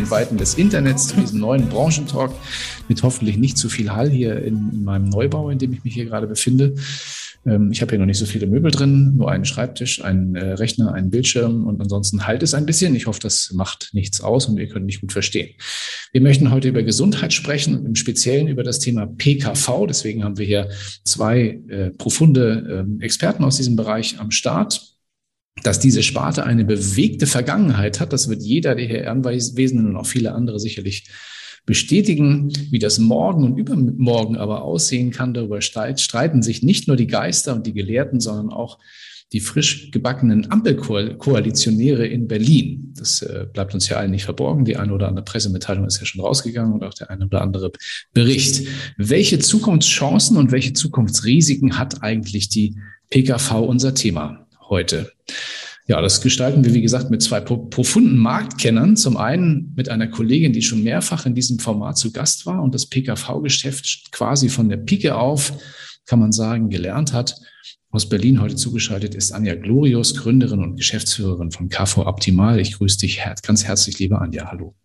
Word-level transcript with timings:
den 0.00 0.10
Weiten 0.10 0.38
des 0.38 0.54
Internets 0.54 1.08
zu 1.08 1.16
diesem 1.16 1.40
neuen 1.40 1.68
Branchentalk 1.68 2.32
mit 2.88 3.02
hoffentlich 3.02 3.36
nicht 3.36 3.58
zu 3.58 3.68
viel 3.68 3.92
Hall 3.92 4.08
hier 4.08 4.42
in, 4.42 4.70
in 4.72 4.84
meinem 4.84 5.10
Neubau, 5.10 5.50
in 5.50 5.58
dem 5.58 5.74
ich 5.74 5.84
mich 5.84 5.92
hier 5.92 6.06
gerade 6.06 6.26
befinde. 6.26 6.74
Ähm, 7.44 7.70
ich 7.70 7.82
habe 7.82 7.90
hier 7.90 7.98
noch 7.98 8.06
nicht 8.06 8.18
so 8.18 8.24
viele 8.24 8.46
Möbel 8.46 8.70
drin, 8.70 9.16
nur 9.16 9.30
einen 9.30 9.44
Schreibtisch, 9.44 10.02
einen 10.02 10.36
äh, 10.36 10.52
Rechner, 10.52 10.94
einen 10.94 11.10
Bildschirm 11.10 11.66
und 11.66 11.82
ansonsten 11.82 12.26
halt 12.26 12.42
es 12.42 12.54
ein 12.54 12.64
bisschen. 12.64 12.94
Ich 12.96 13.06
hoffe, 13.06 13.20
das 13.20 13.52
macht 13.52 13.90
nichts 13.92 14.22
aus 14.22 14.46
und 14.46 14.56
wir 14.56 14.68
können 14.68 14.86
mich 14.86 15.02
gut 15.02 15.12
verstehen. 15.12 15.50
Wir 16.12 16.22
möchten 16.22 16.50
heute 16.50 16.68
über 16.68 16.82
Gesundheit 16.82 17.34
sprechen 17.34 17.84
im 17.84 17.94
Speziellen 17.94 18.48
über 18.48 18.62
das 18.62 18.78
Thema 18.78 19.06
PKV. 19.06 19.86
Deswegen 19.86 20.24
haben 20.24 20.38
wir 20.38 20.46
hier 20.46 20.70
zwei 21.04 21.60
äh, 21.68 21.90
profunde 21.90 22.86
äh, 23.00 23.04
Experten 23.04 23.44
aus 23.44 23.58
diesem 23.58 23.76
Bereich 23.76 24.18
am 24.18 24.30
Start 24.30 24.90
dass 25.62 25.78
diese 25.78 26.02
Sparte 26.02 26.44
eine 26.44 26.64
bewegte 26.64 27.26
Vergangenheit 27.26 28.00
hat. 28.00 28.12
Das 28.12 28.28
wird 28.28 28.42
jeder 28.42 28.74
der 28.74 28.86
hier 28.86 29.10
Anwesenden 29.10 29.86
und 29.86 29.96
auch 29.96 30.06
viele 30.06 30.32
andere 30.32 30.58
sicherlich 30.58 31.08
bestätigen, 31.66 32.50
wie 32.70 32.78
das 32.78 32.98
morgen 32.98 33.44
und 33.44 33.58
übermorgen 33.58 34.36
aber 34.36 34.62
aussehen 34.62 35.10
kann. 35.10 35.34
Darüber 35.34 35.60
streiten 35.60 36.42
sich 36.42 36.62
nicht 36.62 36.88
nur 36.88 36.96
die 36.96 37.06
Geister 37.06 37.54
und 37.54 37.66
die 37.66 37.74
Gelehrten, 37.74 38.20
sondern 38.20 38.50
auch 38.50 38.78
die 39.32 39.40
frisch 39.40 39.92
gebackenen 39.92 40.50
Ampelkoalitionäre 40.50 42.06
in 42.06 42.26
Berlin. 42.26 42.92
Das 42.96 43.22
äh, 43.22 43.46
bleibt 43.52 43.74
uns 43.74 43.88
ja 43.88 43.96
allen 43.96 44.10
nicht 44.10 44.24
verborgen. 44.24 44.64
Die 44.64 44.76
eine 44.76 44.92
oder 44.92 45.06
andere 45.06 45.24
Pressemitteilung 45.24 45.86
ist 45.86 46.00
ja 46.00 46.06
schon 46.06 46.20
rausgegangen 46.20 46.72
und 46.72 46.82
auch 46.82 46.94
der 46.94 47.10
eine 47.10 47.26
oder 47.26 47.40
andere 47.40 47.70
Bericht. 48.12 48.66
Welche 48.96 49.38
Zukunftschancen 49.38 50.36
und 50.36 50.50
welche 50.50 50.72
Zukunftsrisiken 50.72 51.78
hat 51.78 52.02
eigentlich 52.02 52.48
die 52.48 52.76
PKV 53.10 53.60
unser 53.60 53.94
Thema 53.94 54.48
heute? 54.68 55.12
Ja, 55.86 56.00
das 56.00 56.20
gestalten 56.20 56.64
wir, 56.64 56.72
wie 56.72 56.82
gesagt, 56.82 57.10
mit 57.10 57.20
zwei 57.20 57.40
profunden 57.40 58.16
Marktkennern. 58.16 58.96
Zum 58.96 59.16
einen 59.16 59.72
mit 59.74 59.88
einer 59.88 60.06
Kollegin, 60.06 60.52
die 60.52 60.62
schon 60.62 60.84
mehrfach 60.84 61.26
in 61.26 61.34
diesem 61.34 61.58
Format 61.58 61.98
zu 61.98 62.12
Gast 62.12 62.46
war 62.46 62.62
und 62.62 62.74
das 62.74 62.86
PKV-Geschäft 62.86 64.12
quasi 64.12 64.48
von 64.48 64.68
der 64.68 64.76
Pike 64.76 65.16
auf, 65.16 65.52
kann 66.06 66.20
man 66.20 66.30
sagen, 66.30 66.70
gelernt 66.70 67.12
hat. 67.12 67.34
Aus 67.90 68.08
Berlin 68.08 68.40
heute 68.40 68.54
zugeschaltet 68.54 69.16
ist 69.16 69.32
Anja 69.32 69.56
Glorius, 69.56 70.14
Gründerin 70.14 70.60
und 70.60 70.76
Geschäftsführerin 70.76 71.50
von 71.50 71.68
KV 71.68 72.06
Optimal. 72.06 72.60
Ich 72.60 72.78
grüße 72.78 72.98
dich 72.98 73.20
ganz 73.42 73.64
herzlich, 73.64 73.98
liebe 73.98 74.20
Anja. 74.20 74.48
Hallo. 74.48 74.76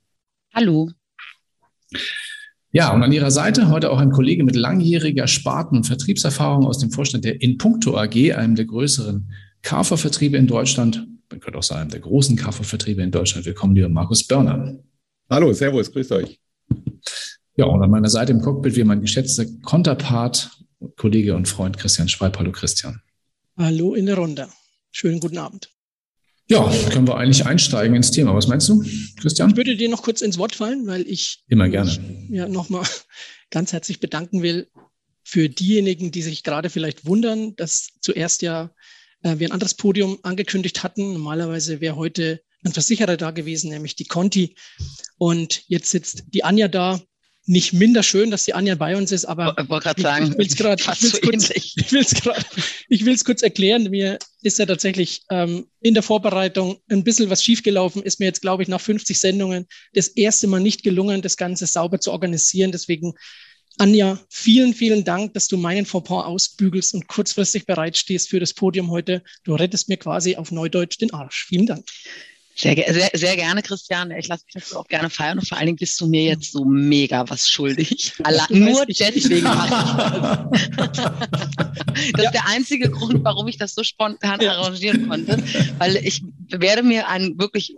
Hallo. 0.56 0.90
Ja, 2.72 2.92
und 2.92 3.04
an 3.04 3.12
ihrer 3.12 3.30
Seite 3.30 3.70
heute 3.70 3.92
auch 3.92 4.00
ein 4.00 4.12
Kollege 4.12 4.44
mit 4.44 4.56
langjähriger 4.56 5.28
Sparten- 5.28 5.78
und 5.78 5.84
Vertriebserfahrung 5.86 6.66
aus 6.66 6.80
dem 6.80 6.90
Vorstand 6.90 7.26
der 7.26 7.42
Inpuncto 7.42 7.96
AG, 7.96 8.34
einem 8.34 8.56
der 8.56 8.66
größeren 8.66 9.32
KV-Vertriebe 9.66 10.38
in 10.38 10.48
Deutschland. 10.48 11.08
Man 11.30 11.40
könnte 11.40 11.58
auch 11.58 11.64
sagen, 11.64 11.90
der 11.90 12.00
großen 12.00 12.38
KV-Vertriebe 12.38 13.02
in 13.02 13.12
Deutschland. 13.12 13.46
Willkommen, 13.46 13.76
lieber 13.76 13.90
Markus 13.90 14.24
Börner. 14.24 14.78
Hallo, 15.30 15.52
Servus, 15.52 15.92
grüßt 15.92 16.12
euch. 16.12 16.40
Ja, 17.58 17.66
und 17.66 17.82
an 17.82 17.90
meiner 17.90 18.10
Seite 18.10 18.32
im 18.32 18.42
Cockpit 18.42 18.76
wie 18.76 18.84
mein 18.84 19.02
geschätzter 19.02 19.46
Konterpart, 19.64 20.52
Kollege 20.98 21.36
und 21.36 21.48
Freund 21.48 21.78
Christian 21.78 22.08
Schweib. 22.08 22.38
Hallo, 22.38 22.52
Christian. 22.52 23.02
Hallo 23.58 23.96
in 23.96 24.06
der 24.06 24.18
Runde. 24.18 24.50
Schönen 24.92 25.20
guten 25.20 25.40
Abend. 25.40 25.72
Ja, 26.48 26.72
können 26.92 27.08
wir 27.08 27.18
eigentlich 27.18 27.44
einsteigen 27.48 27.96
ins 27.96 28.12
Thema. 28.12 28.36
Was 28.36 28.48
meinst 28.48 28.70
du, 28.70 28.84
Christian? 29.20 29.50
Ich 29.50 29.58
würde 29.58 29.76
dir 29.76 29.90
noch 29.90 30.04
kurz 30.04 30.22
ins 30.22 30.38
Wort 30.38 30.54
fallen, 30.54 30.86
weil 30.86 31.02
ich 31.08 31.44
immer 31.48 31.70
gerne 31.70 31.98
ja 32.30 32.48
nochmal 32.48 32.86
ganz 33.50 33.74
herzlich 33.74 34.00
bedanken 34.00 34.44
will 34.44 34.68
für 35.24 35.50
diejenigen, 35.50 36.12
die 36.12 36.22
sich 36.22 36.44
gerade 36.44 36.70
vielleicht 36.70 37.08
wundern, 37.08 37.56
dass 37.56 37.90
zuerst 38.00 38.44
ja 38.44 38.70
äh, 39.26 39.40
wir 39.40 39.50
ein 39.50 39.52
anderes 39.52 39.74
Podium 39.74 40.20
angekündigt 40.24 40.84
hatten. 40.84 41.14
Normalerweise 41.14 41.82
wäre 41.82 41.96
heute 41.96 42.42
ein 42.64 42.74
Versicherer 42.74 43.18
da 43.18 43.32
gewesen, 43.32 43.72
nämlich 43.72 43.96
die 43.96 44.06
Conti. 44.06 44.56
Und 45.18 45.64
jetzt 45.68 45.90
sitzt 45.92 46.24
die 46.28 46.44
Anja 46.44 46.68
da. 46.68 47.02
Nicht 47.48 47.74
minder 47.74 48.02
schön, 48.02 48.32
dass 48.32 48.46
die 48.46 48.56
Anja 48.56 48.74
bei 48.74 48.98
uns 48.98 49.12
ist, 49.12 49.26
aber 49.26 49.56
ich 49.60 50.04
sagen, 50.04 50.36
will 50.36 50.48
es 50.48 50.56
gerade 50.56 50.82
ich 52.90 53.06
will's 53.06 53.24
kurz 53.24 53.44
erklären. 53.44 53.84
Mir 53.92 54.18
ist 54.42 54.58
ja 54.58 54.66
tatsächlich 54.66 55.22
ähm, 55.30 55.68
in 55.80 55.94
der 55.94 56.02
Vorbereitung 56.02 56.78
ein 56.90 57.04
bisschen 57.04 57.30
was 57.30 57.44
schiefgelaufen. 57.44 58.02
Ist 58.02 58.20
mir 58.20 58.26
jetzt, 58.26 58.42
glaube 58.42 58.64
ich, 58.64 58.70
nach 58.70 58.82
50 58.82 59.20
Sendungen 59.20 59.68
das 59.94 60.08
erste 60.08 60.48
Mal 60.48 60.60
nicht 60.60 60.82
gelungen, 60.82 61.22
das 61.22 61.38
Ganze 61.38 61.68
sauber 61.68 62.00
zu 62.00 62.12
organisieren. 62.12 62.72
Deswegen 62.72 63.14
Anja, 63.78 64.20
vielen, 64.30 64.74
vielen 64.74 65.04
Dank, 65.04 65.34
dass 65.34 65.48
du 65.48 65.58
meinen 65.58 65.86
Fauxpas 65.86 66.26
ausbügelst 66.26 66.94
und 66.94 67.08
kurzfristig 67.08 67.66
bereitstehst 67.66 68.30
für 68.30 68.40
das 68.40 68.54
Podium 68.54 68.90
heute. 68.90 69.22
Du 69.44 69.56
rettest 69.56 69.90
mir 69.90 69.98
quasi 69.98 70.36
auf 70.36 70.52
Neudeutsch 70.52 71.00
den 71.00 71.14
Arsch. 71.14 71.46
Vielen 71.48 71.66
Dank. 71.66 71.86
Sehr, 72.58 72.74
sehr, 72.76 73.10
sehr 73.14 73.36
gerne, 73.36 73.62
Christian. 73.62 74.12
Ich 74.12 74.30
lasse 74.30 74.46
mich 74.46 74.54
das 74.54 74.74
auch 74.74 74.88
gerne 74.88 75.10
feiern 75.10 75.40
und 75.40 75.48
vor 75.48 75.58
allen 75.58 75.66
Dingen 75.66 75.78
bist 75.78 76.00
du 76.00 76.08
mir 76.08 76.24
jetzt 76.24 76.54
so 76.54 76.64
mega 76.64 77.30
was 77.30 77.50
schuldig. 77.50 78.14
Allah, 78.24 78.48
nur 78.50 78.86
deswegen 78.86 79.44
mache 79.44 80.48
ich 80.54 80.70
das. 80.78 80.96
das 80.96 80.98
ja. 82.18 82.24
ist 82.24 82.34
der 82.34 82.48
einzige 82.48 82.90
Grund, 82.90 83.26
warum 83.26 83.50
ich 83.50 83.58
das 83.58 83.76
so 83.76 83.84
spontan 83.84 84.40
ja. 84.40 84.54
arrangieren 84.54 85.10
konnte, 85.10 85.44
weil 85.80 85.98
ich 85.98 86.24
werde 86.48 86.84
mir 86.84 87.10
einen 87.10 87.38
wirklich 87.38 87.76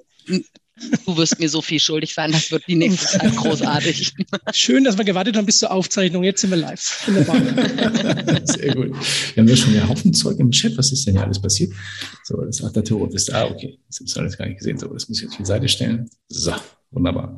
Du 1.06 1.18
wirst 1.18 1.40
mir 1.40 1.50
so 1.50 1.62
viel 1.62 1.80
schuldig 1.80 2.14
sein, 2.14 2.32
das 2.32 2.52
wird 2.52 2.68
die 2.68 2.76
nächste 2.76 3.06
Zeit 3.20 3.36
großartig. 3.36 4.14
Schön, 4.54 4.84
dass 4.84 4.98
wir 4.98 5.06
gewartet 5.06 5.38
haben 5.38 5.46
bis 5.46 5.60
zur 5.60 5.72
Aufzeichnung. 5.72 6.24
Jetzt 6.24 6.42
sind 6.42 6.52
wir 6.52 6.58
live. 6.58 6.80
Sehr 8.44 8.76
gut. 8.76 8.92
Wir 9.34 9.42
haben 9.42 9.48
ja 9.48 9.56
schon 9.56 9.74
einen 9.74 9.90
Haufen 9.90 10.14
Zeug 10.14 10.40
im 10.40 10.52
Chat. 10.52 10.78
Was 10.78 10.92
ist 10.92 11.08
denn 11.08 11.16
hier 11.16 11.24
alles 11.24 11.42
passiert? 11.42 11.74
So, 12.24 12.42
das 12.42 12.58
sagt 12.58 12.76
der 12.76 12.84
Terrorist. 12.84 13.34
Ah, 13.34 13.46
okay. 13.46 13.80
Das 13.88 14.00
habe 14.00 14.10
ich 14.10 14.18
alles 14.18 14.38
gar 14.38 14.48
nicht 14.48 14.60
gesehen. 14.60 14.78
So, 14.78 14.88
das 14.88 15.10
muss 15.10 15.18
ich 15.18 15.24
jetzt 15.24 15.32
auf 15.34 15.38
die 15.38 15.46
Seite 15.46 15.68
stellen. 15.68 16.10
So. 16.28 16.54
Wunderbar. 16.92 17.36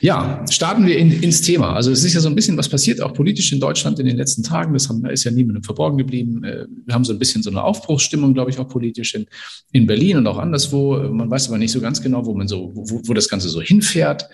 Ja, 0.00 0.44
starten 0.50 0.86
wir 0.86 0.98
in, 0.98 1.22
ins 1.22 1.40
Thema. 1.40 1.74
Also 1.74 1.90
es 1.90 2.04
ist 2.04 2.12
ja 2.12 2.20
so 2.20 2.28
ein 2.28 2.34
bisschen 2.34 2.58
was 2.58 2.68
passiert, 2.68 3.00
auch 3.00 3.14
politisch 3.14 3.50
in 3.50 3.58
Deutschland 3.58 3.98
in 3.98 4.04
den 4.04 4.16
letzten 4.16 4.42
Tagen. 4.42 4.74
Das 4.74 4.90
haben, 4.90 5.04
ist 5.06 5.24
ja 5.24 5.30
niemandem 5.30 5.62
verborgen 5.62 5.96
geblieben. 5.96 6.44
Äh, 6.44 6.66
wir 6.84 6.94
haben 6.94 7.04
so 7.04 7.12
ein 7.14 7.18
bisschen 7.18 7.42
so 7.42 7.50
eine 7.50 7.62
Aufbruchsstimmung, 7.62 8.34
glaube 8.34 8.50
ich, 8.50 8.58
auch 8.58 8.68
politisch 8.68 9.14
in, 9.14 9.26
in 9.72 9.86
Berlin 9.86 10.18
und 10.18 10.26
auch 10.26 10.38
anderswo. 10.38 10.98
Man 11.10 11.30
weiß 11.30 11.48
aber 11.48 11.56
nicht 11.56 11.72
so 11.72 11.80
ganz 11.80 12.02
genau, 12.02 12.26
wo 12.26 12.34
man 12.34 12.46
so, 12.46 12.72
wo, 12.74 13.00
wo 13.04 13.14
das 13.14 13.28
Ganze 13.28 13.48
so 13.48 13.62
hinfährt. 13.62 14.28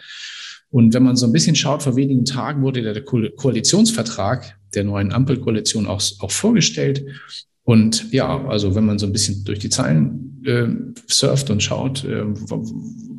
Und 0.71 0.93
wenn 0.95 1.05
man 1.05 1.17
so 1.17 1.27
ein 1.27 1.33
bisschen 1.33 1.55
schaut, 1.55 1.85
vor 1.85 1.95
wenigen 1.95 2.25
Tagen 2.25 2.63
wurde 2.63 2.83
der 2.83 3.05
Koalitionsvertrag 3.05 4.59
der 4.75 4.83
neuen 4.83 5.13
Ampelkoalition 5.13 5.87
auch, 5.87 6.03
auch 6.19 6.31
vorgestellt. 6.31 7.05
Und 7.63 8.13
ja, 8.13 8.47
also 8.47 8.75
wenn 8.75 8.85
man 8.85 8.99
so 8.99 9.07
ein 9.07 9.13
bisschen 9.13 9.45
durch 9.45 9.61
die 9.61 9.71
Zeilen 9.71 10.43
äh, 10.45 10.67
surft 11.09 11.51
und 11.51 11.63
schaut, 11.63 12.05
äh, 12.05 12.25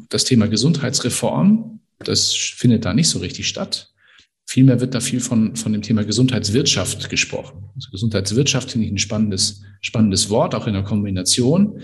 das 0.09 0.23
Thema 0.23 0.47
Gesundheitsreform, 0.47 1.79
das 1.99 2.33
findet 2.33 2.85
da 2.85 2.93
nicht 2.93 3.09
so 3.09 3.19
richtig 3.19 3.47
statt. 3.47 3.93
Vielmehr 4.45 4.79
wird 4.79 4.95
da 4.95 5.01
viel 5.01 5.19
von, 5.19 5.55
von 5.55 5.73
dem 5.73 5.81
Thema 5.81 6.05
Gesundheitswirtschaft 6.05 7.09
gesprochen. 7.09 7.69
Also 7.75 7.89
Gesundheitswirtschaft 7.91 8.71
finde 8.71 8.87
ich 8.87 8.93
ein 8.93 8.97
spannendes, 8.97 9.61
spannendes 9.81 10.29
Wort, 10.29 10.55
auch 10.55 10.67
in 10.67 10.73
der 10.73 10.83
Kombination. 10.83 11.81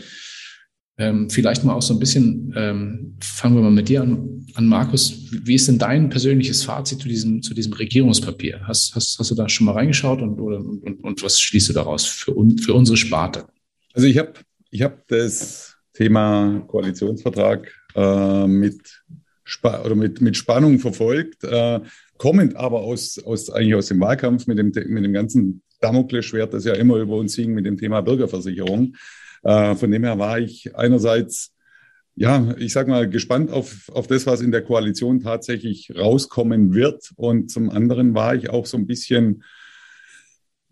Ähm, 0.98 1.30
vielleicht 1.30 1.64
mal 1.64 1.74
auch 1.74 1.82
so 1.82 1.94
ein 1.94 2.00
bisschen, 2.00 2.54
ähm, 2.56 3.18
fangen 3.20 3.56
wir 3.56 3.64
mal 3.64 3.72
mit 3.72 3.90
dir 3.90 4.04
an, 4.04 4.46
an, 4.54 4.68
Markus. 4.68 5.26
Wie 5.32 5.56
ist 5.56 5.68
denn 5.68 5.80
dein 5.80 6.10
persönliches 6.10 6.64
Fazit 6.64 7.02
zu 7.02 7.08
diesem, 7.08 7.42
zu 7.42 7.54
diesem 7.54 7.74
Regierungspapier? 7.74 8.62
Hast, 8.68 8.96
hast, 8.96 9.18
hast 9.18 9.32
du 9.32 9.36
da 9.36 9.50
schon 9.50 9.66
mal 9.66 9.74
reingeschaut 9.74 10.22
und, 10.22 10.40
oder, 10.40 10.60
und, 10.60 11.04
und 11.04 11.24
was 11.24 11.42
schließt 11.42 11.70
du 11.70 11.74
daraus 11.74 12.06
für, 12.06 12.38
un, 12.38 12.60
für 12.60 12.76
unsere 12.76 12.96
Sparte? 12.96 13.48
Also 13.94 14.08
ich 14.08 14.18
habe 14.20 14.34
ich 14.70 14.84
hab 14.84 15.08
das 15.08 15.76
Thema 15.94 16.64
Koalitionsvertrag 16.68 17.72
äh, 17.96 18.48
mit, 18.48 19.04
oder 19.64 19.96
mit, 19.96 20.22
mit 20.22 20.38
Spannung 20.38 20.80
verfolgt, 20.80 21.44
äh, 21.44 21.80
kommend 22.18 22.56
aber 22.56 22.82
aus, 22.82 23.20
aus, 23.24 23.50
eigentlich 23.50 23.76
aus 23.76 23.88
dem 23.88 24.00
Wahlkampf 24.00 24.48
mit 24.48 24.58
dem, 24.58 24.68
mit 24.68 25.04
dem 25.04 25.14
ganzen 25.14 25.62
Damoklesschwert, 25.82 26.54
das 26.54 26.66
ja 26.66 26.74
immer 26.74 26.98
über 26.98 27.18
uns 27.18 27.36
hing 27.36 27.54
mit 27.54 27.66
dem 27.66 27.78
Thema 27.78 28.02
Bürgerversicherung. 28.02 28.96
Äh, 29.44 29.76
von 29.76 29.92
dem 29.92 30.04
her 30.04 30.18
war 30.18 30.40
ich 30.40 30.76
einerseits, 30.76 31.54
ja, 32.16 32.56
ich 32.58 32.72
sag 32.72 32.88
mal, 32.88 33.10
gespannt 33.10 33.52
auf, 33.52 33.90
auf 33.94 34.08
das, 34.08 34.26
was 34.26 34.42
in 34.42 34.52
der 34.52 34.62
Koalition 34.62 35.20
tatsächlich 35.20 35.92
rauskommen 35.96 36.74
wird. 36.74 37.12
Und 37.18 37.52
zum 37.52 37.70
anderen 37.70 38.16
war 38.16 38.36
ich 38.36 38.50
auch 38.50 38.66
so 38.66 38.78
ein 38.78 38.88
bisschen 38.88 39.44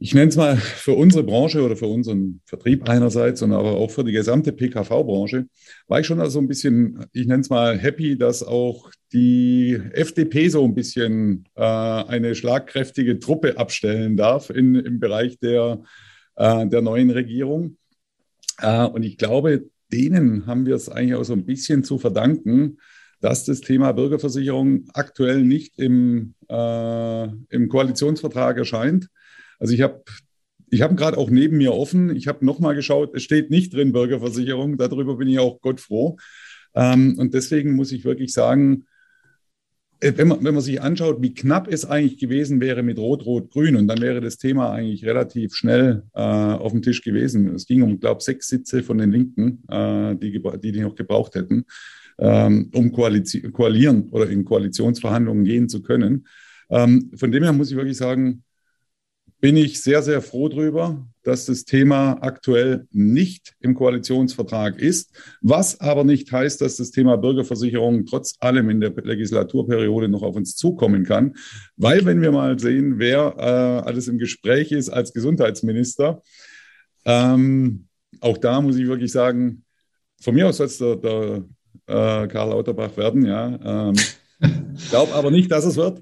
ich 0.03 0.15
nenne 0.15 0.29
es 0.29 0.35
mal 0.35 0.57
für 0.57 0.93
unsere 0.93 1.23
Branche 1.23 1.61
oder 1.61 1.75
für 1.75 1.85
unseren 1.85 2.41
Vertrieb 2.45 2.89
einerseits 2.89 3.43
und 3.43 3.51
aber 3.51 3.73
auch 3.73 3.91
für 3.91 4.03
die 4.03 4.11
gesamte 4.11 4.51
PKV-Branche, 4.51 5.45
war 5.87 5.99
ich 5.99 6.07
schon 6.07 6.19
also 6.19 6.39
ein 6.39 6.47
bisschen, 6.47 7.05
ich 7.13 7.27
nenne 7.27 7.41
es 7.41 7.51
mal 7.51 7.77
happy, 7.77 8.17
dass 8.17 8.41
auch 8.41 8.89
die 9.13 9.79
FDP 9.91 10.49
so 10.49 10.65
ein 10.65 10.73
bisschen 10.73 11.47
äh, 11.55 11.61
eine 11.61 12.33
schlagkräftige 12.33 13.19
Truppe 13.19 13.59
abstellen 13.59 14.17
darf 14.17 14.49
in, 14.49 14.73
im 14.73 14.99
Bereich 14.99 15.37
der, 15.37 15.83
äh, 16.35 16.65
der 16.65 16.81
neuen 16.81 17.11
Regierung. 17.11 17.77
Äh, 18.59 18.85
und 18.85 19.03
ich 19.03 19.17
glaube, 19.19 19.69
denen 19.93 20.47
haben 20.47 20.65
wir 20.65 20.73
es 20.73 20.89
eigentlich 20.89 21.13
auch 21.13 21.25
so 21.25 21.33
ein 21.33 21.45
bisschen 21.45 21.83
zu 21.83 21.99
verdanken, 21.99 22.79
dass 23.19 23.45
das 23.45 23.61
Thema 23.61 23.91
Bürgerversicherung 23.91 24.85
aktuell 24.95 25.43
nicht 25.43 25.77
im, 25.77 26.33
äh, 26.49 27.23
im 27.49 27.69
Koalitionsvertrag 27.69 28.57
erscheint 28.57 29.07
also 29.61 29.73
ich 29.73 29.81
habe 29.81 30.03
ich 30.73 30.81
habe 30.81 30.95
gerade 30.95 31.17
auch 31.17 31.29
neben 31.29 31.57
mir 31.57 31.73
offen. 31.73 32.15
Ich 32.15 32.27
habe 32.27 32.45
nochmal 32.45 32.75
geschaut, 32.75 33.13
es 33.13 33.23
steht 33.23 33.51
nicht 33.51 33.73
drin 33.73 33.91
Bürgerversicherung. 33.91 34.77
Darüber 34.77 35.17
bin 35.17 35.27
ich 35.27 35.37
auch 35.37 35.59
Gott 35.59 35.81
froh. 35.81 36.17
Ähm, 36.73 37.17
und 37.19 37.33
deswegen 37.33 37.73
muss 37.73 37.91
ich 37.91 38.05
wirklich 38.05 38.31
sagen, 38.31 38.85
äh, 39.99 40.13
wenn 40.15 40.29
man, 40.29 40.43
wenn 40.43 40.53
man 40.53 40.63
sich 40.63 40.81
anschaut, 40.81 41.21
wie 41.21 41.33
knapp 41.33 41.67
es 41.67 41.85
eigentlich 41.85 42.17
gewesen 42.17 42.61
wäre 42.61 42.83
mit 42.83 42.97
Rot-Rot-Grün, 42.97 43.75
und 43.75 43.87
dann 43.87 43.99
wäre 44.01 44.21
das 44.21 44.37
Thema 44.37 44.71
eigentlich 44.71 45.05
relativ 45.05 45.55
schnell 45.55 46.03
äh, 46.13 46.21
auf 46.21 46.71
dem 46.71 46.81
Tisch 46.81 47.01
gewesen. 47.01 47.53
Es 47.53 47.65
ging 47.65 47.81
um, 47.81 47.99
glaube 47.99 48.19
ich, 48.19 48.25
sechs 48.25 48.47
Sitze 48.47 48.81
von 48.81 48.97
den 48.97 49.11
Linken, 49.11 49.63
äh, 49.67 50.15
die, 50.15 50.31
die 50.31 50.71
die 50.71 50.81
noch 50.81 50.95
gebraucht 50.95 51.35
hätten, 51.35 51.65
ähm, 52.17 52.71
um 52.73 52.93
koalieren 52.93 54.07
oder 54.11 54.29
in 54.29 54.45
Koalitionsverhandlungen 54.45 55.43
gehen 55.43 55.67
zu 55.67 55.81
können. 55.81 56.27
Ähm, 56.69 57.11
von 57.15 57.29
dem 57.29 57.43
her 57.43 57.51
muss 57.51 57.71
ich 57.71 57.75
wirklich 57.75 57.97
sagen, 57.97 58.43
bin 59.41 59.57
ich 59.57 59.81
sehr, 59.81 60.03
sehr 60.03 60.21
froh 60.21 60.49
darüber, 60.49 61.03
dass 61.23 61.47
das 61.47 61.65
Thema 61.65 62.13
aktuell 62.21 62.87
nicht 62.91 63.55
im 63.59 63.73
Koalitionsvertrag 63.73 64.79
ist, 64.79 65.17
was 65.41 65.79
aber 65.81 66.03
nicht 66.03 66.31
heißt, 66.31 66.61
dass 66.61 66.77
das 66.77 66.91
Thema 66.91 67.17
Bürgerversicherung 67.17 68.05
trotz 68.05 68.35
allem 68.39 68.69
in 68.69 68.79
der 68.79 68.91
Legislaturperiode 68.91 70.09
noch 70.09 70.21
auf 70.21 70.35
uns 70.35 70.55
zukommen 70.55 71.03
kann. 71.05 71.33
Weil 71.75 72.05
wenn 72.05 72.21
wir 72.21 72.31
mal 72.31 72.59
sehen, 72.59 72.99
wer 72.99 73.35
äh, 73.37 73.87
alles 73.87 74.07
im 74.07 74.19
Gespräch 74.19 74.71
ist 74.71 74.89
als 74.89 75.11
Gesundheitsminister, 75.11 76.21
ähm, 77.05 77.87
auch 78.19 78.37
da 78.37 78.61
muss 78.61 78.77
ich 78.77 78.85
wirklich 78.85 79.11
sagen, 79.11 79.63
von 80.21 80.35
mir 80.35 80.47
aus 80.47 80.57
soll 80.57 80.67
es 80.67 80.77
der, 80.77 80.95
der 80.97 81.43
äh, 81.87 82.27
Karl 82.27 82.49
Lauterbach 82.49 82.95
werden, 82.95 83.25
ja. 83.25 83.89
Ähm, 83.89 83.95
glaube 84.91 85.15
aber 85.15 85.31
nicht, 85.31 85.51
dass 85.51 85.65
es 85.65 85.77
wird 85.77 86.01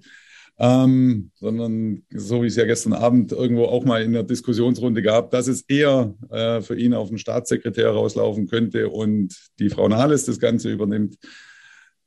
ähm, 0.59 1.31
sondern 1.35 2.03
so 2.13 2.44
wie 2.44 2.47
es 2.47 2.57
ja 2.57 2.65
gestern 2.65 2.91
Abend 2.94 3.31
irgendwo 3.31 3.65
auch 3.65 3.85
mal 3.85 4.03
in 4.03 4.11
der 4.11 4.23
Diskussionsrunde 4.23 5.01
gab, 5.01 5.31
dass 5.31 5.47
es 5.47 5.61
eher 5.61 6.13
äh, 6.29 6.61
für 6.61 6.77
ihn 6.77 6.94
auf 6.94 7.07
den 7.07 7.17
Staatssekretär 7.17 7.89
rauslaufen 7.89 8.47
könnte 8.47 8.89
und 8.89 9.35
die 9.59 9.69
Frau 9.69 9.88
Nahles 9.88 10.25
das 10.25 10.39
Ganze 10.39 10.69
übernimmt. 10.69 11.15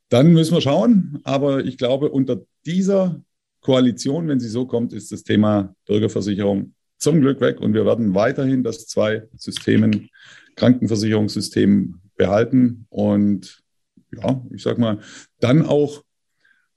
Dann 0.09 0.33
müssen 0.33 0.53
wir 0.53 0.61
schauen. 0.61 1.19
Aber 1.23 1.65
ich 1.65 1.79
glaube, 1.79 2.11
unter 2.11 2.41
dieser 2.65 3.19
Koalition, 3.61 4.27
wenn 4.27 4.39
sie 4.39 4.49
so 4.49 4.67
kommt, 4.67 4.93
ist 4.93 5.11
das 5.11 5.23
Thema 5.23 5.75
Bürgerversicherung 5.87 6.75
zum 6.99 7.21
Glück 7.21 7.41
weg 7.41 7.59
und 7.59 7.73
wir 7.73 7.85
werden 7.85 8.13
weiterhin 8.13 8.63
das 8.63 8.85
zwei 8.85 9.23
Systemen 9.35 10.09
Krankenversicherungssystem 10.55 11.95
behalten 12.15 12.85
und 12.89 13.63
ja, 14.11 14.41
ich 14.53 14.61
sag 14.61 14.77
mal, 14.77 14.99
dann 15.39 15.65
auch 15.65 16.03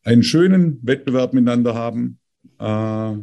einen 0.07 0.23
schönen 0.23 0.79
Wettbewerb 0.83 1.35
miteinander 1.35 1.75
haben. 1.75 2.19
Äh, 2.59 3.17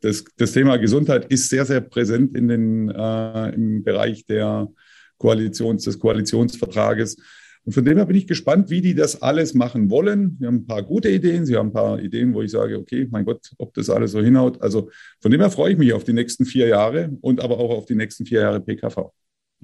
das, 0.00 0.24
das, 0.36 0.52
Thema 0.52 0.76
Gesundheit 0.78 1.26
ist 1.26 1.48
sehr, 1.48 1.64
sehr 1.64 1.80
präsent 1.80 2.36
in 2.36 2.48
den, 2.48 2.90
äh, 2.90 3.50
im 3.50 3.84
Bereich 3.84 4.26
der 4.26 4.68
Koalitions, 5.16 5.84
des 5.84 5.98
Koalitionsvertrages. 5.98 7.16
Und 7.64 7.72
von 7.72 7.84
dem 7.84 7.96
her 7.96 8.06
bin 8.06 8.16
ich 8.16 8.26
gespannt, 8.26 8.68
wie 8.68 8.80
die 8.80 8.94
das 8.94 9.22
alles 9.22 9.54
machen 9.54 9.90
wollen. 9.90 10.36
Sie 10.40 10.46
haben 10.46 10.56
ein 10.56 10.66
paar 10.66 10.82
gute 10.82 11.08
Ideen, 11.08 11.46
sie 11.46 11.56
haben 11.56 11.68
ein 11.68 11.72
paar 11.72 12.00
Ideen, 12.00 12.34
wo 12.34 12.42
ich 12.42 12.50
sage, 12.50 12.78
okay, 12.78 13.06
mein 13.10 13.24
Gott, 13.24 13.52
ob 13.58 13.72
das 13.74 13.88
alles 13.88 14.10
so 14.10 14.20
hinhaut. 14.20 14.60
Also 14.60 14.90
von 15.20 15.30
dem 15.30 15.40
her 15.40 15.50
freue 15.50 15.72
ich 15.72 15.78
mich 15.78 15.92
auf 15.92 16.04
die 16.04 16.12
nächsten 16.12 16.44
vier 16.44 16.66
Jahre 16.66 17.16
und 17.20 17.40
aber 17.40 17.58
auch 17.58 17.70
auf 17.70 17.86
die 17.86 17.94
nächsten 17.94 18.26
vier 18.26 18.40
Jahre 18.40 18.60
PKV. 18.60 19.12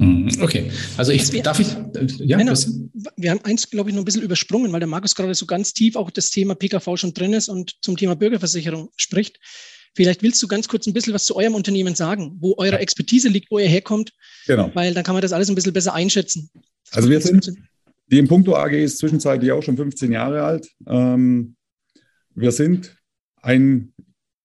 Mhm. 0.00 0.31
Okay, 0.41 0.70
also 0.97 1.12
ich 1.12 1.31
wir, 1.31 1.43
darf 1.43 1.61
ich 1.61 1.67
ja 2.20 2.38
genau. 2.38 2.55
wir 3.17 3.31
haben 3.31 3.41
eins 3.44 3.69
glaube 3.69 3.91
ich 3.91 3.94
noch 3.94 4.00
ein 4.00 4.06
bisschen 4.06 4.23
übersprungen, 4.23 4.73
weil 4.73 4.81
der 4.81 4.88
Markus 4.88 5.14
gerade 5.14 5.35
so 5.35 5.44
ganz 5.44 5.75
tief 5.75 5.94
auch 5.94 6.11
das 6.11 6.31
Thema 6.31 6.55
PKV 6.55 6.97
schon 6.97 7.12
drin 7.12 7.35
ist 7.35 7.50
und 7.50 7.76
zum 7.82 7.99
Thema 7.99 8.17
Bürgerversicherung 8.17 8.88
spricht. 8.97 9.38
Vielleicht 9.94 10.23
willst 10.23 10.43
du 10.43 10.49
ganz 10.49 10.69
kurz 10.69 10.87
ein 10.87 10.94
bisschen 10.94 11.12
was 11.12 11.26
zu 11.26 11.37
eurem 11.37 11.55
Unternehmen 11.55 11.94
sagen, 11.94 12.38
wo 12.41 12.55
eure 12.56 12.79
Expertise 12.79 13.29
liegt, 13.29 13.50
wo 13.50 13.58
ihr 13.58 13.69
herkommt, 13.69 14.12
genau. 14.47 14.70
weil 14.73 14.94
dann 14.94 15.05
kann 15.05 15.14
man 15.14 15.20
das 15.20 15.32
alles 15.32 15.50
ein 15.50 15.55
bisschen 15.55 15.75
besser 15.75 15.93
einschätzen. 15.93 16.49
Also 16.93 17.11
wir 17.11 17.20
sind, 17.20 17.52
die 18.06 18.19
Impunkto 18.19 18.56
AG 18.56 18.73
ist 18.73 18.99
zwischenzeitlich 18.99 19.52
auch 19.52 19.62
schon 19.62 19.76
15 19.76 20.12
Jahre 20.12 20.44
alt. 20.44 20.67
Ähm, 20.87 21.56
wir 22.35 22.52
sind 22.52 22.97
ein 23.43 23.93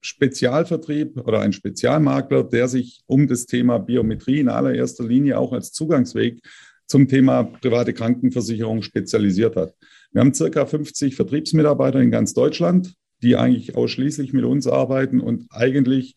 Spezialvertrieb 0.06 1.18
oder 1.18 1.40
ein 1.42 1.52
Spezialmakler, 1.52 2.44
der 2.44 2.68
sich 2.68 3.02
um 3.07 3.28
das 3.28 3.48
Thema 3.48 3.80
Biometrie 3.80 4.40
in 4.40 4.50
allererster 4.50 5.04
Linie 5.04 5.40
auch 5.40 5.52
als 5.52 5.72
Zugangsweg 5.72 6.42
zum 6.86 7.07
Thema 7.07 7.44
private 7.44 7.92
Krankenversicherung 7.92 8.84
spezialisiert 8.84 9.56
hat. 9.56 9.74
Wir 10.12 10.22
haben 10.22 10.34
circa 10.34 10.68
50 10.68 11.16
Vertriebsmitarbeiter 11.16 12.00
in 12.00 12.12
ganz 12.12 12.36
Deutschland, 12.36 12.94
die 13.24 13.36
eigentlich 13.36 13.75
ausschließlich 13.75 14.31
mit 14.31 14.46
uns 14.46 14.68
arbeiten 14.68 15.19
und 15.19 15.48
eigentlich, 15.50 16.16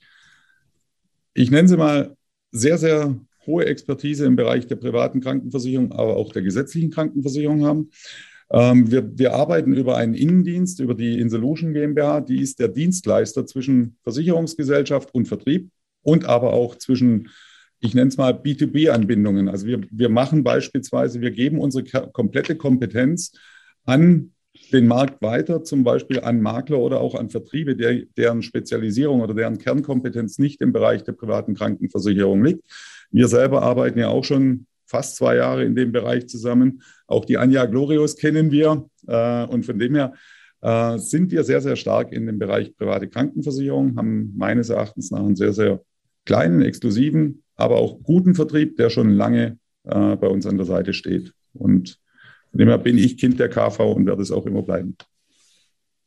ich 1.32 1.50
nenne 1.50 1.69
sie 1.69 1.79
mal, 1.79 2.14
sehr, 2.50 2.76
sehr 2.76 3.19
hohe 3.46 3.64
Expertise 3.64 4.26
im 4.26 4.37
Bereich 4.37 4.67
der 4.67 4.76
privaten 4.76 5.23
Krankenversicherung, 5.23 5.93
aber 5.93 6.17
auch 6.17 6.31
der 6.32 6.43
gesetzlichen 6.43 6.90
Krankenversicherung 6.90 7.64
haben. 7.64 7.90
Ähm, 8.50 8.90
wir, 8.90 9.18
wir 9.18 9.34
arbeiten 9.34 9.74
über 9.74 9.96
einen 9.96 10.14
Innendienst, 10.14 10.80
über 10.80 10.94
die 10.94 11.18
Insolution 11.18 11.72
GmbH. 11.72 12.20
Die 12.20 12.40
ist 12.40 12.58
der 12.58 12.68
Dienstleister 12.68 13.46
zwischen 13.46 13.96
Versicherungsgesellschaft 14.02 15.14
und 15.14 15.28
Vertrieb 15.28 15.70
und 16.02 16.24
aber 16.24 16.52
auch 16.52 16.76
zwischen, 16.76 17.28
ich 17.80 17.94
nenne 17.94 18.08
es 18.08 18.16
mal 18.16 18.32
B2B-Anbindungen. 18.32 19.48
Also 19.48 19.66
wir, 19.66 19.80
wir 19.90 20.08
machen 20.08 20.44
beispielsweise, 20.44 21.20
wir 21.20 21.30
geben 21.30 21.58
unsere 21.58 21.84
komplette 22.10 22.56
Kompetenz 22.56 23.32
an 23.84 24.32
den 24.72 24.86
Markt 24.86 25.22
weiter, 25.22 25.62
zum 25.62 25.84
Beispiel 25.84 26.20
an 26.20 26.40
Makler 26.40 26.78
oder 26.78 27.00
auch 27.00 27.14
an 27.14 27.30
Vertriebe, 27.30 27.76
der, 27.76 28.02
deren 28.16 28.42
Spezialisierung 28.42 29.20
oder 29.20 29.34
deren 29.34 29.58
Kernkompetenz 29.58 30.38
nicht 30.38 30.60
im 30.60 30.72
Bereich 30.72 31.04
der 31.04 31.12
privaten 31.12 31.54
Krankenversicherung 31.54 32.44
liegt. 32.44 32.64
Wir 33.10 33.28
selber 33.28 33.62
arbeiten 33.62 33.98
ja 33.98 34.08
auch 34.08 34.24
schon 34.24 34.66
fast 34.88 35.17
zwei 35.17 35.37
Jahre 35.37 35.64
in 35.64 35.75
dem 35.75 35.93
Bereich 35.93 36.29
zusammen. 36.29 36.82
Auch 37.06 37.25
die 37.25 37.38
Anja 37.38 37.67
Glorios 37.67 38.17
kennen 38.17 38.50
wir. 38.50 38.88
Äh, 39.06 39.44
und 39.44 39.64
von 39.64 39.79
dem 39.79 39.94
her 39.94 40.14
äh, 40.61 40.99
sind 40.99 41.31
wir 41.31 41.44
sehr, 41.44 41.61
sehr 41.61 41.76
stark 41.76 42.12
in 42.12 42.26
dem 42.26 42.38
Bereich 42.38 42.76
private 42.76 43.08
Krankenversicherung, 43.08 43.96
haben 43.96 44.35
meines 44.37 44.70
Erachtens 44.70 45.11
nach 45.11 45.20
einen 45.20 45.37
sehr, 45.37 45.52
sehr 45.52 45.82
kleinen, 46.25 46.62
exklusiven, 46.62 47.43
aber 47.55 47.76
auch 47.76 48.02
guten 48.02 48.35
Vertrieb, 48.35 48.76
der 48.76 48.90
schon 48.90 49.11
lange 49.11 49.58
äh, 49.85 50.17
bei 50.17 50.26
uns 50.26 50.46
an 50.46 50.56
der 50.56 50.67
Seite 50.67 50.93
steht. 50.93 51.32
Und 51.52 51.99
von 52.50 52.58
dem 52.58 52.69
her 52.69 52.78
bin 52.78 52.99
ich 52.99 53.18
Kind 53.18 53.38
der 53.38 53.49
KV 53.49 53.92
und 53.92 54.07
werde 54.07 54.23
es 54.23 54.33
auch 54.33 54.47
immer 54.47 54.62
bleiben. 54.62 54.97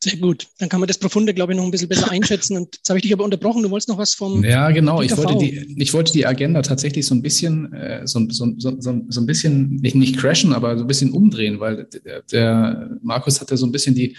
Sehr 0.04 0.18
gut. 0.18 0.48
Dann 0.58 0.68
kann 0.68 0.80
man 0.80 0.88
das 0.88 0.98
Profunde, 0.98 1.32
glaube 1.32 1.54
ich, 1.54 1.58
noch 1.58 1.64
ein 1.64 1.70
bisschen 1.70 1.88
besser 1.88 2.10
einschätzen. 2.10 2.58
Und 2.58 2.76
jetzt 2.76 2.90
habe 2.90 2.98
ich 2.98 3.04
dich 3.04 3.14
aber 3.14 3.24
unterbrochen. 3.24 3.62
Du 3.62 3.70
wolltest 3.70 3.88
noch 3.88 4.00
was 4.00 4.16
vom. 4.16 4.44
Ja, 4.44 4.72
genau. 4.72 5.04
Ich 5.04 5.16
wollte, 5.16 5.38
die, 5.38 5.76
ich 5.78 5.94
wollte 5.94 6.12
die 6.12 6.26
Agenda 6.26 6.64
tatsächlich 6.64 7.06
so 7.06 7.14
ein 7.14 7.22
bisschen, 7.22 7.72
äh, 7.74 8.08
so, 8.08 8.28
so, 8.30 8.52
so, 8.58 8.76
so, 8.80 9.22
ein 9.22 9.26
bisschen, 9.28 9.76
nicht, 9.76 9.96
nicht 9.96 10.18
crashen, 10.18 10.54
aber 10.54 10.76
so 10.76 10.84
ein 10.86 10.88
bisschen 10.88 11.12
umdrehen, 11.12 11.60
weil 11.60 11.88
der, 12.04 12.24
der 12.24 12.98
Markus 13.04 13.42
hatte 13.42 13.56
so 13.58 13.68
ein 13.68 13.72
bisschen 13.72 13.94
die, 13.94 14.18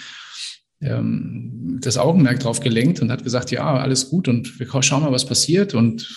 ähm, 0.81 1.79
das 1.81 1.99
Augenmerk 1.99 2.39
drauf 2.39 2.61
gelenkt 2.61 3.01
und 3.01 3.11
hat 3.11 3.25
gesagt, 3.25 3.51
ja, 3.51 3.77
alles 3.77 4.09
gut 4.09 4.29
und 4.29 4.61
wir 4.61 4.83
schauen 4.83 5.03
mal, 5.03 5.13
was 5.13 5.27
passiert 5.27 5.75
und 5.75 6.09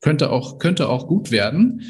könnte 0.00 0.30
auch, 0.30 0.58
könnte 0.60 0.88
auch 0.88 1.08
gut 1.08 1.32
werden. 1.32 1.82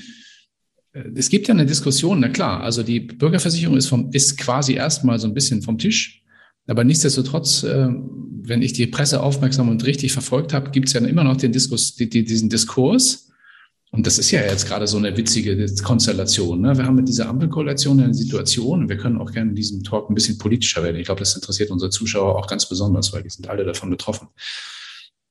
Äh, 0.93 1.05
es 1.17 1.29
gibt 1.29 1.49
ja 1.49 1.55
eine 1.55 1.67
Diskussion, 1.67 2.21
na 2.21 2.31
klar, 2.31 2.63
also 2.63 2.83
die 2.83 3.01
Bürgerversicherung 3.01 3.77
ist, 3.77 3.89
vom, 3.89 4.11
ist 4.13 4.39
quasi 4.39 4.73
erstmal 4.73 5.19
so 5.19 5.27
ein 5.27 5.35
bisschen 5.35 5.61
vom 5.61 5.77
Tisch 5.77 6.21
aber 6.67 6.85
nichtsdestotrotz, 6.85 7.63
äh, 7.63 7.89
wenn 8.43 8.63
ich 8.63 8.73
die 8.73 8.87
Presse 8.87 9.23
aufmerksam 9.23 9.69
und 9.69 9.85
richtig 9.85 10.13
verfolgt 10.13 10.53
habe, 10.53 10.71
gibt 10.71 10.89
es 10.89 10.95
ja 10.95 11.01
immer 11.01 11.25
noch 11.25 11.37
den 11.37 11.53
Diskus, 11.53 11.95
die, 11.95 12.09
die, 12.09 12.25
diesen 12.25 12.49
Diskurs. 12.49 13.29
Und 13.93 14.07
das 14.07 14.19
ist 14.19 14.31
ja 14.31 14.41
jetzt 14.41 14.69
gerade 14.69 14.87
so 14.87 14.99
eine 14.99 15.17
witzige 15.17 15.67
Konstellation. 15.83 16.61
Ne? 16.61 16.79
Wir 16.79 16.85
haben 16.85 16.95
mit 16.95 17.09
dieser 17.09 17.29
Ampelkoalition 17.29 18.01
eine 18.01 18.15
Situation, 18.15 18.83
und 18.83 18.89
wir 18.89 18.97
können 18.97 19.19
auch 19.19 19.33
gerne 19.33 19.51
in 19.51 19.57
diesem 19.57 19.83
Talk 19.83 20.09
ein 20.09 20.15
bisschen 20.15 20.39
politischer 20.39 20.83
werden. 20.85 20.97
Ich 20.97 21.07
glaube, 21.07 21.19
das 21.19 21.35
interessiert 21.35 21.71
unsere 21.71 21.91
Zuschauer 21.91 22.37
auch 22.37 22.47
ganz 22.47 22.69
besonders, 22.69 23.13
weil 23.13 23.25
die 23.25 23.31
sind 23.31 23.49
alle 23.49 23.65
davon 23.65 23.91
betroffen 23.91 24.29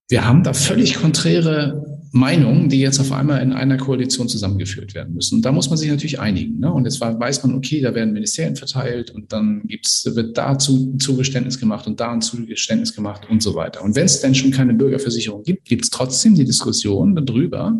wir 0.09 0.25
haben 0.25 0.43
da 0.43 0.53
völlig 0.53 0.95
konträre 0.95 1.98
Meinungen, 2.11 2.69
die 2.69 2.79
jetzt 2.79 2.99
auf 2.99 3.11
einmal 3.11 3.41
in 3.41 3.53
einer 3.53 3.77
Koalition 3.77 4.27
zusammengeführt 4.27 4.95
werden 4.95 5.13
müssen. 5.13 5.35
Und 5.35 5.45
da 5.45 5.51
muss 5.51 5.69
man 5.69 5.77
sich 5.77 5.89
natürlich 5.89 6.19
einigen. 6.19 6.59
Ne? 6.59 6.71
Und 6.71 6.85
jetzt 6.85 6.99
weiß 6.99 7.43
man, 7.43 7.55
okay, 7.55 7.81
da 7.81 7.93
werden 7.93 8.13
Ministerien 8.13 8.55
verteilt 8.55 9.11
und 9.11 9.31
dann 9.31 9.67
gibt's, 9.67 10.09
wird 10.15 10.37
da 10.37 10.53
ein 10.53 10.59
Zugeständnis 10.59 11.59
gemacht 11.59 11.85
und 11.85 11.99
da 11.99 12.11
ein 12.11 12.21
Zugeständnis 12.21 12.95
gemacht 12.95 13.27
und 13.29 13.43
so 13.43 13.53
weiter. 13.53 13.83
Und 13.83 13.95
wenn 13.95 14.05
es 14.05 14.21
denn 14.21 14.33
schon 14.33 14.51
keine 14.51 14.73
Bürgerversicherung 14.73 15.43
gibt, 15.43 15.65
gibt 15.65 15.83
es 15.83 15.91
trotzdem 15.91 16.33
die 16.33 16.45
Diskussion 16.45 17.15
darüber, 17.15 17.79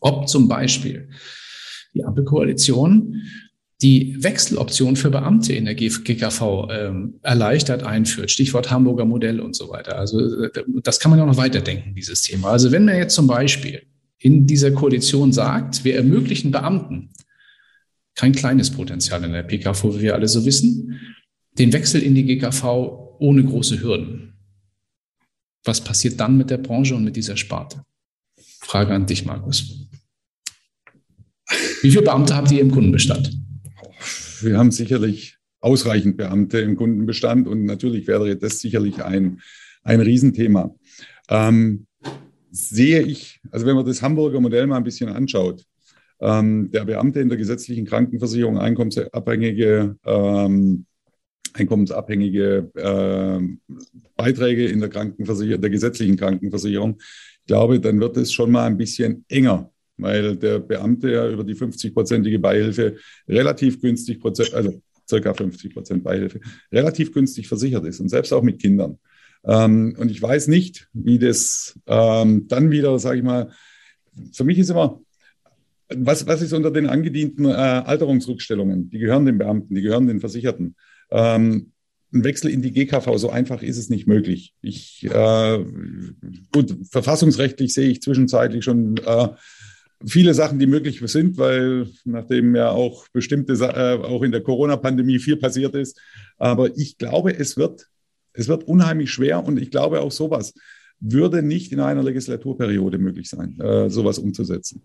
ob 0.00 0.28
zum 0.28 0.46
Beispiel 0.48 1.08
die 1.94 2.04
Ampelkoalition 2.04 3.22
die 3.82 4.22
Wechseloption 4.22 4.94
für 4.94 5.10
Beamte 5.10 5.52
in 5.54 5.64
der 5.64 5.74
GKV 5.74 6.68
ähm, 6.70 7.14
erleichtert 7.22 7.82
einführt. 7.82 8.30
Stichwort 8.30 8.70
Hamburger 8.70 9.04
Modell 9.04 9.40
und 9.40 9.56
so 9.56 9.70
weiter. 9.70 9.98
Also 9.98 10.44
äh, 10.44 10.50
das 10.82 11.00
kann 11.00 11.10
man 11.10 11.20
auch 11.20 11.26
noch 11.26 11.36
weiterdenken, 11.36 11.94
dieses 11.94 12.22
Thema. 12.22 12.50
Also 12.50 12.70
wenn 12.70 12.84
man 12.84 12.96
jetzt 12.96 13.14
zum 13.14 13.26
Beispiel 13.26 13.82
in 14.18 14.46
dieser 14.46 14.70
Koalition 14.70 15.32
sagt, 15.32 15.84
wir 15.84 15.96
ermöglichen 15.96 16.52
Beamten 16.52 17.10
kein 18.14 18.32
kleines 18.32 18.70
Potenzial 18.70 19.24
in 19.24 19.32
der 19.32 19.42
PKV, 19.42 19.96
wie 19.96 20.02
wir 20.02 20.14
alle 20.14 20.28
so 20.28 20.44
wissen, 20.44 21.00
den 21.58 21.72
Wechsel 21.72 22.02
in 22.02 22.14
die 22.14 22.24
GKV 22.24 22.64
ohne 23.18 23.42
große 23.44 23.82
Hürden. 23.82 24.34
Was 25.64 25.82
passiert 25.82 26.20
dann 26.20 26.36
mit 26.36 26.50
der 26.50 26.58
Branche 26.58 26.94
und 26.94 27.04
mit 27.04 27.16
dieser 27.16 27.36
Sparte? 27.36 27.82
Frage 28.60 28.94
an 28.94 29.06
dich, 29.06 29.24
Markus. 29.24 29.88
Wie 31.82 31.90
viele 31.90 32.02
Beamte 32.02 32.36
habt 32.36 32.50
ihr 32.52 32.60
im 32.60 32.70
Kundenbestand? 32.70 33.41
Wir 34.44 34.58
haben 34.58 34.70
sicherlich 34.70 35.38
ausreichend 35.60 36.16
Beamte 36.16 36.58
im 36.58 36.76
Kundenbestand 36.76 37.46
und 37.46 37.64
natürlich 37.64 38.06
wäre 38.06 38.36
das 38.36 38.58
sicherlich 38.58 39.02
ein, 39.02 39.40
ein 39.82 40.00
Riesenthema. 40.00 40.74
Ähm, 41.28 41.86
sehe 42.50 43.02
ich, 43.02 43.40
also 43.50 43.66
wenn 43.66 43.76
man 43.76 43.86
das 43.86 44.02
Hamburger 44.02 44.40
Modell 44.40 44.66
mal 44.66 44.76
ein 44.76 44.84
bisschen 44.84 45.08
anschaut, 45.08 45.64
ähm, 46.20 46.70
der 46.70 46.84
Beamte 46.84 47.20
in 47.20 47.28
der 47.28 47.38
gesetzlichen 47.38 47.86
Krankenversicherung, 47.86 48.58
einkommensabhängige, 48.58 49.96
ähm, 50.04 50.86
einkommensabhängige 51.54 52.70
äh, 52.74 53.40
Beiträge 54.16 54.66
in 54.66 54.80
der 54.80 54.88
Krankenversicherung, 54.88 55.60
der 55.60 55.70
gesetzlichen 55.70 56.16
Krankenversicherung, 56.16 56.98
ich 57.40 57.46
glaube, 57.46 57.80
dann 57.80 57.98
wird 58.00 58.16
es 58.16 58.32
schon 58.32 58.52
mal 58.52 58.66
ein 58.66 58.76
bisschen 58.76 59.24
enger 59.28 59.72
weil 59.96 60.36
der 60.36 60.58
Beamte 60.58 61.10
ja 61.10 61.28
über 61.28 61.44
die 61.44 61.54
50-prozentige 61.54 62.38
Beihilfe 62.38 62.96
relativ 63.28 63.80
günstig, 63.80 64.20
also 64.52 64.80
circa 65.08 65.34
50 65.34 65.74
Prozent 65.74 66.04
Beihilfe, 66.04 66.40
relativ 66.70 67.12
günstig 67.12 67.48
versichert 67.48 67.84
ist 67.84 68.00
und 68.00 68.08
selbst 68.08 68.32
auch 68.32 68.42
mit 68.42 68.60
Kindern. 68.60 68.98
Ähm, 69.44 69.94
und 69.98 70.10
ich 70.10 70.22
weiß 70.22 70.48
nicht, 70.48 70.88
wie 70.92 71.18
das 71.18 71.78
ähm, 71.86 72.46
dann 72.48 72.70
wieder, 72.70 72.98
sage 72.98 73.18
ich 73.18 73.24
mal, 73.24 73.50
für 74.32 74.44
mich 74.44 74.58
ist 74.58 74.70
immer, 74.70 75.00
was, 75.88 76.26
was 76.26 76.42
ist 76.42 76.52
unter 76.52 76.70
den 76.70 76.86
angedienten 76.86 77.46
äh, 77.46 77.48
Alterungsrückstellungen? 77.50 78.90
Die 78.90 78.98
gehören 78.98 79.26
den 79.26 79.38
Beamten, 79.38 79.74
die 79.74 79.82
gehören 79.82 80.06
den 80.06 80.20
Versicherten. 80.20 80.76
Ähm, 81.10 81.72
ein 82.14 82.24
Wechsel 82.24 82.50
in 82.50 82.62
die 82.62 82.72
GKV, 82.72 83.16
so 83.16 83.30
einfach 83.30 83.62
ist 83.62 83.78
es 83.78 83.88
nicht 83.88 84.06
möglich. 84.06 84.54
Ich, 84.60 85.04
äh, 85.04 85.64
gut, 86.52 86.76
verfassungsrechtlich 86.90 87.72
sehe 87.72 87.88
ich 87.88 88.02
zwischenzeitlich 88.02 88.64
schon 88.64 88.96
äh, 88.98 89.28
viele 90.06 90.34
Sachen, 90.34 90.58
die 90.58 90.66
möglich 90.66 91.00
sind, 91.04 91.38
weil 91.38 91.88
nachdem 92.04 92.54
ja 92.54 92.70
auch 92.70 93.06
bestimmte, 93.12 93.52
äh, 93.52 94.02
auch 94.02 94.22
in 94.22 94.32
der 94.32 94.42
Corona-Pandemie 94.42 95.18
viel 95.18 95.36
passiert 95.36 95.74
ist. 95.74 96.00
Aber 96.38 96.76
ich 96.76 96.98
glaube, 96.98 97.36
es 97.36 97.56
wird, 97.56 97.86
es 98.32 98.48
wird 98.48 98.64
unheimlich 98.64 99.10
schwer 99.10 99.44
und 99.44 99.60
ich 99.60 99.70
glaube 99.70 100.00
auch 100.00 100.12
sowas 100.12 100.54
würde 101.00 101.42
nicht 101.42 101.72
in 101.72 101.80
einer 101.80 102.02
Legislaturperiode 102.02 102.98
möglich 102.98 103.28
sein, 103.28 103.58
äh, 103.60 103.90
sowas 103.90 104.18
umzusetzen. 104.18 104.82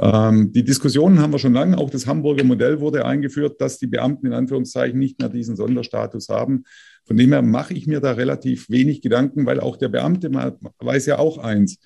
Ähm, 0.00 0.52
die 0.52 0.62
Diskussionen 0.62 1.20
haben 1.20 1.32
wir 1.32 1.38
schon 1.38 1.54
lange. 1.54 1.76
Auch 1.76 1.90
das 1.90 2.06
Hamburger 2.06 2.44
Modell 2.44 2.80
wurde 2.80 3.04
eingeführt, 3.04 3.60
dass 3.60 3.78
die 3.78 3.86
Beamten 3.86 4.26
in 4.26 4.32
Anführungszeichen 4.32 4.98
nicht 4.98 5.18
mehr 5.18 5.28
diesen 5.28 5.56
Sonderstatus 5.56 6.28
haben. 6.28 6.64
Von 7.04 7.16
dem 7.16 7.32
her 7.32 7.42
mache 7.42 7.74
ich 7.74 7.86
mir 7.86 8.00
da 8.00 8.12
relativ 8.12 8.68
wenig 8.68 9.00
Gedanken, 9.02 9.46
weil 9.46 9.58
auch 9.58 9.76
der 9.76 9.88
Beamte 9.88 10.30
weiß 10.78 11.06
ja 11.06 11.18
auch 11.18 11.38
eins 11.38 11.78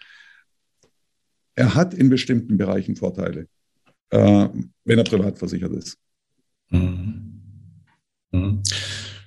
er 1.54 1.75
hat 1.75 1.94
in 1.94 2.09
bestimmten 2.09 2.56
Bereichen 2.56 2.97
Vorteile, 2.97 3.47
äh, 4.11 4.49
wenn 4.85 4.99
er 4.99 5.04
privat 5.04 5.38
versichert 5.38 5.73
ist. 5.73 5.99
Mhm. 6.71 7.32
Mhm. 8.32 8.62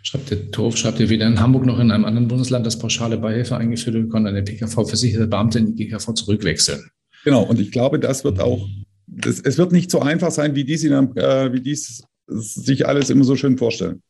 Schreibt 0.02 0.32
der 0.32 0.52
Torf, 0.52 0.78
schreibt 0.78 1.00
ihr 1.00 1.10
wieder 1.10 1.28
in 1.28 1.40
Hamburg 1.40 1.66
noch 1.66 1.80
in 1.80 1.92
einem 1.92 2.06
anderen 2.06 2.28
Bundesland, 2.28 2.66
das 2.66 2.78
pauschale 2.78 3.18
Beihilfe 3.18 3.58
eingeführt 3.58 3.96
wird, 3.96 4.10
konnte 4.10 4.30
eine 4.30 4.44
PKV-versicherte 4.44 5.28
Beamte 5.28 5.60
in 5.60 5.76
die 5.76 5.86
GKV 5.86 6.14
zurückwechseln. 6.14 6.90
Genau, 7.24 7.44
und 7.44 7.60
ich 7.60 7.72
glaube, 7.72 8.00
das 8.00 8.24
wird 8.24 8.40
auch, 8.40 8.68
das, 9.08 9.40
es 9.40 9.58
wird 9.58 9.72
nicht 9.72 9.90
so 9.90 10.02
einfach 10.02 10.32
sein, 10.32 10.56
wie 10.56 10.64
dies, 10.64 10.84
äh, 10.84 11.54
wie 11.54 11.62
dies 11.62 12.04
sich 12.28 12.88
alles 12.88 13.10
immer 13.10 13.24
so 13.24 13.36
schön 13.36 13.58
vorstellen. 13.58 14.02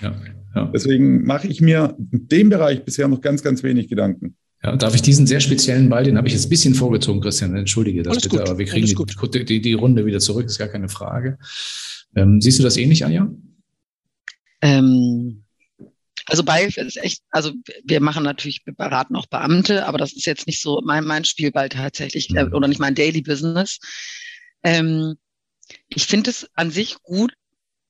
Ja, 0.00 0.14
ja. 0.54 0.70
Deswegen 0.74 1.24
mache 1.24 1.46
ich 1.48 1.60
mir 1.60 1.96
in 2.10 2.28
dem 2.28 2.48
Bereich 2.48 2.84
bisher 2.84 3.08
noch 3.08 3.20
ganz, 3.20 3.42
ganz 3.42 3.62
wenig 3.62 3.88
Gedanken. 3.88 4.36
Ja, 4.64 4.74
darf 4.76 4.94
ich 4.94 5.02
diesen 5.02 5.26
sehr 5.26 5.40
speziellen 5.40 5.90
Ball, 5.90 6.04
den 6.04 6.16
habe 6.16 6.26
ich 6.26 6.32
jetzt 6.32 6.46
ein 6.46 6.50
bisschen 6.50 6.74
vorgezogen, 6.74 7.20
Christian, 7.20 7.54
entschuldige 7.54 8.02
das 8.02 8.12
Alles 8.12 8.22
bitte, 8.22 8.38
gut. 8.38 8.48
aber 8.48 8.58
wir 8.58 8.64
kriegen 8.64 8.86
die, 8.86 9.44
die, 9.44 9.60
die, 9.60 9.72
Runde 9.74 10.06
wieder 10.06 10.20
zurück, 10.20 10.46
ist 10.46 10.58
gar 10.58 10.68
keine 10.68 10.88
Frage. 10.88 11.38
Ähm, 12.16 12.40
siehst 12.40 12.58
du 12.58 12.62
das 12.62 12.78
ähnlich, 12.78 13.04
Anja? 13.04 13.30
Ähm, 14.62 15.44
also 16.24 16.42
Beihilfe 16.42 16.80
ist 16.80 16.96
echt, 16.96 17.20
also 17.30 17.52
wir 17.84 18.00
machen 18.00 18.24
natürlich, 18.24 18.62
wir 18.64 18.72
beraten 18.72 19.16
auch 19.16 19.26
Beamte, 19.26 19.86
aber 19.86 19.98
das 19.98 20.14
ist 20.14 20.24
jetzt 20.24 20.46
nicht 20.46 20.62
so 20.62 20.80
mein, 20.82 21.04
mein 21.04 21.26
Spielball 21.26 21.68
tatsächlich 21.68 22.34
äh, 22.34 22.46
mhm. 22.46 22.54
oder 22.54 22.66
nicht 22.66 22.80
mein 22.80 22.94
Daily 22.94 23.20
Business. 23.20 23.78
Ähm, 24.62 25.16
ich 25.88 26.06
finde 26.06 26.30
es 26.30 26.48
an 26.54 26.70
sich 26.70 26.96
gut, 27.02 27.34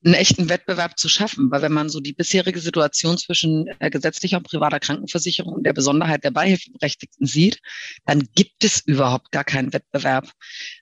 einen 0.04 0.14
echten 0.14 0.48
Wettbewerb 0.48 0.98
zu 0.98 1.08
schaffen. 1.08 1.50
Weil 1.50 1.62
wenn 1.62 1.72
man 1.72 1.88
so 1.88 2.00
die 2.00 2.12
bisherige 2.12 2.60
Situation 2.60 3.16
zwischen 3.18 3.66
äh, 3.78 3.90
gesetzlicher 3.90 4.38
und 4.38 4.46
privater 4.46 4.80
Krankenversicherung 4.80 5.54
und 5.54 5.66
der 5.66 5.72
Besonderheit 5.72 6.24
der 6.24 6.30
Beihilfeberechtigten 6.30 7.26
sieht, 7.26 7.60
dann 8.04 8.28
gibt 8.34 8.64
es 8.64 8.80
überhaupt 8.80 9.32
gar 9.32 9.44
keinen 9.44 9.72
Wettbewerb. 9.72 10.30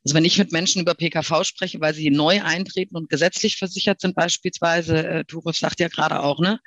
Also 0.05 0.15
wenn 0.15 0.25
ich 0.25 0.39
mit 0.39 0.53
Menschen 0.53 0.83
über 0.83 0.95
PKV 0.95 1.45
spreche, 1.45 1.81
weil 1.81 1.95
sie 1.95 2.11
neu 2.11 2.43
eintreten 2.43 2.97
und 2.97 3.09
gesetzlich 3.09 3.57
versichert 3.57 4.01
sind, 4.01 4.15
beispielsweise, 4.15 5.07
äh, 5.07 5.25
Turif 5.25 5.57
sagt 5.57 5.81
ja 5.81 5.89
gerade 5.89 6.21
auch, 6.21 6.41
ne, 6.41 6.59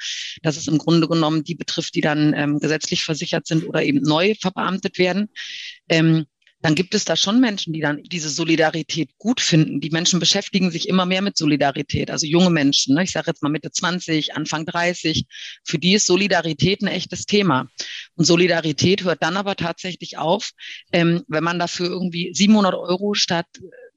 dass 0.41 0.57
es 0.57 0.67
im 0.67 0.77
Grunde 0.77 1.07
genommen 1.07 1.43
die 1.43 1.55
betrifft, 1.55 1.95
die 1.95 2.01
dann 2.01 2.33
ähm, 2.33 2.59
gesetzlich 2.59 3.03
versichert 3.03 3.47
sind 3.47 3.67
oder 3.67 3.83
eben 3.83 4.01
neu 4.01 4.35
verbeamtet 4.39 4.97
werden. 4.97 5.29
Ähm, 5.89 6.25
dann 6.65 6.73
gibt 6.73 6.95
es 6.95 7.05
da 7.05 7.15
schon 7.15 7.39
Menschen, 7.39 7.73
die 7.73 7.79
dann 7.79 8.01
diese 8.01 8.27
Solidarität 8.27 9.11
gut 9.19 9.39
finden. 9.39 9.81
Die 9.81 9.91
Menschen 9.91 10.19
beschäftigen 10.19 10.71
sich 10.71 10.89
immer 10.89 11.05
mehr 11.05 11.21
mit 11.21 11.37
Solidarität, 11.37 12.09
also 12.09 12.25
junge 12.25 12.49
Menschen. 12.49 12.95
Ne? 12.95 13.03
Ich 13.03 13.11
sage 13.11 13.27
jetzt 13.27 13.43
mal 13.43 13.49
Mitte 13.49 13.69
20, 13.69 14.33
Anfang 14.33 14.65
30. 14.65 15.27
Für 15.63 15.77
die 15.77 15.93
ist 15.93 16.07
Solidarität 16.07 16.81
ein 16.81 16.87
echtes 16.87 17.27
Thema. 17.27 17.67
Und 18.15 18.25
Solidarität 18.25 19.03
hört 19.03 19.21
dann 19.21 19.37
aber 19.37 19.55
tatsächlich 19.55 20.17
auf, 20.17 20.53
ähm, 20.91 21.23
wenn 21.27 21.43
man 21.43 21.59
dafür 21.59 21.85
irgendwie 21.85 22.33
700 22.33 22.73
Euro 22.73 23.13
statt 23.13 23.45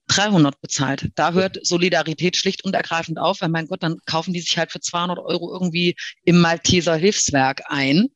300 0.09 0.61
bezahlt. 0.61 1.11
Da 1.15 1.33
hört 1.33 1.59
Solidarität 1.65 2.37
schlicht 2.37 2.65
und 2.65 2.75
ergreifend 2.75 3.19
auf, 3.19 3.41
weil 3.41 3.49
mein 3.49 3.67
Gott, 3.67 3.83
dann 3.83 3.99
kaufen 4.07 4.33
die 4.33 4.41
sich 4.41 4.59
halt 4.59 4.73
für 4.73 4.81
200 4.81 5.19
Euro 5.19 5.53
irgendwie 5.53 5.95
im 6.25 6.41
Malteser 6.41 6.97
Hilfswerk 6.97 7.62
ein 7.67 8.09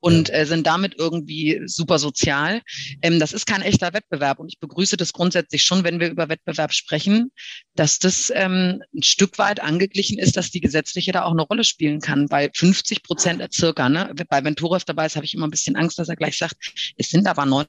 und 0.00 0.32
äh, 0.32 0.46
sind 0.46 0.66
damit 0.66 0.94
irgendwie 0.98 1.60
super 1.66 1.98
sozial. 1.98 2.62
Ähm, 3.02 3.20
das 3.20 3.32
ist 3.32 3.46
kein 3.46 3.62
echter 3.62 3.92
Wettbewerb 3.92 4.38
und 4.38 4.48
ich 4.48 4.58
begrüße 4.58 4.96
das 4.96 5.12
grundsätzlich 5.12 5.62
schon, 5.62 5.84
wenn 5.84 6.00
wir 6.00 6.10
über 6.10 6.28
Wettbewerb 6.28 6.72
sprechen, 6.72 7.30
dass 7.74 7.98
das 7.98 8.32
ähm, 8.34 8.82
ein 8.94 9.02
Stück 9.02 9.38
weit 9.38 9.60
angeglichen 9.60 10.18
ist, 10.18 10.36
dass 10.36 10.50
die 10.50 10.60
gesetzliche 10.60 11.12
da 11.12 11.24
auch 11.24 11.32
eine 11.32 11.42
Rolle 11.42 11.64
spielen 11.64 12.00
kann, 12.00 12.30
weil 12.30 12.50
50 12.54 13.02
Prozent 13.02 13.42
circa, 13.52 13.88
ne, 13.88 14.14
bei 14.28 14.44
Venturev 14.44 14.84
dabei 14.84 15.06
ist, 15.06 15.16
habe 15.16 15.26
ich 15.26 15.34
immer 15.34 15.46
ein 15.46 15.50
bisschen 15.50 15.76
Angst, 15.76 15.98
dass 15.98 16.08
er 16.08 16.16
gleich 16.16 16.38
sagt, 16.38 16.56
es 16.96 17.08
sind 17.08 17.26
aber 17.26 17.46
neun. 17.46 17.66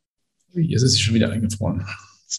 Jetzt 0.55 0.83
ist 0.83 0.93
sie 0.93 1.01
schon 1.01 1.15
wieder 1.15 1.31
eingefroren. 1.31 1.85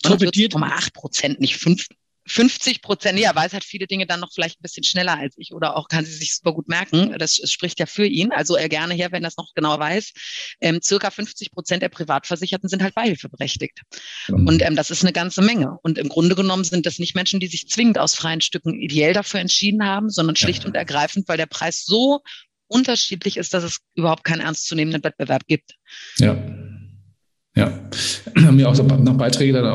49,8 0.02 0.92
Prozent, 0.92 1.40
nicht 1.40 1.56
5, 1.56 1.86
50 2.26 2.80
Prozent, 2.80 3.18
ja, 3.18 3.34
weiß 3.34 3.52
halt 3.52 3.64
viele 3.64 3.86
Dinge 3.86 4.06
dann 4.06 4.20
noch 4.20 4.32
vielleicht 4.32 4.58
ein 4.58 4.62
bisschen 4.62 4.84
schneller 4.84 5.18
als 5.18 5.34
ich 5.36 5.52
oder 5.52 5.76
auch 5.76 5.88
kann 5.88 6.04
sie 6.06 6.12
sich 6.12 6.34
super 6.34 6.54
gut 6.54 6.68
merken. 6.68 7.14
Das, 7.18 7.36
das 7.36 7.52
spricht 7.52 7.78
ja 7.78 7.86
für 7.86 8.06
ihn. 8.06 8.32
Also 8.32 8.56
er 8.56 8.68
gerne 8.68 8.94
her, 8.94 9.12
wenn 9.12 9.24
er 9.24 9.28
es 9.28 9.36
noch 9.36 9.52
genau 9.54 9.78
weiß. 9.78 10.12
Ähm, 10.60 10.80
circa 10.82 11.10
50 11.10 11.50
Prozent 11.50 11.82
der 11.82 11.90
Privatversicherten 11.90 12.68
sind 12.68 12.82
halt 12.82 12.94
beihilfeberechtigt. 12.94 13.82
Mhm. 14.28 14.46
Und 14.46 14.62
ähm, 14.62 14.74
das 14.74 14.90
ist 14.90 15.02
eine 15.02 15.12
ganze 15.12 15.42
Menge. 15.42 15.78
Und 15.82 15.98
im 15.98 16.08
Grunde 16.08 16.34
genommen 16.34 16.64
sind 16.64 16.86
das 16.86 16.98
nicht 16.98 17.14
Menschen, 17.14 17.40
die 17.40 17.46
sich 17.46 17.68
zwingend 17.68 17.98
aus 17.98 18.14
freien 18.14 18.40
Stücken 18.40 18.80
ideell 18.80 19.12
dafür 19.12 19.40
entschieden 19.40 19.84
haben, 19.84 20.08
sondern 20.08 20.36
schlicht 20.36 20.62
ja. 20.62 20.68
und 20.68 20.76
ergreifend, 20.76 21.28
weil 21.28 21.36
der 21.36 21.46
Preis 21.46 21.84
so 21.84 22.20
unterschiedlich 22.68 23.36
ist, 23.36 23.52
dass 23.52 23.64
es 23.64 23.80
überhaupt 23.94 24.24
keinen 24.24 24.40
ernstzunehmenden 24.40 25.04
Wettbewerb 25.04 25.46
gibt. 25.46 25.74
Ja. 26.16 26.34
Ja, 27.56 27.88
haben 28.42 28.58
wir 28.58 28.68
auch 28.68 28.76
noch 28.76 29.16
Beiträge 29.16 29.52
da 29.52 29.74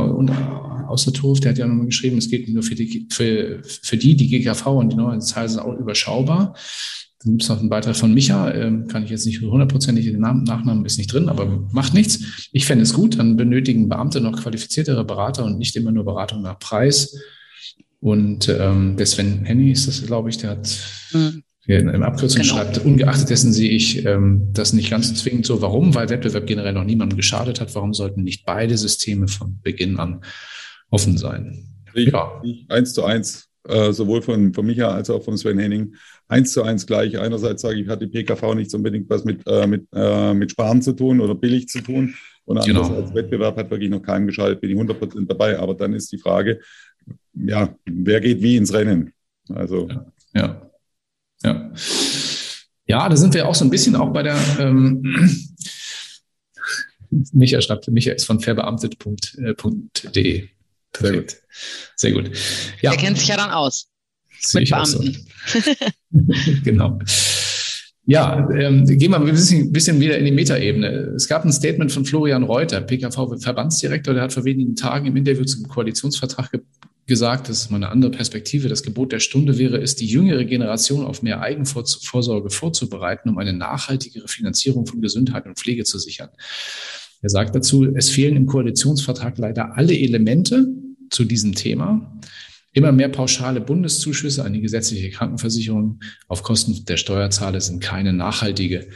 aus 0.90 1.06
der 1.06 1.14
Turf, 1.14 1.40
der 1.40 1.52
hat 1.52 1.58
ja 1.58 1.68
nochmal 1.68 1.86
geschrieben, 1.86 2.18
es 2.18 2.30
geht 2.30 2.50
nur 2.50 2.64
für 2.64 2.76
die, 2.76 3.08
für, 3.12 3.62
für 3.64 3.96
die, 3.96 4.16
die 4.16 4.28
GKV 4.28 4.66
und 4.68 4.92
die 4.92 4.98
neuen 4.98 5.22
Zahlen 5.22 5.50
sind 5.50 5.60
auch 5.60 5.78
überschaubar. 5.78 6.56
Dann 7.24 7.34
gibt 7.34 7.44
es 7.44 7.50
noch 7.50 7.60
einen 7.60 7.70
Beitrag 7.70 7.96
von 7.96 8.14
Micha, 8.14 8.52
ähm, 8.54 8.88
kann 8.88 9.04
ich 9.04 9.10
jetzt 9.10 9.26
nicht 9.26 9.42
hundertprozentig, 9.42 10.06
den 10.06 10.22
Namen, 10.22 10.46
Nachnamen 10.46 10.86
ist 10.86 10.98
nicht 10.98 11.14
drin, 11.14 11.30
aber 11.30 11.68
macht 11.72 11.94
nichts. 11.94 12.50
Ich 12.52 12.66
fände 12.66 12.84
es 12.84 12.94
gut, 12.94 13.20
dann 13.20 13.38
benötigen 13.38 13.88
Beamte 13.88 14.20
noch 14.22 14.42
qualifiziertere 14.42 15.04
Berater 15.04 15.46
und 15.46 15.60
nicht 15.60 15.76
immer 15.76 15.92
nur 15.92 16.06
Beratung 16.06 16.42
nach 16.42 16.58
Preis. 16.58 17.16
Und 18.00 18.48
ähm, 18.50 18.96
der 18.96 19.06
Sven 19.06 19.44
Henny 19.46 19.72
ist 19.72 19.88
das, 19.88 20.06
glaube 20.06 20.30
ich, 20.30 20.38
der 20.38 20.52
hat 20.52 20.80
mhm 21.14 21.44
im 21.78 22.04
Abkürzung 22.04 22.42
genau. 22.42 22.56
schreibt, 22.56 22.80
ungeachtet 22.80 23.30
dessen 23.30 23.54
sehe 23.54 23.70
ich 23.70 24.06
ähm, 24.06 24.50
das 24.54 24.74
nicht 24.74 24.90
ganz 24.90 25.14
zwingend 25.14 25.46
so. 25.46 25.62
Warum? 25.62 25.94
Weil 25.94 26.10
Wettbewerb 26.10 26.48
generell 26.48 26.74
noch 26.74 26.84
niemandem 26.84 27.18
geschadet 27.18 27.62
hat. 27.62 27.74
Warum 27.76 27.94
sollten 27.94 28.24
nicht 28.24 28.46
beide 28.46 28.78
Systeme 28.78 29.28
von 29.28 29.60
Beginn 29.62 30.00
an 30.00 30.22
offen 30.90 31.18
sein? 31.18 31.66
Ich, 31.94 32.12
ja. 32.12 32.42
Ich, 32.44 32.66
eins 32.70 32.94
zu 32.94 33.04
eins, 33.04 33.50
äh, 33.68 33.92
sowohl 33.92 34.22
von, 34.24 34.54
von 34.54 34.66
Micha 34.66 34.90
als 34.90 35.12
auch 35.12 35.24
von 35.24 35.38
Sven 35.38 35.60
Henning, 35.60 35.94
eins 36.28 36.54
zu 36.54 36.64
eins 36.64 36.88
gleich. 36.88 37.20
Einerseits 37.20 37.62
sage 37.62 37.80
ich, 37.80 37.88
hat 37.88 38.02
die 38.02 38.08
PKV 38.08 38.56
nicht 38.56 38.74
unbedingt 38.74 39.08
was 39.10 39.24
mit, 39.24 39.46
äh, 39.46 39.68
mit, 39.68 39.86
äh, 39.94 40.34
mit 40.34 40.52
Sparen 40.52 40.82
zu 40.82 40.94
tun 40.94 41.22
oder 41.22 41.36
billig 41.36 41.68
zu 41.68 41.82
tun. 41.82 42.16
Und 42.46 42.66
genau. 42.66 42.82
andererseits 42.82 43.14
Wettbewerb 43.14 43.58
hat 43.58 43.70
wirklich 43.70 43.92
noch 43.92 44.02
keinem 44.02 44.26
geschadet, 44.26 44.60
bin 44.60 44.72
ich 44.72 44.76
100% 44.76 45.28
dabei. 45.28 45.60
Aber 45.60 45.76
dann 45.76 45.94
ist 45.94 46.12
die 46.12 46.18
Frage, 46.18 46.60
ja, 47.36 47.76
wer 47.86 48.22
geht 48.22 48.42
wie 48.42 48.56
ins 48.56 48.74
Rennen? 48.74 49.14
Also. 49.50 49.88
ja. 49.88 50.06
ja. 50.34 50.69
Ja. 51.44 51.72
Ja, 52.86 53.08
da 53.08 53.16
sind 53.16 53.34
wir 53.34 53.48
auch 53.48 53.56
so 53.56 53.66
ein 53.66 53.70
bisschen 53.70 53.96
auch 53.96 54.12
bei 54.12 54.24
der 54.24 54.38
ähm, 54.60 55.04
Micha 57.34 57.62
schreibt, 57.62 57.88
Micha 57.90 58.14
ist 58.14 58.26
von 58.26 58.40
verbeamtet.de. 58.40 60.50
Perfekt. 60.92 61.42
Sehr 61.96 62.12
gut. 62.12 62.32
Ja. 62.82 62.92
Er 62.92 62.98
kennt 62.98 63.18
sich 63.18 63.28
ja 63.28 63.38
dann 63.38 63.52
aus. 63.52 63.88
Mit 64.54 64.70
Beamten. 64.70 65.28
So. 65.46 65.60
genau. 66.64 67.00
Ja, 68.06 68.50
ähm, 68.50 68.86
gehen 68.86 69.12
wir 69.12 69.18
ein 69.18 69.26
bisschen, 69.26 69.72
bisschen 69.72 70.00
wieder 70.00 70.18
in 70.18 70.26
die 70.26 70.32
Metaebene. 70.32 70.88
Es 71.16 71.28
gab 71.28 71.46
ein 71.46 71.52
Statement 71.52 71.92
von 71.92 72.06
Florian 72.06 72.44
Reuter, 72.44 72.82
PKV-Verbandsdirektor, 72.82 74.16
der 74.16 74.24
hat 74.24 74.34
vor 74.34 74.46
wenigen 74.46 74.76
Tagen 74.76 75.06
im 75.06 75.16
Interview 75.16 75.44
zum 75.44 75.68
Koalitionsvertrag 75.68 76.52
ge 76.52 76.62
gesagt, 77.10 77.50
das 77.50 77.64
ist 77.64 77.72
mal 77.72 77.76
eine 77.76 77.90
andere 77.90 78.12
Perspektive. 78.12 78.70
Das 78.70 78.84
Gebot 78.84 79.12
der 79.12 79.20
Stunde 79.20 79.58
wäre 79.58 79.82
es, 79.82 79.98
die 79.98 80.06
jüngere 80.06 80.46
Generation 80.46 81.06
auf 81.06 81.22
mehr 81.22 81.42
Eigenvorsorge 81.42 82.50
vorzubereiten, 82.50 83.28
um 83.28 83.38
eine 83.38 83.52
nachhaltigere 83.52 84.30
Finanzierung 84.30 84.86
von 84.86 85.02
Gesundheit 85.02 85.46
und 85.46 85.60
Pflege 85.60 85.84
zu 85.84 86.00
sichern. 86.00 86.30
Er 87.22 87.30
sagt 87.30 87.54
dazu, 87.54 87.86
es 87.94 88.10
fehlen 88.10 88.38
im 88.38 88.46
Koalitionsvertrag 88.46 89.38
leider 89.38 89.76
alle 89.76 89.98
Elemente 89.98 90.68
zu 91.10 91.26
diesem 91.26 91.54
Thema. 91.54 92.18
Immer 92.72 92.94
mehr 92.94 93.10
pauschale 93.10 93.60
Bundeszuschüsse 93.60 94.46
an 94.46 94.54
die 94.54 94.62
gesetzliche 94.62 95.10
Krankenversicherung 95.10 96.00
auf 96.28 96.44
Kosten 96.44 96.86
der 96.86 96.98
Steuerzahler 96.98 97.60
sind 97.60 97.82
keine 97.82 98.14
nachhaltige 98.14 98.88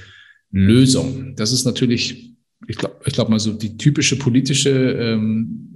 Lösung. 0.51 1.35
Das 1.35 1.51
ist 1.51 1.65
natürlich, 1.65 2.35
ich 2.67 2.77
glaube 2.77 2.95
ich 3.05 3.13
glaub 3.13 3.29
mal 3.29 3.39
so 3.39 3.51
die 3.51 3.75
typische 3.75 4.17
politische 4.17 4.69
ähm, 4.69 5.72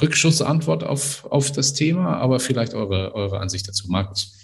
Rückschussantwort 0.00 0.84
auf, 0.84 1.24
auf 1.30 1.52
das 1.52 1.74
Thema, 1.74 2.16
aber 2.16 2.40
vielleicht 2.40 2.74
eure, 2.74 3.14
eure 3.14 3.40
Ansicht 3.40 3.68
dazu, 3.68 3.88
Markus. 3.88 4.38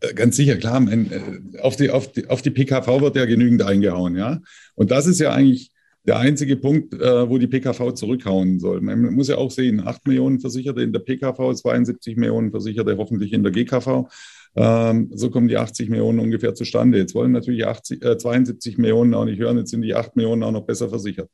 Äh, 0.00 0.14
ganz 0.14 0.36
sicher, 0.36 0.56
klar. 0.56 0.80
Äh, 0.90 1.60
auf 1.60 1.76
die, 1.76 1.90
auf, 1.90 2.12
die, 2.12 2.28
auf 2.28 2.42
die 2.42 2.50
PKV 2.50 3.00
wird 3.00 3.16
ja 3.16 3.24
genügend 3.24 3.62
eingehauen, 3.62 4.16
ja. 4.16 4.40
Und 4.74 4.90
das 4.90 5.06
ist 5.06 5.20
ja 5.20 5.32
eigentlich 5.32 5.72
der 6.06 6.18
einzige 6.18 6.56
Punkt, 6.56 6.94
äh, 6.94 7.28
wo 7.28 7.38
die 7.38 7.48
PKV 7.48 7.92
zurückhauen 7.92 8.60
soll. 8.60 8.80
Man 8.80 9.14
muss 9.14 9.28
ja 9.28 9.36
auch 9.36 9.50
sehen, 9.50 9.86
8 9.86 10.06
Millionen 10.06 10.40
Versicherte 10.40 10.82
in 10.82 10.92
der 10.92 11.00
PKV, 11.00 11.54
72 11.54 12.16
Millionen 12.16 12.50
Versicherte 12.50 12.96
hoffentlich 12.96 13.32
in 13.32 13.42
der 13.42 13.52
GKV. 13.52 14.08
Ähm, 14.56 15.10
so 15.14 15.30
kommen 15.30 15.48
die 15.48 15.58
80 15.58 15.90
Millionen 15.90 16.20
ungefähr 16.20 16.54
zustande. 16.54 16.98
Jetzt 16.98 17.14
wollen 17.14 17.32
natürlich 17.32 17.66
80, 17.66 18.02
äh, 18.02 18.16
72 18.16 18.78
Millionen 18.78 19.12
auch 19.12 19.26
nicht 19.26 19.38
hören, 19.38 19.58
jetzt 19.58 19.70
sind 19.70 19.82
die 19.82 19.94
8 19.94 20.16
Millionen 20.16 20.42
auch 20.42 20.52
noch 20.52 20.64
besser 20.64 20.88
versichert. 20.88 21.30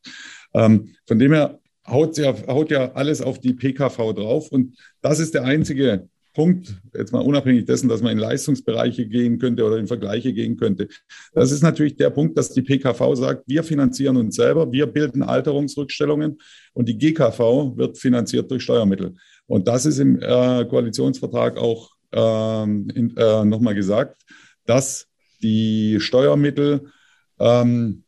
Ähm, 0.52 0.94
von 1.06 1.18
dem 1.18 1.33
her 1.33 1.61
haut 1.87 2.17
ja, 2.17 2.35
haut 2.47 2.71
ja 2.71 2.93
alles 2.93 3.21
auf 3.21 3.41
die 3.41 3.53
PKV 3.53 4.12
drauf 4.14 4.50
und 4.50 4.76
das 5.00 5.19
ist 5.21 5.35
der 5.35 5.45
einzige 5.45 6.09
Punkt, 6.35 6.75
jetzt 6.93 7.12
mal 7.12 7.21
unabhängig 7.21 7.64
dessen, 7.64 7.88
dass 7.88 8.03
man 8.03 8.11
in 8.11 8.19
Leistungsbereiche 8.19 9.07
gehen 9.07 9.38
könnte 9.38 9.64
oder 9.64 9.79
in 9.79 9.87
Vergleiche 9.87 10.33
gehen 10.33 10.57
könnte. 10.57 10.88
Das 11.33 11.53
ist 11.53 11.62
natürlich 11.62 11.97
der 11.97 12.11
Punkt, 12.11 12.37
dass 12.37 12.50
die 12.50 12.62
PKV 12.62 13.14
sagt, 13.14 13.45
wir 13.47 13.62
finanzieren 13.62 14.17
uns 14.17 14.35
selber, 14.35 14.71
wir 14.73 14.87
bilden 14.87 15.23
Alterungsrückstellungen 15.23 16.38
und 16.73 16.88
die 16.88 16.99
GKV 16.99 17.76
wird 17.76 17.99
finanziert 17.99 18.50
durch 18.50 18.64
Steuermittel. 18.64 19.14
Und 19.47 19.69
das 19.69 19.87
ist 19.87 19.99
im 20.00 20.19
äh, 20.21 20.64
Koalitionsvertrag 20.64 21.57
auch 21.57 21.91
ähm, 22.12 23.14
äh, 23.17 23.45
nochmal 23.45 23.76
gesagt, 23.76 24.21
dass 24.67 25.07
die 25.41 26.00
Steuermittel 26.00 26.91
ähm, 27.38 28.03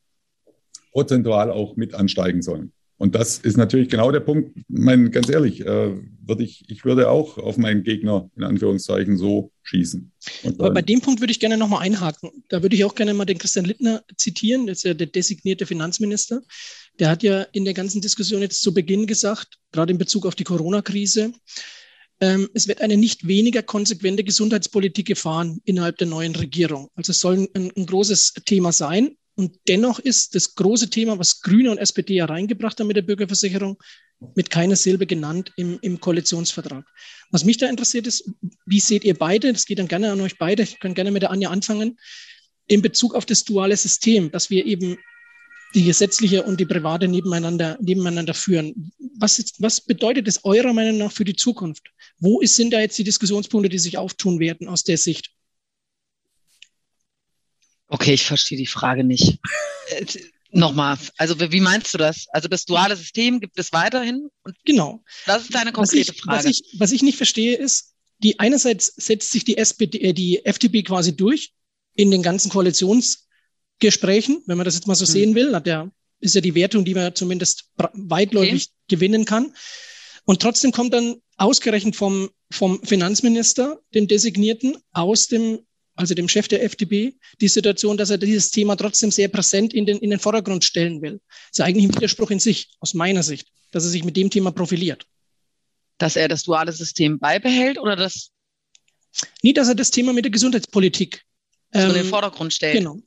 prozentual 0.91 1.53
auch 1.53 1.77
mit 1.77 1.95
ansteigen 1.95 2.43
sollen. 2.43 2.73
Und 2.99 3.15
das 3.15 3.39
ist 3.39 3.57
natürlich 3.59 3.91
genau 3.91 4.11
der 4.11 4.21
Punkt. 4.21 4.59
Mein, 4.69 5.11
ganz 5.11 5.29
ehrlich, 5.29 5.61
äh, 5.61 5.95
würde 6.23 6.43
ich, 6.43 6.65
ich 6.69 6.85
würde 6.85 7.11
auch 7.11 7.37
auf 7.37 7.59
meinen 7.59 7.83
Gegner 7.83 8.31
in 8.37 8.43
Anführungszeichen 8.43 9.19
so 9.19 9.53
schießen. 9.63 10.13
Aber 10.59 10.71
bei 10.73 10.83
dem 10.83 11.01
Punkt 11.01 11.21
würde 11.21 11.31
ich 11.31 11.41
gerne 11.41 11.59
nochmal 11.59 11.83
einhaken. 11.83 12.31
Da 12.49 12.63
würde 12.63 12.75
ich 12.75 12.85
auch 12.85 12.95
gerne 12.95 13.13
mal 13.13 13.27
den 13.27 13.39
Christian 13.39 13.67
Littner 13.67 14.03
zitieren, 14.17 14.67
das 14.67 14.79
ist 14.79 14.85
ja 14.85 14.95
der 14.95 15.09
designierte 15.09 15.67
Finanzminister. 15.67 16.43
Der 16.99 17.11
hat 17.11 17.23
ja 17.23 17.43
in 17.53 17.67
der 17.67 17.75
ganzen 17.75 18.01
Diskussion 18.01 18.41
jetzt 18.41 18.63
zu 18.63 18.73
Beginn 18.73 19.07
gesagt, 19.07 19.59
gerade 19.73 19.93
in 19.93 19.99
Bezug 19.99 20.25
auf 20.25 20.35
die 20.35 20.45
Corona-Krise, 20.45 21.33
ähm, 22.21 22.49
es 22.55 22.67
wird 22.67 22.81
eine 22.81 22.97
nicht 22.97 23.27
weniger 23.27 23.63
konsequente 23.63 24.25
Gesundheitspolitik 24.25 25.07
gefahren 25.07 25.61
innerhalb 25.65 25.99
der 25.99 26.07
neuen 26.07 26.35
Regierung. 26.35 26.89
Also 26.95 27.11
es 27.13 27.19
soll 27.19 27.47
ein, 27.55 27.71
ein 27.77 27.87
großes 27.87 28.33
Thema 28.47 28.73
sein. 28.73 29.17
Und 29.37 29.59
dennoch 29.69 29.99
ist 29.99 30.35
das 30.35 30.55
große 30.55 30.89
Thema, 30.89 31.19
was 31.19 31.43
Grüne 31.43 31.71
und 31.71 31.79
SPD 31.79 32.15
ja 32.15 32.25
reingebracht 32.25 32.81
haben 32.81 32.87
mit 32.87 32.97
der 32.97 33.03
Bürgerversicherung, 33.03 33.77
mit 34.35 34.49
keiner 34.49 34.77
Silbe 34.77 35.07
genannt 35.07 35.53
im, 35.57 35.79
im 35.83 36.01
Koalitionsvertrag. 36.01 36.87
Was 37.31 37.45
mich 37.45 37.59
da 37.59 37.69
interessiert 37.69 38.07
ist, 38.07 38.31
wie 38.65 38.81
seht 38.81 39.05
ihr 39.05 39.15
beide, 39.15 39.53
das 39.53 39.67
geht 39.67 39.79
dann 39.79 39.89
gerne 39.89 40.11
an 40.11 40.21
euch 40.23 40.39
beide, 40.39 40.63
ich 40.63 40.81
kann 40.81 40.95
gerne 40.95 41.11
mit 41.11 41.23
der 41.23 41.31
Anja 41.31 41.51
anfangen, 41.51 41.99
in 42.67 42.81
Bezug 42.81 43.15
auf 43.15 43.27
das 43.27 43.45
duale 43.45 43.77
System, 43.77 44.31
dass 44.31 44.49
wir 44.49 44.65
eben 44.65 44.97
die 45.75 45.85
gesetzliche 45.85 46.43
und 46.43 46.59
die 46.59 46.65
private 46.65 47.07
nebeneinander, 47.07 47.77
nebeneinander 47.81 48.33
führen. 48.33 48.93
Was, 49.19 49.39
ist, 49.39 49.61
was 49.61 49.83
bedeutet 49.83 50.27
es 50.27 50.45
eurer 50.45 50.73
Meinung 50.73 50.97
nach 50.97 51.13
für 51.13 51.25
die 51.25 51.37
Zukunft? 51.37 51.91
Wo 52.19 52.41
ist, 52.41 52.55
sind 52.55 52.73
da 52.73 52.81
jetzt 52.81 52.97
die 52.97 53.05
Diskussionspunkte, 53.05 53.69
die 53.69 53.79
sich 53.79 53.99
auftun 53.99 54.41
werden 54.41 54.69
aus 54.69 54.85
der 54.85 54.97
Sicht? 54.97 55.31
Okay, 57.89 58.15
ich 58.15 58.25
verstehe 58.25 58.59
die 58.59 58.67
Frage 58.67 59.05
nicht. 59.05 59.39
Äh, 59.89 60.05
nochmal, 60.51 60.99
also 61.17 61.39
wie 61.39 61.61
meinst 61.61 61.95
du 61.95 61.99
das? 61.99 62.27
Also 62.31 62.49
das 62.49 62.65
duale 62.65 62.97
System 62.97 63.41
gibt 63.41 63.59
es 63.59 63.73
weiterhin? 63.73 64.29
Genau. 64.65 65.03
Das 65.27 65.43
ist 65.43 65.57
eine 65.57 65.73
konkrete 65.73 66.09
was 66.09 66.17
ich, 66.17 66.23
Frage. 66.23 66.39
Was 66.39 66.45
ich, 66.47 66.75
was 66.79 66.93
ich 66.93 67.03
nicht 67.03 67.17
verstehe 67.17 67.57
ist, 67.57 67.95
die 68.19 68.39
einerseits 68.41 68.87
setzt 68.97 69.31
sich 69.31 69.45
die 69.45 69.59
SPD, 69.59 69.99
äh, 69.99 70.13
die 70.13 70.45
FDP 70.45 70.83
quasi 70.83 71.15
durch 71.15 71.53
in 71.95 72.11
den 72.11 72.23
ganzen 72.23 72.51
Koalitionsgesprächen, 72.51 74.43
wenn 74.47 74.57
man 74.57 74.65
das 74.65 74.75
jetzt 74.75 74.87
mal 74.87 74.95
so 74.95 75.07
hm. 75.07 75.13
sehen 75.13 75.35
will, 75.35 75.55
hat 75.55 75.67
der, 75.67 75.91
ist 76.21 76.35
ja 76.35 76.41
die 76.41 76.55
Wertung, 76.55 76.85
die 76.85 76.95
man 76.95 77.15
zumindest 77.15 77.71
weitläufig 77.77 78.69
okay. 78.69 78.75
gewinnen 78.89 79.25
kann. 79.25 79.55
Und 80.25 80.43
trotzdem 80.43 80.73
kommt 80.73 80.93
dann 80.93 81.17
ausgerechnet 81.37 81.95
vom, 81.95 82.31
vom 82.51 82.83
Finanzminister, 82.83 83.81
dem 83.95 84.09
Designierten, 84.09 84.79
aus 84.93 85.29
dem 85.29 85.61
also 85.97 86.15
dem 86.15 86.29
Chef 86.29 86.47
der 86.49 86.63
FDP, 86.63 87.17
die 87.41 87.49
Situation, 87.49 87.97
dass 87.97 88.11
er 88.11 88.19
dieses 88.19 88.51
Thema 88.51 88.77
trotzdem 88.77 89.11
sehr 89.11 89.29
präsent 89.29 89.75
in 89.75 89.87
den, 89.87 89.99
in 89.99 90.11
den 90.11 90.19
Vordergrund 90.19 90.65
stellen 90.65 91.03
will. 91.03 91.21
Das 91.29 91.51
ist 91.53 91.59
ja 91.59 91.65
eigentlich 91.65 91.87
ein 91.87 91.95
Widerspruch 91.95 92.31
in 92.31 92.39
sich, 92.39 92.69
aus 92.81 92.95
meiner 92.95 93.23
Sicht, 93.23 93.49
dass 93.73 93.85
er 93.85 93.91
sich 93.91 94.05
mit 94.05 94.17
dem 94.17 94.31
Thema 94.31 94.53
profiliert. 94.53 95.07
Dass 95.99 96.17
er 96.17 96.29
das 96.29 96.43
duale 96.43 96.73
System 96.73 97.19
beibehält 97.19 97.79
oder 97.79 97.97
das? 97.97 98.31
Nie, 99.43 99.55
dass 99.55 99.69
er 99.69 99.75
das 99.75 99.91
Thema 99.91 100.13
mit 100.13 100.27
der 100.27 100.33
Gesundheitspolitik 100.33 101.25
ähm, 101.73 101.89
in 101.89 101.95
den 101.95 102.05
Vordergrund 102.05 102.53
stellt. 102.53 102.77
Genau. 102.77 102.99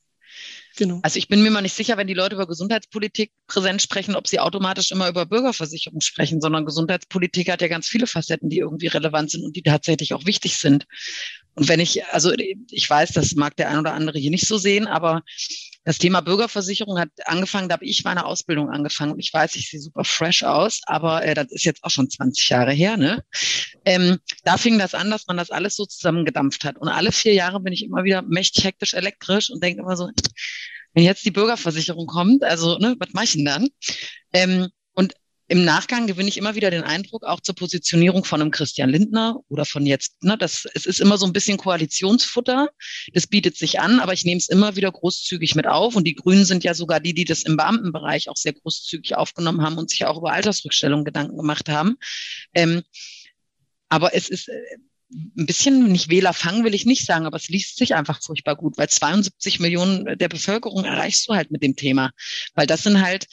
Genau. 0.77 0.99
Also 1.03 1.17
ich 1.17 1.27
bin 1.27 1.41
mir 1.41 1.51
mal 1.51 1.61
nicht 1.61 1.75
sicher, 1.75 1.97
wenn 1.97 2.07
die 2.07 2.13
Leute 2.13 2.35
über 2.35 2.47
Gesundheitspolitik 2.47 3.31
präsent 3.47 3.81
sprechen, 3.81 4.15
ob 4.15 4.27
sie 4.27 4.39
automatisch 4.39 4.91
immer 4.91 5.09
über 5.09 5.25
Bürgerversicherung 5.25 6.01
sprechen, 6.01 6.41
sondern 6.41 6.65
Gesundheitspolitik 6.65 7.51
hat 7.51 7.61
ja 7.61 7.67
ganz 7.67 7.87
viele 7.87 8.07
Facetten, 8.07 8.49
die 8.49 8.59
irgendwie 8.59 8.87
relevant 8.87 9.31
sind 9.31 9.43
und 9.43 9.55
die 9.55 9.63
tatsächlich 9.63 10.13
auch 10.13 10.25
wichtig 10.25 10.57
sind. 10.57 10.85
Und 11.55 11.67
wenn 11.67 11.79
ich, 11.79 12.05
also 12.05 12.31
ich 12.69 12.89
weiß, 12.89 13.11
das 13.11 13.35
mag 13.35 13.55
der 13.57 13.69
ein 13.69 13.79
oder 13.79 13.93
andere 13.93 14.19
hier 14.19 14.31
nicht 14.31 14.47
so 14.47 14.57
sehen, 14.57 14.87
aber 14.87 15.23
das 15.85 15.97
Thema 15.97 16.21
Bürgerversicherung 16.21 16.99
hat 16.99 17.09
angefangen, 17.25 17.69
da 17.69 17.73
habe 17.73 17.85
ich 17.85 18.03
meine 18.03 18.25
Ausbildung 18.25 18.69
angefangen 18.69 19.17
ich 19.17 19.33
weiß, 19.33 19.55
ich 19.55 19.69
sehe 19.69 19.79
super 19.79 20.03
fresh 20.03 20.43
aus, 20.43 20.81
aber 20.85 21.23
äh, 21.23 21.33
das 21.33 21.51
ist 21.51 21.63
jetzt 21.63 21.83
auch 21.83 21.89
schon 21.89 22.09
20 22.09 22.49
Jahre 22.49 22.71
her. 22.71 22.97
Ne? 22.97 23.23
Ähm, 23.85 24.19
da 24.43 24.57
fing 24.57 24.77
das 24.77 24.93
an, 24.93 25.09
dass 25.09 25.27
man 25.27 25.37
das 25.37 25.51
alles 25.51 25.75
so 25.75 25.85
zusammengedampft 25.85 26.63
hat. 26.65 26.77
Und 26.77 26.89
alle 26.89 27.11
vier 27.11 27.33
Jahre 27.33 27.59
bin 27.59 27.73
ich 27.73 27.83
immer 27.83 28.03
wieder 28.03 28.21
mächtig 28.21 28.65
hektisch 28.65 28.93
elektrisch 28.93 29.49
und 29.49 29.63
denke 29.63 29.81
immer 29.81 29.95
so, 29.95 30.09
wenn 30.93 31.03
jetzt 31.03 31.25
die 31.25 31.31
Bürgerversicherung 31.31 32.07
kommt, 32.07 32.43
also 32.43 32.77
ne, 32.77 32.95
was 32.99 33.13
mache 33.13 33.25
ich 33.25 33.33
denn 33.33 33.45
dann? 33.45 33.67
Ähm, 34.33 34.69
und 34.93 35.13
im 35.49 35.65
Nachgang 35.65 36.05
gewinne 36.05 36.29
ich 36.29 36.37
immer 36.37 36.53
wieder 36.53 36.69
den 36.69 36.83
Eindruck, 36.83 37.23
auch 37.23 37.39
zur 37.39 37.55
Positionierung 37.55 38.23
von 38.23 38.39
einem 38.39 38.51
Christian 38.51 38.91
Lindner 38.91 39.39
oder 39.49 39.65
von 39.65 39.83
jetzt, 39.85 40.23
ne, 40.23 40.37
das, 40.37 40.67
es 40.75 40.85
ist 40.85 41.01
immer 41.01 41.17
so 41.17 41.25
ein 41.25 41.33
bisschen 41.33 41.57
Koalitionsfutter. 41.57 42.69
Das 43.13 43.25
bietet 43.25 43.57
sich 43.57 43.79
an, 43.79 43.99
aber 43.99 44.13
ich 44.13 44.25
nehme 44.25 44.37
es 44.37 44.47
immer 44.47 44.75
wieder 44.75 44.91
großzügig 44.91 45.55
mit 45.55 45.65
auf. 45.65 45.95
Und 45.95 46.05
die 46.05 46.13
Grünen 46.13 46.45
sind 46.45 46.63
ja 46.63 46.75
sogar 46.75 46.99
die, 46.99 47.15
die 47.15 47.25
das 47.25 47.41
im 47.41 47.57
Beamtenbereich 47.57 48.29
auch 48.29 48.37
sehr 48.37 48.53
großzügig 48.53 49.15
aufgenommen 49.15 49.63
haben 49.63 49.79
und 49.79 49.89
sich 49.89 50.05
auch 50.05 50.19
über 50.19 50.31
Altersrückstellung 50.31 51.03
Gedanken 51.03 51.35
gemacht 51.35 51.67
haben. 51.67 51.97
Ähm, 52.53 52.83
aber 53.89 54.13
es 54.13 54.29
ist 54.29 54.49
äh, 54.49 54.53
ein 55.11 55.47
bisschen, 55.47 55.91
nicht 55.91 56.09
Wählerfang 56.09 56.63
will 56.63 56.75
ich 56.75 56.85
nicht 56.85 57.07
sagen, 57.07 57.25
aber 57.25 57.37
es 57.37 57.49
liest 57.49 57.77
sich 57.77 57.95
einfach 57.95 58.21
furchtbar 58.21 58.55
gut, 58.55 58.77
weil 58.77 58.87
72 58.87 59.59
Millionen 59.59 60.17
der 60.19 60.29
Bevölkerung 60.29 60.85
erreichst 60.85 61.27
du 61.27 61.33
halt 61.33 61.49
mit 61.49 61.63
dem 61.63 61.75
Thema. 61.75 62.11
Weil 62.53 62.67
das 62.67 62.83
sind 62.83 63.01
halt, 63.01 63.25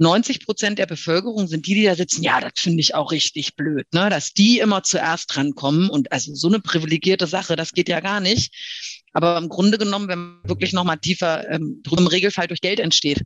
90 0.00 0.46
Prozent 0.46 0.78
der 0.78 0.86
Bevölkerung 0.86 1.46
sind 1.46 1.66
die, 1.66 1.74
die 1.74 1.84
da 1.84 1.94
sitzen, 1.94 2.22
ja, 2.22 2.40
das 2.40 2.52
finde 2.56 2.80
ich 2.80 2.94
auch 2.94 3.12
richtig 3.12 3.54
blöd, 3.54 3.86
ne? 3.92 4.08
dass 4.08 4.32
die 4.32 4.58
immer 4.58 4.82
zuerst 4.82 5.34
drankommen 5.34 5.90
und 5.90 6.10
also 6.10 6.34
so 6.34 6.48
eine 6.48 6.58
privilegierte 6.58 7.26
Sache, 7.26 7.54
das 7.54 7.72
geht 7.72 7.88
ja 7.88 8.00
gar 8.00 8.20
nicht. 8.20 8.54
Aber 9.12 9.36
im 9.36 9.48
Grunde 9.48 9.76
genommen, 9.76 10.08
wenn 10.08 10.18
man 10.18 10.40
wirklich 10.44 10.72
nochmal 10.72 10.98
tiefer 10.98 11.48
ähm, 11.50 11.82
im 11.84 12.06
Regelfall 12.06 12.46
durch 12.46 12.60
Geld 12.60 12.80
entsteht. 12.80 13.22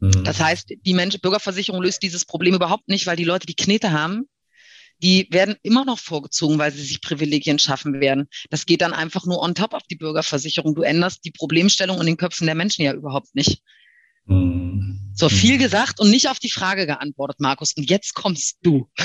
Mhm. 0.00 0.24
Das 0.24 0.40
heißt, 0.40 0.72
die 0.80 0.94
Mensch 0.94 1.18
Bürgerversicherung 1.20 1.82
löst 1.82 2.02
dieses 2.02 2.24
Problem 2.24 2.54
überhaupt 2.54 2.88
nicht, 2.88 3.06
weil 3.06 3.16
die 3.16 3.24
Leute, 3.24 3.46
die 3.46 3.56
Knete 3.56 3.92
haben, 3.92 4.28
die 5.02 5.26
werden 5.30 5.56
immer 5.62 5.84
noch 5.84 5.98
vorgezogen, 5.98 6.58
weil 6.58 6.72
sie 6.72 6.82
sich 6.82 7.02
Privilegien 7.02 7.58
schaffen 7.58 8.00
werden. 8.00 8.28
Das 8.48 8.64
geht 8.64 8.80
dann 8.80 8.94
einfach 8.94 9.26
nur 9.26 9.42
on 9.42 9.54
top 9.54 9.74
auf 9.74 9.82
die 9.82 9.96
Bürgerversicherung. 9.96 10.74
Du 10.74 10.82
änderst 10.82 11.24
die 11.24 11.32
Problemstellung 11.32 12.00
in 12.00 12.06
den 12.06 12.16
Köpfen 12.16 12.46
der 12.46 12.54
Menschen 12.54 12.82
ja 12.82 12.94
überhaupt 12.94 13.34
nicht. 13.34 13.60
Mhm. 14.26 15.00
So 15.14 15.28
viel 15.28 15.58
gesagt 15.58 16.00
und 16.00 16.10
nicht 16.10 16.28
auf 16.28 16.40
die 16.40 16.50
Frage 16.50 16.86
geantwortet, 16.86 17.38
Markus. 17.38 17.72
Und 17.76 17.88
jetzt 17.88 18.14
kommst 18.14 18.58
du. 18.62 18.88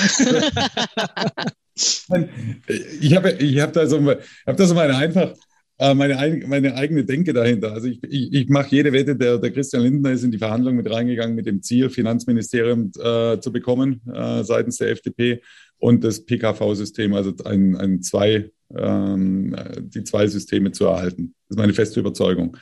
Ich 3.00 3.16
habe 3.16 3.30
ich 3.30 3.58
hab 3.58 3.72
da, 3.72 3.86
so, 3.86 3.98
hab 4.06 4.56
da 4.56 4.66
so 4.66 4.74
meine 4.74 4.94
einfach 4.96 5.32
äh, 5.80 5.94
meine, 5.94 6.44
meine 6.46 6.74
eigene 6.74 7.04
Denke 7.04 7.32
dahinter. 7.32 7.72
Also 7.72 7.88
ich, 7.88 8.02
ich, 8.04 8.32
ich 8.34 8.48
mache 8.50 8.68
jede 8.70 8.92
Wette, 8.92 9.16
der, 9.16 9.38
der 9.38 9.50
Christian 9.50 9.82
Lindner 9.82 10.10
ist 10.12 10.22
in 10.22 10.30
die 10.30 10.38
Verhandlungen 10.38 10.76
mit 10.76 10.92
reingegangen 10.92 11.34
mit 11.34 11.46
dem 11.46 11.62
Ziel, 11.62 11.88
Finanzministerium 11.88 12.92
äh, 13.02 13.40
zu 13.40 13.50
bekommen 13.50 14.02
äh, 14.12 14.44
seitens 14.44 14.76
der 14.76 14.90
FDP 14.90 15.40
und 15.78 16.04
das 16.04 16.26
PKV-System, 16.26 17.14
also 17.14 17.32
ein, 17.44 17.76
ein 17.76 18.02
zwei, 18.02 18.50
ähm, 18.76 19.56
die 19.80 20.04
zwei 20.04 20.26
Systeme 20.26 20.70
zu 20.72 20.84
erhalten. 20.84 21.34
Das 21.48 21.56
ist 21.56 21.58
meine 21.58 21.72
feste 21.72 22.00
Überzeugung. 22.00 22.58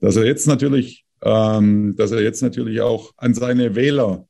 Dass 0.00 0.16
er 0.16 0.24
jetzt 0.24 0.46
natürlich, 0.46 1.04
ähm, 1.26 1.96
dass 1.96 2.12
er 2.12 2.22
jetzt 2.22 2.40
natürlich 2.40 2.80
auch 2.80 3.12
an 3.16 3.34
seine 3.34 3.74
Wähler, 3.74 4.28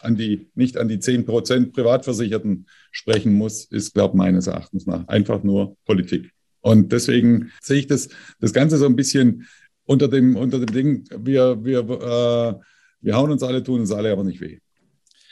an 0.00 0.16
die, 0.16 0.50
nicht 0.56 0.76
an 0.76 0.88
die 0.88 0.98
10 0.98 1.24
Prozent 1.24 1.72
Privatversicherten 1.72 2.66
sprechen 2.90 3.32
muss, 3.32 3.64
ist, 3.66 3.94
glaube 3.94 4.14
ich, 4.14 4.18
meines 4.18 4.48
Erachtens 4.48 4.86
nach 4.86 5.06
einfach 5.06 5.44
nur 5.44 5.76
Politik. 5.84 6.32
Und 6.62 6.90
deswegen 6.90 7.52
sehe 7.62 7.78
ich 7.78 7.86
das, 7.86 8.08
das 8.40 8.52
Ganze 8.52 8.76
so 8.76 8.86
ein 8.86 8.96
bisschen 8.96 9.46
unter 9.84 10.08
dem, 10.08 10.34
unter 10.34 10.58
dem 10.58 10.72
Ding, 10.72 11.04
wir, 11.16 11.64
wir, 11.64 11.78
äh, 11.78 12.54
wir 13.02 13.14
hauen 13.14 13.30
uns 13.30 13.44
alle, 13.44 13.62
tun 13.62 13.80
uns 13.80 13.92
alle 13.92 14.10
aber 14.10 14.24
nicht 14.24 14.40
weh. 14.40 14.58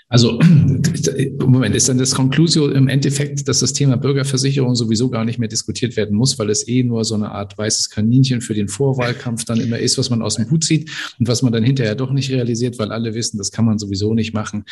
Also, 0.09 0.39
Moment, 1.39 1.75
ist 1.75 1.89
dann 1.89 1.99
das 1.99 2.15
Conclusio 2.15 2.69
im 2.69 2.89
Endeffekt, 2.89 3.49
dass 3.49 3.61
das 3.61 3.73
Thema 3.73 3.97
Bürgerversicherung 3.97 4.75
sowieso 4.75 5.09
gar 5.09 5.25
nicht 5.25 5.39
mehr 5.39 5.49
diskutiert 5.49 5.97
werden 5.97 6.17
muss, 6.17 6.39
weil 6.39 6.51
es 6.51 6.69
eh 6.69 6.83
nur 6.83 7.05
so 7.05 7.15
eine 7.15 7.31
Art 7.31 7.57
weißes 7.57 7.89
Kaninchen 7.89 8.41
für 8.43 8.55
den 8.55 8.69
Vorwahlkampf 8.69 9.45
dann 9.45 9.61
immer 9.61 9.79
ist, 9.79 9.97
was 9.97 10.11
man 10.11 10.21
aus 10.21 10.37
dem 10.37 10.51
Hut 10.51 10.65
zieht 10.65 10.91
und 11.19 11.27
was 11.27 11.43
man 11.43 11.53
dann 11.53 11.65
hinterher 11.65 11.95
doch 11.95 12.13
nicht 12.13 12.31
realisiert, 12.31 12.79
weil 12.79 12.93
alle 12.93 13.15
wissen, 13.15 13.39
das 13.39 13.51
kann 13.51 13.65
man 13.65 13.79
sowieso 13.79 14.13
nicht 14.13 14.35
machen, 14.35 14.65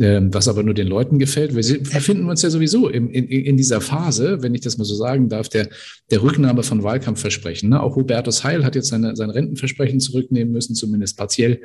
ähm, 0.00 0.32
was 0.32 0.48
aber 0.48 0.62
nur 0.62 0.74
den 0.74 0.88
Leuten 0.88 1.18
gefällt. 1.18 1.54
Wir 1.54 1.78
befinden 1.78 2.28
uns 2.30 2.40
ja 2.40 2.48
sowieso 2.48 2.88
in, 2.88 3.10
in, 3.10 3.26
in 3.28 3.56
dieser 3.58 3.82
Phase, 3.82 4.38
wenn 4.40 4.54
ich 4.54 4.62
das 4.62 4.78
mal 4.78 4.84
so 4.84 4.94
sagen 4.94 5.28
darf, 5.28 5.50
der, 5.50 5.68
der 6.10 6.22
Rücknahme 6.22 6.62
von 6.62 6.82
Wahlkampfversprechen. 6.82 7.68
Ne? 7.68 7.82
Auch 7.82 7.96
Hubertus 7.96 8.44
Heil 8.44 8.64
hat 8.64 8.74
jetzt 8.76 8.88
seine, 8.88 9.14
sein 9.14 9.30
Rentenversprechen 9.30 10.00
zurücknehmen 10.00 10.52
müssen, 10.52 10.74
zumindest 10.74 11.18
partiell. 11.18 11.60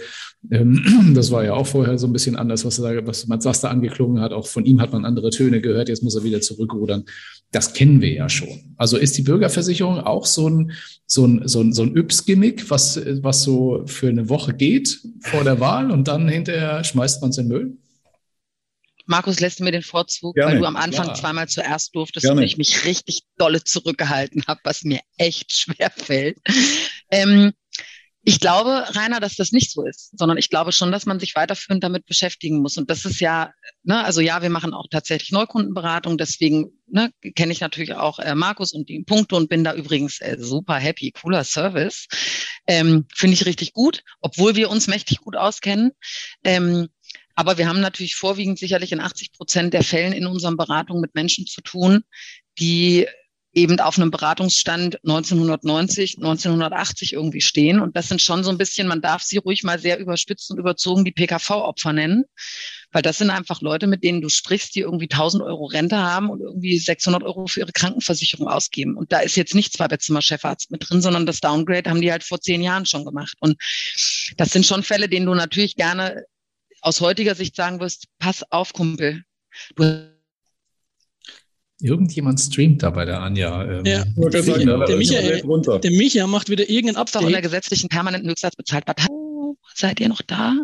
Ähm, 0.51 1.13
das 1.15 1.31
war 1.31 1.45
ja 1.45 1.53
auch 1.53 1.65
vorher 1.65 1.97
so 1.97 2.07
ein 2.07 2.13
bisschen 2.13 2.35
anders, 2.35 2.65
was 2.65 2.77
er 2.77 2.83
da 2.83 2.93
was 3.21 3.27
Mats 3.27 3.43
Saster 3.43 3.69
angeklungen 3.69 4.21
hat. 4.21 4.33
Auch 4.33 4.47
von 4.47 4.65
ihm 4.65 4.81
hat 4.81 4.91
man 4.91 5.05
andere 5.05 5.29
Töne 5.29 5.61
gehört. 5.61 5.89
Jetzt 5.89 6.03
muss 6.03 6.15
er 6.15 6.23
wieder 6.23 6.41
zurückrudern. 6.41 7.05
Das 7.51 7.73
kennen 7.73 8.01
wir 8.01 8.11
ja 8.11 8.29
schon. 8.29 8.75
Also 8.77 8.97
ist 8.97 9.17
die 9.17 9.21
Bürgerversicherung 9.21 9.99
auch 9.99 10.25
so 10.25 10.49
ein, 10.49 10.71
so 11.05 11.25
ein, 11.25 11.47
so 11.47 11.61
ein, 11.61 11.73
so 11.73 11.83
ein 11.83 11.95
Yps-Gimmick, 11.95 12.69
was, 12.69 12.99
was 13.21 13.43
so 13.43 13.83
für 13.85 14.09
eine 14.09 14.29
Woche 14.29 14.53
geht 14.53 14.99
vor 15.21 15.43
der 15.43 15.59
Wahl 15.59 15.91
und 15.91 16.07
dann 16.07 16.27
hinterher 16.27 16.83
schmeißt 16.83 17.21
man 17.21 17.29
es 17.29 17.37
in 17.37 17.49
den 17.49 17.57
Müll? 17.57 17.77
Markus 19.05 19.39
lässt 19.39 19.59
mir 19.59 19.71
den 19.71 19.83
Vorzug, 19.83 20.35
Gerne. 20.35 20.53
weil 20.53 20.59
du 20.59 20.65
am 20.65 20.75
Anfang 20.75 21.07
ja. 21.07 21.13
zweimal 21.13 21.47
zuerst 21.47 21.95
durftest 21.95 22.25
Gerne. 22.25 22.41
und 22.41 22.45
ich 22.45 22.57
mich 22.57 22.85
richtig 22.85 23.21
dolle 23.37 23.63
zurückgehalten 23.63 24.43
habe, 24.47 24.59
was 24.63 24.83
mir 24.83 24.99
echt 25.17 25.53
schwer 25.53 25.91
fällt. 25.95 26.37
Ähm, 27.11 27.53
ich 28.27 28.39
glaube, 28.39 28.83
Rainer, 28.95 29.19
dass 29.19 29.35
das 29.35 29.51
nicht 29.51 29.71
so 29.71 29.85
ist, 29.85 30.17
sondern 30.17 30.39
ich 30.39 30.49
glaube 30.49 30.71
schon, 30.71 30.91
dass 30.91 31.05
man 31.05 31.19
sich 31.19 31.35
weiterführend 31.35 31.83
damit 31.83 32.07
beschäftigen 32.07 32.59
muss. 32.59 32.75
Und 32.75 32.89
das 32.89 33.05
ist 33.05 33.19
ja, 33.19 33.53
ne, 33.83 34.03
also 34.03 34.19
ja, 34.19 34.41
wir 34.41 34.49
machen 34.49 34.73
auch 34.73 34.87
tatsächlich 34.89 35.31
Neukundenberatung, 35.31 36.17
deswegen 36.17 36.71
ne, 36.87 37.11
kenne 37.35 37.51
ich 37.51 37.61
natürlich 37.61 37.93
auch 37.93 38.17
äh, 38.17 38.33
Markus 38.33 38.73
und 38.73 38.89
die 38.89 39.03
Punkte 39.03 39.35
und 39.35 39.47
bin 39.47 39.63
da 39.63 39.75
übrigens 39.75 40.21
äh, 40.21 40.37
super 40.39 40.73
happy, 40.75 41.11
cooler 41.11 41.43
Service. 41.43 42.07
Ähm, 42.65 43.05
Finde 43.13 43.35
ich 43.35 43.45
richtig 43.45 43.73
gut, 43.73 44.01
obwohl 44.21 44.55
wir 44.55 44.71
uns 44.71 44.87
mächtig 44.87 45.19
gut 45.19 45.35
auskennen. 45.35 45.91
Ähm, 46.43 46.87
aber 47.35 47.59
wir 47.59 47.67
haben 47.67 47.79
natürlich 47.79 48.15
vorwiegend 48.15 48.57
sicherlich 48.57 48.91
in 48.91 49.01
80 49.01 49.33
Prozent 49.33 49.73
der 49.75 49.83
Fällen 49.83 50.13
in 50.13 50.25
unseren 50.25 50.57
Beratungen 50.57 51.01
mit 51.01 51.13
Menschen 51.13 51.45
zu 51.45 51.61
tun, 51.61 52.03
die 52.57 53.07
eben 53.55 53.79
auf 53.79 53.97
einem 53.97 54.11
Beratungsstand 54.11 54.99
1990, 55.03 56.17
1980 56.17 57.13
irgendwie 57.13 57.41
stehen. 57.41 57.79
Und 57.79 57.95
das 57.95 58.09
sind 58.09 58.21
schon 58.21 58.43
so 58.43 58.49
ein 58.49 58.57
bisschen, 58.57 58.87
man 58.87 59.01
darf 59.01 59.23
sie 59.23 59.37
ruhig 59.37 59.63
mal 59.63 59.79
sehr 59.79 59.97
überspitzt 59.97 60.51
und 60.51 60.59
überzogen 60.59 61.05
die 61.05 61.13
PKV-Opfer 61.13 61.93
nennen, 61.93 62.25
weil 62.91 63.01
das 63.01 63.17
sind 63.17 63.29
einfach 63.29 63.61
Leute, 63.61 63.87
mit 63.87 64.03
denen 64.03 64.21
du 64.21 64.27
sprichst, 64.27 64.75
die 64.75 64.81
irgendwie 64.81 65.09
1000 65.09 65.41
Euro 65.41 65.65
Rente 65.65 65.97
haben 65.97 66.29
und 66.29 66.41
irgendwie 66.41 66.77
600 66.77 67.23
Euro 67.23 67.47
für 67.47 67.61
ihre 67.61 67.71
Krankenversicherung 67.71 68.47
ausgeben. 68.47 68.97
Und 68.97 69.13
da 69.13 69.19
ist 69.19 69.37
jetzt 69.37 69.55
nicht 69.55 69.71
Zweibettzimmer 69.71 70.21
Chefarzt 70.21 70.69
mit 70.69 70.89
drin, 70.89 71.01
sondern 71.01 71.25
das 71.25 71.39
Downgrade 71.39 71.89
haben 71.89 72.01
die 72.01 72.11
halt 72.11 72.25
vor 72.25 72.41
zehn 72.41 72.61
Jahren 72.61 72.85
schon 72.85 73.05
gemacht. 73.05 73.37
Und 73.39 73.55
das 74.35 74.51
sind 74.51 74.65
schon 74.65 74.83
Fälle, 74.83 75.07
denen 75.07 75.25
du 75.25 75.33
natürlich 75.33 75.77
gerne 75.77 76.25
aus 76.81 76.99
heutiger 76.99 77.35
Sicht 77.35 77.55
sagen 77.55 77.79
wirst, 77.79 78.07
pass 78.19 78.43
auf, 78.51 78.73
Kumpel. 78.73 79.23
Du 79.75 80.14
Irgendjemand 81.85 82.39
streamt 82.39 82.81
da 82.81 82.89
bei 82.89 83.05
der 83.05 83.21
Anja. 83.21 83.63
Ähm, 83.63 83.85
ja, 83.85 84.03
der, 84.05 84.43
Micha, 84.43 84.85
der, 84.85 84.97
Micha, 84.97 85.77
der 85.77 85.91
Micha 85.91 86.27
macht 86.27 86.49
wieder 86.49 86.67
irgendein 86.67 86.95
Update. 86.95 87.21
Doch 87.21 87.27
in 87.27 87.33
der 87.33 87.41
gesetzlichen 87.43 87.89
permanenten 87.89 88.29
Höchstsatz 88.29 88.55
bezahlt. 88.55 88.85
Oh, 89.09 89.55
seid 89.75 89.99
ihr 89.99 90.09
noch 90.09 90.21
da? 90.21 90.55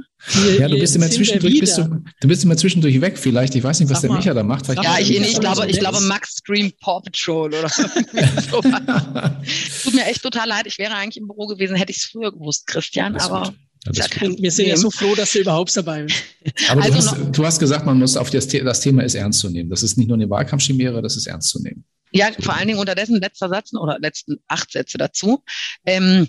ja, 0.57 0.67
du 0.67 0.79
bist 0.79 0.95
immer 0.95 1.10
zwischendurch, 1.12 1.60
bist 1.60 1.77
du, 1.77 2.03
du 2.21 2.27
bist 2.27 2.43
immer 2.43 2.57
zwischendurch 2.57 2.99
weg 3.01 3.19
vielleicht. 3.19 3.53
Ich 3.53 3.63
weiß 3.63 3.79
nicht, 3.79 3.89
was 3.91 4.01
Sag 4.01 4.10
der 4.10 4.17
Micha 4.17 4.34
da 4.34 4.41
macht. 4.41 4.67
Ja, 4.69 4.97
ich, 4.99 5.12
ich, 5.12 5.39
glaube, 5.39 5.67
ich 5.69 5.79
glaube, 5.79 6.01
Max 6.01 6.38
streamt 6.39 6.79
Paw 6.79 7.01
Patrol 7.01 7.53
oder 7.53 7.69
so. 7.69 8.62
Tut 8.62 9.93
mir 9.93 10.05
echt 10.05 10.23
total 10.23 10.47
leid. 10.47 10.65
Ich 10.65 10.79
wäre 10.79 10.95
eigentlich 10.95 11.17
im 11.17 11.27
Büro 11.27 11.45
gewesen, 11.45 11.75
hätte 11.75 11.91
ich 11.91 11.97
es 11.97 12.05
früher 12.05 12.31
gewusst, 12.31 12.65
Christian, 12.65 13.15
aber 13.17 13.53
ja, 13.91 14.05
wir 14.37 14.51
sind 14.51 14.67
ja 14.67 14.77
so 14.77 14.91
froh, 14.91 15.15
dass 15.15 15.31
du 15.33 15.39
überhaupt 15.39 15.75
dabei 15.75 16.03
bist. 16.03 16.23
Aber 16.69 16.83
also 16.83 16.91
du, 16.91 16.97
hast, 16.97 17.37
du, 17.37 17.45
hast, 17.45 17.59
gesagt, 17.59 17.85
man 17.85 17.97
muss 17.97 18.15
auf 18.15 18.29
das, 18.29 18.47
das, 18.47 18.81
Thema 18.81 19.03
ist 19.03 19.15
ernst 19.15 19.39
zu 19.39 19.49
nehmen. 19.49 19.69
Das 19.69 19.81
ist 19.81 19.97
nicht 19.97 20.07
nur 20.07 20.17
eine 20.17 20.29
Wahlkampfchimäre, 20.29 21.01
das 21.01 21.17
ist 21.17 21.27
ernst 21.27 21.49
zu 21.49 21.61
nehmen. 21.61 21.83
Ja, 22.11 22.29
vor 22.39 22.55
allen 22.55 22.67
Dingen 22.67 22.79
unterdessen 22.79 23.19
letzter 23.19 23.49
Satz 23.49 23.73
oder 23.73 23.97
letzten 23.99 24.37
acht 24.47 24.71
Sätze 24.71 24.97
dazu. 24.97 25.43
Ähm, 25.85 26.27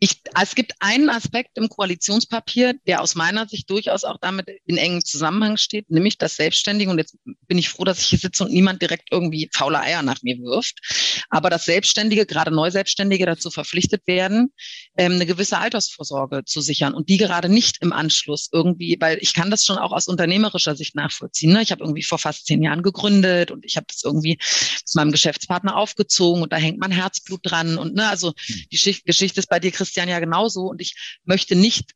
ich, 0.00 0.22
es 0.40 0.54
gibt 0.54 0.74
einen 0.78 1.10
Aspekt 1.10 1.58
im 1.58 1.68
Koalitionspapier, 1.68 2.74
der 2.86 3.02
aus 3.02 3.16
meiner 3.16 3.48
Sicht 3.48 3.68
durchaus 3.68 4.04
auch 4.04 4.18
damit 4.20 4.48
in 4.64 4.76
engem 4.76 5.04
Zusammenhang 5.04 5.56
steht, 5.56 5.90
nämlich 5.90 6.18
das 6.18 6.36
Selbstständige. 6.36 6.90
Und 6.90 6.98
jetzt 6.98 7.16
bin 7.48 7.58
ich 7.58 7.68
froh, 7.68 7.82
dass 7.82 7.98
ich 7.98 8.06
hier 8.06 8.18
sitze 8.20 8.44
und 8.44 8.52
niemand 8.52 8.80
direkt 8.80 9.08
irgendwie 9.10 9.50
faule 9.52 9.80
Eier 9.80 10.02
nach 10.02 10.22
mir 10.22 10.38
wirft. 10.38 11.24
Aber 11.30 11.50
dass 11.50 11.64
Selbstständige, 11.64 12.26
gerade 12.26 12.52
Neuselbstständige 12.52 13.26
dazu 13.26 13.50
verpflichtet 13.50 14.06
werden, 14.06 14.52
ähm, 14.96 15.12
eine 15.12 15.26
gewisse 15.26 15.58
Altersvorsorge 15.58 16.44
zu 16.44 16.60
sichern 16.60 16.94
und 16.94 17.08
die 17.08 17.16
gerade 17.16 17.48
nicht 17.48 17.78
im 17.80 17.92
Anschluss 17.92 18.48
irgendwie, 18.52 18.96
weil 19.00 19.18
ich 19.20 19.34
kann 19.34 19.50
das 19.50 19.64
schon 19.64 19.78
auch 19.78 19.92
aus 19.92 20.06
unternehmerischer 20.06 20.76
Sicht 20.76 20.94
nachvollziehen. 20.94 21.52
Ne? 21.52 21.62
Ich 21.62 21.72
habe 21.72 21.82
irgendwie 21.82 22.04
vor 22.04 22.18
fast 22.18 22.46
zehn 22.46 22.62
Jahren 22.62 22.84
gegründet 22.84 23.50
und 23.50 23.64
ich 23.64 23.76
habe 23.76 23.86
das 23.88 24.04
irgendwie 24.04 24.38
mit 24.38 24.94
meinem 24.94 25.10
Geschäftspartner 25.10 25.76
aufgezogen 25.76 26.42
und 26.44 26.52
da 26.52 26.56
hängt 26.56 26.78
mein 26.78 26.92
Herzblut 26.92 27.40
dran. 27.42 27.78
Und 27.78 27.96
ne, 27.96 28.08
also 28.08 28.32
die 28.70 28.78
Geschichte 29.04 29.40
ist 29.40 29.48
bei 29.48 29.58
dir, 29.58 29.72
Chris 29.72 29.87
Christian 29.88 30.08
ja 30.08 30.20
genauso. 30.20 30.66
Und 30.66 30.80
ich 30.80 31.18
möchte 31.24 31.56
nicht 31.56 31.92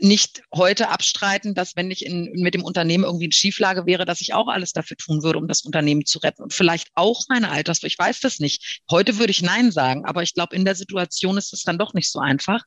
nicht 0.00 0.42
heute 0.52 0.88
abstreiten, 0.88 1.54
dass 1.54 1.76
wenn 1.76 1.90
ich 1.90 2.04
in, 2.04 2.32
mit 2.32 2.54
dem 2.54 2.64
Unternehmen 2.64 3.04
irgendwie 3.04 3.26
in 3.26 3.32
Schieflage 3.32 3.86
wäre, 3.86 4.04
dass 4.04 4.20
ich 4.20 4.34
auch 4.34 4.48
alles 4.48 4.72
dafür 4.72 4.96
tun 4.96 5.22
würde, 5.22 5.38
um 5.38 5.46
das 5.46 5.62
Unternehmen 5.62 6.06
zu 6.06 6.18
retten 6.18 6.42
und 6.42 6.52
vielleicht 6.52 6.88
auch 6.94 7.22
meine 7.28 7.50
Alters, 7.50 7.82
ich 7.84 7.98
weiß 7.98 8.18
das 8.20 8.40
nicht. 8.40 8.80
Heute 8.90 9.18
würde 9.18 9.30
ich 9.30 9.42
Nein 9.42 9.70
sagen, 9.70 10.04
aber 10.04 10.22
ich 10.22 10.34
glaube, 10.34 10.56
in 10.56 10.64
der 10.64 10.74
Situation 10.74 11.36
ist 11.36 11.52
es 11.52 11.62
dann 11.62 11.78
doch 11.78 11.94
nicht 11.94 12.10
so 12.10 12.18
einfach. 12.18 12.64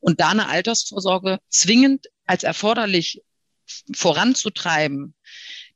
Und 0.00 0.20
da 0.20 0.30
eine 0.30 0.48
Altersvorsorge 0.48 1.38
zwingend 1.48 2.06
als 2.26 2.42
erforderlich 2.42 3.22
voranzutreiben, 3.94 5.14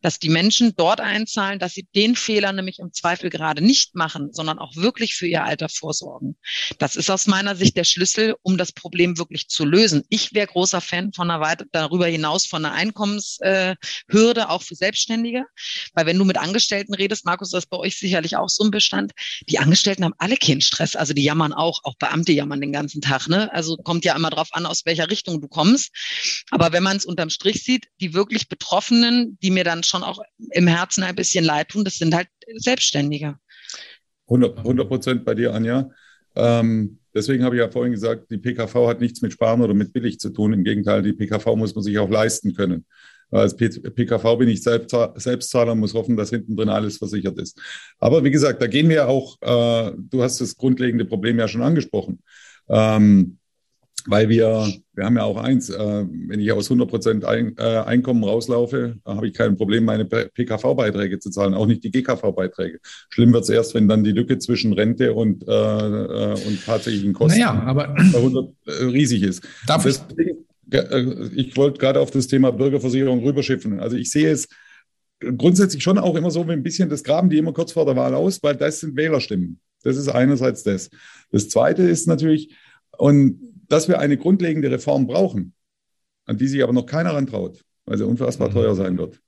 dass 0.02 0.18
die 0.18 0.28
Menschen 0.28 0.74
dort 0.76 1.00
einzahlen, 1.00 1.58
dass 1.58 1.74
sie 1.74 1.86
den 1.94 2.16
Fehler 2.16 2.52
nämlich 2.52 2.78
im 2.78 2.92
Zweifel 2.92 3.30
gerade 3.30 3.62
nicht 3.62 3.94
machen, 3.94 4.32
sondern 4.32 4.58
auch 4.58 4.76
wirklich 4.76 5.14
für 5.14 5.26
ihr 5.26 5.44
Alter 5.44 5.68
vorsorgen. 5.68 6.36
Das 6.78 6.96
ist 6.96 7.10
aus 7.10 7.26
meiner 7.26 7.56
Sicht 7.56 7.76
der 7.76 7.84
Schlüssel, 7.84 8.36
um 8.42 8.56
das 8.56 8.72
Problem 8.72 9.18
wirklich 9.18 9.48
zu 9.48 9.64
lösen. 9.64 10.04
Ich 10.08 10.34
wäre 10.34 10.46
großer 10.46 10.80
Fan 10.80 11.12
von 11.12 11.30
einer 11.30 11.40
weiter, 11.40 11.64
darüber 11.72 12.06
hinaus 12.06 12.46
von 12.46 12.64
einer 12.64 12.74
Einkommenshürde, 12.74 14.48
auch 14.48 14.62
für 14.62 14.74
Selbstständige. 14.74 15.44
Weil 15.94 16.06
wenn 16.06 16.18
du 16.18 16.24
mit 16.24 16.36
Angestellten 16.36 16.94
redest, 16.94 17.24
Markus, 17.24 17.50
das 17.50 17.64
ist 17.64 17.70
bei 17.70 17.78
euch 17.78 17.98
sicherlich 17.98 18.36
auch 18.36 18.48
so 18.48 18.64
ein 18.64 18.70
Bestand. 18.70 19.12
Die 19.48 19.58
Angestellten 19.58 20.04
haben 20.04 20.14
alle 20.18 20.36
keinen 20.36 20.60
Stress. 20.60 20.96
Also 20.96 21.12
die 21.12 21.24
jammern 21.24 21.52
auch, 21.52 21.80
auch 21.84 21.96
Beamte 21.98 22.32
jammern 22.32 22.60
den 22.60 22.72
ganzen 22.72 23.00
Tag. 23.00 23.28
Ne? 23.28 23.52
Also 23.52 23.76
kommt 23.76 24.04
ja 24.04 24.14
immer 24.14 24.30
drauf 24.30 24.48
an, 24.52 24.66
aus 24.66 24.82
welcher 24.84 25.10
Richtung 25.10 25.40
du 25.40 25.48
kommst. 25.48 25.90
Aber 26.50 26.72
wenn 26.72 26.82
man 26.82 26.96
es 26.96 27.04
unterm 27.04 27.30
Strich 27.30 27.64
sieht, 27.64 27.86
die 28.00 28.14
wirklich 28.14 28.48
Betroffenen, 28.48 29.38
die 29.42 29.50
mir 29.50 29.64
dann 29.64 29.82
schon 29.88 30.02
auch 30.02 30.20
im 30.50 30.66
Herzen 30.66 31.02
ein 31.02 31.14
bisschen 31.14 31.44
leid 31.44 31.68
tun. 31.68 31.84
Das 31.84 31.94
sind 31.94 32.14
halt 32.14 32.28
Selbstständige. 32.56 33.36
100 34.28 34.88
Prozent 34.88 35.24
bei 35.24 35.34
dir, 35.34 35.54
Anja. 35.54 35.90
Ähm, 36.36 36.98
deswegen 37.14 37.44
habe 37.44 37.56
ich 37.56 37.60
ja 37.60 37.70
vorhin 37.70 37.92
gesagt, 37.92 38.30
die 38.30 38.38
PKV 38.38 38.74
hat 38.86 39.00
nichts 39.00 39.22
mit 39.22 39.32
Sparen 39.32 39.62
oder 39.62 39.74
mit 39.74 39.92
billig 39.92 40.20
zu 40.20 40.30
tun. 40.30 40.52
Im 40.52 40.64
Gegenteil, 40.64 41.02
die 41.02 41.12
PKV 41.12 41.56
muss 41.56 41.74
man 41.74 41.82
sich 41.82 41.98
auch 41.98 42.10
leisten 42.10 42.54
können. 42.54 42.84
Als 43.30 43.56
PKV 43.56 44.38
bin 44.38 44.48
ich 44.48 44.62
Selbstzahler 44.62 45.72
und 45.72 45.80
muss 45.80 45.94
hoffen, 45.94 46.16
dass 46.16 46.30
hinten 46.30 46.56
drin 46.56 46.70
alles 46.70 46.96
versichert 46.96 47.38
ist. 47.38 47.60
Aber 47.98 48.24
wie 48.24 48.30
gesagt, 48.30 48.62
da 48.62 48.66
gehen 48.66 48.88
wir 48.88 49.08
auch, 49.08 49.36
äh, 49.42 49.92
du 49.96 50.22
hast 50.22 50.40
das 50.40 50.56
grundlegende 50.56 51.04
Problem 51.04 51.38
ja 51.38 51.46
schon 51.46 51.62
angesprochen. 51.62 52.22
Ähm, 52.68 53.37
weil 54.08 54.28
wir, 54.28 54.66
wir 54.94 55.04
haben 55.04 55.16
ja 55.16 55.24
auch 55.24 55.36
eins, 55.36 55.68
äh, 55.70 56.06
wenn 56.26 56.40
ich 56.40 56.50
aus 56.50 56.66
100 56.70 56.88
Prozent 56.88 57.24
ein, 57.24 57.54
äh, 57.58 57.62
Einkommen 57.62 58.24
rauslaufe, 58.24 58.96
habe 59.04 59.28
ich 59.28 59.34
kein 59.34 59.56
Problem, 59.56 59.84
meine 59.84 60.06
PKV-Beiträge 60.06 61.18
zu 61.18 61.30
zahlen, 61.30 61.54
auch 61.54 61.66
nicht 61.66 61.84
die 61.84 61.90
GKV-Beiträge. 61.90 62.80
Schlimm 63.10 63.32
wird 63.32 63.44
es 63.44 63.50
erst, 63.50 63.74
wenn 63.74 63.86
dann 63.86 64.02
die 64.02 64.12
Lücke 64.12 64.38
zwischen 64.38 64.72
Rente 64.72 65.12
und, 65.12 65.46
äh, 65.46 65.52
äh 65.52 66.30
und 66.46 66.64
tatsächlichen 66.64 67.12
Kosten 67.12 67.38
naja, 67.38 67.62
aber 67.64 67.94
100, 67.96 68.48
äh, 68.66 68.84
riesig 68.84 69.22
ist. 69.22 69.46
Darf 69.66 69.84
Deswegen, 69.84 70.46
äh, 70.72 71.28
ich 71.34 71.56
wollte 71.56 71.78
gerade 71.78 72.00
auf 72.00 72.10
das 72.10 72.26
Thema 72.26 72.50
Bürgerversicherung 72.50 73.22
rüberschiffen. 73.22 73.80
Also 73.80 73.96
ich 73.96 74.10
sehe 74.10 74.30
es 74.30 74.48
grundsätzlich 75.36 75.82
schon 75.82 75.98
auch 75.98 76.14
immer 76.14 76.30
so 76.30 76.46
wie 76.48 76.52
ein 76.52 76.62
bisschen, 76.62 76.88
das 76.88 77.04
graben 77.04 77.28
die 77.28 77.38
immer 77.38 77.52
kurz 77.52 77.72
vor 77.72 77.84
der 77.84 77.96
Wahl 77.96 78.14
aus, 78.14 78.42
weil 78.42 78.56
das 78.56 78.80
sind 78.80 78.96
Wählerstimmen. 78.96 79.60
Das 79.82 79.96
ist 79.96 80.08
einerseits 80.08 80.62
das. 80.62 80.90
Das 81.30 81.48
Zweite 81.48 81.82
ist 81.82 82.06
natürlich, 82.06 82.54
und 82.96 83.40
dass 83.68 83.88
wir 83.88 83.98
eine 83.98 84.16
grundlegende 84.16 84.70
Reform 84.70 85.06
brauchen, 85.06 85.54
an 86.26 86.38
die 86.38 86.48
sich 86.48 86.62
aber 86.62 86.72
noch 86.72 86.86
keiner 86.86 87.14
rantraut, 87.14 87.64
weil 87.86 87.98
sie 87.98 88.06
unfassbar 88.06 88.48
mhm. 88.48 88.54
teuer 88.54 88.74
sein 88.74 88.98
wird. 88.98 89.20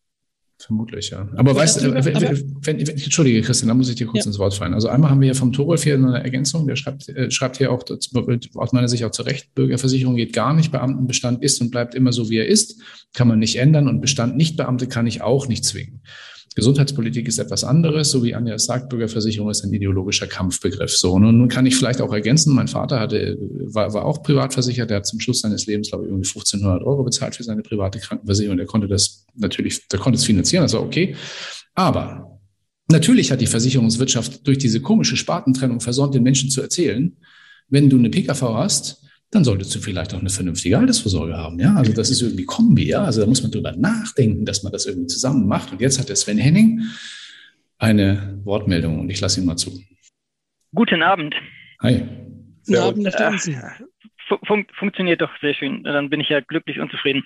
Vermutlich, 0.59 1.09
ja. 1.09 1.27
Aber 1.37 1.57
weißt 1.57 1.83
du, 1.83 1.95
wenn, 1.95 2.05
wenn, 2.05 2.47
wenn, 2.67 2.79
Entschuldige, 2.79 3.41
Christian, 3.41 3.69
da 3.69 3.75
muss 3.75 3.89
ich 3.89 3.95
dir 3.95 4.07
kurz 4.07 4.25
ja. 4.25 4.29
ins 4.29 4.39
Wort 4.39 4.53
fallen. 4.53 4.75
Also 4.75 4.89
einmal 4.89 5.11
haben 5.11 5.21
wir 5.23 5.29
ja 5.29 5.35
vom 5.35 5.53
Torolf 5.53 5.85
hier 5.85 5.95
eine 5.95 6.23
Ergänzung, 6.23 6.67
der 6.67 6.77
schreibt, 6.77 7.09
äh, 7.09 7.31
schreibt 7.31 7.57
hier 7.57 7.73
auch 7.73 7.83
aus 7.89 8.73
meiner 8.73 8.89
Sicht 8.89 9.05
auch 9.05 9.11
zu 9.11 9.23
Recht, 9.23 9.55
Bürgerversicherung 9.55 10.17
geht 10.17 10.35
gar 10.35 10.53
nicht, 10.53 10.71
Beamtenbestand 10.71 11.43
ist 11.43 11.63
und 11.63 11.71
bleibt 11.71 11.95
immer 11.95 12.13
so, 12.13 12.29
wie 12.29 12.37
er 12.37 12.47
ist, 12.47 12.83
kann 13.15 13.27
man 13.27 13.39
nicht 13.39 13.57
ändern 13.57 13.89
und 13.89 14.03
Bestand 14.03 14.37
nicht 14.37 14.59
Beamte 14.59 14.87
kann 14.87 15.07
ich 15.07 15.23
auch 15.23 15.49
nicht 15.49 15.65
zwingen. 15.65 16.03
Gesundheitspolitik 16.57 17.29
ist 17.29 17.39
etwas 17.39 17.63
anderes, 17.63 18.11
so 18.11 18.25
wie 18.25 18.35
Anja 18.35 18.59
sagt, 18.59 18.89
Bürgerversicherung 18.89 19.51
ist 19.51 19.63
ein 19.63 19.73
ideologischer 19.73 20.27
Kampfbegriff. 20.27 20.97
So, 20.97 21.13
und 21.13 21.23
nun 21.23 21.49
kann 21.49 21.65
ich 21.65 21.77
vielleicht 21.77 22.01
auch 22.01 22.13
ergänzen, 22.13 22.55
mein 22.55 22.67
Vater 22.67 22.99
hatte, 22.99 23.39
war, 23.41 23.95
war 23.95 24.05
auch 24.05 24.25
privatversichert, 24.25 24.91
der 24.91 24.99
hat 24.99 25.07
zum 25.07 25.21
Schluss 25.21 25.43
seines 25.43 25.67
Lebens, 25.67 25.91
glaube 25.91 26.05
ich, 26.05 26.11
irgendwie 26.11 26.29
1500 26.29 26.83
Euro 26.83 27.05
bezahlt 27.05 27.37
für 27.37 27.45
seine 27.45 27.63
private 27.63 28.01
Krankenversicherung. 28.01 28.57
Der 28.57 28.67
konnte 28.67 28.89
das 28.89 29.27
natürlich, 29.37 29.87
der 29.87 30.01
konnte 30.01 30.19
es 30.19 30.25
finanzieren, 30.25 30.65
das 30.65 30.73
war 30.73 30.83
okay. 30.83 31.15
Aber 31.77 32.41
natürlich 32.89 33.31
hat 33.31 33.41
die 33.41 33.47
Versicherungswirtschaft 33.47 34.45
durch 34.45 34.59
diese 34.59 34.81
komische 34.81 35.17
Spartentrennung 35.17 35.79
versäumt, 35.79 36.15
den 36.15 36.25
Menschen 36.25 36.51
zu 36.51 36.61
erzählen, 36.63 37.17
wenn 37.69 37.89
du 37.89 37.97
eine 37.97 38.11
PKV 38.11 38.43
hast, 38.55 39.05
dann 39.31 39.45
solltest 39.45 39.75
du 39.75 39.79
vielleicht 39.79 40.13
auch 40.15 40.21
eine 40.21 40.31
vernünftige 40.31 40.77
Altersvorsorge 40.77 41.37
haben. 41.37 41.59
Ja, 41.61 41.75
also 41.75 41.93
das 41.93 42.11
ist 42.11 42.21
irgendwie 42.21 42.45
Kombi. 42.45 42.89
Ja, 42.89 43.05
also 43.05 43.21
da 43.21 43.27
muss 43.27 43.43
man 43.43 43.53
drüber 43.53 43.73
nachdenken, 43.77 44.45
dass 44.45 44.63
man 44.63 44.73
das 44.73 44.87
irgendwie 44.87 45.07
zusammen 45.07 45.47
macht. 45.47 45.71
Und 45.71 45.81
jetzt 45.81 46.01
hat 46.01 46.09
der 46.09 46.17
Sven 46.17 46.39
Henning 46.39 46.83
eine 47.79 48.41
Wortmeldung 48.45 48.99
und 48.99 49.11
ich 49.11 49.21
lasse 49.21 49.41
ihn 49.41 49.47
mal 49.47 49.57
zu. 49.57 49.81
Guten 50.75 51.03
Abend. 51.03 51.35
Hi. 51.81 52.03
Guten 52.67 52.79
Abend 52.79 53.03
nach 53.05 53.47
äh, 53.47 53.55
fun 54.47 54.67
funktioniert 54.79 55.21
doch 55.21 55.31
sehr 55.41 55.55
schön. 55.55 55.85
Dann 55.85 56.11
bin 56.11 56.21
ich 56.21 56.29
ja 56.29 56.41
glücklich 56.41 56.81
und 56.81 56.91
zufrieden. 56.91 57.25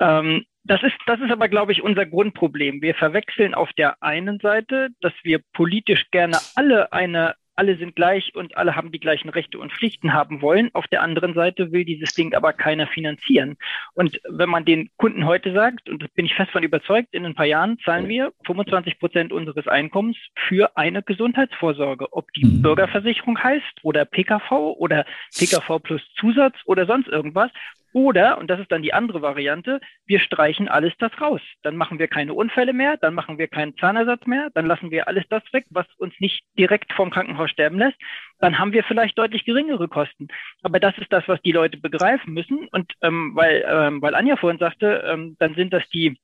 Ähm, 0.00 0.44
das 0.64 0.82
ist, 0.82 0.94
das 1.06 1.20
ist 1.20 1.30
aber, 1.30 1.48
glaube 1.48 1.72
ich, 1.72 1.82
unser 1.82 2.06
Grundproblem. 2.06 2.82
Wir 2.82 2.94
verwechseln 2.94 3.54
auf 3.54 3.70
der 3.74 4.02
einen 4.02 4.38
Seite, 4.40 4.88
dass 5.00 5.12
wir 5.22 5.40
politisch 5.52 6.06
gerne 6.10 6.38
alle 6.54 6.92
eine 6.92 7.34
alle 7.56 7.76
sind 7.76 7.96
gleich 7.96 8.34
und 8.34 8.56
alle 8.56 8.76
haben 8.76 8.92
die 8.92 9.00
gleichen 9.00 9.28
Rechte 9.28 9.58
und 9.58 9.72
Pflichten 9.72 10.12
haben 10.12 10.42
wollen. 10.42 10.70
Auf 10.72 10.86
der 10.88 11.02
anderen 11.02 11.34
Seite 11.34 11.72
will 11.72 11.84
dieses 11.84 12.14
Ding 12.14 12.34
aber 12.34 12.52
keiner 12.52 12.86
finanzieren. 12.86 13.56
Und 13.94 14.20
wenn 14.28 14.48
man 14.48 14.64
den 14.64 14.90
Kunden 14.96 15.26
heute 15.26 15.52
sagt, 15.52 15.88
und 15.88 16.02
da 16.02 16.06
bin 16.14 16.26
ich 16.26 16.34
fest 16.34 16.50
von 16.50 16.62
überzeugt, 16.62 17.08
in 17.12 17.26
ein 17.26 17.34
paar 17.34 17.46
Jahren 17.46 17.78
zahlen 17.84 18.08
wir 18.08 18.32
25 18.46 18.98
Prozent 18.98 19.32
unseres 19.32 19.68
Einkommens 19.68 20.16
für 20.34 20.76
eine 20.76 21.02
Gesundheitsvorsorge. 21.02 22.12
Ob 22.12 22.32
die 22.32 22.44
mhm. 22.44 22.62
Bürgerversicherung 22.62 23.42
heißt 23.42 23.80
oder 23.82 24.04
PKV 24.04 24.50
oder 24.78 25.04
PKV 25.36 25.78
plus 25.82 26.02
Zusatz 26.14 26.56
oder 26.64 26.86
sonst 26.86 27.08
irgendwas. 27.08 27.50
Oder, 27.92 28.38
und 28.38 28.48
das 28.48 28.60
ist 28.60 28.72
dann 28.72 28.82
die 28.82 28.94
andere 28.94 29.22
Variante, 29.22 29.80
wir 30.06 30.20
streichen 30.20 30.68
alles 30.68 30.92
das 30.98 31.12
raus. 31.20 31.40
Dann 31.62 31.76
machen 31.76 31.98
wir 31.98 32.08
keine 32.08 32.34
Unfälle 32.34 32.72
mehr, 32.72 32.96
dann 32.96 33.14
machen 33.14 33.38
wir 33.38 33.48
keinen 33.48 33.76
Zahnersatz 33.76 34.26
mehr, 34.26 34.50
dann 34.54 34.66
lassen 34.66 34.90
wir 34.90 35.08
alles 35.08 35.24
das 35.28 35.42
weg, 35.52 35.66
was 35.70 35.86
uns 35.98 36.14
nicht 36.18 36.42
direkt 36.58 36.92
vom 36.92 37.10
Krankenhaus 37.10 37.50
sterben 37.50 37.78
lässt. 37.78 37.96
Dann 38.38 38.58
haben 38.58 38.72
wir 38.72 38.82
vielleicht 38.84 39.18
deutlich 39.18 39.44
geringere 39.44 39.88
Kosten. 39.88 40.28
Aber 40.62 40.80
das 40.80 40.96
ist 40.98 41.12
das, 41.12 41.26
was 41.28 41.40
die 41.42 41.52
Leute 41.52 41.76
begreifen 41.76 42.32
müssen. 42.34 42.68
Und 42.68 42.92
ähm, 43.02 43.32
weil, 43.34 43.64
ähm, 43.68 44.02
weil 44.02 44.14
Anja 44.14 44.36
vorhin 44.36 44.58
sagte, 44.58 45.04
ähm, 45.06 45.36
dann 45.38 45.54
sind 45.54 45.72
das 45.72 45.88
die 45.90 46.16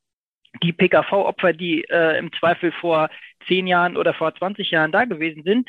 die 0.62 0.72
PKV-Opfer, 0.72 1.52
die 1.52 1.84
äh, 1.84 2.18
im 2.18 2.32
Zweifel 2.32 2.72
vor 2.72 3.10
zehn 3.46 3.66
Jahren 3.66 3.96
oder 3.96 4.14
vor 4.14 4.34
20 4.34 4.70
Jahren 4.70 4.92
da 4.92 5.04
gewesen 5.04 5.42
sind, 5.42 5.68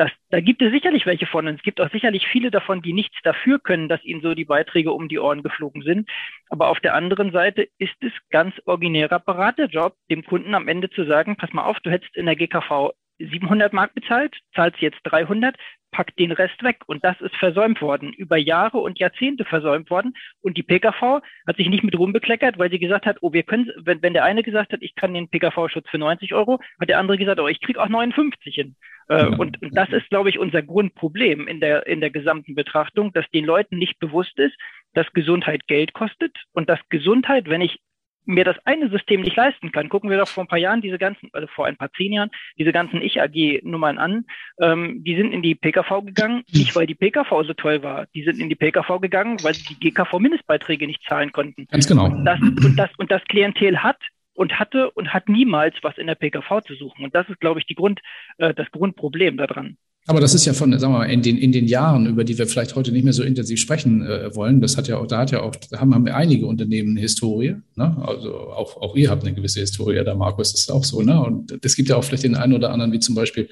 das, 0.00 0.10
da 0.30 0.40
gibt 0.40 0.62
es 0.62 0.72
sicherlich 0.72 1.04
welche 1.04 1.26
von 1.26 1.46
und 1.46 1.56
es 1.56 1.62
gibt 1.62 1.78
auch 1.78 1.90
sicherlich 1.90 2.26
viele 2.26 2.50
davon, 2.50 2.80
die 2.80 2.94
nichts 2.94 3.18
dafür 3.22 3.58
können, 3.58 3.86
dass 3.86 4.02
ihnen 4.02 4.22
so 4.22 4.34
die 4.34 4.46
Beiträge 4.46 4.92
um 4.92 5.10
die 5.10 5.18
Ohren 5.18 5.42
geflogen 5.42 5.82
sind. 5.82 6.08
Aber 6.48 6.68
auf 6.68 6.80
der 6.80 6.94
anderen 6.94 7.32
Seite 7.32 7.68
ist 7.76 7.96
es 8.00 8.12
ganz 8.30 8.54
originärer 8.64 9.18
Beraterjob, 9.18 9.94
dem 10.10 10.24
Kunden 10.24 10.54
am 10.54 10.68
Ende 10.68 10.88
zu 10.88 11.04
sagen, 11.04 11.36
pass 11.36 11.52
mal 11.52 11.64
auf, 11.64 11.80
du 11.80 11.90
hättest 11.90 12.16
in 12.16 12.24
der 12.24 12.34
GKV 12.34 12.92
700 13.18 13.74
Mark 13.74 13.92
bezahlt, 13.92 14.34
zahlst 14.54 14.80
jetzt 14.80 15.00
300, 15.04 15.54
pack 15.90 16.16
den 16.16 16.32
Rest 16.32 16.62
weg. 16.62 16.78
Und 16.86 17.04
das 17.04 17.20
ist 17.20 17.36
versäumt 17.36 17.82
worden, 17.82 18.14
über 18.14 18.38
Jahre 18.38 18.78
und 18.78 18.98
Jahrzehnte 18.98 19.44
versäumt 19.44 19.90
worden. 19.90 20.14
Und 20.40 20.56
die 20.56 20.62
PKV 20.62 21.20
hat 21.46 21.56
sich 21.58 21.68
nicht 21.68 21.84
mit 21.84 21.98
rumbekleckert, 21.98 22.58
weil 22.58 22.70
sie 22.70 22.78
gesagt 22.78 23.04
hat, 23.04 23.18
oh, 23.20 23.34
wir 23.34 23.42
können, 23.42 23.70
wenn, 23.76 24.00
wenn 24.00 24.14
der 24.14 24.24
eine 24.24 24.42
gesagt 24.42 24.72
hat, 24.72 24.80
ich 24.80 24.94
kann 24.94 25.12
den 25.12 25.28
PKV-Schutz 25.28 25.90
für 25.90 25.98
90 25.98 26.32
Euro, 26.32 26.60
hat 26.80 26.88
der 26.88 26.98
andere 26.98 27.18
gesagt, 27.18 27.38
oh, 27.38 27.48
ich 27.48 27.60
krieg 27.60 27.76
auch 27.76 27.88
59 27.88 28.54
hin. 28.54 28.76
Äh, 29.10 29.26
und, 29.26 29.60
und 29.60 29.76
das 29.76 29.88
ist, 29.90 30.08
glaube 30.08 30.30
ich, 30.30 30.38
unser 30.38 30.62
Grundproblem 30.62 31.48
in 31.48 31.60
der, 31.60 31.86
in 31.86 32.00
der 32.00 32.10
gesamten 32.10 32.54
Betrachtung, 32.54 33.12
dass 33.12 33.28
den 33.30 33.44
Leuten 33.44 33.76
nicht 33.76 33.98
bewusst 33.98 34.38
ist, 34.38 34.54
dass 34.94 35.12
Gesundheit 35.12 35.66
Geld 35.66 35.92
kostet 35.92 36.36
und 36.52 36.68
dass 36.70 36.78
Gesundheit, 36.88 37.48
wenn 37.48 37.60
ich 37.60 37.80
mir 38.24 38.44
das 38.44 38.56
eine 38.64 38.88
System 38.88 39.22
nicht 39.22 39.34
leisten 39.34 39.72
kann, 39.72 39.88
gucken 39.88 40.10
wir 40.10 40.18
doch 40.18 40.28
vor 40.28 40.44
ein 40.44 40.48
paar 40.48 40.58
Jahren 40.58 40.80
diese 40.80 40.98
ganzen, 40.98 41.28
also 41.32 41.48
vor 41.48 41.66
ein 41.66 41.76
paar 41.76 41.90
zehn 41.92 42.12
Jahren, 42.12 42.30
diese 42.56 42.70
ganzen 42.70 43.02
Ich-AG-Nummern 43.02 43.98
an. 43.98 44.26
Ähm, 44.60 45.02
die 45.02 45.16
sind 45.16 45.32
in 45.32 45.42
die 45.42 45.56
PKV 45.56 46.04
gegangen, 46.04 46.44
nicht 46.52 46.76
weil 46.76 46.86
die 46.86 46.94
PKV 46.94 47.30
so 47.44 47.54
toll 47.54 47.82
war. 47.82 48.06
Die 48.14 48.22
sind 48.22 48.38
in 48.38 48.48
die 48.48 48.54
PKV 48.54 49.00
gegangen, 49.00 49.38
weil 49.42 49.54
sie 49.54 49.74
die 49.74 49.90
GKV-Mindestbeiträge 49.90 50.86
nicht 50.86 51.02
zahlen 51.02 51.32
konnten. 51.32 51.66
Ganz 51.66 51.88
genau. 51.88 52.04
Und 52.04 52.24
das, 52.24 52.40
und 52.40 52.76
das, 52.76 52.90
und 52.98 53.10
das 53.10 53.24
Klientel 53.24 53.82
hat 53.82 53.98
und 54.40 54.58
hatte 54.58 54.90
und 54.92 55.12
hat 55.12 55.28
niemals 55.28 55.74
was 55.82 55.98
in 55.98 56.06
der 56.06 56.14
PKV 56.14 56.62
zu 56.66 56.74
suchen. 56.74 57.04
Und 57.04 57.14
das 57.14 57.28
ist, 57.28 57.40
glaube 57.40 57.60
ich, 57.60 57.66
die 57.66 57.74
Grund, 57.74 58.00
äh, 58.38 58.54
das 58.54 58.70
Grundproblem 58.70 59.36
daran. 59.36 59.76
Aber 60.06 60.18
das 60.18 60.32
ist 60.32 60.46
ja 60.46 60.54
von, 60.54 60.72
sagen 60.78 60.94
wir 60.94 61.00
mal, 61.00 61.10
in 61.10 61.20
den, 61.20 61.36
in 61.36 61.52
den 61.52 61.66
Jahren, 61.66 62.06
über 62.06 62.24
die 62.24 62.38
wir 62.38 62.46
vielleicht 62.46 62.74
heute 62.74 62.90
nicht 62.90 63.04
mehr 63.04 63.12
so 63.12 63.22
intensiv 63.22 63.60
sprechen 63.60 64.00
äh, 64.00 64.34
wollen, 64.34 64.62
das 64.62 64.78
hat 64.78 64.88
ja 64.88 64.96
auch, 64.96 65.06
da 65.06 65.18
hat 65.18 65.30
ja 65.30 65.42
auch, 65.42 65.54
da 65.70 65.80
haben, 65.80 65.94
haben 65.94 66.06
wir 66.06 66.16
einige 66.16 66.46
Unternehmen 66.46 66.92
eine 66.92 67.00
Historie, 67.00 67.56
ne? 67.76 67.96
Also 68.00 68.34
auch, 68.34 68.80
auch 68.80 68.96
ihr 68.96 69.10
habt 69.10 69.24
eine 69.24 69.34
gewisse 69.34 69.60
Historie, 69.60 70.02
da 70.02 70.14
Markus, 70.14 70.52
das 70.52 70.62
ist 70.62 70.72
auch 70.72 70.84
so, 70.84 71.02
ne? 71.02 71.22
Und 71.22 71.62
es 71.62 71.76
gibt 71.76 71.90
ja 71.90 71.96
auch 71.96 72.04
vielleicht 72.04 72.24
den 72.24 72.34
einen 72.34 72.54
oder 72.54 72.72
anderen, 72.72 72.92
wie 72.92 72.98
zum 72.98 73.14
Beispiel, 73.14 73.46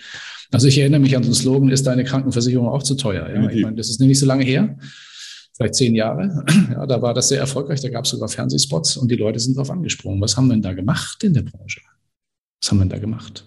also 0.50 0.68
ich 0.68 0.78
erinnere 0.78 1.00
mich 1.00 1.14
an 1.14 1.22
so 1.22 1.28
einen 1.28 1.34
Slogan, 1.34 1.68
ist 1.68 1.86
deine 1.86 2.04
Krankenversicherung 2.04 2.66
auch 2.66 2.82
zu 2.82 2.94
teuer? 2.94 3.28
Ja? 3.28 3.50
Ich 3.50 3.62
meine, 3.62 3.76
das 3.76 3.90
ist 3.90 4.00
nicht 4.00 4.18
so 4.18 4.24
lange 4.24 4.44
her, 4.44 4.78
vielleicht 5.58 5.74
zehn 5.74 5.94
Jahre. 5.94 6.44
Ja, 6.70 6.86
da 6.86 7.02
war 7.02 7.12
das 7.12 7.28
sehr 7.28 7.40
erfolgreich, 7.40 7.80
da 7.80 7.88
gab 7.88 8.04
es 8.04 8.10
sogar 8.10 8.28
Fernsehspots 8.28 8.96
und 8.96 9.10
die 9.10 9.16
Leute 9.16 9.40
sind 9.40 9.56
drauf 9.56 9.70
angesprungen. 9.70 10.20
Was 10.20 10.36
haben 10.36 10.46
wir 10.46 10.54
denn 10.54 10.62
da 10.62 10.72
gemacht 10.72 11.22
in 11.24 11.34
der 11.34 11.42
Branche? 11.42 11.80
Was 12.60 12.70
haben 12.70 12.78
wir 12.78 12.84
denn 12.84 12.90
da 12.90 12.98
gemacht? 12.98 13.44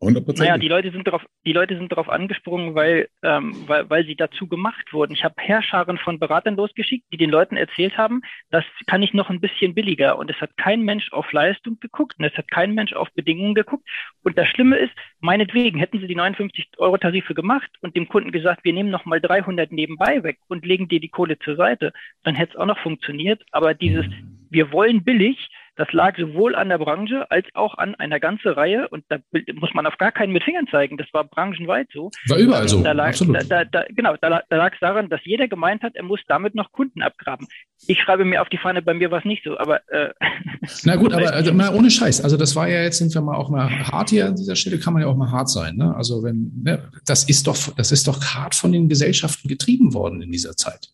100%. 0.00 0.38
Naja, 0.38 0.58
die 0.58 0.68
Leute 0.68 0.92
sind 0.92 1.08
darauf, 1.08 1.24
die 1.44 1.52
Leute 1.52 1.76
sind 1.76 1.90
darauf 1.90 2.08
angesprungen, 2.08 2.76
weil, 2.76 3.08
ähm, 3.22 3.52
weil, 3.66 3.90
weil 3.90 4.06
sie 4.06 4.14
dazu 4.14 4.46
gemacht 4.46 4.92
wurden. 4.92 5.12
Ich 5.12 5.24
habe 5.24 5.34
Herrscharen 5.38 5.98
von 5.98 6.20
Beratern 6.20 6.54
losgeschickt, 6.54 7.06
die 7.12 7.16
den 7.16 7.30
Leuten 7.30 7.56
erzählt 7.56 7.98
haben, 7.98 8.22
das 8.50 8.64
kann 8.86 9.02
ich 9.02 9.12
noch 9.12 9.28
ein 9.28 9.40
bisschen 9.40 9.74
billiger. 9.74 10.16
Und 10.16 10.30
es 10.30 10.40
hat 10.40 10.56
kein 10.56 10.82
Mensch 10.82 11.12
auf 11.12 11.32
Leistung 11.32 11.80
geguckt 11.80 12.14
und 12.18 12.24
es 12.24 12.36
hat 12.36 12.48
kein 12.48 12.74
Mensch 12.74 12.92
auf 12.92 13.08
Bedingungen 13.14 13.54
geguckt. 13.54 13.88
Und 14.22 14.38
das 14.38 14.46
Schlimme 14.46 14.76
ist, 14.76 14.92
meinetwegen 15.18 15.80
hätten 15.80 15.98
sie 15.98 16.06
die 16.06 16.14
59 16.14 16.68
Euro 16.78 16.96
Tarife 16.96 17.34
gemacht 17.34 17.70
und 17.80 17.96
dem 17.96 18.08
Kunden 18.08 18.30
gesagt, 18.30 18.64
wir 18.64 18.72
nehmen 18.72 18.90
noch 18.90 19.04
mal 19.04 19.20
300 19.20 19.72
nebenbei 19.72 20.22
weg 20.22 20.38
und 20.46 20.64
legen 20.64 20.86
dir 20.86 21.00
die 21.00 21.08
Kohle 21.08 21.40
zur 21.40 21.56
Seite, 21.56 21.92
dann 22.22 22.36
hätte 22.36 22.52
es 22.52 22.56
auch 22.56 22.66
noch 22.66 22.78
funktioniert. 22.78 23.42
Aber 23.50 23.74
dieses, 23.74 24.06
wir 24.48 24.70
wollen 24.70 25.02
billig, 25.02 25.48
das 25.78 25.92
lag 25.92 26.16
sowohl 26.18 26.56
an 26.56 26.68
der 26.68 26.78
Branche 26.78 27.30
als 27.30 27.46
auch 27.54 27.78
an 27.78 27.94
einer 27.94 28.18
ganzen 28.18 28.48
Reihe, 28.48 28.88
und 28.88 29.04
da 29.08 29.18
muss 29.54 29.72
man 29.74 29.86
auf 29.86 29.96
gar 29.96 30.10
keinen 30.10 30.32
mit 30.32 30.42
Fingern 30.42 30.66
zeigen, 30.66 30.96
das 30.96 31.06
war 31.12 31.22
branchenweit 31.22 31.88
so. 31.94 32.10
War 32.26 32.36
überall 32.36 32.68
so, 32.68 32.82
da 32.82 32.90
lag, 32.90 33.10
absolut. 33.10 33.48
Da, 33.48 33.64
da, 33.64 33.84
genau, 33.88 34.16
da, 34.20 34.42
da 34.48 34.56
lag 34.56 34.74
es 34.74 34.80
daran, 34.80 35.08
dass 35.08 35.20
jeder 35.22 35.46
gemeint 35.46 35.82
hat, 35.82 35.94
er 35.94 36.02
muss 36.02 36.18
damit 36.26 36.56
noch 36.56 36.72
Kunden 36.72 37.00
abgraben. 37.00 37.46
Ich 37.86 38.00
schreibe 38.00 38.24
mir 38.24 38.42
auf 38.42 38.48
die 38.48 38.58
Fahne, 38.58 38.82
bei 38.82 38.92
mir 38.92 39.12
war 39.12 39.20
es 39.20 39.24
nicht 39.24 39.44
so, 39.44 39.56
aber... 39.56 39.80
Äh, 39.88 40.12
Na 40.82 40.96
gut, 40.96 41.12
aber 41.12 41.32
also, 41.32 41.54
mal 41.54 41.72
ohne 41.72 41.92
Scheiß, 41.92 42.24
also 42.24 42.36
das 42.36 42.56
war 42.56 42.68
ja 42.68 42.82
jetzt, 42.82 42.98
sind 42.98 43.14
wir 43.14 43.22
mal 43.22 43.36
auch 43.36 43.48
mal 43.48 43.70
hart 43.70 44.10
hier 44.10 44.26
an 44.26 44.34
dieser 44.34 44.56
Stelle, 44.56 44.80
kann 44.80 44.94
man 44.94 45.02
ja 45.02 45.08
auch 45.08 45.16
mal 45.16 45.30
hart 45.30 45.48
sein. 45.48 45.76
Ne? 45.76 45.94
Also 45.94 46.24
wenn, 46.24 46.50
ne, 46.60 46.90
das 47.06 47.22
ist 47.22 47.46
doch, 47.46 47.56
das 47.76 47.92
ist 47.92 48.08
doch 48.08 48.20
hart 48.34 48.56
von 48.56 48.72
den 48.72 48.88
Gesellschaften 48.88 49.46
getrieben 49.46 49.94
worden 49.94 50.22
in 50.22 50.32
dieser 50.32 50.56
Zeit. 50.56 50.88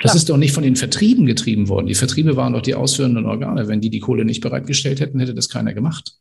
Das 0.00 0.14
ist 0.14 0.28
doch 0.28 0.36
nicht 0.36 0.52
von 0.52 0.62
den 0.62 0.76
Vertrieben 0.76 1.26
getrieben 1.26 1.68
worden. 1.68 1.86
Die 1.86 1.94
Vertriebe 1.94 2.36
waren 2.36 2.52
doch 2.52 2.62
die 2.62 2.74
ausführenden 2.74 3.26
Organe. 3.26 3.68
Wenn 3.68 3.80
die 3.80 3.90
die 3.90 4.00
Kohle 4.00 4.24
nicht 4.24 4.42
bereitgestellt 4.42 5.00
hätten, 5.00 5.20
hätte 5.20 5.34
das 5.34 5.48
keiner 5.48 5.72
gemacht. 5.72 6.18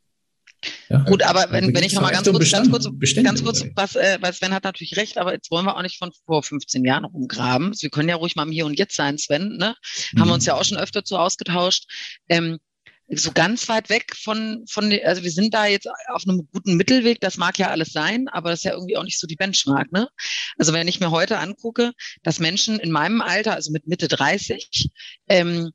Ja, 0.90 1.00
Gut, 1.04 1.24
aber 1.24 1.48
wenn, 1.52 1.74
wenn 1.76 1.84
ich 1.84 1.94
noch 1.94 2.02
mal 2.02 2.12
ganz 2.12 2.30
kurz, 2.30 2.52
ganz 2.52 2.70
kurz, 2.70 3.16
ganz 3.16 3.44
kurz, 3.44 3.66
was, 3.76 3.96
äh, 3.96 4.18
weil 4.22 4.34
Sven 4.34 4.54
hat 4.54 4.64
natürlich 4.64 4.98
recht, 4.98 5.18
aber 5.18 5.34
jetzt 5.34 5.52
wollen 5.52 5.66
wir 5.66 5.76
auch 5.76 5.82
nicht 5.82 5.98
von 5.98 6.12
vor 6.26 6.44
15 6.44 6.86
Jahren 6.86 7.06
rumgraben. 7.06 7.74
Wir 7.80 7.90
können 7.90 8.10
ja 8.10 8.16
ruhig 8.16 8.36
mal 8.36 8.44
im 8.44 8.52
Hier 8.52 8.66
und 8.66 8.78
Jetzt 8.80 8.96
sein, 8.96 9.18
Sven, 9.18 9.58
ne? 9.58 9.76
Mhm. 10.14 10.20
Haben 10.20 10.28
wir 10.30 10.34
uns 10.34 10.46
ja 10.46 10.56
auch 10.56 10.64
schon 10.64 10.78
öfter 10.78 11.04
zu 11.04 11.18
ausgetauscht. 11.18 11.86
Ähm, 12.30 12.60
so 13.10 13.32
ganz 13.32 13.70
weit 13.70 13.90
weg 13.90 14.16
von, 14.16 14.66
von, 14.70 14.92
also 15.04 15.24
wir 15.24 15.32
sind 15.32 15.54
da 15.54 15.68
jetzt 15.68 15.88
auf 16.08 16.24
einem 16.28 16.48
guten 16.52 16.76
Mittelweg, 16.76 17.22
das 17.22 17.38
mag 17.38 17.60
ja 17.60 17.70
alles 17.70 17.92
sein, 17.92 18.28
aber 18.30 18.50
das 18.50 18.60
ist 18.60 18.64
ja 18.64 18.74
irgendwie 18.74 18.98
auch 18.98 19.04
nicht 19.04 19.20
so 19.20 19.28
die 19.28 19.36
Benchmark, 19.36 19.92
ne? 19.92 20.10
Also 20.58 20.74
wenn 20.74 20.88
ich 20.88 21.00
mir 21.00 21.12
heute 21.12 21.38
angucke, 21.38 21.92
dass 22.24 22.40
Menschen 22.40 22.80
in 22.80 22.92
meinem 22.92 23.22
Alter, 23.22 23.54
also 23.54 23.72
mit 23.72 23.88
Mitte 23.88 24.08
30, 24.08 24.90
ähm, 25.28 25.72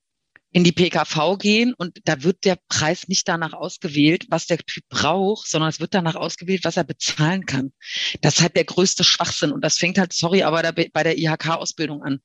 in 0.52 0.64
die 0.64 0.72
PKV 0.72 1.38
gehen 1.38 1.74
und 1.74 2.00
da 2.04 2.24
wird 2.24 2.44
der 2.44 2.58
Preis 2.68 3.06
nicht 3.06 3.28
danach 3.28 3.52
ausgewählt, 3.52 4.26
was 4.30 4.46
der 4.46 4.58
Typ 4.58 4.82
braucht, 4.88 5.48
sondern 5.48 5.70
es 5.70 5.78
wird 5.78 5.94
danach 5.94 6.16
ausgewählt, 6.16 6.64
was 6.64 6.76
er 6.76 6.82
bezahlen 6.82 7.46
kann. 7.46 7.72
Das 8.20 8.36
ist 8.36 8.42
halt 8.42 8.56
der 8.56 8.64
größte 8.64 9.04
Schwachsinn 9.04 9.52
und 9.52 9.62
das 9.62 9.78
fängt 9.78 9.98
halt, 9.98 10.12
sorry, 10.12 10.42
aber 10.42 10.62
da, 10.62 10.72
bei 10.72 11.02
der 11.04 11.18
IHK-Ausbildung 11.18 12.02
an. 12.02 12.18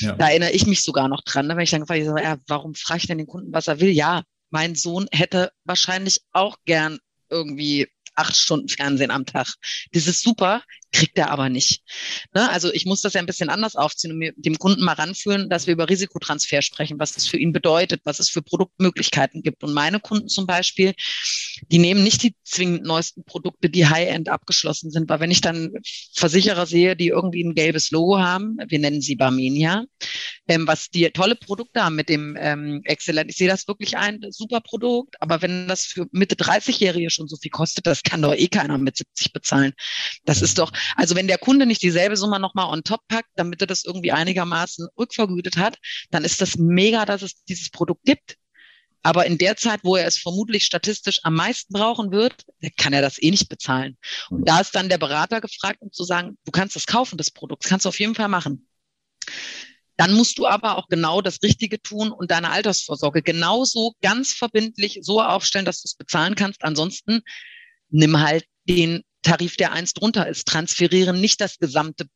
Ja. 0.00 0.12
Da 0.12 0.28
erinnere 0.28 0.50
ich 0.50 0.66
mich 0.66 0.82
sogar 0.82 1.08
noch 1.08 1.22
dran, 1.22 1.46
ne? 1.46 1.56
wenn 1.56 1.64
ich 1.64 1.70
dann 1.70 1.80
gefragt 1.80 2.06
habe, 2.06 2.22
ja, 2.22 2.36
warum 2.48 2.74
frage 2.74 2.98
ich 2.98 3.06
denn 3.06 3.18
den 3.18 3.26
Kunden, 3.26 3.52
was 3.52 3.66
er 3.66 3.80
will? 3.80 3.90
Ja, 3.90 4.24
mein 4.50 4.74
Sohn 4.74 5.08
hätte 5.12 5.52
wahrscheinlich 5.64 6.20
auch 6.32 6.58
gern 6.64 6.98
irgendwie 7.30 7.88
acht 8.14 8.36
Stunden 8.36 8.68
Fernsehen 8.68 9.10
am 9.10 9.24
Tag. 9.24 9.54
Das 9.92 10.06
ist 10.06 10.22
super, 10.22 10.62
kriegt 10.92 11.16
er 11.16 11.30
aber 11.30 11.48
nicht. 11.48 11.82
Ne? 12.34 12.50
Also 12.50 12.72
ich 12.72 12.84
muss 12.84 13.00
das 13.00 13.14
ja 13.14 13.20
ein 13.20 13.26
bisschen 13.26 13.48
anders 13.48 13.76
aufziehen 13.76 14.12
und 14.12 14.18
mir 14.18 14.32
dem 14.36 14.58
Kunden 14.58 14.84
mal 14.84 14.92
ranführen, 14.92 15.48
dass 15.48 15.66
wir 15.66 15.72
über 15.72 15.88
Risikotransfer 15.88 16.62
sprechen, 16.62 16.98
was 16.98 17.12
das 17.12 17.26
für 17.26 17.38
ihn 17.38 17.52
bedeutet, 17.52 18.02
was 18.04 18.18
es 18.18 18.28
für 18.28 18.42
Produktmöglichkeiten 18.42 19.42
gibt. 19.42 19.62
Und 19.62 19.72
meine 19.72 20.00
Kunden 20.00 20.28
zum 20.28 20.46
Beispiel, 20.46 20.94
die 21.70 21.78
nehmen 21.78 22.02
nicht 22.02 22.22
die 22.22 22.34
zwingend 22.44 22.84
neuesten 22.84 23.24
Produkte, 23.24 23.70
die 23.70 23.86
High-End 23.86 24.28
abgeschlossen 24.28 24.90
sind, 24.90 25.08
weil 25.08 25.20
wenn 25.20 25.30
ich 25.30 25.40
dann 25.40 25.72
Versicherer 26.14 26.66
sehe, 26.66 26.96
die 26.96 27.08
irgendwie 27.08 27.44
ein 27.44 27.54
gelbes 27.54 27.90
Logo 27.90 28.18
haben, 28.18 28.56
wir 28.66 28.78
nennen 28.78 29.00
sie 29.00 29.14
Barmenia, 29.16 29.84
ähm, 30.48 30.66
was 30.66 30.90
die 30.90 31.08
tolle 31.10 31.36
Produkte 31.36 31.84
haben 31.84 31.94
mit 31.94 32.08
dem 32.08 32.36
ähm, 32.38 32.80
Excellent. 32.84 33.30
Ich 33.30 33.36
sehe 33.36 33.48
das 33.48 33.68
wirklich 33.68 33.96
ein, 33.96 34.20
super 34.30 34.60
Produkt, 34.60 35.14
aber 35.20 35.42
wenn 35.42 35.68
das 35.68 35.84
für 35.84 36.06
Mitte 36.10 36.34
30-Jährige 36.34 37.10
schon 37.10 37.28
so 37.28 37.36
viel 37.36 37.50
kostet, 37.50 37.86
das 37.86 38.02
kann 38.02 38.22
doch 38.22 38.34
eh 38.34 38.48
keiner 38.48 38.76
mit 38.78 38.96
70 38.96 39.32
bezahlen. 39.32 39.72
Das 40.24 40.42
ist 40.42 40.58
doch, 40.58 40.72
also 40.96 41.14
wenn 41.14 41.28
der 41.28 41.38
Kunde 41.38 41.66
nicht 41.66 41.82
dieselbe 41.82 42.16
Summe 42.16 42.40
nochmal 42.40 42.66
on 42.72 42.82
top 42.82 43.00
packt, 43.06 43.30
damit 43.36 43.60
er 43.60 43.68
das 43.68 43.84
irgendwie 43.84 44.12
einigermaßen 44.12 44.88
rückvergütet 44.98 45.56
hat, 45.56 45.78
dann 46.10 46.24
ist 46.24 46.40
das 46.40 46.56
mega, 46.56 47.06
dass 47.06 47.22
es 47.22 47.44
dieses 47.44 47.70
Produkt 47.70 48.04
gibt. 48.04 48.36
Aber 49.02 49.26
in 49.26 49.38
der 49.38 49.56
Zeit, 49.56 49.80
wo 49.82 49.96
er 49.96 50.06
es 50.06 50.18
vermutlich 50.18 50.64
statistisch 50.64 51.20
am 51.22 51.34
meisten 51.34 51.72
brauchen 51.72 52.12
wird, 52.12 52.44
kann 52.76 52.92
er 52.92 53.00
das 53.00 53.20
eh 53.22 53.30
nicht 53.30 53.48
bezahlen. 53.48 53.96
Und 54.28 54.46
da 54.48 54.60
ist 54.60 54.74
dann 54.74 54.88
der 54.88 54.98
Berater 54.98 55.40
gefragt, 55.40 55.78
um 55.80 55.90
zu 55.90 56.04
sagen, 56.04 56.36
du 56.44 56.50
kannst 56.50 56.76
das 56.76 56.86
kaufen, 56.86 57.16
das 57.16 57.30
Produkt, 57.30 57.64
das 57.64 57.70
kannst 57.70 57.86
du 57.86 57.88
auf 57.88 57.98
jeden 57.98 58.14
Fall 58.14 58.28
machen. 58.28 58.68
Dann 59.96 60.14
musst 60.14 60.38
du 60.38 60.46
aber 60.46 60.78
auch 60.78 60.88
genau 60.88 61.20
das 61.20 61.42
Richtige 61.42 61.80
tun 61.80 62.10
und 62.10 62.30
deine 62.30 62.50
Altersvorsorge 62.50 63.22
genauso 63.22 63.92
ganz 64.00 64.32
verbindlich 64.32 65.00
so 65.02 65.20
aufstellen, 65.20 65.66
dass 65.66 65.82
du 65.82 65.86
es 65.86 65.94
bezahlen 65.94 66.36
kannst. 66.36 66.64
Ansonsten 66.64 67.20
nimm 67.90 68.18
halt 68.18 68.44
den 68.66 69.02
Tarif, 69.22 69.56
der 69.56 69.72
eins 69.72 69.92
drunter 69.92 70.26
ist. 70.26 70.46
Transferieren 70.46 71.20
nicht 71.20 71.40
das 71.40 71.58
gesamte 71.58 72.06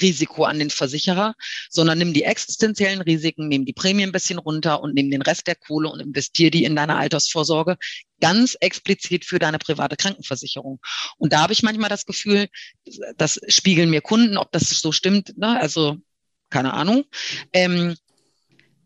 Risiko 0.00 0.44
an 0.44 0.58
den 0.58 0.70
Versicherer, 0.70 1.34
sondern 1.70 1.98
nimm 1.98 2.12
die 2.12 2.24
existenziellen 2.24 3.00
Risiken, 3.00 3.48
nimm 3.48 3.64
die 3.64 3.72
Prämie 3.72 4.02
ein 4.02 4.12
bisschen 4.12 4.38
runter 4.38 4.80
und 4.80 4.94
nimm 4.94 5.10
den 5.10 5.22
Rest 5.22 5.46
der 5.46 5.56
Kohle 5.56 5.90
und 5.90 6.00
investier 6.00 6.50
die 6.50 6.64
in 6.64 6.76
deine 6.76 6.96
Altersvorsorge 6.96 7.76
ganz 8.20 8.56
explizit 8.60 9.24
für 9.24 9.38
deine 9.38 9.58
private 9.58 9.96
Krankenversicherung. 9.96 10.78
Und 11.18 11.32
da 11.32 11.40
habe 11.40 11.52
ich 11.52 11.62
manchmal 11.62 11.90
das 11.90 12.06
Gefühl, 12.06 12.48
das 13.16 13.40
spiegeln 13.48 13.90
mir 13.90 14.00
Kunden, 14.00 14.36
ob 14.36 14.52
das 14.52 14.68
so 14.70 14.92
stimmt, 14.92 15.36
ne? 15.36 15.60
also 15.60 15.96
keine 16.50 16.74
Ahnung. 16.74 17.04
Ähm, 17.52 17.96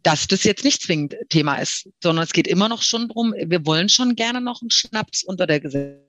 dass 0.02 0.28
das 0.28 0.44
jetzt 0.44 0.62
nicht 0.62 0.82
zwingend 0.82 1.16
Thema 1.30 1.56
ist, 1.56 1.88
sondern 2.00 2.22
es 2.22 2.32
geht 2.32 2.46
immer 2.46 2.68
noch 2.68 2.82
schon 2.82 3.08
drum, 3.08 3.34
wir 3.36 3.66
wollen 3.66 3.88
schon 3.88 4.14
gerne 4.14 4.40
noch 4.40 4.62
einen 4.62 4.70
Schnaps 4.70 5.24
unter 5.24 5.48
der 5.48 5.58
Gesellschaft 5.58 6.05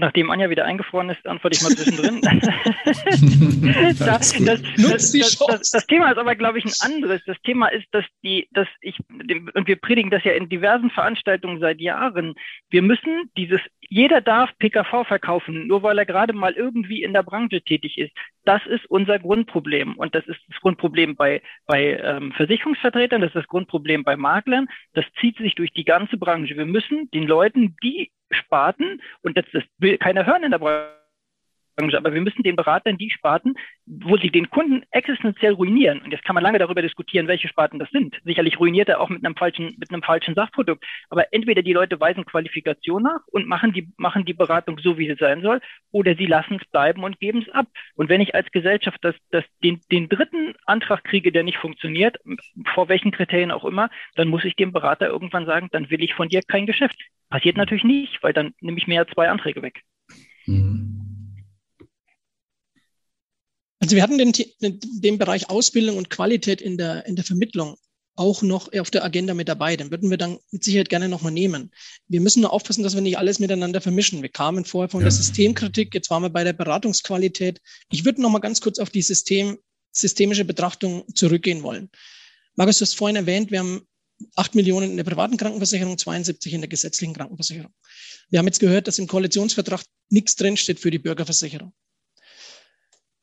Nachdem 0.00 0.30
Anja 0.30 0.48
wieder 0.48 0.64
eingefroren 0.64 1.10
ist, 1.10 1.26
antworte 1.26 1.56
ich 1.56 1.62
mal 1.64 1.70
zwischendrin. 1.70 2.20
das, 3.98 4.32
das, 4.32 4.62
das, 4.76 5.70
das, 5.72 5.86
Thema 5.88 6.12
ist 6.12 6.18
aber, 6.18 6.36
glaube 6.36 6.58
ich, 6.58 6.64
ein 6.66 6.92
anderes. 6.92 7.20
Das 7.26 7.36
Thema 7.42 7.66
ist, 7.66 7.86
dass 7.90 8.04
die, 8.22 8.48
dass 8.52 8.68
ich, 8.80 8.96
und 9.08 9.66
wir 9.66 9.74
predigen 9.74 10.12
das 10.12 10.22
ja 10.22 10.34
in 10.34 10.48
diversen 10.48 10.90
Veranstaltungen 10.90 11.58
seit 11.58 11.80
Jahren. 11.80 12.36
Wir 12.70 12.82
müssen 12.82 13.28
dieses, 13.36 13.60
jeder 13.88 14.20
darf 14.20 14.56
PKV 14.60 15.04
verkaufen, 15.04 15.66
nur 15.66 15.82
weil 15.82 15.98
er 15.98 16.06
gerade 16.06 16.32
mal 16.32 16.52
irgendwie 16.52 17.02
in 17.02 17.12
der 17.12 17.24
Branche 17.24 17.60
tätig 17.60 17.98
ist. 17.98 18.12
Das 18.48 18.64
ist 18.64 18.86
unser 18.86 19.18
Grundproblem. 19.18 19.92
Und 19.98 20.14
das 20.14 20.26
ist 20.26 20.40
das 20.48 20.58
Grundproblem 20.62 21.16
bei, 21.16 21.42
bei 21.66 22.00
ähm, 22.02 22.32
Versicherungsvertretern, 22.32 23.20
das 23.20 23.28
ist 23.28 23.36
das 23.36 23.46
Grundproblem 23.46 24.04
bei 24.04 24.16
Maklern. 24.16 24.68
Das 24.94 25.04
zieht 25.20 25.36
sich 25.36 25.54
durch 25.54 25.70
die 25.74 25.84
ganze 25.84 26.16
Branche. 26.16 26.56
Wir 26.56 26.64
müssen 26.64 27.10
den 27.10 27.24
Leuten, 27.24 27.76
die 27.82 28.10
Sparten, 28.30 29.02
und 29.20 29.36
das, 29.36 29.44
das 29.52 29.64
will 29.76 29.98
keiner 29.98 30.24
hören 30.24 30.44
in 30.44 30.52
der 30.52 30.60
Branche, 30.60 30.88
aber 31.78 32.12
wir 32.12 32.20
müssen 32.20 32.42
den 32.42 32.56
Beratern 32.56 32.98
die 32.98 33.10
Sparten, 33.10 33.54
wo 33.86 34.16
sie 34.16 34.30
den 34.30 34.50
Kunden 34.50 34.82
existenziell 34.90 35.52
ruinieren. 35.52 36.02
Und 36.02 36.10
jetzt 36.10 36.24
kann 36.24 36.34
man 36.34 36.42
lange 36.42 36.58
darüber 36.58 36.82
diskutieren, 36.82 37.28
welche 37.28 37.48
Sparten 37.48 37.78
das 37.78 37.88
sind. 37.90 38.16
Sicherlich 38.24 38.58
ruiniert 38.58 38.88
er 38.88 39.00
auch 39.00 39.08
mit 39.08 39.24
einem 39.24 39.36
falschen, 39.36 39.76
mit 39.78 39.90
einem 39.90 40.02
falschen 40.02 40.34
Sachprodukt. 40.34 40.84
Aber 41.08 41.32
entweder 41.32 41.62
die 41.62 41.72
Leute 41.72 42.00
weisen 42.00 42.24
Qualifikation 42.24 43.04
nach 43.04 43.20
und 43.28 43.46
machen 43.46 43.72
die, 43.72 43.88
machen 43.96 44.24
die 44.24 44.34
Beratung 44.34 44.78
so, 44.78 44.98
wie 44.98 45.08
sie 45.08 45.16
sein 45.18 45.40
soll, 45.42 45.60
oder 45.92 46.16
sie 46.16 46.26
lassen 46.26 46.58
es 46.60 46.68
bleiben 46.70 47.04
und 47.04 47.20
geben 47.20 47.42
es 47.42 47.54
ab. 47.54 47.66
Und 47.94 48.08
wenn 48.08 48.20
ich 48.20 48.34
als 48.34 48.50
Gesellschaft 48.50 48.98
das, 49.02 49.14
das, 49.30 49.44
den, 49.62 49.80
den 49.92 50.08
dritten 50.08 50.54
Antrag 50.66 51.04
kriege, 51.04 51.32
der 51.32 51.44
nicht 51.44 51.58
funktioniert, 51.58 52.16
vor 52.74 52.88
welchen 52.88 53.12
Kriterien 53.12 53.52
auch 53.52 53.64
immer, 53.64 53.88
dann 54.16 54.28
muss 54.28 54.44
ich 54.44 54.56
dem 54.56 54.72
Berater 54.72 55.06
irgendwann 55.06 55.46
sagen, 55.46 55.68
dann 55.70 55.90
will 55.90 56.02
ich 56.02 56.14
von 56.14 56.28
dir 56.28 56.42
kein 56.42 56.66
Geschäft. 56.66 56.98
Passiert 57.30 57.56
natürlich 57.56 57.84
nicht, 57.84 58.22
weil 58.22 58.32
dann 58.32 58.54
nehme 58.60 58.78
ich 58.78 58.86
ja 58.86 59.06
zwei 59.06 59.28
Anträge 59.28 59.62
weg. 59.62 59.82
Mhm. 60.46 60.87
Also 63.88 63.96
wir 63.96 64.02
hatten 64.02 64.18
den, 64.18 64.34
den 64.60 65.16
Bereich 65.16 65.48
Ausbildung 65.48 65.96
und 65.96 66.10
Qualität 66.10 66.60
in 66.60 66.76
der, 66.76 67.06
in 67.06 67.16
der 67.16 67.24
Vermittlung 67.24 67.78
auch 68.16 68.42
noch 68.42 68.70
auf 68.74 68.90
der 68.90 69.02
Agenda 69.02 69.32
mit 69.32 69.48
dabei. 69.48 69.78
Den 69.78 69.90
würden 69.90 70.10
wir 70.10 70.18
dann 70.18 70.36
mit 70.50 70.62
Sicherheit 70.62 70.90
gerne 70.90 71.08
nochmal 71.08 71.32
nehmen. 71.32 71.70
Wir 72.06 72.20
müssen 72.20 72.42
nur 72.42 72.52
aufpassen, 72.52 72.82
dass 72.82 72.94
wir 72.94 73.00
nicht 73.00 73.16
alles 73.16 73.38
miteinander 73.38 73.80
vermischen. 73.80 74.20
Wir 74.20 74.28
kamen 74.28 74.66
vorher 74.66 74.90
von 74.90 75.00
ja. 75.00 75.04
der 75.04 75.12
Systemkritik, 75.12 75.94
jetzt 75.94 76.10
waren 76.10 76.22
wir 76.22 76.28
bei 76.28 76.44
der 76.44 76.52
Beratungsqualität. 76.52 77.62
Ich 77.90 78.04
würde 78.04 78.20
nochmal 78.20 78.42
ganz 78.42 78.60
kurz 78.60 78.78
auf 78.78 78.90
die 78.90 79.00
System, 79.00 79.56
systemische 79.90 80.44
Betrachtung 80.44 81.04
zurückgehen 81.14 81.62
wollen. 81.62 81.88
Markus, 82.56 82.76
du 82.76 82.82
hast 82.82 82.94
vorhin 82.94 83.16
erwähnt, 83.16 83.50
wir 83.50 83.60
haben 83.60 83.88
acht 84.36 84.54
Millionen 84.54 84.90
in 84.90 84.96
der 84.98 85.04
privaten 85.04 85.38
Krankenversicherung, 85.38 85.96
72 85.96 86.52
in 86.52 86.60
der 86.60 86.68
gesetzlichen 86.68 87.14
Krankenversicherung. 87.14 87.72
Wir 88.28 88.38
haben 88.38 88.46
jetzt 88.48 88.60
gehört, 88.60 88.86
dass 88.86 88.98
im 88.98 89.06
Koalitionsvertrag 89.06 89.82
nichts 90.10 90.36
drinsteht 90.36 90.78
für 90.78 90.90
die 90.90 90.98
Bürgerversicherung. 90.98 91.72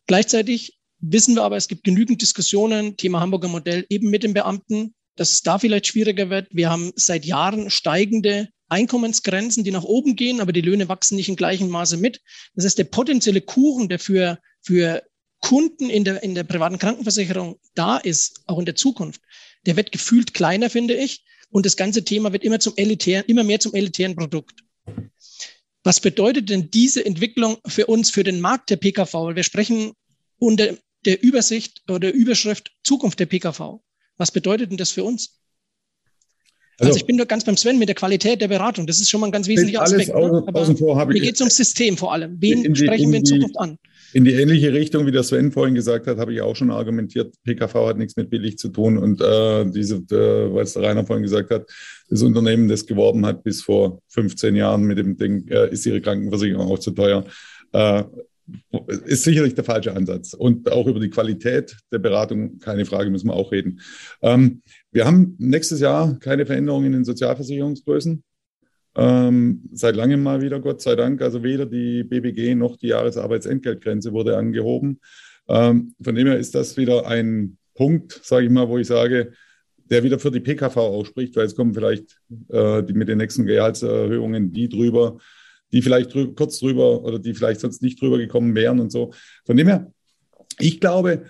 Gleichzeitig 0.07 0.77
wissen 0.99 1.35
wir 1.35 1.43
aber, 1.43 1.57
es 1.57 1.67
gibt 1.67 1.83
genügend 1.83 2.21
Diskussionen, 2.21 2.97
Thema 2.97 3.19
Hamburger 3.19 3.47
Modell, 3.47 3.85
eben 3.89 4.09
mit 4.09 4.23
den 4.23 4.33
Beamten, 4.33 4.93
dass 5.15 5.31
es 5.31 5.41
da 5.41 5.59
vielleicht 5.59 5.87
schwieriger 5.87 6.29
wird. 6.29 6.47
Wir 6.51 6.69
haben 6.69 6.91
seit 6.95 7.25
Jahren 7.25 7.69
steigende 7.69 8.49
Einkommensgrenzen, 8.67 9.63
die 9.63 9.71
nach 9.71 9.83
oben 9.83 10.15
gehen, 10.15 10.41
aber 10.41 10.51
die 10.51 10.61
Löhne 10.61 10.89
wachsen 10.89 11.15
nicht 11.15 11.29
in 11.29 11.35
gleichem 11.35 11.69
Maße 11.69 11.97
mit. 11.97 12.21
Das 12.55 12.65
heißt, 12.65 12.77
der 12.77 12.85
potenzielle 12.85 13.41
Kuchen, 13.41 13.89
der 13.89 13.99
für, 13.99 14.39
für 14.61 15.03
Kunden 15.39 15.89
in 15.89 16.03
der, 16.03 16.23
in 16.23 16.35
der 16.35 16.43
privaten 16.43 16.79
Krankenversicherung 16.79 17.59
da 17.75 17.97
ist, 17.97 18.41
auch 18.47 18.59
in 18.59 18.65
der 18.65 18.75
Zukunft, 18.75 19.21
der 19.65 19.75
wird 19.75 19.91
gefühlt 19.91 20.33
kleiner, 20.33 20.69
finde 20.69 20.95
ich. 20.95 21.23
Und 21.49 21.65
das 21.65 21.77
ganze 21.77 22.03
Thema 22.03 22.33
wird 22.33 22.43
immer 22.43 22.59
zum 22.59 22.73
elitären, 22.75 23.25
immer 23.27 23.43
mehr 23.43 23.59
zum 23.59 23.73
elitären 23.73 24.15
Produkt. 24.15 24.61
Was 25.85 25.99
bedeutet 25.99 26.49
denn 26.49 26.71
diese 26.71 27.05
Entwicklung 27.05 27.57
für 27.67 27.85
uns, 27.85 28.09
für 28.09 28.23
den 28.23 28.41
Markt 28.41 28.71
der 28.71 28.77
PKV? 28.77 29.35
Wir 29.35 29.43
sprechen 29.43 29.93
unter 30.39 30.75
der 31.05 31.21
Übersicht 31.21 31.83
oder 31.87 32.11
Überschrift 32.11 32.71
Zukunft 32.83 33.19
der 33.19 33.27
PKV. 33.27 33.81
Was 34.17 34.31
bedeutet 34.31 34.71
denn 34.71 34.77
das 34.77 34.89
für 34.89 35.03
uns? 35.03 35.39
Also, 36.79 36.89
also 36.89 36.97
ich 36.97 37.05
bin 37.05 37.17
nur 37.17 37.27
ganz 37.27 37.45
beim 37.45 37.55
Sven 37.55 37.77
mit 37.77 37.87
der 37.87 37.95
Qualität 37.95 38.41
der 38.41 38.47
Beratung. 38.47 38.87
Das 38.87 38.99
ist 38.99 39.11
schon 39.11 39.21
mal 39.21 39.27
ein 39.27 39.31
ganz 39.31 39.47
wesentlicher 39.47 39.83
Aspekt. 39.83 40.11
Außen, 40.11 40.45
ne? 40.45 40.55
außen 40.55 40.77
vor 40.77 41.05
mir 41.05 41.21
geht 41.21 41.35
es 41.35 41.41
ums 41.41 41.55
System 41.55 41.97
vor 41.97 42.11
allem. 42.11 42.37
Wen 42.41 42.63
die, 42.63 42.75
sprechen 42.75 43.11
wir 43.11 43.19
in 43.19 43.25
Zukunft 43.25 43.57
an? 43.59 43.77
In 44.15 44.23
die 44.23 44.31
ähnliche 44.31 44.71
Richtung, 44.71 45.05
wie 45.05 45.11
der 45.11 45.23
Sven 45.23 45.51
vorhin 45.51 45.75
gesagt 45.75 46.07
hat, 46.07 46.19
habe 46.19 46.33
ich 46.33 46.39
auch 46.39 46.55
schon 46.55 46.71
argumentiert, 46.71 47.35
PKV 47.43 47.87
hat 47.87 47.97
nichts 47.97 48.15
mit 48.15 48.29
billig 48.29 48.57
zu 48.57 48.69
tun. 48.69 48.97
Und 48.97 49.19
äh, 49.19 49.65
diese, 49.69 49.95
äh, 49.97 50.53
weil 50.53 50.63
der 50.63 50.83
Rainer 50.83 51.05
vorhin 51.05 51.23
gesagt 51.23 51.51
hat, 51.51 51.69
das 52.07 52.21
Unternehmen, 52.21 52.69
das 52.69 52.85
geworben 52.85 53.25
hat 53.25 53.43
bis 53.43 53.61
vor 53.61 53.99
15 54.07 54.55
Jahren 54.55 54.83
mit 54.83 54.99
dem 54.99 55.17
Ding, 55.17 55.45
äh, 55.49 55.69
ist 55.69 55.85
ihre 55.85 55.99
Krankenversicherung 55.99 56.65
auch 56.65 56.79
zu 56.79 56.91
teuer. 56.91 57.25
Äh, 57.73 58.03
ist 59.05 59.25
sicherlich 59.25 59.53
der 59.53 59.65
falsche 59.65 59.93
Ansatz. 59.93 60.33
Und 60.33 60.71
auch 60.71 60.87
über 60.87 61.01
die 61.01 61.09
Qualität 61.09 61.75
der 61.91 61.99
Beratung, 61.99 62.59
keine 62.59 62.85
Frage, 62.85 63.09
müssen 63.09 63.27
wir 63.27 63.33
auch 63.33 63.51
reden. 63.51 63.81
Ähm, 64.21 64.61
wir 64.93 65.05
haben 65.05 65.35
nächstes 65.39 65.81
Jahr 65.81 66.17
keine 66.19 66.45
Veränderungen 66.45 66.85
in 66.85 66.93
den 66.93 67.03
Sozialversicherungsgrößen. 67.03 68.23
Ähm, 68.95 69.63
seit 69.73 69.95
langem 69.95 70.23
mal 70.23 70.41
wieder, 70.41 70.59
Gott 70.59 70.81
sei 70.81 70.95
Dank. 70.95 71.21
Also 71.21 71.43
weder 71.43 71.65
die 71.65 72.03
BBG 72.03 72.55
noch 72.55 72.77
die 72.77 72.87
Jahresarbeitsentgeltgrenze 72.87 74.13
wurde 74.13 74.37
angehoben. 74.37 74.99
Ähm, 75.47 75.93
von 76.01 76.15
dem 76.15 76.27
her 76.27 76.37
ist 76.37 76.55
das 76.55 76.77
wieder 76.77 77.07
ein 77.07 77.57
Punkt, 77.73 78.21
sage 78.23 78.45
ich 78.45 78.51
mal, 78.51 78.69
wo 78.69 78.77
ich 78.77 78.87
sage, 78.87 79.33
der 79.89 80.03
wieder 80.03 80.17
für 80.17 80.31
die 80.31 80.39
PKV 80.39 80.77
ausspricht, 80.77 81.35
weil 81.35 81.45
es 81.45 81.55
kommen 81.55 81.73
vielleicht 81.73 82.19
äh, 82.49 82.83
die 82.83 82.93
mit 82.93 83.07
den 83.07 83.19
nächsten 83.19 83.45
Gehaltserhöhungen 83.45 84.51
die 84.51 84.69
drüber, 84.69 85.17
die 85.71 85.81
vielleicht 85.81 86.13
drü 86.13 86.33
kurz 86.33 86.59
drüber 86.59 87.03
oder 87.03 87.19
die 87.19 87.33
vielleicht 87.33 87.59
sonst 87.59 87.81
nicht 87.81 88.01
drüber 88.01 88.17
gekommen 88.17 88.55
wären 88.55 88.79
und 88.79 88.91
so. 88.91 89.11
Von 89.45 89.57
dem 89.57 89.67
her, 89.67 89.91
ich 90.57 90.79
glaube, 90.79 91.25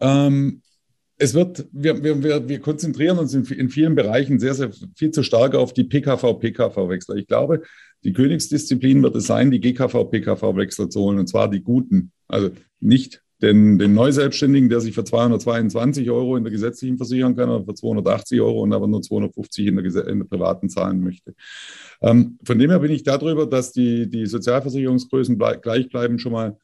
ähm, 0.00 0.62
es 1.20 1.34
wird, 1.34 1.66
wir, 1.70 2.02
wir, 2.02 2.48
wir 2.48 2.60
konzentrieren 2.60 3.18
uns 3.18 3.34
in, 3.34 3.44
in, 3.44 3.68
vielen 3.68 3.94
Bereichen 3.94 4.40
sehr, 4.40 4.54
sehr 4.54 4.70
viel 4.96 5.10
zu 5.10 5.22
stark 5.22 5.54
auf 5.54 5.74
die 5.74 5.84
PKV-PKV-Wechsel. 5.84 7.18
Ich 7.18 7.26
glaube, 7.26 7.62
die 8.04 8.14
Königsdisziplin 8.14 9.02
wird 9.02 9.14
es 9.16 9.26
sein, 9.26 9.50
die 9.50 9.60
GKV-PKV-Wechsel 9.60 10.88
zu 10.88 11.00
holen, 11.00 11.18
und 11.18 11.26
zwar 11.26 11.50
die 11.50 11.60
guten. 11.60 12.12
Also 12.26 12.50
nicht 12.80 13.22
den, 13.42 13.78
den 13.78 13.92
Neuselbstständigen, 13.92 14.70
der 14.70 14.80
sich 14.80 14.94
für 14.94 15.04
222 15.04 16.10
Euro 16.10 16.38
in 16.38 16.44
der 16.44 16.52
gesetzlichen 16.52 16.96
versichern 16.96 17.36
kann 17.36 17.50
oder 17.50 17.66
für 17.66 17.74
280 17.74 18.40
Euro 18.40 18.62
und 18.62 18.72
aber 18.72 18.86
nur 18.86 19.02
250 19.02 19.66
in 19.66 19.76
der, 19.76 20.08
in 20.08 20.18
der 20.20 20.26
privaten 20.26 20.70
zahlen 20.70 21.02
möchte. 21.02 21.34
Ähm, 22.00 22.38
von 22.44 22.58
dem 22.58 22.70
her 22.70 22.78
bin 22.78 22.92
ich 22.92 23.02
darüber, 23.02 23.46
dass 23.46 23.72
die, 23.72 24.08
die 24.08 24.24
Sozialversicherungsgrößen 24.24 25.38
gleich 25.38 25.90
bleiben, 25.90 26.18
schon 26.18 26.32
mal 26.32 26.56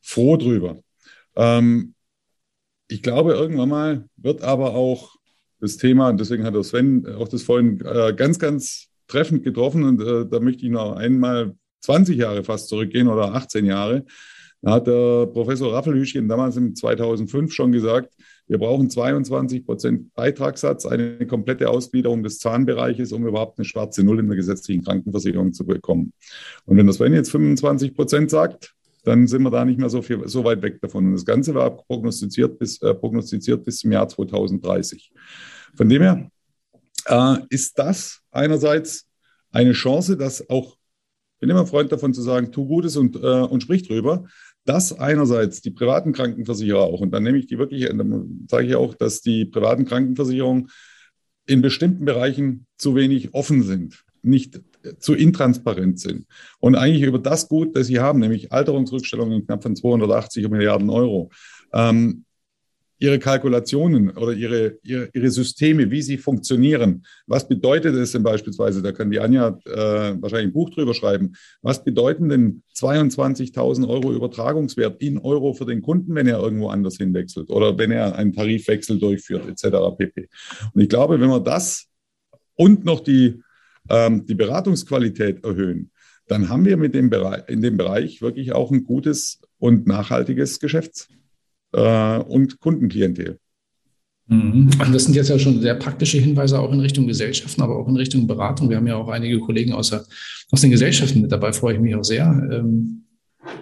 froh 0.00 0.38
drüber. 0.38 0.78
Ähm, 1.36 1.94
ich 2.88 3.02
glaube, 3.02 3.32
irgendwann 3.32 3.68
mal 3.68 4.08
wird 4.16 4.42
aber 4.42 4.74
auch 4.74 5.16
das 5.60 5.76
Thema, 5.76 6.08
und 6.08 6.20
deswegen 6.20 6.44
hat 6.44 6.54
der 6.54 6.62
Sven 6.62 7.06
auch 7.06 7.28
das 7.28 7.42
vorhin 7.42 7.80
äh, 7.84 8.14
ganz, 8.14 8.38
ganz 8.38 8.88
treffend 9.06 9.44
getroffen, 9.44 9.84
und 9.84 10.00
äh, 10.00 10.26
da 10.26 10.40
möchte 10.40 10.64
ich 10.64 10.70
noch 10.70 10.96
einmal 10.96 11.54
20 11.80 12.16
Jahre 12.16 12.44
fast 12.44 12.68
zurückgehen 12.68 13.08
oder 13.08 13.34
18 13.34 13.64
Jahre. 13.64 14.04
Da 14.62 14.72
hat 14.72 14.86
der 14.86 15.26
Professor 15.26 15.72
Raffelhüschchen 15.72 16.28
damals 16.28 16.56
im 16.56 16.74
2005 16.74 17.52
schon 17.52 17.72
gesagt, 17.72 18.12
wir 18.48 18.58
brauchen 18.58 18.88
22 18.88 19.64
Prozent 19.64 20.14
Beitragssatz, 20.14 20.86
eine 20.86 21.26
komplette 21.26 21.68
Ausgliederung 21.68 22.22
des 22.22 22.38
Zahnbereiches, 22.38 23.12
um 23.12 23.26
überhaupt 23.26 23.58
eine 23.58 23.66
schwarze 23.66 24.02
Null 24.02 24.20
in 24.20 24.26
der 24.26 24.36
gesetzlichen 24.36 24.82
Krankenversicherung 24.84 25.52
zu 25.52 25.66
bekommen. 25.66 26.12
Und 26.64 26.76
wenn 26.78 26.86
das 26.86 26.96
Sven 26.96 27.12
jetzt 27.12 27.30
25 27.30 27.94
Prozent 27.94 28.30
sagt, 28.30 28.74
dann 29.04 29.26
sind 29.26 29.42
wir 29.42 29.50
da 29.50 29.64
nicht 29.64 29.78
mehr 29.78 29.88
so, 29.88 30.02
viel, 30.02 30.26
so 30.28 30.44
weit 30.44 30.62
weg 30.62 30.80
davon. 30.80 31.06
Und 31.06 31.12
das 31.12 31.24
Ganze 31.24 31.54
war 31.54 31.76
prognostiziert 31.76 32.58
bis, 32.58 32.80
äh, 32.82 32.94
prognostiziert 32.94 33.64
bis 33.64 33.78
zum 33.78 33.92
Jahr 33.92 34.08
2030. 34.08 35.12
Von 35.74 35.88
dem 35.88 36.02
her 36.02 36.30
äh, 37.06 37.36
ist 37.50 37.78
das 37.78 38.20
einerseits 38.30 39.08
eine 39.50 39.72
Chance, 39.72 40.16
dass 40.16 40.48
auch, 40.50 40.76
ich 41.34 41.40
bin 41.40 41.50
immer 41.50 41.66
Freund 41.66 41.92
davon 41.92 42.12
zu 42.12 42.22
sagen, 42.22 42.52
tu 42.52 42.66
Gutes 42.66 42.96
und, 42.96 43.16
äh, 43.16 43.42
und 43.42 43.62
sprich 43.62 43.86
drüber, 43.86 44.24
dass 44.64 44.92
einerseits 44.98 45.62
die 45.62 45.70
privaten 45.70 46.12
Krankenversicherer 46.12 46.80
auch, 46.80 47.00
und 47.00 47.10
dann 47.12 47.22
nehme 47.22 47.38
ich 47.38 47.46
die 47.46 47.58
wirklich, 47.58 47.86
dann 47.86 48.46
sage 48.50 48.66
ich 48.66 48.74
auch, 48.74 48.94
dass 48.94 49.22
die 49.22 49.46
privaten 49.46 49.84
Krankenversicherungen 49.86 50.68
in 51.46 51.62
bestimmten 51.62 52.04
Bereichen 52.04 52.66
zu 52.76 52.94
wenig 52.94 53.32
offen 53.32 53.62
sind 53.62 54.04
nicht 54.28 54.60
zu 54.98 55.14
intransparent 55.14 55.98
sind. 55.98 56.26
Und 56.60 56.76
eigentlich 56.76 57.02
über 57.02 57.18
das 57.18 57.48
Gut, 57.48 57.76
das 57.76 57.88
sie 57.88 58.00
haben, 58.00 58.20
nämlich 58.20 58.52
Alterungsrückstellungen 58.52 59.44
knapp 59.46 59.62
von 59.62 59.74
280 59.74 60.48
Milliarden 60.48 60.90
Euro, 60.90 61.30
ähm, 61.72 62.24
ihre 63.00 63.18
Kalkulationen 63.18 64.10
oder 64.10 64.32
ihre, 64.32 64.78
ihre, 64.82 65.08
ihre 65.12 65.30
Systeme, 65.30 65.90
wie 65.90 66.02
sie 66.02 66.18
funktionieren. 66.18 67.04
Was 67.26 67.46
bedeutet 67.46 67.94
es 67.94 68.12
denn 68.12 68.24
beispielsweise, 68.24 68.82
da 68.82 68.92
kann 68.92 69.10
die 69.10 69.20
Anja 69.20 69.58
äh, 69.66 70.20
wahrscheinlich 70.20 70.48
ein 70.48 70.52
Buch 70.52 70.70
drüber 70.70 70.94
schreiben, 70.94 71.34
was 71.62 71.84
bedeuten 71.84 72.28
denn 72.28 72.62
22.000 72.76 73.88
Euro 73.88 74.12
Übertragungswert 74.12 75.00
in 75.00 75.18
Euro 75.18 75.52
für 75.52 75.66
den 75.66 75.80
Kunden, 75.80 76.14
wenn 76.14 76.26
er 76.26 76.40
irgendwo 76.40 76.68
anders 76.68 76.96
hinwechselt 76.96 77.50
oder 77.50 77.78
wenn 77.78 77.92
er 77.92 78.16
einen 78.16 78.32
Tarifwechsel 78.32 78.98
durchführt, 78.98 79.48
etc. 79.48 79.96
pp. 79.96 80.28
Und 80.74 80.80
ich 80.80 80.88
glaube, 80.88 81.20
wenn 81.20 81.30
man 81.30 81.44
das 81.44 81.86
und 82.56 82.84
noch 82.84 83.00
die 83.00 83.40
ähm, 83.90 84.26
die 84.26 84.34
Beratungsqualität 84.34 85.44
erhöhen, 85.44 85.90
dann 86.26 86.48
haben 86.48 86.64
wir 86.64 86.76
mit 86.76 86.94
dem 86.94 87.10
in 87.46 87.62
dem 87.62 87.76
Bereich 87.76 88.20
wirklich 88.20 88.52
auch 88.52 88.70
ein 88.70 88.84
gutes 88.84 89.40
und 89.58 89.86
nachhaltiges 89.86 90.60
Geschäfts- 90.60 91.08
äh, 91.72 92.18
und 92.18 92.60
Kundenklientel. 92.60 93.38
Mhm. 94.26 94.70
Also 94.78 94.92
das 94.92 95.04
sind 95.04 95.14
jetzt 95.14 95.30
ja 95.30 95.38
schon 95.38 95.60
sehr 95.60 95.74
praktische 95.74 96.18
Hinweise 96.18 96.60
auch 96.60 96.72
in 96.72 96.80
Richtung 96.80 97.06
Gesellschaften, 97.06 97.62
aber 97.62 97.76
auch 97.76 97.88
in 97.88 97.96
Richtung 97.96 98.26
Beratung. 98.26 98.68
Wir 98.68 98.76
haben 98.76 98.86
ja 98.86 98.96
auch 98.96 99.08
einige 99.08 99.40
Kollegen 99.40 99.72
aus, 99.72 99.90
der, 99.90 100.04
aus 100.50 100.60
den 100.60 100.70
Gesellschaften 100.70 101.22
mit 101.22 101.32
dabei, 101.32 101.52
freue 101.52 101.74
ich 101.74 101.80
mich 101.80 101.94
auch 101.94 102.04
sehr. 102.04 102.26
Ähm, 102.52 103.04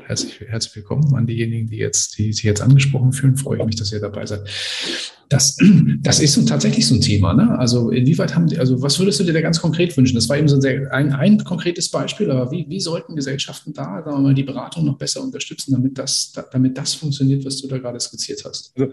herzlich, 0.06 0.40
herzlich 0.40 0.76
willkommen 0.76 1.14
an 1.14 1.26
diejenigen, 1.26 1.68
die 1.68 1.76
jetzt, 1.76 2.18
die 2.18 2.32
sich 2.32 2.44
jetzt 2.44 2.60
angesprochen 2.60 3.12
fühlen. 3.12 3.36
Freue 3.36 3.58
ich 3.58 3.64
mich, 3.64 3.76
dass 3.76 3.92
ihr 3.92 4.00
dabei 4.00 4.26
seid. 4.26 4.48
Das, 5.28 5.56
das 6.00 6.20
ist 6.20 6.34
so 6.34 6.44
tatsächlich 6.44 6.86
so 6.86 6.94
ein 6.94 7.00
Thema. 7.00 7.34
Ne? 7.34 7.58
Also 7.58 7.90
inwieweit 7.90 8.34
haben 8.34 8.48
Sie, 8.48 8.58
also 8.58 8.80
was 8.82 8.98
würdest 8.98 9.20
du 9.20 9.24
dir 9.24 9.32
da 9.32 9.40
ganz 9.40 9.60
konkret 9.60 9.96
wünschen? 9.96 10.14
Das 10.14 10.28
war 10.28 10.38
eben 10.38 10.48
so 10.48 10.56
ein, 10.56 10.60
sehr, 10.60 10.92
ein, 10.92 11.12
ein 11.12 11.42
konkretes 11.44 11.90
Beispiel, 11.90 12.30
aber 12.30 12.50
wie, 12.50 12.66
wie 12.68 12.80
sollten 12.80 13.16
Gesellschaften 13.16 13.72
da, 13.72 14.02
sagen 14.04 14.16
wir 14.16 14.20
mal, 14.20 14.34
die 14.34 14.44
Beratung 14.44 14.84
noch 14.84 14.98
besser 14.98 15.22
unterstützen, 15.22 15.72
damit 15.72 15.98
das, 15.98 16.32
damit 16.52 16.78
das 16.78 16.94
funktioniert, 16.94 17.44
was 17.44 17.60
du 17.60 17.68
da 17.68 17.78
gerade 17.78 17.98
skizziert 17.98 18.44
hast? 18.44 18.72
Also, 18.76 18.92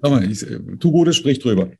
sag 0.00 0.10
mal, 0.10 0.30
ich, 0.30 0.46
tu 0.78 0.92
Gutes, 0.92 1.16
sprich 1.16 1.38
drüber. 1.40 1.70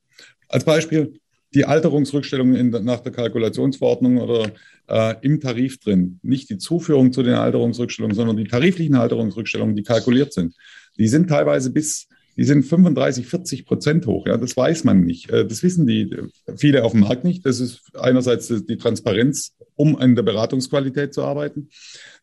Als 0.48 0.64
Beispiel, 0.64 1.14
die 1.54 1.64
Alterungsrückstellungen 1.64 2.54
in, 2.54 2.70
nach 2.84 3.00
der 3.00 3.12
Kalkulationsverordnung 3.12 4.18
oder 4.18 4.50
äh, 4.88 5.14
im 5.22 5.40
Tarif 5.40 5.78
drin. 5.78 6.18
Nicht 6.22 6.50
die 6.50 6.58
Zuführung 6.58 7.12
zu 7.12 7.22
den 7.22 7.34
Alterungsrückstellungen, 7.34 8.16
sondern 8.16 8.36
die 8.36 8.44
tariflichen 8.44 8.94
Alterungsrückstellungen, 8.94 9.76
die 9.76 9.82
kalkuliert 9.82 10.32
sind. 10.32 10.54
Die 10.98 11.08
sind 11.08 11.28
teilweise 11.28 11.70
bis 11.70 12.08
die 12.36 12.44
sind 12.44 12.64
35, 12.64 13.26
40 13.26 13.66
Prozent 13.66 14.06
hoch. 14.06 14.26
Ja, 14.26 14.36
das 14.38 14.56
weiß 14.56 14.84
man 14.84 15.04
nicht. 15.04 15.30
Äh, 15.30 15.46
das 15.46 15.62
wissen 15.62 15.86
die 15.86 16.10
äh, 16.12 16.28
viele 16.56 16.84
auf 16.84 16.92
dem 16.92 17.02
Markt 17.02 17.24
nicht. 17.24 17.44
Das 17.44 17.60
ist 17.60 17.82
einerseits 17.94 18.48
die 18.48 18.76
Transparenz, 18.76 19.54
um 19.76 19.96
an 19.96 20.14
der 20.14 20.22
Beratungsqualität 20.22 21.12
zu 21.12 21.22
arbeiten. 21.22 21.68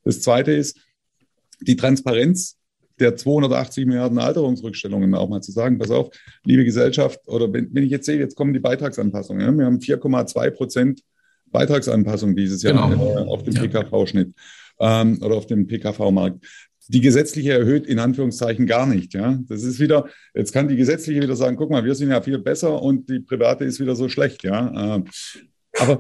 Das 0.04 0.22
zweite 0.22 0.52
ist 0.52 0.80
die 1.62 1.76
Transparenz 1.76 2.58
der 3.00 3.16
280 3.16 3.86
Milliarden 3.86 4.20
Alterungsrückstellungen 4.20 5.14
auch 5.16 5.30
mal 5.30 5.42
zu 5.42 5.52
sagen, 5.52 5.78
pass 5.78 5.92
auf, 5.92 6.10
liebe 6.44 6.66
Gesellschaft, 6.66 7.20
oder 7.28 7.52
wenn, 7.52 7.74
wenn 7.74 7.84
ich 7.84 7.92
jetzt 7.92 8.06
sehe, 8.06 8.18
jetzt 8.18 8.36
kommen 8.36 8.54
die 8.54 8.60
Beitragsanpassungen. 8.60 9.46
Ja, 9.46 9.52
wir 9.52 9.66
haben 9.66 9.80
4,2 9.80 10.52
Prozent 10.52 11.02
Beitragsanpassung 11.52 12.36
dieses 12.36 12.62
Jahr 12.62 12.90
genau. 12.90 13.18
äh, 13.18 13.28
auf 13.28 13.44
dem 13.44 13.54
ja. 13.54 13.62
PKV-Schnitt 13.64 14.34
ähm, 14.80 15.20
oder 15.22 15.36
auf 15.36 15.48
dem 15.48 15.66
PKV-Markt 15.68 16.46
die 16.90 17.02
gesetzliche 17.02 17.54
erhöht 17.54 17.86
in 17.86 18.00
Anführungszeichen 18.00 18.66
gar 18.66 18.88
nicht. 18.88 19.14
Ja, 19.14 19.38
das 19.48 19.64
ist 19.64 19.80
wieder, 19.80 20.08
jetzt 20.34 20.52
kann 20.52 20.68
die 20.68 20.76
gesetzliche 20.76 21.22
wieder 21.22 21.36
sagen, 21.36 21.56
guck 21.56 21.70
mal, 21.70 21.86
wir 21.86 21.94
sind 21.94 22.10
ja 22.10 22.20
viel 22.20 22.40
besser 22.40 22.82
und 22.82 23.08
die 23.10 23.20
private 23.20 23.64
ist 23.64 23.80
wieder 23.80 23.96
so 23.96 24.10
schlecht. 24.10 24.44
Ja, 24.44 24.98
äh, 24.98 25.04
aber 25.78 26.00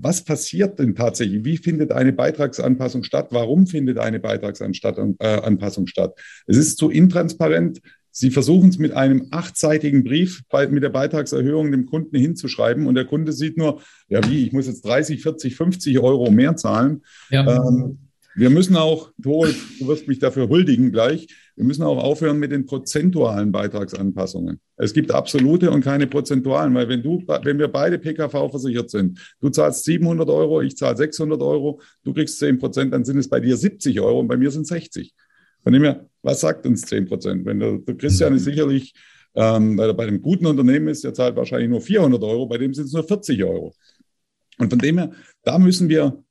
was 0.00 0.24
passiert 0.24 0.78
denn 0.78 0.94
tatsächlich? 0.94 1.44
Wie 1.44 1.56
findet 1.56 1.92
eine 1.92 2.12
Beitragsanpassung 2.12 3.02
statt? 3.02 3.28
Warum 3.30 3.66
findet 3.66 3.98
eine 3.98 4.20
Beitragsanpassung 4.20 5.86
statt? 5.86 6.18
Es 6.46 6.56
ist 6.56 6.78
zu 6.78 6.90
intransparent. 6.90 7.80
Sie 8.10 8.30
versuchen 8.30 8.70
es 8.70 8.78
mit 8.78 8.92
einem 8.92 9.28
achtseitigen 9.30 10.02
Brief 10.02 10.42
mit 10.70 10.82
der 10.82 10.88
Beitragserhöhung 10.88 11.70
dem 11.70 11.86
Kunden 11.86 12.16
hinzuschreiben 12.16 12.86
und 12.86 12.94
der 12.94 13.04
Kunde 13.04 13.32
sieht 13.32 13.56
nur, 13.56 13.80
ja 14.08 14.20
wie, 14.28 14.44
ich 14.44 14.52
muss 14.52 14.66
jetzt 14.66 14.84
30, 14.84 15.22
40, 15.22 15.54
50 15.54 15.98
Euro 16.00 16.30
mehr 16.30 16.56
zahlen. 16.56 17.02
Ja. 17.30 17.46
Ähm, 17.46 18.07
wir 18.38 18.50
müssen 18.50 18.76
auch, 18.76 19.10
du 19.18 19.32
wirst 19.32 20.06
mich 20.06 20.20
dafür 20.20 20.48
huldigen 20.48 20.92
gleich, 20.92 21.26
wir 21.56 21.64
müssen 21.64 21.82
auch 21.82 21.98
aufhören 21.98 22.38
mit 22.38 22.52
den 22.52 22.66
prozentualen 22.66 23.50
Beitragsanpassungen. 23.50 24.60
Es 24.76 24.94
gibt 24.94 25.10
absolute 25.10 25.72
und 25.72 25.82
keine 25.82 26.06
prozentualen, 26.06 26.72
weil 26.72 26.88
wenn 26.88 27.02
du, 27.02 27.20
wenn 27.42 27.58
wir 27.58 27.66
beide 27.66 27.98
PKV 27.98 28.48
versichert 28.48 28.90
sind, 28.90 29.18
du 29.40 29.48
zahlst 29.50 29.82
700 29.84 30.28
Euro, 30.28 30.62
ich 30.62 30.76
zahle 30.76 30.96
600 30.96 31.42
Euro, 31.42 31.80
du 32.04 32.14
kriegst 32.14 32.38
10 32.38 32.58
Prozent, 32.60 32.92
dann 32.92 33.04
sind 33.04 33.18
es 33.18 33.28
bei 33.28 33.40
dir 33.40 33.56
70 33.56 34.00
Euro 34.00 34.20
und 34.20 34.28
bei 34.28 34.36
mir 34.36 34.52
sind 34.52 34.68
60. 34.68 35.12
Von 35.64 35.72
dem 35.72 35.82
her, 35.82 36.06
was 36.22 36.38
sagt 36.40 36.64
uns 36.64 36.82
10 36.82 37.06
Prozent? 37.06 37.44
Wenn 37.44 37.58
der, 37.58 37.78
der 37.78 37.96
Christian 37.96 38.36
ist 38.36 38.44
sicherlich, 38.44 38.94
ähm, 39.34 39.76
weil 39.76 39.90
er 39.90 39.94
bei 39.94 40.06
einem 40.06 40.22
guten 40.22 40.46
Unternehmen 40.46 40.86
ist, 40.86 41.02
der 41.02 41.12
zahlt 41.12 41.34
wahrscheinlich 41.34 41.70
nur 41.70 41.80
400 41.80 42.22
Euro, 42.22 42.46
bei 42.46 42.58
dem 42.58 42.72
sind 42.72 42.84
es 42.84 42.92
nur 42.92 43.02
40 43.02 43.42
Euro. 43.42 43.74
Und 44.58 44.70
von 44.70 44.78
dem 44.78 44.98
her, 44.98 45.10
da 45.42 45.58
müssen 45.58 45.88
wir 45.88 46.22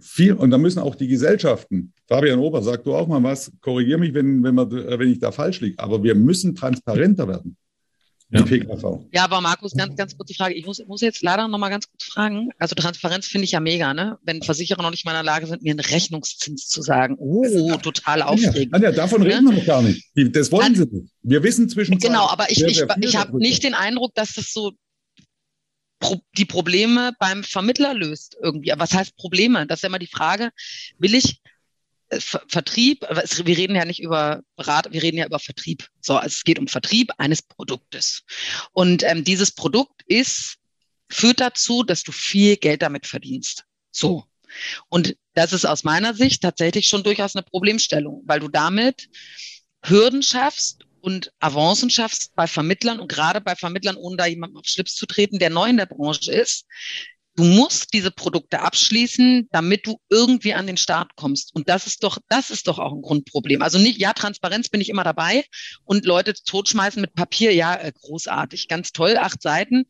viel, 0.00 0.34
und 0.34 0.50
da 0.50 0.58
müssen 0.58 0.80
auch 0.80 0.94
die 0.94 1.08
Gesellschaften, 1.08 1.92
Fabian 2.08 2.38
Ober, 2.38 2.62
sag 2.62 2.84
du 2.84 2.94
auch 2.94 3.06
mal 3.06 3.22
was, 3.22 3.52
korrigiere 3.60 3.98
mich, 3.98 4.14
wenn, 4.14 4.42
wenn, 4.42 4.54
man, 4.54 4.70
wenn 4.70 5.10
ich 5.10 5.18
da 5.18 5.32
falsch 5.32 5.60
liege, 5.60 5.78
aber 5.78 6.02
wir 6.02 6.14
müssen 6.14 6.54
transparenter 6.54 7.28
werden. 7.28 7.56
Ja. 8.32 8.42
PKV. 8.42 9.08
ja, 9.12 9.24
aber 9.24 9.40
Markus, 9.40 9.74
ganz, 9.74 9.96
ganz 9.96 10.16
kurze 10.16 10.34
Frage. 10.34 10.54
Ich 10.54 10.64
muss, 10.64 10.80
muss 10.86 11.00
jetzt 11.00 11.20
leider 11.20 11.48
noch 11.48 11.58
mal 11.58 11.68
ganz 11.68 11.90
kurz 11.90 12.04
fragen. 12.04 12.50
Also 12.58 12.76
Transparenz 12.76 13.26
finde 13.26 13.44
ich 13.44 13.52
ja 13.52 13.60
mega, 13.60 13.92
ne? 13.92 14.18
Wenn 14.22 14.40
Versicherer 14.42 14.82
noch 14.82 14.92
nicht 14.92 15.04
mal 15.04 15.10
in 15.10 15.16
der 15.16 15.24
Lage 15.24 15.48
sind, 15.48 15.62
mir 15.62 15.72
einen 15.72 15.80
Rechnungszins 15.80 16.68
zu 16.68 16.80
sagen. 16.80 17.16
Oh, 17.18 17.76
total 17.82 18.22
aufregend. 18.22 18.72
Anja, 18.72 18.92
davon 18.92 19.22
reden 19.22 19.46
wir 19.46 19.54
noch 19.54 19.66
gar 19.66 19.82
nicht. 19.82 20.06
Das 20.14 20.52
wollen 20.52 20.76
sie 20.76 20.84
nicht. 20.84 21.12
Wir 21.22 21.42
wissen 21.42 21.68
zwischen 21.68 21.98
Genau, 21.98 22.28
aber 22.28 22.48
ich, 22.50 22.62
ich, 22.62 22.84
ich 23.00 23.16
habe 23.16 23.36
nicht 23.36 23.64
den 23.64 23.74
Eindruck, 23.74 24.14
dass 24.14 24.34
das 24.34 24.52
so 24.52 24.72
Pro 26.00 26.20
die 26.36 26.46
Probleme 26.46 27.12
beim 27.20 27.44
Vermittler 27.44 27.94
löst 27.94 28.36
irgendwie. 28.42 28.72
Was 28.76 28.92
heißt 28.92 29.16
Probleme? 29.16 29.66
Das 29.66 29.78
ist 29.78 29.82
ja 29.82 29.88
immer 29.88 29.98
die 29.98 30.06
Frage, 30.06 30.50
will 30.98 31.14
ich 31.14 31.40
äh, 32.08 32.18
Vertrieb, 32.20 33.02
wir 33.02 33.56
reden 33.56 33.76
ja 33.76 33.84
nicht 33.84 34.02
über 34.02 34.42
Berat, 34.56 34.92
wir 34.92 35.02
reden 35.02 35.18
ja 35.18 35.26
über 35.26 35.38
Vertrieb. 35.38 35.88
So, 36.00 36.16
also 36.16 36.34
es 36.34 36.44
geht 36.44 36.58
um 36.58 36.66
Vertrieb 36.66 37.10
eines 37.18 37.42
Produktes. 37.42 38.24
Und 38.72 39.02
ähm, 39.04 39.24
dieses 39.24 39.52
Produkt 39.52 40.02
ist, 40.06 40.56
führt 41.08 41.40
dazu, 41.40 41.82
dass 41.82 42.02
du 42.02 42.12
viel 42.12 42.56
Geld 42.56 42.82
damit 42.82 43.06
verdienst. 43.06 43.64
So. 43.90 44.24
Und 44.88 45.16
das 45.34 45.52
ist 45.52 45.64
aus 45.64 45.84
meiner 45.84 46.14
Sicht 46.14 46.42
tatsächlich 46.42 46.88
schon 46.88 47.04
durchaus 47.04 47.36
eine 47.36 47.44
Problemstellung, 47.44 48.22
weil 48.26 48.40
du 48.40 48.48
damit 48.48 49.08
Hürden 49.84 50.22
schaffst 50.22 50.84
und 51.00 51.32
Avancen 51.40 51.90
schaffst 51.90 52.34
bei 52.34 52.46
Vermittlern 52.46 53.00
und 53.00 53.10
gerade 53.10 53.40
bei 53.40 53.56
Vermittlern, 53.56 53.96
ohne 53.96 54.16
da 54.16 54.26
jemandem 54.26 54.58
auf 54.58 54.66
Schlips 54.66 54.94
zu 54.94 55.06
treten, 55.06 55.38
der 55.38 55.50
neu 55.50 55.68
in 55.68 55.76
der 55.76 55.86
Branche 55.86 56.32
ist. 56.32 56.66
Du 57.36 57.44
musst 57.44 57.94
diese 57.94 58.10
Produkte 58.10 58.60
abschließen, 58.60 59.48
damit 59.52 59.86
du 59.86 59.98
irgendwie 60.10 60.52
an 60.52 60.66
den 60.66 60.76
Start 60.76 61.14
kommst. 61.16 61.54
Und 61.54 61.68
das 61.68 61.86
ist 61.86 62.02
doch, 62.02 62.18
das 62.28 62.50
ist 62.50 62.66
doch 62.66 62.78
auch 62.78 62.92
ein 62.92 63.02
Grundproblem. 63.02 63.62
Also 63.62 63.78
nicht, 63.78 64.00
ja, 64.00 64.12
Transparenz 64.12 64.68
bin 64.68 64.80
ich 64.80 64.88
immer 64.88 65.04
dabei 65.04 65.44
und 65.84 66.04
Leute 66.04 66.34
totschmeißen 66.34 67.00
mit 67.00 67.14
Papier, 67.14 67.54
ja, 67.54 67.76
äh, 67.76 67.92
großartig, 67.92 68.68
ganz 68.68 68.92
toll, 68.92 69.16
acht 69.16 69.40
Seiten 69.40 69.86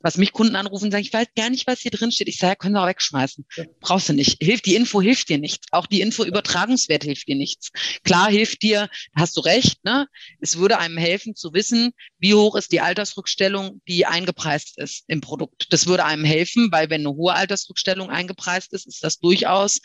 was 0.00 0.16
mich 0.16 0.32
Kunden 0.32 0.56
anrufen 0.56 0.86
und 0.86 0.90
sagen, 0.92 1.04
ich 1.04 1.12
weiß 1.12 1.28
gar 1.36 1.50
nicht, 1.50 1.66
was 1.66 1.80
hier 1.80 1.90
drin 1.90 2.12
steht. 2.12 2.28
Ich 2.28 2.38
sage, 2.38 2.56
können 2.56 2.74
Sie 2.74 2.80
auch 2.80 2.86
wegschmeißen. 2.86 3.44
Ja. 3.56 3.64
Brauchst 3.80 4.08
du 4.08 4.12
nicht. 4.12 4.36
Hilft, 4.40 4.66
die 4.66 4.76
Info 4.76 5.00
hilft 5.00 5.28
dir 5.28 5.38
nichts. 5.38 5.66
Auch 5.72 5.86
die 5.86 6.00
Info-Übertragungswert 6.00 7.04
hilft 7.04 7.28
dir 7.28 7.36
nichts. 7.36 7.70
Klar 8.04 8.30
hilft 8.30 8.62
dir, 8.62 8.88
hast 9.14 9.36
du 9.36 9.40
recht, 9.40 9.84
ne? 9.84 10.06
Es 10.40 10.58
würde 10.58 10.78
einem 10.78 10.98
helfen 10.98 11.34
zu 11.34 11.52
wissen, 11.52 11.92
wie 12.18 12.34
hoch 12.34 12.54
ist 12.54 12.72
die 12.72 12.80
Altersrückstellung, 12.80 13.80
die 13.88 14.06
eingepreist 14.06 14.78
ist 14.78 15.04
im 15.08 15.20
Produkt. 15.20 15.72
Das 15.72 15.86
würde 15.86 16.04
einem 16.04 16.24
helfen, 16.24 16.68
weil 16.70 16.90
wenn 16.90 17.00
eine 17.02 17.14
hohe 17.14 17.34
Altersrückstellung 17.34 18.10
eingepreist 18.10 18.72
ist, 18.72 18.86
ist 18.86 19.02
das 19.02 19.18
durchaus 19.18 19.80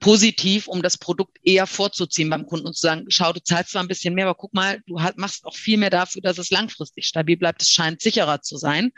positiv, 0.00 0.66
um 0.66 0.82
das 0.82 0.96
Produkt 0.96 1.38
eher 1.42 1.66
vorzuziehen 1.66 2.30
beim 2.30 2.46
Kunden 2.46 2.66
und 2.66 2.74
zu 2.74 2.80
sagen, 2.80 3.04
schau, 3.08 3.32
du 3.32 3.42
zahlst 3.42 3.70
zwar 3.70 3.82
ein 3.82 3.88
bisschen 3.88 4.14
mehr, 4.14 4.26
aber 4.26 4.34
guck 4.34 4.54
mal, 4.54 4.80
du 4.86 4.98
machst 5.16 5.44
auch 5.44 5.54
viel 5.54 5.76
mehr 5.76 5.90
dafür, 5.90 6.22
dass 6.22 6.38
es 6.38 6.50
langfristig 6.50 7.06
stabil 7.06 7.36
bleibt. 7.36 7.62
Es 7.62 7.70
scheint 7.70 8.00
sicherer 8.00 8.40
zu 8.40 8.56
sein. 8.56 8.90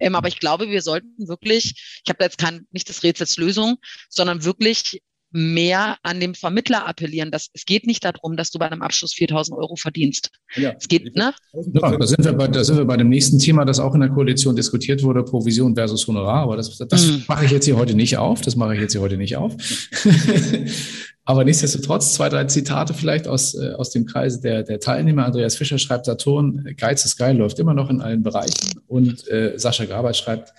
Ähm, 0.00 0.16
aber 0.16 0.28
ich 0.28 0.40
glaube, 0.40 0.68
wir 0.68 0.82
sollten 0.82 1.28
wirklich, 1.28 2.00
ich 2.04 2.08
habe 2.08 2.18
da 2.18 2.24
jetzt 2.24 2.38
kein, 2.38 2.66
nicht 2.72 2.88
das 2.88 3.02
Rätsels 3.04 3.36
Lösung, 3.36 3.76
sondern 4.08 4.44
wirklich 4.44 5.00
mehr 5.30 5.96
an 6.02 6.20
dem 6.20 6.34
Vermittler 6.34 6.86
appellieren. 6.86 7.30
Dass, 7.30 7.48
es 7.52 7.64
geht 7.64 7.86
nicht 7.86 8.04
darum, 8.04 8.36
dass 8.36 8.50
du 8.50 8.58
bei 8.58 8.66
einem 8.66 8.82
Abschluss 8.82 9.12
4000 9.14 9.58
Euro 9.58 9.76
verdienst. 9.76 10.30
Ja. 10.56 10.74
Es 10.78 10.88
geht, 10.88 11.14
ne? 11.16 11.34
Ja, 11.52 11.96
da, 11.96 12.06
sind 12.06 12.24
wir 12.24 12.32
bei, 12.32 12.48
da 12.48 12.64
sind 12.64 12.76
wir 12.76 12.84
bei 12.84 12.96
dem 12.96 13.08
nächsten 13.08 13.38
Thema, 13.38 13.64
das 13.64 13.80
auch 13.80 13.94
in 13.94 14.00
der 14.00 14.10
Koalition 14.10 14.56
diskutiert 14.56 15.02
wurde, 15.02 15.22
Provision 15.22 15.74
versus 15.74 16.06
Honorar. 16.06 16.42
Aber 16.42 16.56
das, 16.56 16.76
das 16.76 17.06
mhm. 17.06 17.24
mache 17.28 17.44
ich 17.44 17.50
jetzt 17.50 17.64
hier 17.64 17.76
heute 17.76 17.94
nicht 17.94 18.16
auf. 18.16 18.40
Das 18.40 18.56
mache 18.56 18.74
ich 18.74 18.80
jetzt 18.80 18.92
hier 18.92 19.00
heute 19.00 19.16
nicht 19.16 19.36
auf. 19.36 19.54
Aber 21.28 21.44
nichtsdestotrotz 21.44 22.14
zwei, 22.14 22.30
drei 22.30 22.44
Zitate 22.44 22.94
vielleicht 22.94 23.28
aus, 23.28 23.54
äh, 23.54 23.72
aus 23.72 23.90
dem 23.90 24.06
Kreise 24.06 24.40
der, 24.40 24.62
der 24.62 24.80
Teilnehmer. 24.80 25.26
Andreas 25.26 25.56
Fischer 25.56 25.76
schreibt, 25.76 26.06
Saturn, 26.06 26.74
Geiz 26.78 27.04
ist 27.04 27.18
geil, 27.18 27.36
läuft 27.36 27.58
immer 27.58 27.74
noch 27.74 27.90
in 27.90 28.00
allen 28.00 28.22
Bereichen. 28.22 28.80
Und 28.86 29.28
äh, 29.28 29.52
Sascha 29.58 29.84
Grabert 29.84 30.16
schreibt 30.16 30.54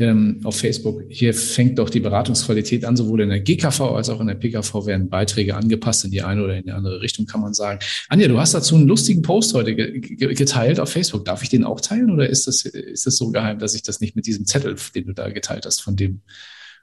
ähm, 0.00 0.40
auf 0.42 0.56
Facebook, 0.56 1.04
hier 1.08 1.32
fängt 1.32 1.78
doch 1.78 1.88
die 1.88 2.00
Beratungsqualität 2.00 2.84
an, 2.84 2.96
sowohl 2.96 3.20
in 3.20 3.28
der 3.28 3.38
GKV 3.38 3.80
als 3.94 4.10
auch 4.10 4.20
in 4.20 4.26
der 4.26 4.34
PKV 4.34 4.86
werden 4.86 5.08
Beiträge 5.08 5.54
angepasst 5.54 6.04
in 6.04 6.10
die 6.10 6.22
eine 6.22 6.42
oder 6.42 6.56
in 6.56 6.64
die 6.64 6.72
andere 6.72 7.00
Richtung, 7.00 7.26
kann 7.26 7.40
man 7.40 7.54
sagen. 7.54 7.78
Anja, 8.08 8.26
du 8.26 8.40
hast 8.40 8.54
dazu 8.54 8.74
einen 8.74 8.88
lustigen 8.88 9.22
Post 9.22 9.54
heute 9.54 9.76
geteilt 9.76 10.80
auf 10.80 10.90
Facebook. 10.90 11.26
Darf 11.26 11.44
ich 11.44 11.48
den 11.48 11.62
auch 11.62 11.80
teilen 11.80 12.10
oder 12.10 12.28
ist 12.28 12.48
das, 12.48 12.62
ist 12.62 13.06
das 13.06 13.16
so 13.18 13.30
geheim, 13.30 13.60
dass 13.60 13.76
ich 13.76 13.84
das 13.84 14.00
nicht 14.00 14.16
mit 14.16 14.26
diesem 14.26 14.46
Zettel, 14.46 14.74
den 14.96 15.06
du 15.06 15.12
da 15.12 15.28
geteilt 15.28 15.64
hast, 15.64 15.80
von 15.80 15.94
dem 15.94 16.22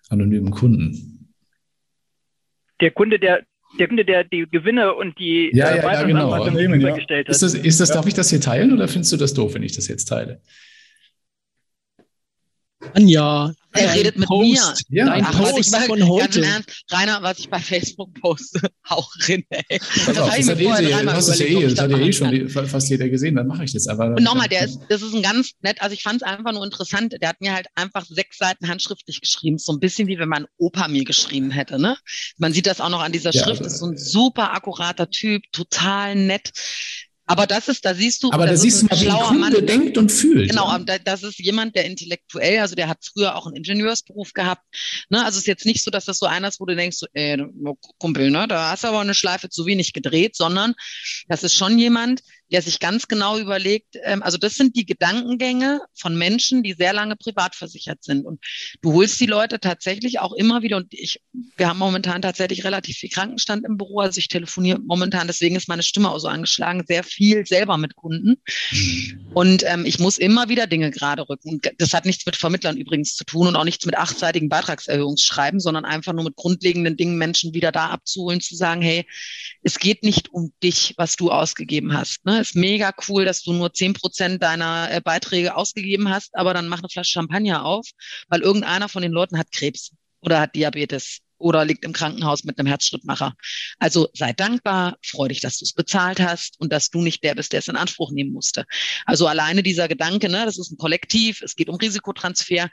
anonymen 0.08 0.52
Kunden? 0.52 1.25
Der 2.82 2.92
Kunde, 2.92 3.20
der 3.20 3.44
der 3.80 3.88
Kunde, 3.88 4.06
der 4.06 4.24
die 4.24 4.46
Gewinne 4.50 4.94
und 4.94 5.20
die 5.20 5.52
ja, 5.54 5.70
äh, 5.70 5.78
ja, 5.78 5.94
ja, 5.94 6.04
genau. 6.04 6.44
gegenübergestellt 6.46 7.28
hat. 7.28 7.36
Ist 7.36 7.42
das, 7.42 7.54
ist 7.54 7.80
das, 7.80 7.90
darf 7.90 8.06
ich 8.06 8.14
das 8.14 8.30
hier 8.30 8.40
teilen 8.40 8.72
oder 8.72 8.88
findest 8.88 9.12
du 9.12 9.18
das 9.18 9.34
doof, 9.34 9.54
wenn 9.54 9.64
ich 9.64 9.76
das 9.76 9.88
jetzt 9.88 10.06
teile? 10.06 10.40
Anja, 12.94 13.54
er 13.76 13.94
redet 13.94 14.18
mit 14.18 14.28
Post. 14.28 14.90
mir. 14.90 14.98
Ja, 14.98 15.06
Dein 15.06 15.26
Ach, 15.26 15.38
Post 15.38 15.72
was 15.72 15.82
ich 15.82 15.88
von 15.88 16.08
heute. 16.08 16.44
Ernst, 16.44 16.86
Rainer, 16.92 17.22
was 17.22 17.40
ich 17.40 17.50
bei 17.50 17.60
Facebook 17.60 18.14
poste, 18.20 18.60
auch 18.90 19.10
drin. 19.22 19.44
Ey. 19.50 19.64
Das, 19.70 20.06
das, 20.06 20.16
das, 20.16 20.18
hat, 20.28 20.60
eh, 20.60 21.06
das, 21.06 21.28
ist 21.28 21.40
ja 21.40 21.46
eh, 21.46 21.64
das 21.64 21.80
hat 21.80 21.92
ja 21.92 21.98
eh 21.98 22.14
schon 22.14 22.50
fast 22.50 22.90
jeder 22.90 23.10
gesehen, 23.10 23.36
dann 23.36 23.48
mache 23.48 23.64
ich 23.64 23.74
das. 23.74 23.88
Aber 23.88 24.08
Und 24.08 24.24
nochmal, 24.24 24.48
der 24.48 24.66
ist, 24.66 24.80
das 24.90 25.02
ist 25.02 25.14
ein 25.14 25.22
ganz 25.22 25.52
nett, 25.62 25.82
also 25.82 25.94
ich 25.94 26.04
fand 26.04 26.22
es 26.22 26.24
einfach 26.24 26.52
nur 26.52 26.64
interessant, 26.64 27.16
der 27.22 27.30
hat 27.30 27.42
mir 27.42 27.54
halt 27.54 27.68
einfach 27.76 28.06
sechs 28.06 28.38
Seiten 28.38 28.68
handschriftlich 28.68 29.22
geschrieben, 29.22 29.58
so 29.58 29.74
ein 29.74 29.80
bisschen 29.80 30.08
wie 30.08 30.18
wenn 30.20 30.30
mein 30.30 30.46
Opa 30.58 30.88
mir 30.88 31.04
geschrieben 31.04 31.52
hätte. 31.52 31.80
Ne? 31.80 31.98
Man 32.38 32.54
sieht 32.54 32.68
das 32.68 32.82
auch 32.82 32.90
noch 32.90 33.02
an 33.02 33.12
dieser 33.12 33.32
ja, 33.32 33.44
Schrift, 33.44 33.62
ist 33.62 33.80
so 33.80 33.88
ein 33.88 33.98
super 33.98 34.54
akkurater 34.54 35.10
Typ, 35.10 35.44
total 35.52 36.16
nett. 36.16 36.52
Aber 37.28 37.48
das 37.48 37.68
ist, 37.68 37.84
da 37.86 37.96
siehst 37.96 38.22
du, 38.24 38.32
aber 38.32 38.46
da 38.46 38.56
siehst 38.56 38.84
du 38.84 38.86
mal, 38.86 39.02
wie 39.02 39.10
ein 39.10 39.18
Kunde 39.18 39.40
Mann, 39.40 39.66
denkt 39.66 39.98
und 39.98 40.12
fühlt. 40.12 40.50
Genau, 40.50 40.68
ja. 40.68 41.00
das 41.00 41.24
ist 41.24 41.40
jemand, 41.40 41.76
der 41.76 41.86
intellektuell, 41.86 42.60
also 42.60 42.76
der 42.76 42.88
hat 42.88 43.00
früher 43.04 43.36
auch 43.36 43.48
einen 43.48 43.56
Ingenieursberuf 43.56 44.34
gehabt. 44.34 44.64
Ne? 45.10 45.20
Also 45.26 45.38
es 45.38 45.44
ist 45.44 45.48
jetzt 45.48 45.66
nicht 45.66 45.84
so, 45.84 45.90
dass 45.90 46.06
das 46.06 46.20
so 46.20 46.28
einer 46.28 46.48
ist, 46.48 46.60
wo 46.60 46.66
du 46.66 46.76
denkst, 46.76 46.98
so, 46.98 47.08
ey, 47.14 47.44
Kumpel, 47.98 48.30
ne, 48.30 48.48
da 48.48 48.72
hast 48.72 48.84
du 48.84 48.90
aber 48.90 49.00
eine 49.00 49.16
Schleife 49.16 49.50
zu 49.50 49.66
wenig 49.66 49.94
gedreht, 49.94 50.36
sondern 50.36 50.76
das 51.28 51.44
ist 51.44 51.56
schon 51.56 51.80
jemand, 51.80 52.22
der 52.52 52.62
sich 52.62 52.80
ganz 52.80 53.08
genau 53.08 53.38
überlegt, 53.40 53.98
ähm, 54.04 54.22
also 54.22 54.38
das 54.38 54.56
sind 54.56 54.76
die 54.76 54.86
Gedankengänge 54.86 55.82
von 55.94 56.16
Menschen, 56.18 56.64
die 56.64 56.74
sehr 56.74 56.94
lange 56.94 57.16
privat 57.16 57.56
versichert 57.56 58.04
sind. 58.04 58.26
Und 58.26 58.40
du 58.82 58.94
holst 58.94 59.20
die 59.20 59.26
Leute 59.26 59.60
tatsächlich 59.60 60.20
auch 60.20 60.34
immer 60.34 60.62
wieder, 60.62 60.78
und 60.78 60.94
ich, 60.94 61.22
wir 61.58 61.68
haben 61.68 61.80
momentan 61.80 62.22
tatsächlich 62.22 62.64
relativ 62.64 62.98
viel 62.98 63.10
Krankenstand 63.10 63.66
im 63.66 63.78
Büro, 63.78 64.00
also 64.00 64.20
ich 64.20 64.28
telefoniere 64.28 64.80
momentan, 64.80 65.28
deswegen 65.28 65.56
ist 65.56 65.68
meine 65.68 65.84
Stimme 65.84 66.12
auch 66.12 66.20
so 66.20 66.28
angeschlagen, 66.28 66.84
sehr 66.88 67.04
viel 67.04 67.46
selber 67.46 67.78
mit 67.78 67.96
Kunden. 67.96 68.36
Mhm. 68.72 69.28
Und 69.34 69.64
ähm, 69.66 69.86
ich 69.86 70.00
muss 70.00 70.18
immer 70.18 70.50
wieder 70.50 70.68
Dinge 70.68 70.92
gerade 70.92 71.28
rücken. 71.28 71.60
Das 71.78 71.94
hat 71.94 72.06
nichts 72.06 72.26
mit 72.26 72.36
Vermittlern 72.36 72.78
übrigens 72.78 73.16
zu 73.16 73.26
tun 73.26 73.48
und 73.48 73.56
auch 73.56 73.64
nichts 73.64 73.86
mit 73.86 73.98
achtseitigen 73.98 74.50
Beitragserhöhungsschreiben, 74.50 75.60
sondern 75.60 75.86
einfach 75.86 76.14
nur 76.14 76.24
mit 76.24 76.36
grundlegenden 76.36 76.96
Dingen 76.96 77.18
Menschen 77.18 77.54
wieder 77.54 77.72
da 77.72 77.88
abzuholen, 77.90 78.42
zu 78.42 78.56
sagen, 78.56 78.82
hey, 78.82 79.06
es 79.64 79.80
geht 79.80 80.04
nicht 80.04 80.32
um 80.32 80.54
dich, 80.62 80.94
was 80.98 81.16
du 81.16 81.32
ausgegeben 81.32 81.98
hast. 81.98 82.26
Ne? 82.26 82.35
Ist 82.42 82.56
mega 82.56 82.94
cool, 83.08 83.26
dass 83.26 83.44
du 83.44 83.54
nur 83.54 83.74
zehn 83.74 83.94
Prozent 83.94 84.42
deiner 84.44 84.92
äh, 84.92 85.02
Beiträge 85.02 85.56
ausgegeben 85.56 86.10
hast, 86.10 86.36
aber 86.36 86.54
dann 86.54 86.68
mach 86.68 86.80
eine 86.80 86.90
Flasche 86.90 87.12
Champagner 87.12 87.66
auf, 87.66 87.88
weil 88.28 88.42
irgendeiner 88.42 88.90
von 88.90 89.02
den 89.02 89.12
Leuten 89.12 89.38
hat 89.38 89.52
Krebs 89.52 89.92
oder 90.22 90.40
hat 90.40 90.56
Diabetes 90.56 91.20
oder 91.38 91.66
liegt 91.66 91.84
im 91.84 91.94
Krankenhaus 91.94 92.44
mit 92.44 92.58
einem 92.58 92.68
Herzschrittmacher. 92.68 93.34
Also 93.80 94.10
sei 94.14 94.34
dankbar, 94.34 94.98
freu 95.04 95.28
dich, 95.28 95.42
dass 95.42 95.58
du 95.58 95.66
es 95.66 95.74
bezahlt 95.74 96.20
hast 96.20 96.60
und 96.60 96.72
dass 96.72 96.90
du 96.90 97.02
nicht 97.02 97.24
der 97.24 97.36
bist, 97.36 97.54
der 97.54 97.60
es 97.60 97.68
in 97.68 97.76
Anspruch 97.76 98.12
nehmen 98.12 98.32
musste. 98.32 98.66
Also 99.06 99.28
alleine 99.28 99.64
dieser 99.64 99.88
Gedanke, 99.88 100.30
ne, 100.30 100.46
das 100.46 100.58
ist 100.58 100.72
ein 100.72 100.78
Kollektiv, 100.78 101.42
es 101.42 101.56
geht 101.56 101.70
um 101.70 101.76
Risikotransfer 101.76 102.70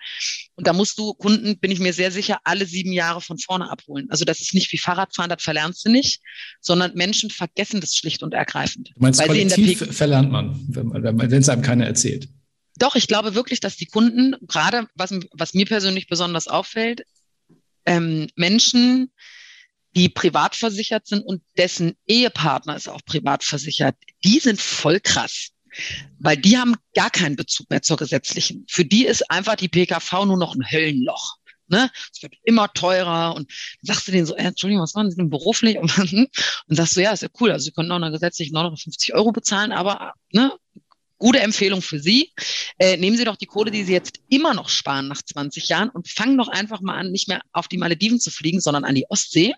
und 0.54 0.66
da 0.66 0.72
musst 0.72 0.98
du 0.98 1.14
Kunden, 1.14 1.58
bin 1.58 1.70
ich 1.70 1.80
mir 1.80 1.92
sehr 1.92 2.10
sicher, 2.10 2.38
alle 2.44 2.66
sieben 2.66 2.92
Jahre 2.92 3.20
von 3.20 3.38
vorne 3.38 3.70
abholen. 3.70 4.06
Also 4.10 4.24
das 4.24 4.40
ist 4.40 4.54
nicht 4.54 4.72
wie 4.72 4.78
Fahrradfahren, 4.78 5.30
das 5.30 5.42
verlernst 5.42 5.84
du 5.84 5.90
nicht, 5.90 6.20
sondern 6.60 6.94
Menschen 6.94 7.30
vergessen 7.30 7.80
das 7.80 7.94
schlicht 7.96 8.22
und 8.22 8.34
ergreifend. 8.34 8.90
Du 8.94 9.00
meinst, 9.00 9.22
Kollektiv 9.22 9.94
verlernt 9.94 10.30
man, 10.30 10.64
wenn 10.68 11.32
es 11.32 11.48
einem 11.48 11.62
keiner 11.62 11.86
erzählt. 11.86 12.28
Doch, 12.76 12.96
ich 12.96 13.06
glaube 13.06 13.34
wirklich, 13.34 13.60
dass 13.60 13.76
die 13.76 13.86
Kunden, 13.86 14.34
gerade 14.46 14.88
was, 14.94 15.14
was 15.32 15.54
mir 15.54 15.66
persönlich 15.66 16.08
besonders 16.08 16.48
auffällt, 16.48 17.04
ähm, 17.86 18.28
Menschen, 18.36 19.12
die 19.94 20.08
privat 20.08 20.56
versichert 20.56 21.06
sind 21.06 21.22
und 21.22 21.42
dessen 21.56 21.96
Ehepartner 22.06 22.76
ist 22.76 22.88
auch 22.88 23.04
privat 23.04 23.44
versichert, 23.44 23.96
die 24.24 24.38
sind 24.38 24.60
voll 24.60 25.00
krass. 25.00 25.48
Weil 26.18 26.36
die 26.36 26.58
haben 26.58 26.74
gar 26.94 27.10
keinen 27.10 27.34
Bezug 27.34 27.70
mehr 27.70 27.80
zur 27.80 27.96
gesetzlichen. 27.96 28.66
Für 28.68 28.84
die 28.84 29.06
ist 29.06 29.30
einfach 29.30 29.56
die 29.56 29.68
PKV 29.68 30.26
nur 30.26 30.36
noch 30.36 30.54
ein 30.54 30.70
Höllenloch. 30.70 31.36
Ne? 31.72 31.90
Es 32.14 32.22
wird 32.22 32.34
immer 32.44 32.70
teurer 32.74 33.34
und 33.34 33.50
sagst 33.80 34.06
du 34.06 34.12
denen 34.12 34.26
so, 34.26 34.36
äh, 34.36 34.42
Entschuldigung, 34.42 34.82
was 34.82 34.92
machen 34.92 35.10
Sie 35.10 35.16
denn 35.16 35.30
beruflich? 35.30 35.78
Und, 35.78 35.90
sagst 36.68 36.96
du, 36.96 37.00
ja, 37.00 37.12
ist 37.12 37.22
ja 37.22 37.30
cool, 37.40 37.50
also 37.50 37.64
Sie 37.64 37.72
können 37.72 37.90
auch 37.90 37.96
eine 37.96 38.10
gesetzliche 38.10 38.52
950 38.52 39.14
Euro 39.14 39.32
bezahlen, 39.32 39.72
aber 39.72 40.12
ne, 40.32 40.52
Gute 41.22 41.38
Empfehlung 41.38 41.82
für 41.82 42.00
Sie. 42.00 42.32
Äh, 42.80 42.96
nehmen 42.96 43.16
Sie 43.16 43.24
doch 43.24 43.36
die 43.36 43.46
Kohle, 43.46 43.70
die 43.70 43.84
Sie 43.84 43.92
jetzt 43.92 44.18
immer 44.28 44.54
noch 44.54 44.68
sparen 44.68 45.06
nach 45.06 45.22
20 45.22 45.68
Jahren 45.68 45.88
und 45.88 46.08
fangen 46.08 46.36
doch 46.36 46.48
einfach 46.48 46.80
mal 46.80 46.96
an, 46.96 47.12
nicht 47.12 47.28
mehr 47.28 47.42
auf 47.52 47.68
die 47.68 47.78
Malediven 47.78 48.18
zu 48.18 48.32
fliegen, 48.32 48.60
sondern 48.60 48.82
an 48.82 48.96
die 48.96 49.08
Ostsee. 49.08 49.54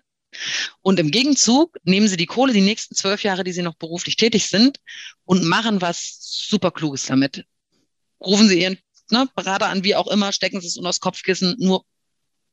Und 0.83 0.99
im 0.99 1.09
Gegenzug 1.09 1.75
nehmen 1.83 2.07
Sie 2.07 2.17
die 2.17 2.27
Kohle, 2.27 2.53
die 2.53 2.61
nächsten 2.61 2.93
zwölf 2.93 3.23
Jahre, 3.23 3.43
die 3.43 3.51
Sie 3.51 3.63
noch 3.63 3.73
beruflich 3.77 4.15
tätig 4.15 4.45
sind, 4.47 4.77
und 5.23 5.43
machen 5.43 5.81
was 5.81 6.19
super 6.19 6.69
Kluges 6.69 7.07
damit. 7.07 7.45
Rufen 8.23 8.47
Sie 8.47 8.61
Ihren 8.61 8.77
ne, 9.09 9.27
Berater 9.35 9.65
an, 9.69 9.83
wie 9.83 9.95
auch 9.95 10.07
immer, 10.07 10.31
stecken 10.33 10.61
Sie 10.61 10.67
es 10.67 10.77
unter 10.77 10.89
das 10.89 10.99
Kopfkissen, 10.99 11.55
nur 11.57 11.83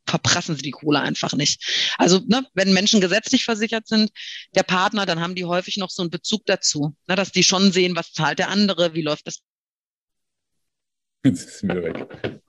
verprassen 0.07 0.57
sie 0.57 0.63
die 0.63 0.71
Kohle 0.71 1.01
einfach 1.01 1.33
nicht. 1.33 1.95
Also 1.99 2.21
ne, 2.27 2.47
wenn 2.55 2.73
Menschen 2.73 3.01
gesetzlich 3.01 3.45
versichert 3.45 3.87
sind, 3.87 4.11
der 4.55 4.63
Partner, 4.63 5.07
dann 5.07 5.21
haben 5.21 5.35
die 5.35 5.45
häufig 5.45 5.77
noch 5.77 5.91
so 5.91 6.03
einen 6.03 6.11
Bezug 6.11 6.45
dazu, 6.47 6.95
ne, 7.07 7.17
dass 7.17 7.33
die 7.33 7.45
schon 7.45 7.73
sehen, 7.73 7.97
was 7.97 8.13
zahlt 8.13 8.39
der 8.39 8.49
andere, 8.49 8.95
wie 8.95 9.03
läuft 9.03 9.27
das. 9.27 9.41
Jetzt 11.25 11.49
ist 11.49 11.63
wieder 11.63 11.83
weg. 11.83 12.41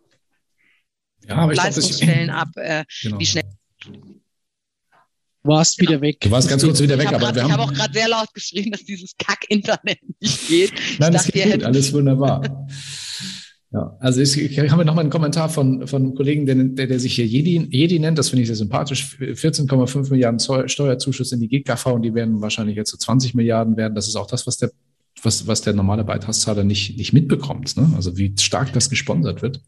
ja, 1.28 1.46
Leistungsstellen 1.46 2.30
ab, 2.30 2.50
äh, 2.56 2.86
genau. 3.02 3.20
wie 3.20 3.26
schnell 3.26 3.44
Du 5.44 5.50
warst 5.50 5.78
genau. 5.78 5.92
wieder 5.92 6.02
weg. 6.02 6.22
Du 6.22 6.32
warst 6.32 6.48
ganz 6.48 6.64
kurz 6.64 6.80
wieder 6.80 6.98
weg, 6.98 7.08
ich 7.10 7.16
aber 7.16 7.20
grad, 7.20 7.36
wir 7.36 7.44
haben. 7.44 7.50
Ich 7.50 7.58
habe 7.58 7.64
auch 7.64 7.74
gerade 7.74 7.94
sehr 7.94 8.08
laut 8.08 8.34
geschrien, 8.34 8.72
dass 8.72 8.86
dieses 8.86 9.12
Kack-Internet 9.18 10.00
nicht 10.22 10.48
geht. 10.48 10.74
Nein, 11.00 11.12
das 11.12 11.28
geht 11.28 11.52
gut, 11.52 11.64
alles 11.64 11.92
wunderbar. 11.92 12.68
Ja, 13.74 13.98
also 14.00 14.22
ich, 14.22 14.38
ich 14.40 14.72
habe 14.72 14.86
noch 14.86 14.94
mal 14.94 15.02
einen 15.02 15.10
Kommentar 15.10 15.50
von, 15.50 15.88
von 15.88 16.04
einem 16.04 16.14
Kollegen, 16.14 16.46
der, 16.46 16.86
der, 16.86 17.00
sich 17.00 17.16
hier 17.16 17.26
Jedi, 17.26 17.68
Jedi 17.72 17.98
nennt, 17.98 18.20
das 18.20 18.30
finde 18.30 18.44
ich 18.44 18.48
sehr 18.48 18.56
sympathisch. 18.56 19.18
14,5 19.20 20.12
Milliarden 20.12 20.40
Steuerzuschuss 20.70 21.32
in 21.32 21.40
die 21.40 21.48
GKV 21.48 21.88
und 21.88 22.04
die 22.04 22.14
werden 22.14 22.40
wahrscheinlich 22.40 22.76
jetzt 22.76 22.92
zu 22.92 22.98
so 22.98 23.06
20 23.06 23.34
Milliarden 23.34 23.76
werden. 23.76 23.96
Das 23.96 24.08
ist 24.08 24.16
auch 24.16 24.28
das, 24.28 24.46
was 24.46 24.58
der, 24.58 24.70
was, 25.24 25.48
was 25.48 25.62
der 25.62 25.74
normale 25.74 26.04
Beitragszahler 26.04 26.64
nicht, 26.64 26.98
nicht 26.98 27.14
mitbekommt. 27.14 27.76
Ne? 27.76 27.92
Also 27.96 28.16
wie 28.16 28.36
stark 28.40 28.72
das 28.74 28.92
gesponsert 28.92 29.42
wird. 29.42 29.60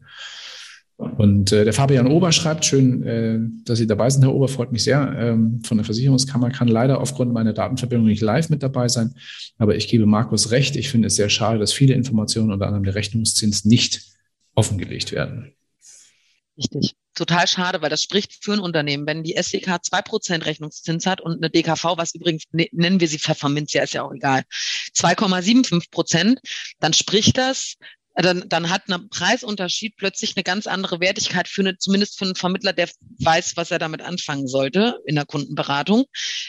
Und 0.96 1.52
äh, 1.52 1.64
der 1.64 1.74
Fabian 1.74 2.06
Ober 2.06 2.32
schreibt, 2.32 2.64
schön, 2.64 3.02
äh, 3.02 3.38
dass 3.64 3.78
Sie 3.78 3.86
dabei 3.86 4.08
sind, 4.08 4.22
Herr 4.22 4.34
Ober, 4.34 4.48
freut 4.48 4.72
mich 4.72 4.84
sehr. 4.84 5.14
Ähm, 5.18 5.62
von 5.62 5.76
der 5.76 5.84
Versicherungskammer 5.84 6.50
kann 6.50 6.68
leider 6.68 7.00
aufgrund 7.00 7.32
meiner 7.32 7.52
Datenverbindung 7.52 8.06
nicht 8.06 8.22
live 8.22 8.48
mit 8.48 8.62
dabei 8.62 8.88
sein. 8.88 9.14
Aber 9.58 9.76
ich 9.76 9.88
gebe 9.88 10.06
Markus 10.06 10.50
recht. 10.52 10.74
Ich 10.76 10.88
finde 10.88 11.08
es 11.08 11.16
sehr 11.16 11.28
schade, 11.28 11.58
dass 11.58 11.72
viele 11.72 11.94
Informationen, 11.94 12.50
unter 12.50 12.66
anderem 12.66 12.84
der 12.84 12.94
Rechnungszins, 12.94 13.66
nicht 13.66 14.02
offengelegt 14.54 15.12
werden. 15.12 15.52
Richtig. 16.56 16.94
Total 17.14 17.46
schade, 17.46 17.82
weil 17.82 17.90
das 17.90 18.02
spricht 18.02 18.42
für 18.42 18.54
ein 18.54 18.58
Unternehmen. 18.60 19.06
Wenn 19.06 19.22
die 19.22 19.36
SDK 19.36 19.76
2% 19.76 20.46
Rechnungszins 20.46 21.04
hat 21.04 21.20
und 21.20 21.36
eine 21.36 21.50
DKV, 21.50 21.96
was 21.96 22.14
übrigens 22.14 22.44
ne, 22.52 22.68
nennen 22.72 23.00
wir 23.00 23.08
sie 23.08 23.18
Pfefferminzia, 23.18 23.82
ist 23.82 23.94
ja 23.94 24.02
auch 24.02 24.12
egal, 24.12 24.44
2,75 24.94 25.90
Prozent, 25.90 26.40
dann 26.78 26.94
spricht 26.94 27.36
das 27.36 27.76
dann, 28.22 28.48
dann 28.48 28.70
hat 28.70 28.88
ein 28.88 29.08
Preisunterschied 29.10 29.96
plötzlich 29.96 30.36
eine 30.36 30.42
ganz 30.42 30.66
andere 30.66 31.00
Wertigkeit 31.00 31.48
für 31.48 31.60
eine, 31.60 31.76
zumindest 31.76 32.18
für 32.18 32.24
einen 32.24 32.34
Vermittler, 32.34 32.72
der 32.72 32.88
weiß, 33.18 33.56
was 33.56 33.70
er 33.70 33.78
damit 33.78 34.00
anfangen 34.00 34.48
sollte 34.48 34.98
in 35.04 35.16
der 35.16 35.26
Kundenberatung. 35.26 36.04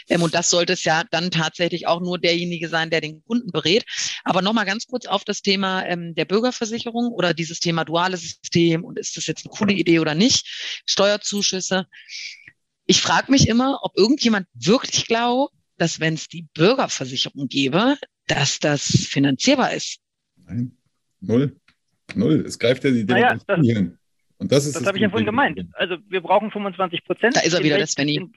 Ähm, 0.08 0.22
und 0.22 0.34
das 0.34 0.48
sollte 0.48 0.72
es 0.72 0.84
ja 0.84 1.04
dann 1.10 1.30
tatsächlich 1.30 1.86
auch 1.86 2.00
nur 2.00 2.18
derjenige 2.18 2.68
sein, 2.70 2.88
der 2.88 3.02
den 3.02 3.22
Kunden 3.22 3.52
berät. 3.52 3.84
Aber 4.24 4.40
nochmal 4.40 4.64
ganz 4.64 4.86
kurz 4.86 5.06
auf 5.06 5.24
das 5.24 5.42
Thema 5.42 5.84
ähm, 5.84 6.14
der 6.14 6.24
Bürgerversicherung 6.24 7.12
oder 7.12 7.34
dieses 7.34 7.60
Thema 7.60 7.84
duales 7.84 8.22
System 8.22 8.84
und 8.84 8.98
ist 8.98 9.18
das 9.18 9.26
jetzt 9.26 9.44
eine 9.44 9.54
coole 9.54 9.74
Idee 9.74 9.98
oder 9.98 10.14
nicht? 10.14 10.82
Steuerzuschüsse. 10.86 11.86
Ich 12.86 13.02
frage 13.02 13.30
mich 13.30 13.46
immer, 13.46 13.80
ob 13.82 13.98
irgendjemand 13.98 14.46
wirklich 14.54 15.06
glaubt, 15.06 15.52
dass 15.76 16.00
wenn 16.00 16.14
es 16.14 16.28
die 16.28 16.46
Bürgerversicherung 16.54 17.46
gäbe, 17.48 17.98
dass 18.26 18.58
das 18.58 18.84
finanzierbar 18.84 19.74
ist. 19.74 19.98
Nein. 20.36 20.77
Null. 21.20 21.56
Null. 22.14 22.44
Es 22.46 22.58
greift 22.58 22.84
ja 22.84 22.90
die 22.90 23.04
naja, 23.04 23.28
Demokratie 23.34 23.74
hin. 23.74 23.98
Und 24.38 24.52
das 24.52 24.66
ist 24.66 24.76
das, 24.76 24.82
das 24.82 24.88
habe 24.88 24.98
ich 24.98 25.02
ja 25.02 25.10
vorhin 25.10 25.26
gemeint. 25.26 25.60
Also 25.74 25.96
wir 26.08 26.20
brauchen 26.20 26.50
25 26.50 27.04
Prozent. 27.04 27.36
Da 27.36 27.40
ist 27.40 27.54
er 27.54 27.62
wieder, 27.62 27.76
der 27.76 27.86
Svenny. 27.86 28.30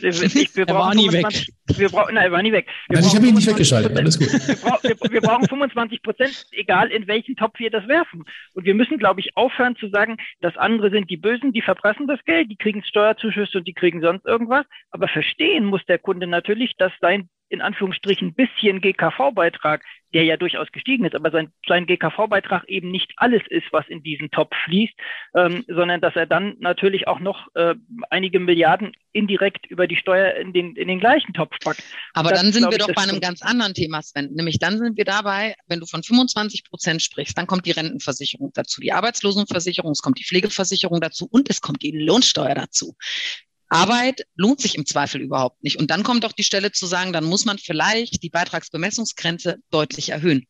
Ich, 0.00 0.54
wir 0.54 0.68
er 0.68 0.74
war 0.76 0.94
nie 0.94 1.10
25, 1.10 1.48
weg. 1.48 1.78
Wir 1.78 1.88
brauchen, 1.88 2.14
nein, 2.14 2.26
er 2.26 2.32
war 2.32 2.42
nie 2.42 2.52
weg. 2.52 2.68
Wir 2.88 2.98
also 2.98 3.08
ich 3.08 3.16
habe 3.16 3.26
ihn 3.26 3.34
nicht 3.34 3.48
weggeschaltet, 3.48 3.96
alles 3.96 4.16
gut. 4.16 4.28
Wir, 4.28 4.54
brauch, 4.54 4.82
wir, 4.84 4.96
wir, 5.10 5.20
brauchen 5.20 5.48
25 5.48 6.02
Prozent, 6.02 6.46
egal 6.52 6.92
in 6.92 7.08
welchen 7.08 7.34
Topf 7.34 7.58
wir 7.58 7.70
das 7.70 7.88
werfen. 7.88 8.24
Und 8.54 8.64
wir 8.64 8.74
müssen, 8.74 8.98
glaube 8.98 9.18
ich, 9.18 9.36
aufhören 9.36 9.74
zu 9.74 9.88
sagen, 9.88 10.16
dass 10.40 10.56
andere 10.56 10.90
sind 10.90 11.10
die 11.10 11.16
Bösen, 11.16 11.52
die 11.52 11.62
verpressen 11.62 12.06
das 12.06 12.24
Geld, 12.24 12.48
die 12.48 12.56
kriegen 12.56 12.84
Steuerzuschüsse 12.84 13.58
und 13.58 13.66
die 13.66 13.74
kriegen 13.74 14.00
sonst 14.00 14.24
irgendwas. 14.24 14.66
Aber 14.90 15.08
verstehen 15.08 15.64
muss 15.64 15.84
der 15.86 15.98
Kunde 15.98 16.28
natürlich, 16.28 16.76
dass 16.78 16.92
sein 17.00 17.28
in 17.48 17.60
Anführungsstrichen 17.60 18.34
bisschen 18.34 18.80
GKV-Beitrag, 18.80 19.82
der 20.14 20.24
ja 20.24 20.36
durchaus 20.36 20.70
gestiegen 20.72 21.04
ist, 21.04 21.14
aber 21.14 21.30
sein, 21.30 21.52
sein 21.66 21.86
GKV-Beitrag 21.86 22.64
eben 22.68 22.90
nicht 22.90 23.12
alles 23.16 23.42
ist, 23.48 23.66
was 23.72 23.86
in 23.88 24.02
diesen 24.02 24.30
Topf 24.30 24.54
fließt, 24.64 24.94
ähm, 25.34 25.64
sondern 25.68 26.00
dass 26.00 26.16
er 26.16 26.26
dann 26.26 26.56
natürlich 26.60 27.06
auch 27.06 27.20
noch 27.20 27.48
äh, 27.54 27.74
einige 28.10 28.40
Milliarden 28.40 28.92
indirekt 29.12 29.66
über 29.66 29.86
die 29.86 29.96
Steuer 29.96 30.34
in 30.34 30.52
den, 30.52 30.76
in 30.76 30.88
den 30.88 31.00
gleichen 31.00 31.34
Topf 31.34 31.56
packt. 31.62 31.82
Aber 32.14 32.30
das, 32.30 32.40
dann 32.40 32.52
sind 32.52 32.70
wir 32.70 32.78
doch 32.78 32.92
bei 32.92 33.02
einem 33.02 33.20
ganz 33.20 33.42
anderen 33.42 33.74
Thema, 33.74 34.00
Sven. 34.02 34.32
Nämlich 34.32 34.58
dann 34.58 34.78
sind 34.78 34.96
wir 34.96 35.04
dabei, 35.04 35.54
wenn 35.66 35.80
du 35.80 35.86
von 35.86 36.02
25 36.02 36.64
Prozent 36.64 37.02
sprichst, 37.02 37.36
dann 37.36 37.46
kommt 37.46 37.66
die 37.66 37.72
Rentenversicherung 37.72 38.52
dazu, 38.54 38.80
die 38.80 38.92
Arbeitslosenversicherung, 38.92 39.92
es 39.92 40.02
kommt 40.02 40.18
die 40.18 40.24
Pflegeversicherung 40.24 41.00
dazu 41.00 41.28
und 41.30 41.50
es 41.50 41.60
kommt 41.60 41.82
die 41.82 41.90
Lohnsteuer 41.90 42.54
dazu. 42.54 42.94
Arbeit 43.68 44.22
lohnt 44.34 44.60
sich 44.60 44.76
im 44.76 44.86
Zweifel 44.86 45.20
überhaupt 45.20 45.62
nicht. 45.62 45.78
Und 45.78 45.90
dann 45.90 46.02
kommt 46.02 46.24
auch 46.24 46.32
die 46.32 46.44
Stelle 46.44 46.72
zu 46.72 46.86
sagen, 46.86 47.12
dann 47.12 47.24
muss 47.24 47.44
man 47.44 47.58
vielleicht 47.58 48.22
die 48.22 48.30
Beitragsbemessungsgrenze 48.30 49.58
deutlich 49.70 50.10
erhöhen. 50.10 50.46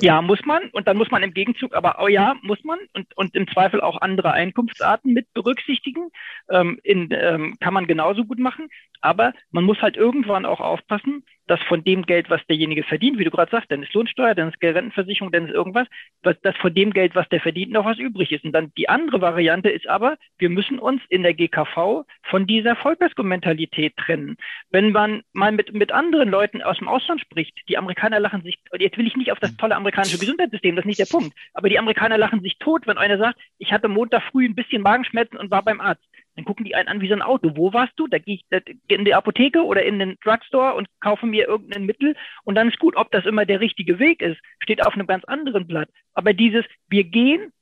Ja, 0.00 0.20
muss 0.20 0.40
man. 0.44 0.68
Und 0.70 0.88
dann 0.88 0.96
muss 0.96 1.10
man 1.10 1.22
im 1.22 1.32
Gegenzug, 1.32 1.74
aber 1.74 1.96
oh 2.00 2.08
ja, 2.08 2.34
muss 2.42 2.62
man. 2.64 2.78
Und, 2.92 3.16
und 3.16 3.34
im 3.34 3.46
Zweifel 3.48 3.80
auch 3.80 4.00
andere 4.00 4.32
Einkunftsarten 4.32 5.12
mit 5.12 5.32
berücksichtigen. 5.32 6.08
Ähm, 6.50 6.80
in, 6.82 7.08
ähm, 7.12 7.56
kann 7.60 7.74
man 7.74 7.86
genauso 7.86 8.24
gut 8.24 8.38
machen. 8.38 8.68
Aber 9.00 9.32
man 9.50 9.64
muss 9.64 9.80
halt 9.80 9.96
irgendwann 9.96 10.46
auch 10.46 10.60
aufpassen, 10.60 11.24
dass 11.46 11.60
von 11.62 11.84
dem 11.84 12.02
Geld, 12.02 12.30
was 12.30 12.44
derjenige 12.46 12.82
verdient, 12.82 13.18
wie 13.18 13.24
du 13.24 13.30
gerade 13.30 13.50
sagst, 13.50 13.70
dann 13.70 13.82
ist 13.82 13.94
Lohnsteuer, 13.94 14.34
dann 14.34 14.48
ist 14.48 14.62
Rentenversicherung, 14.62 15.32
dann 15.32 15.46
ist 15.46 15.54
irgendwas, 15.54 15.86
dass, 16.22 16.56
von 16.56 16.74
dem 16.74 16.92
Geld, 16.92 17.14
was 17.14 17.28
der 17.28 17.40
verdient, 17.40 17.72
noch 17.72 17.84
was 17.84 17.98
übrig 17.98 18.32
ist. 18.32 18.44
Und 18.44 18.52
dann 18.52 18.72
die 18.76 18.88
andere 18.88 19.20
Variante 19.20 19.70
ist 19.70 19.86
aber, 19.86 20.16
wir 20.38 20.50
müssen 20.50 20.78
uns 20.78 21.02
in 21.08 21.22
der 21.22 21.34
GKV 21.34 22.04
von 22.22 22.46
dieser 22.46 22.76
Vollkasko-Mentalität 22.76 23.96
trennen. 23.96 24.36
Wenn 24.70 24.92
man 24.92 25.22
mal 25.32 25.52
mit, 25.52 25.72
mit 25.72 25.92
anderen 25.92 26.28
Leuten 26.28 26.62
aus 26.62 26.78
dem 26.78 26.88
Ausland 26.88 27.20
spricht, 27.20 27.56
die 27.68 27.78
Amerikaner 27.78 28.20
lachen 28.20 28.42
sich, 28.42 28.58
jetzt 28.78 28.98
will 28.98 29.06
ich 29.06 29.16
nicht 29.16 29.32
auf 29.32 29.38
das 29.38 29.56
tolle 29.56 29.76
amerikanische 29.76 30.18
Gesundheitssystem, 30.18 30.76
das 30.76 30.84
ist 30.84 30.88
nicht 30.88 31.00
der 31.00 31.06
Punkt, 31.06 31.36
aber 31.54 31.68
die 31.68 31.78
Amerikaner 31.78 32.18
lachen 32.18 32.40
sich 32.40 32.58
tot, 32.58 32.86
wenn 32.86 32.98
einer 32.98 33.18
sagt, 33.18 33.38
ich 33.58 33.72
hatte 33.72 33.88
Montag 33.88 34.22
früh 34.24 34.46
ein 34.46 34.54
bisschen 34.54 34.82
Magenschmerzen 34.82 35.36
und 35.36 35.50
war 35.50 35.62
beim 35.62 35.80
Arzt. 35.80 36.04
Dann 36.36 36.44
gucken 36.44 36.64
die 36.64 36.74
einen 36.74 36.88
an 36.88 37.00
wie 37.00 37.08
so 37.08 37.14
ein 37.14 37.22
Auto. 37.22 37.56
Wo 37.56 37.72
warst 37.72 37.94
du? 37.96 38.06
Da 38.06 38.18
gehe 38.18 38.36
ich 38.36 38.62
in 38.88 39.04
die 39.04 39.14
Apotheke 39.14 39.64
oder 39.64 39.82
in 39.82 39.98
den 39.98 40.16
Drugstore 40.22 40.74
und 40.74 40.86
kaufe 41.00 41.26
mir 41.26 41.48
irgendein 41.48 41.86
Mittel 41.86 42.14
und 42.44 42.54
dann 42.54 42.68
ist 42.68 42.78
gut. 42.78 42.96
Ob 42.96 43.10
das 43.10 43.24
immer 43.24 43.46
der 43.46 43.60
richtige 43.60 43.98
Weg 43.98 44.20
ist, 44.22 44.38
steht 44.62 44.86
auf 44.86 44.94
einem 44.94 45.06
ganz 45.06 45.24
anderen 45.24 45.66
Blatt. 45.66 45.88
Aber 46.14 46.34
dieses, 46.34 46.64
wir 46.88 47.04
gehen, 47.04 47.52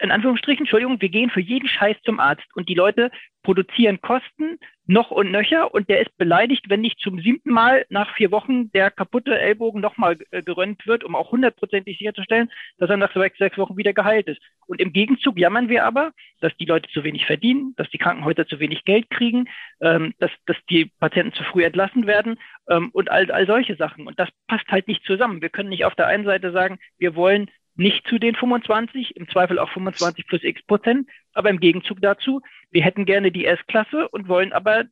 in 0.00 0.10
Anführungsstrichen, 0.10 0.64
Entschuldigung, 0.64 1.00
wir 1.00 1.08
gehen 1.08 1.30
für 1.30 1.40
jeden 1.40 1.68
Scheiß 1.68 1.96
zum 2.04 2.20
Arzt 2.20 2.46
und 2.54 2.68
die 2.68 2.74
Leute 2.74 3.10
produzieren 3.42 4.00
Kosten 4.00 4.58
noch 4.86 5.10
und 5.10 5.30
nöcher 5.30 5.72
und 5.72 5.88
der 5.88 6.00
ist 6.00 6.16
beleidigt, 6.16 6.68
wenn 6.68 6.80
nicht 6.80 6.98
zum 6.98 7.20
siebten 7.20 7.50
Mal 7.50 7.86
nach 7.90 8.14
vier 8.16 8.30
Wochen 8.30 8.70
der 8.72 8.90
kaputte 8.90 9.38
Ellbogen 9.38 9.80
nochmal 9.80 10.18
äh, 10.30 10.42
gerönt 10.42 10.86
wird, 10.86 11.04
um 11.04 11.14
auch 11.14 11.30
hundertprozentig 11.30 11.98
sicherzustellen, 11.98 12.50
dass 12.78 12.90
er 12.90 12.96
nach 12.96 13.12
sechs, 13.14 13.38
sechs 13.38 13.56
Wochen 13.56 13.76
wieder 13.76 13.92
geheilt 13.92 14.26
ist. 14.28 14.40
Und 14.66 14.80
im 14.80 14.92
Gegenzug 14.92 15.38
jammern 15.38 15.68
wir 15.68 15.84
aber, 15.84 16.12
dass 16.40 16.56
die 16.56 16.66
Leute 16.66 16.90
zu 16.90 17.04
wenig 17.04 17.26
verdienen, 17.26 17.74
dass 17.76 17.88
die 17.90 17.98
Krankenhäuser 17.98 18.46
zu 18.46 18.58
wenig 18.60 18.84
Geld 18.84 19.08
kriegen, 19.10 19.48
ähm, 19.80 20.14
dass, 20.18 20.30
dass 20.46 20.56
die 20.68 20.86
Patienten 20.98 21.34
zu 21.34 21.44
früh 21.44 21.64
entlassen 21.64 22.06
werden 22.06 22.38
ähm, 22.68 22.90
und 22.92 23.10
all, 23.10 23.30
all 23.30 23.46
solche 23.46 23.76
Sachen. 23.76 24.06
Und 24.06 24.18
das 24.18 24.28
passt 24.48 24.68
halt 24.68 24.88
nicht 24.88 25.04
zusammen. 25.04 25.40
Wir 25.40 25.50
können 25.50 25.68
nicht 25.68 25.84
auf 25.84 25.94
der 25.94 26.08
einen 26.08 26.24
Seite 26.24 26.52
sagen, 26.52 26.78
wir 26.98 27.14
wollen 27.14 27.50
nicht 27.76 28.06
zu 28.08 28.18
den 28.18 28.34
25, 28.34 29.16
im 29.16 29.28
Zweifel 29.28 29.58
auch 29.58 29.70
25 29.70 30.26
plus 30.26 30.42
x 30.42 30.62
Prozent, 30.62 31.08
aber 31.34 31.50
im 31.50 31.60
Gegenzug 31.60 32.00
dazu, 32.00 32.40
wir 32.74 32.82
hätten 32.82 33.04
gerne 33.04 33.30
die 33.30 33.44
S-Klasse 33.44 34.08
und 34.08 34.26
wollen 34.26 34.52
aber 34.52 34.82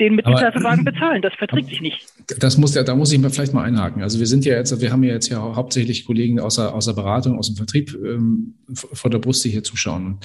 den 0.00 0.16
Mittelklassewagen 0.16 0.84
bezahlen. 0.84 1.22
Das 1.22 1.32
verträgt 1.34 1.68
sich 1.68 1.80
nicht. 1.80 2.04
Das 2.40 2.58
muss 2.58 2.74
ja, 2.74 2.82
da 2.82 2.96
muss 2.96 3.12
ich 3.12 3.20
mir 3.20 3.30
vielleicht 3.30 3.54
mal 3.54 3.62
einhaken. 3.62 4.02
Also 4.02 4.18
wir 4.18 4.26
sind 4.26 4.44
ja 4.44 4.56
jetzt, 4.56 4.80
wir 4.80 4.90
haben 4.90 5.04
ja 5.04 5.14
jetzt 5.14 5.28
ja 5.28 5.38
hauptsächlich 5.38 6.04
Kollegen 6.04 6.40
aus 6.40 6.56
der, 6.56 6.74
aus 6.74 6.86
der 6.86 6.94
Beratung, 6.94 7.38
aus 7.38 7.46
dem 7.46 7.56
Vertrieb 7.56 7.94
ähm, 7.94 8.54
vor 8.74 9.08
der 9.08 9.20
Brust, 9.20 9.44
die 9.44 9.50
hier 9.50 9.62
zuschauen. 9.62 10.18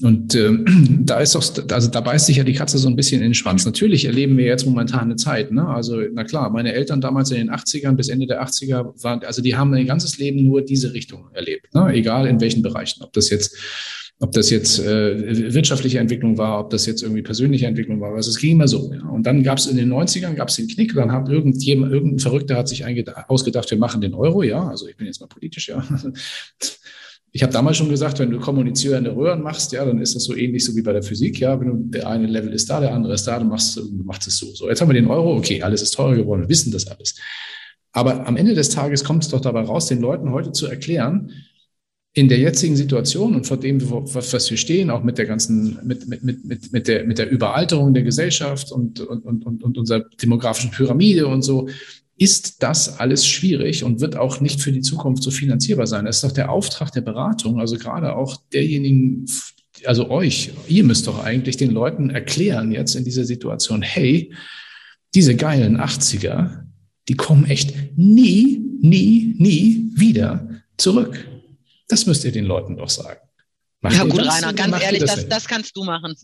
Und, 0.00 0.04
und 0.04 0.34
ähm, 0.36 1.00
da 1.06 1.18
ist 1.18 1.34
doch, 1.34 1.42
also 1.72 1.90
da 1.90 2.00
beißt 2.00 2.26
sich 2.26 2.36
ja 2.36 2.44
die 2.44 2.52
Katze 2.52 2.78
so 2.78 2.88
ein 2.88 2.94
bisschen 2.94 3.20
in 3.20 3.28
den 3.30 3.34
Schwanz. 3.34 3.64
Natürlich 3.64 4.04
erleben 4.04 4.36
wir 4.38 4.44
jetzt 4.44 4.64
momentan 4.64 5.00
eine 5.00 5.16
Zeit. 5.16 5.50
Ne? 5.50 5.66
Also 5.66 6.02
na 6.12 6.22
klar, 6.22 6.50
meine 6.50 6.72
Eltern 6.72 7.00
damals 7.00 7.32
in 7.32 7.38
den 7.38 7.50
80ern 7.50 7.96
bis 7.96 8.08
Ende 8.08 8.28
der 8.28 8.44
80er 8.44 9.02
waren, 9.02 9.24
also 9.24 9.42
die 9.42 9.56
haben 9.56 9.74
ihr 9.74 9.84
ganzes 9.86 10.18
Leben 10.18 10.44
nur 10.44 10.62
diese 10.62 10.94
Richtung 10.94 11.30
erlebt. 11.32 11.74
Ne? 11.74 11.92
Egal 11.92 12.28
in 12.28 12.40
welchen 12.40 12.62
Bereichen. 12.62 13.02
Ob 13.02 13.12
das 13.12 13.28
jetzt 13.28 13.56
ob 14.22 14.30
das 14.30 14.50
jetzt 14.50 14.78
äh, 14.78 15.52
wirtschaftliche 15.52 15.98
Entwicklung 15.98 16.38
war, 16.38 16.60
ob 16.60 16.70
das 16.70 16.86
jetzt 16.86 17.02
irgendwie 17.02 17.22
persönliche 17.22 17.66
Entwicklung 17.66 18.00
war, 18.00 18.14
also 18.14 18.30
es 18.30 18.38
ging 18.38 18.52
immer 18.52 18.68
so. 18.68 18.92
Ja. 18.92 19.08
Und 19.08 19.26
dann 19.26 19.42
gab 19.42 19.58
es 19.58 19.66
in 19.66 19.76
den 19.76 19.92
90ern 19.92 20.34
gab 20.34 20.48
es 20.48 20.54
den 20.54 20.68
Knick, 20.68 20.94
dann 20.94 21.10
hat 21.10 21.28
irgendjemand, 21.28 21.92
irgendein 21.92 22.20
Verrückter 22.20 22.56
hat 22.56 22.68
sich 22.68 22.84
ausgedacht, 23.26 23.68
wir 23.72 23.78
machen 23.78 24.00
den 24.00 24.14
Euro, 24.14 24.44
ja, 24.44 24.64
also 24.68 24.86
ich 24.86 24.96
bin 24.96 25.08
jetzt 25.08 25.20
mal 25.20 25.26
politisch, 25.26 25.68
ja. 25.68 25.84
Ich 27.34 27.42
habe 27.42 27.50
damals 27.50 27.78
schon 27.78 27.88
gesagt, 27.88 28.18
wenn 28.18 28.30
du 28.30 28.38
kommunizierende 28.38 29.16
Röhren 29.16 29.40
machst, 29.40 29.72
ja, 29.72 29.86
dann 29.86 29.98
ist 29.98 30.14
das 30.14 30.24
so 30.24 30.36
ähnlich 30.36 30.66
so 30.66 30.76
wie 30.76 30.82
bei 30.82 30.92
der 30.92 31.02
Physik, 31.02 31.40
ja, 31.40 31.58
wenn 31.58 31.66
du, 31.66 31.76
der 31.88 32.06
eine 32.06 32.26
Level 32.26 32.52
ist 32.52 32.68
da, 32.68 32.78
der 32.78 32.92
andere 32.92 33.14
ist 33.14 33.26
da, 33.26 33.38
dann 33.38 33.48
machst 33.48 33.78
du 33.78 33.88
machst 34.04 34.28
es 34.28 34.36
so. 34.36 34.54
So, 34.54 34.68
jetzt 34.68 34.82
haben 34.82 34.90
wir 34.90 35.00
den 35.00 35.06
Euro, 35.06 35.34
okay, 35.34 35.62
alles 35.62 35.80
ist 35.80 35.92
teurer 35.92 36.14
geworden, 36.14 36.42
wir 36.42 36.50
wissen 36.50 36.70
das 36.70 36.86
alles. 36.88 37.14
Aber 37.92 38.26
am 38.26 38.36
Ende 38.36 38.54
des 38.54 38.68
Tages 38.68 39.02
kommt 39.02 39.24
es 39.24 39.30
doch 39.30 39.40
dabei 39.40 39.62
raus, 39.62 39.86
den 39.86 40.02
Leuten 40.02 40.30
heute 40.30 40.52
zu 40.52 40.66
erklären, 40.66 41.32
in 42.14 42.28
der 42.28 42.38
jetzigen 42.38 42.76
Situation 42.76 43.34
und 43.34 43.46
vor 43.46 43.56
dem, 43.56 43.80
was 43.90 44.50
wir 44.50 44.56
stehen, 44.58 44.90
auch 44.90 45.02
mit 45.02 45.16
der 45.16 45.24
ganzen, 45.24 45.78
mit, 45.82 46.06
mit, 46.06 46.22
mit, 46.22 46.72
mit, 46.72 46.88
der, 46.88 47.04
mit 47.04 47.18
der 47.18 47.30
Überalterung 47.30 47.94
der 47.94 48.02
Gesellschaft 48.02 48.70
und, 48.70 49.00
und, 49.00 49.46
und, 49.46 49.64
und 49.64 49.78
unserer 49.78 50.04
demografischen 50.20 50.70
Pyramide 50.70 51.26
und 51.26 51.42
so, 51.42 51.68
ist 52.18 52.62
das 52.62 53.00
alles 53.00 53.26
schwierig 53.26 53.82
und 53.82 54.00
wird 54.00 54.16
auch 54.16 54.40
nicht 54.40 54.60
für 54.60 54.72
die 54.72 54.82
Zukunft 54.82 55.22
so 55.22 55.30
finanzierbar 55.30 55.86
sein. 55.86 56.04
Das 56.04 56.16
ist 56.16 56.24
doch 56.24 56.32
der 56.32 56.50
Auftrag 56.50 56.92
der 56.92 57.00
Beratung, 57.00 57.58
also 57.58 57.78
gerade 57.78 58.14
auch 58.14 58.36
derjenigen, 58.52 59.24
also 59.86 60.10
euch, 60.10 60.52
ihr 60.68 60.84
müsst 60.84 61.06
doch 61.06 61.24
eigentlich 61.24 61.56
den 61.56 61.70
Leuten 61.70 62.10
erklären 62.10 62.72
jetzt 62.72 62.94
in 62.94 63.04
dieser 63.04 63.24
Situation, 63.24 63.80
hey, 63.80 64.32
diese 65.14 65.34
geilen 65.34 65.78
80er, 65.78 66.64
die 67.08 67.14
kommen 67.14 67.46
echt 67.46 67.74
nie, 67.96 68.62
nie, 68.80 69.34
nie 69.38 69.90
wieder 69.96 70.62
zurück. 70.76 71.26
Das 71.92 72.06
müsst 72.06 72.24
ihr 72.24 72.32
den 72.32 72.46
Leuten 72.46 72.78
doch 72.78 72.88
sagen. 72.88 73.20
Macht 73.82 73.96
ja 73.96 74.04
gut? 74.04 74.20
Rainer, 74.20 74.54
ganz 74.54 74.82
ehrlich, 74.82 75.00
das, 75.00 75.16
das, 75.16 75.28
das, 75.28 75.46
kannst 75.46 75.76
du 75.76 75.84
machen. 75.84 76.16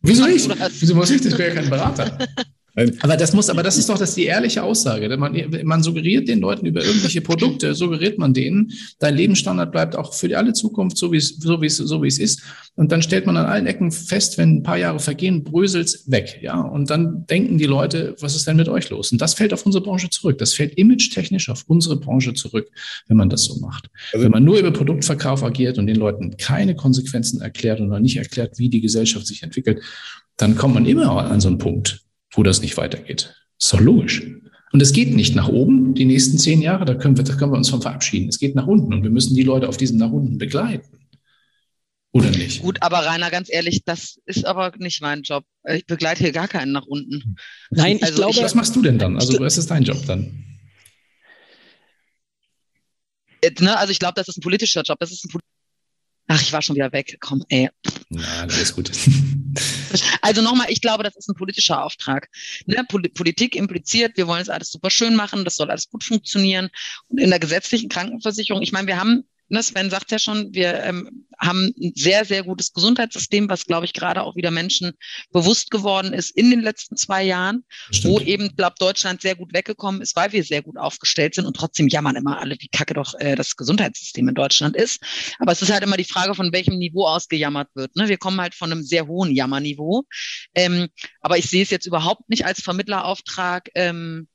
Wieso 0.00 0.26
ich? 0.26 0.48
Wieso 0.80 0.94
muss 0.94 1.10
ich? 1.10 1.20
Das 1.20 1.36
wäre 1.36 1.50
ja 1.50 1.60
kein 1.60 1.68
Berater. 1.68 2.16
Aber 3.00 3.16
das 3.16 3.32
muss, 3.32 3.50
aber 3.50 3.62
das 3.62 3.78
ist 3.78 3.88
doch 3.88 3.98
das 3.98 4.14
die 4.14 4.24
ehrliche 4.24 4.62
Aussage. 4.62 5.16
Man, 5.16 5.36
man 5.64 5.82
suggeriert 5.82 6.28
den 6.28 6.40
Leuten 6.40 6.66
über 6.66 6.84
irgendwelche 6.84 7.20
Produkte, 7.20 7.74
suggeriert 7.74 8.18
man 8.18 8.32
denen, 8.32 8.72
dein 8.98 9.16
Lebensstandard 9.16 9.72
bleibt 9.72 9.96
auch 9.96 10.14
für 10.14 10.36
alle 10.36 10.52
Zukunft 10.52 10.96
so 10.96 11.12
wie 11.12 11.16
es, 11.16 11.36
so 11.36 11.60
wie 11.60 11.66
es, 11.66 11.76
so 11.76 12.02
wie 12.02 12.08
es 12.08 12.18
ist. 12.18 12.42
Und 12.76 12.92
dann 12.92 13.02
stellt 13.02 13.26
man 13.26 13.36
an 13.36 13.46
allen 13.46 13.66
Ecken 13.66 13.90
fest, 13.90 14.38
wenn 14.38 14.58
ein 14.58 14.62
paar 14.62 14.78
Jahre 14.78 15.00
vergehen, 15.00 15.44
bröselt's 15.44 16.10
weg, 16.10 16.38
ja. 16.42 16.60
Und 16.60 16.90
dann 16.90 17.26
denken 17.26 17.58
die 17.58 17.66
Leute, 17.66 18.14
was 18.20 18.36
ist 18.36 18.46
denn 18.46 18.56
mit 18.56 18.68
euch 18.68 18.88
los? 18.90 19.12
Und 19.12 19.20
das 19.20 19.34
fällt 19.34 19.52
auf 19.52 19.66
unsere 19.66 19.84
Branche 19.84 20.08
zurück. 20.08 20.38
Das 20.38 20.54
fällt 20.54 20.78
image-technisch 20.78 21.48
auf 21.50 21.64
unsere 21.66 21.96
Branche 21.96 22.34
zurück, 22.34 22.70
wenn 23.08 23.16
man 23.16 23.28
das 23.28 23.44
so 23.44 23.58
macht. 23.60 23.90
Also, 24.12 24.24
wenn 24.24 24.32
man 24.32 24.44
nur 24.44 24.58
über 24.58 24.70
Produktverkauf 24.70 25.42
agiert 25.42 25.78
und 25.78 25.86
den 25.86 25.96
Leuten 25.96 26.36
keine 26.36 26.74
Konsequenzen 26.74 27.40
erklärt 27.40 27.80
oder 27.80 28.00
nicht 28.00 28.16
erklärt, 28.16 28.58
wie 28.58 28.68
die 28.68 28.80
Gesellschaft 28.80 29.26
sich 29.26 29.42
entwickelt, 29.42 29.82
dann 30.36 30.56
kommt 30.56 30.74
man 30.74 30.86
immer 30.86 31.10
an 31.10 31.40
so 31.40 31.48
einen 31.48 31.58
Punkt, 31.58 32.00
wo 32.32 32.42
das 32.42 32.60
nicht 32.60 32.76
weitergeht. 32.76 33.34
Ist 33.58 33.72
doch 33.72 33.80
logisch. 33.80 34.22
Und 34.72 34.80
es 34.80 34.92
geht 34.92 35.14
nicht 35.14 35.34
nach 35.34 35.48
oben 35.48 35.94
die 35.94 36.04
nächsten 36.04 36.38
zehn 36.38 36.62
Jahre, 36.62 36.84
da 36.84 36.94
können 36.94 37.16
wir, 37.16 37.24
da 37.24 37.34
können 37.34 37.52
wir 37.52 37.58
uns 37.58 37.70
von 37.70 37.82
verabschieden. 37.82 38.28
Es 38.28 38.38
geht 38.38 38.54
nach 38.54 38.66
unten 38.66 38.94
und 38.94 39.02
wir 39.02 39.10
müssen 39.10 39.34
die 39.34 39.42
Leute 39.42 39.68
auf 39.68 39.76
diesem 39.76 39.98
nach 39.98 40.12
unten 40.12 40.38
begleiten. 40.38 41.00
Oder 42.12 42.30
nicht? 42.30 42.62
Gut, 42.62 42.78
aber 42.82 42.98
Rainer, 42.98 43.30
ganz 43.30 43.48
ehrlich, 43.52 43.84
das 43.84 44.18
ist 44.26 44.44
aber 44.44 44.72
nicht 44.78 45.00
mein 45.00 45.22
Job. 45.22 45.44
Ich 45.68 45.86
begleite 45.86 46.24
hier 46.24 46.32
gar 46.32 46.48
keinen 46.48 46.72
nach 46.72 46.86
unten. 46.86 47.36
Nein, 47.70 47.96
ich 47.96 48.02
also 48.02 48.16
glaube. 48.16 48.32
Ich, 48.32 48.42
was 48.42 48.54
machst 48.54 48.74
du 48.74 48.82
denn 48.82 48.98
dann? 48.98 49.16
Also, 49.16 49.38
was 49.38 49.58
ist 49.58 49.70
dein 49.70 49.84
Job 49.84 50.04
dann? 50.06 50.44
Äh, 53.42 53.52
ne, 53.60 53.78
also, 53.78 53.92
ich 53.92 54.00
glaube, 54.00 54.14
das 54.16 54.26
ist 54.26 54.38
ein 54.38 54.42
politischer 54.42 54.82
Job. 54.82 54.98
Das 54.98 55.12
ist 55.12 55.24
ein 55.24 55.30
Ach, 56.32 56.40
ich 56.40 56.52
war 56.52 56.62
schon 56.62 56.76
wieder 56.76 56.92
weg. 56.92 57.16
Komm, 57.18 57.44
ey. 57.48 57.68
Na, 58.08 58.42
alles 58.42 58.74
gut. 58.74 58.90
Also 60.22 60.42
nochmal, 60.42 60.68
ich 60.70 60.80
glaube, 60.80 61.02
das 61.02 61.16
ist 61.16 61.28
ein 61.28 61.34
politischer 61.34 61.84
Auftrag. 61.84 62.28
Ne? 62.66 62.84
Politik 62.84 63.56
impliziert, 63.56 64.16
wir 64.16 64.28
wollen 64.28 64.40
es 64.40 64.48
alles 64.48 64.70
super 64.70 64.90
schön 64.90 65.16
machen, 65.16 65.44
das 65.44 65.56
soll 65.56 65.68
alles 65.70 65.90
gut 65.90 66.04
funktionieren. 66.04 66.68
Und 67.08 67.18
in 67.18 67.30
der 67.30 67.40
gesetzlichen 67.40 67.88
Krankenversicherung, 67.88 68.62
ich 68.62 68.70
meine, 68.70 68.86
wir 68.86 69.00
haben 69.00 69.24
ne, 69.50 69.62
Sven 69.62 69.90
sagt 69.90 70.10
ja 70.10 70.18
schon, 70.18 70.52
wir 70.52 70.82
ähm, 70.82 71.26
haben 71.38 71.72
ein 71.80 71.92
sehr, 71.94 72.24
sehr 72.24 72.42
gutes 72.44 72.72
Gesundheitssystem, 72.72 73.48
was, 73.48 73.66
glaube 73.66 73.86
ich, 73.86 73.92
gerade 73.92 74.22
auch 74.22 74.36
wieder 74.36 74.50
Menschen 74.50 74.92
bewusst 75.32 75.70
geworden 75.70 76.12
ist 76.12 76.30
in 76.36 76.50
den 76.50 76.60
letzten 76.60 76.96
zwei 76.96 77.22
Jahren, 77.22 77.64
Stimmt. 77.90 78.04
wo 78.04 78.20
eben, 78.20 78.54
glaube 78.56 78.76
Deutschland 78.78 79.22
sehr 79.22 79.34
gut 79.34 79.52
weggekommen 79.52 80.00
ist, 80.00 80.16
weil 80.16 80.32
wir 80.32 80.44
sehr 80.44 80.62
gut 80.62 80.78
aufgestellt 80.78 81.34
sind 81.34 81.46
und 81.46 81.56
trotzdem 81.56 81.88
jammern 81.88 82.16
immer 82.16 82.40
alle, 82.40 82.56
wie 82.58 82.68
kacke 82.68 82.94
doch 82.94 83.14
äh, 83.18 83.34
das 83.34 83.56
Gesundheitssystem 83.56 84.28
in 84.28 84.34
Deutschland 84.34 84.76
ist. 84.76 85.02
Aber 85.38 85.52
es 85.52 85.62
ist 85.62 85.72
halt 85.72 85.82
immer 85.82 85.96
die 85.96 86.04
Frage, 86.04 86.34
von 86.34 86.52
welchem 86.52 86.78
Niveau 86.78 87.06
aus 87.06 87.28
gejammert 87.28 87.68
wird. 87.74 87.96
Ne? 87.96 88.08
Wir 88.08 88.18
kommen 88.18 88.40
halt 88.40 88.54
von 88.54 88.70
einem 88.70 88.82
sehr 88.82 89.06
hohen 89.06 89.34
Jammerniveau. 89.34 90.04
Ähm, 90.54 90.88
aber 91.20 91.38
ich 91.38 91.48
sehe 91.48 91.62
es 91.62 91.70
jetzt 91.70 91.86
überhaupt 91.86 92.28
nicht 92.28 92.44
als 92.44 92.62
Vermittlerauftrag, 92.62 93.70
ähm, 93.74 94.28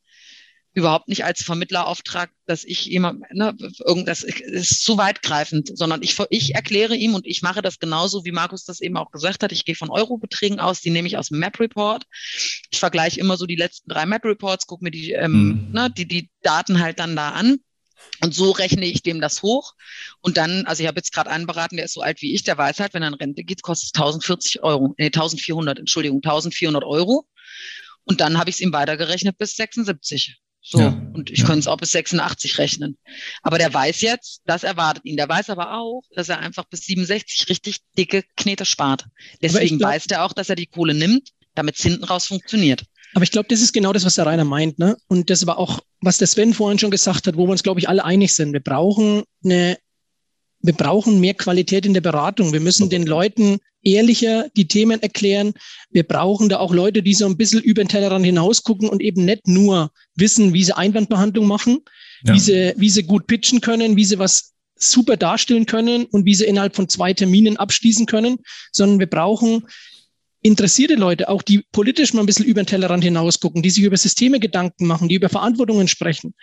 überhaupt 0.75 1.07
nicht 1.07 1.23
als 1.23 1.41
Vermittlerauftrag, 1.41 2.29
dass 2.45 2.65
ich 2.65 2.85
jemand, 2.85 3.23
ne, 3.31 3.55
irgendwas 3.79 4.23
ist 4.23 4.83
zu 4.83 4.97
weitgreifend, 4.97 5.71
sondern 5.75 6.03
ich, 6.03 6.17
ich 6.29 6.53
erkläre 6.53 6.95
ihm 6.97 7.15
und 7.15 7.25
ich 7.25 7.41
mache 7.41 7.61
das 7.61 7.79
genauso, 7.79 8.25
wie 8.25 8.33
Markus 8.33 8.65
das 8.65 8.81
eben 8.81 8.97
auch 8.97 9.09
gesagt 9.09 9.41
hat. 9.41 9.53
Ich 9.53 9.63
gehe 9.63 9.75
von 9.75 9.89
Eurobeträgen 9.89 10.59
aus, 10.59 10.81
die 10.81 10.89
nehme 10.89 11.07
ich 11.07 11.17
aus 11.17 11.29
dem 11.29 11.39
Map 11.39 11.61
Report. 11.61 12.03
Ich 12.71 12.77
vergleiche 12.77 13.21
immer 13.21 13.37
so 13.37 13.45
die 13.45 13.55
letzten 13.55 13.89
drei 13.89 14.05
Map 14.05 14.25
Reports, 14.25 14.67
gucke 14.67 14.83
mir 14.83 14.91
die, 14.91 15.13
ähm, 15.13 15.31
mhm. 15.31 15.71
ne, 15.71 15.89
die, 15.89 16.07
die 16.07 16.29
Daten 16.41 16.81
halt 16.81 16.99
dann 16.99 17.15
da 17.15 17.29
an. 17.29 17.57
Und 18.21 18.35
so 18.35 18.51
rechne 18.51 18.85
ich 18.85 19.01
dem 19.01 19.21
das 19.21 19.41
hoch. 19.41 19.75
Und 20.19 20.35
dann, 20.35 20.65
also 20.65 20.83
ich 20.83 20.87
habe 20.87 20.99
jetzt 20.99 21.13
gerade 21.13 21.29
einen 21.29 21.47
beraten, 21.47 21.77
der 21.77 21.85
ist 21.85 21.93
so 21.93 22.01
alt 22.01 22.21
wie 22.21 22.35
ich, 22.35 22.43
der 22.43 22.57
weiß 22.57 22.81
halt, 22.81 22.93
wenn 22.93 23.01
er 23.01 23.07
in 23.07 23.13
Rente 23.13 23.45
geht, 23.45 23.61
kostet 23.61 23.95
es 23.95 23.99
1040 23.99 24.61
Euro, 24.61 24.93
nee, 24.97 25.05
1400, 25.05 25.79
Entschuldigung, 25.79 26.17
1400 26.17 26.83
Euro. 26.83 27.27
Und 28.03 28.19
dann 28.19 28.37
habe 28.37 28.49
ich 28.49 28.57
es 28.57 28.59
ihm 28.59 28.73
weitergerechnet 28.73 29.37
bis 29.37 29.55
76. 29.55 30.37
So, 30.67 30.79
ja, 30.79 30.99
und 31.13 31.29
ich 31.29 31.39
ja. 31.39 31.45
könnte 31.45 31.59
es 31.59 31.67
auch 31.67 31.77
bis 31.77 31.91
86 31.91 32.57
rechnen. 32.57 32.97
Aber 33.43 33.59
der 33.59 33.71
weiß 33.71 34.01
jetzt, 34.01 34.41
das 34.45 34.63
erwartet 34.63 35.05
ihn. 35.05 35.15
Der 35.15 35.29
weiß 35.29 35.51
aber 35.51 35.77
auch, 35.77 36.01
dass 36.15 36.27
er 36.27 36.39
einfach 36.39 36.65
bis 36.65 36.81
67 36.85 37.47
richtig 37.49 37.81
dicke 37.95 38.23
Knete 38.35 38.65
spart. 38.65 39.05
Deswegen 39.43 39.77
glaub, 39.77 39.91
weiß 39.91 40.05
der 40.05 40.25
auch, 40.25 40.33
dass 40.33 40.49
er 40.49 40.55
die 40.55 40.65
Kohle 40.65 40.95
nimmt, 40.95 41.29
damit 41.53 41.75
es 41.75 41.83
hinten 41.83 42.03
raus 42.03 42.25
funktioniert. 42.25 42.83
Aber 43.13 43.23
ich 43.23 43.29
glaube, 43.29 43.47
das 43.47 43.61
ist 43.61 43.73
genau 43.73 43.93
das, 43.93 44.05
was 44.05 44.15
der 44.15 44.25
Rainer 44.25 44.43
meint. 44.43 44.79
Ne? 44.79 44.97
Und 45.07 45.29
das 45.29 45.45
war 45.45 45.59
auch, 45.59 45.81
was 46.01 46.17
der 46.17 46.27
Sven 46.27 46.55
vorhin 46.55 46.79
schon 46.79 46.89
gesagt 46.89 47.27
hat, 47.27 47.37
wo 47.37 47.45
wir 47.45 47.51
uns, 47.51 47.61
glaube 47.61 47.79
ich, 47.79 47.87
alle 47.87 48.03
einig 48.03 48.33
sind. 48.33 48.51
Wir 48.51 48.59
brauchen 48.59 49.21
eine 49.43 49.77
wir 50.65 50.73
brauchen 50.73 51.19
mehr 51.19 51.33
Qualität 51.33 51.85
in 51.85 51.93
der 51.93 52.01
Beratung. 52.01 52.53
Wir 52.53 52.59
müssen 52.59 52.89
den 52.89 53.05
Leuten 53.05 53.59
ehrlicher 53.83 54.47
die 54.55 54.67
Themen 54.67 55.01
erklären. 55.01 55.53
Wir 55.91 56.03
brauchen 56.03 56.49
da 56.49 56.59
auch 56.59 56.73
Leute, 56.73 57.03
die 57.03 57.13
so 57.13 57.25
ein 57.25 57.37
bisschen 57.37 57.61
über 57.61 57.83
den 57.83 57.87
Tellerrand 57.87 58.25
hinaus 58.25 58.63
gucken 58.63 58.89
und 58.89 59.01
eben 59.01 59.25
nicht 59.25 59.47
nur 59.47 59.91
wissen, 60.15 60.53
wie 60.53 60.63
sie 60.63 60.75
Einwandbehandlung 60.75 61.47
machen, 61.47 61.79
ja. 62.23 62.33
wie, 62.33 62.39
sie, 62.39 62.73
wie 62.77 62.89
sie 62.89 63.03
gut 63.03 63.27
pitchen 63.27 63.61
können, 63.61 63.95
wie 63.95 64.05
sie 64.05 64.19
was 64.19 64.53
super 64.77 65.15
darstellen 65.17 65.65
können 65.65 66.05
und 66.05 66.25
wie 66.25 66.35
sie 66.35 66.45
innerhalb 66.45 66.75
von 66.75 66.89
zwei 66.89 67.13
Terminen 67.13 67.57
abschließen 67.57 68.05
können, 68.05 68.37
sondern 68.71 68.99
wir 68.99 69.09
brauchen 69.09 69.65
interessierte 70.41 70.95
Leute, 70.95 71.29
auch 71.29 71.41
die 71.41 71.63
politisch 71.71 72.13
mal 72.13 72.19
ein 72.21 72.27
bisschen 72.27 72.45
über 72.45 72.61
den 72.61 72.67
Tellerrand 72.67 73.03
hinaus 73.03 73.39
gucken, 73.39 73.63
die 73.63 73.71
sich 73.71 73.83
über 73.83 73.97
Systeme 73.97 74.39
Gedanken 74.39 74.85
machen, 74.85 75.09
die 75.09 75.15
über 75.15 75.29
Verantwortungen 75.29 75.87
sprechen. 75.87 76.35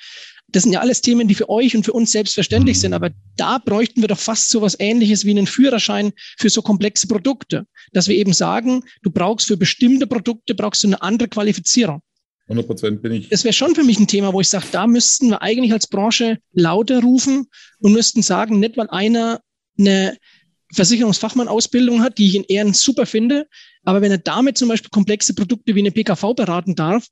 Das 0.52 0.62
sind 0.64 0.72
ja 0.72 0.80
alles 0.80 1.00
Themen, 1.00 1.28
die 1.28 1.34
für 1.34 1.48
euch 1.48 1.74
und 1.74 1.84
für 1.84 1.92
uns 1.92 2.12
selbstverständlich 2.12 2.78
sind, 2.78 2.92
aber 2.92 3.10
da 3.36 3.58
bräuchten 3.58 4.02
wir 4.02 4.08
doch 4.08 4.18
fast 4.18 4.50
so 4.50 4.60
was 4.60 4.78
ähnliches 4.78 5.24
wie 5.24 5.30
einen 5.30 5.46
Führerschein 5.46 6.12
für 6.38 6.50
so 6.50 6.62
komplexe 6.62 7.06
Produkte, 7.06 7.66
dass 7.92 8.06
wir 8.06 8.16
eben 8.16 8.32
sagen, 8.32 8.84
du 9.02 9.10
brauchst 9.10 9.48
für 9.48 9.56
bestimmte 9.56 10.06
Produkte 10.06 10.54
brauchst 10.54 10.82
du 10.82 10.88
eine 10.88 11.02
andere 11.02 11.28
Qualifizierung. 11.28 12.00
100 12.48 12.66
Prozent 12.66 13.02
bin 13.02 13.12
ich. 13.12 13.28
Das 13.28 13.44
wäre 13.44 13.52
schon 13.52 13.74
für 13.74 13.84
mich 13.84 13.98
ein 13.98 14.06
Thema, 14.06 14.32
wo 14.32 14.40
ich 14.40 14.48
sage, 14.48 14.66
da 14.72 14.86
müssten 14.86 15.30
wir 15.30 15.42
eigentlich 15.42 15.72
als 15.72 15.86
Branche 15.86 16.38
lauter 16.52 17.00
rufen 17.00 17.46
und 17.78 17.92
müssten 17.92 18.22
sagen, 18.22 18.60
nicht 18.60 18.76
weil 18.76 18.88
einer 18.90 19.40
eine 19.78 20.18
Versicherungsfachmann-Ausbildung 20.74 22.02
hat, 22.02 22.18
die 22.18 22.26
ich 22.26 22.34
in 22.34 22.44
Ehren 22.44 22.74
super 22.74 23.06
finde, 23.06 23.46
aber 23.84 24.00
wenn 24.00 24.10
er 24.10 24.18
damit 24.18 24.58
zum 24.58 24.68
Beispiel 24.68 24.90
komplexe 24.90 25.34
Produkte 25.34 25.74
wie 25.74 25.80
eine 25.80 25.90
PKV 25.90 26.34
beraten 26.34 26.74
darf, 26.74 27.06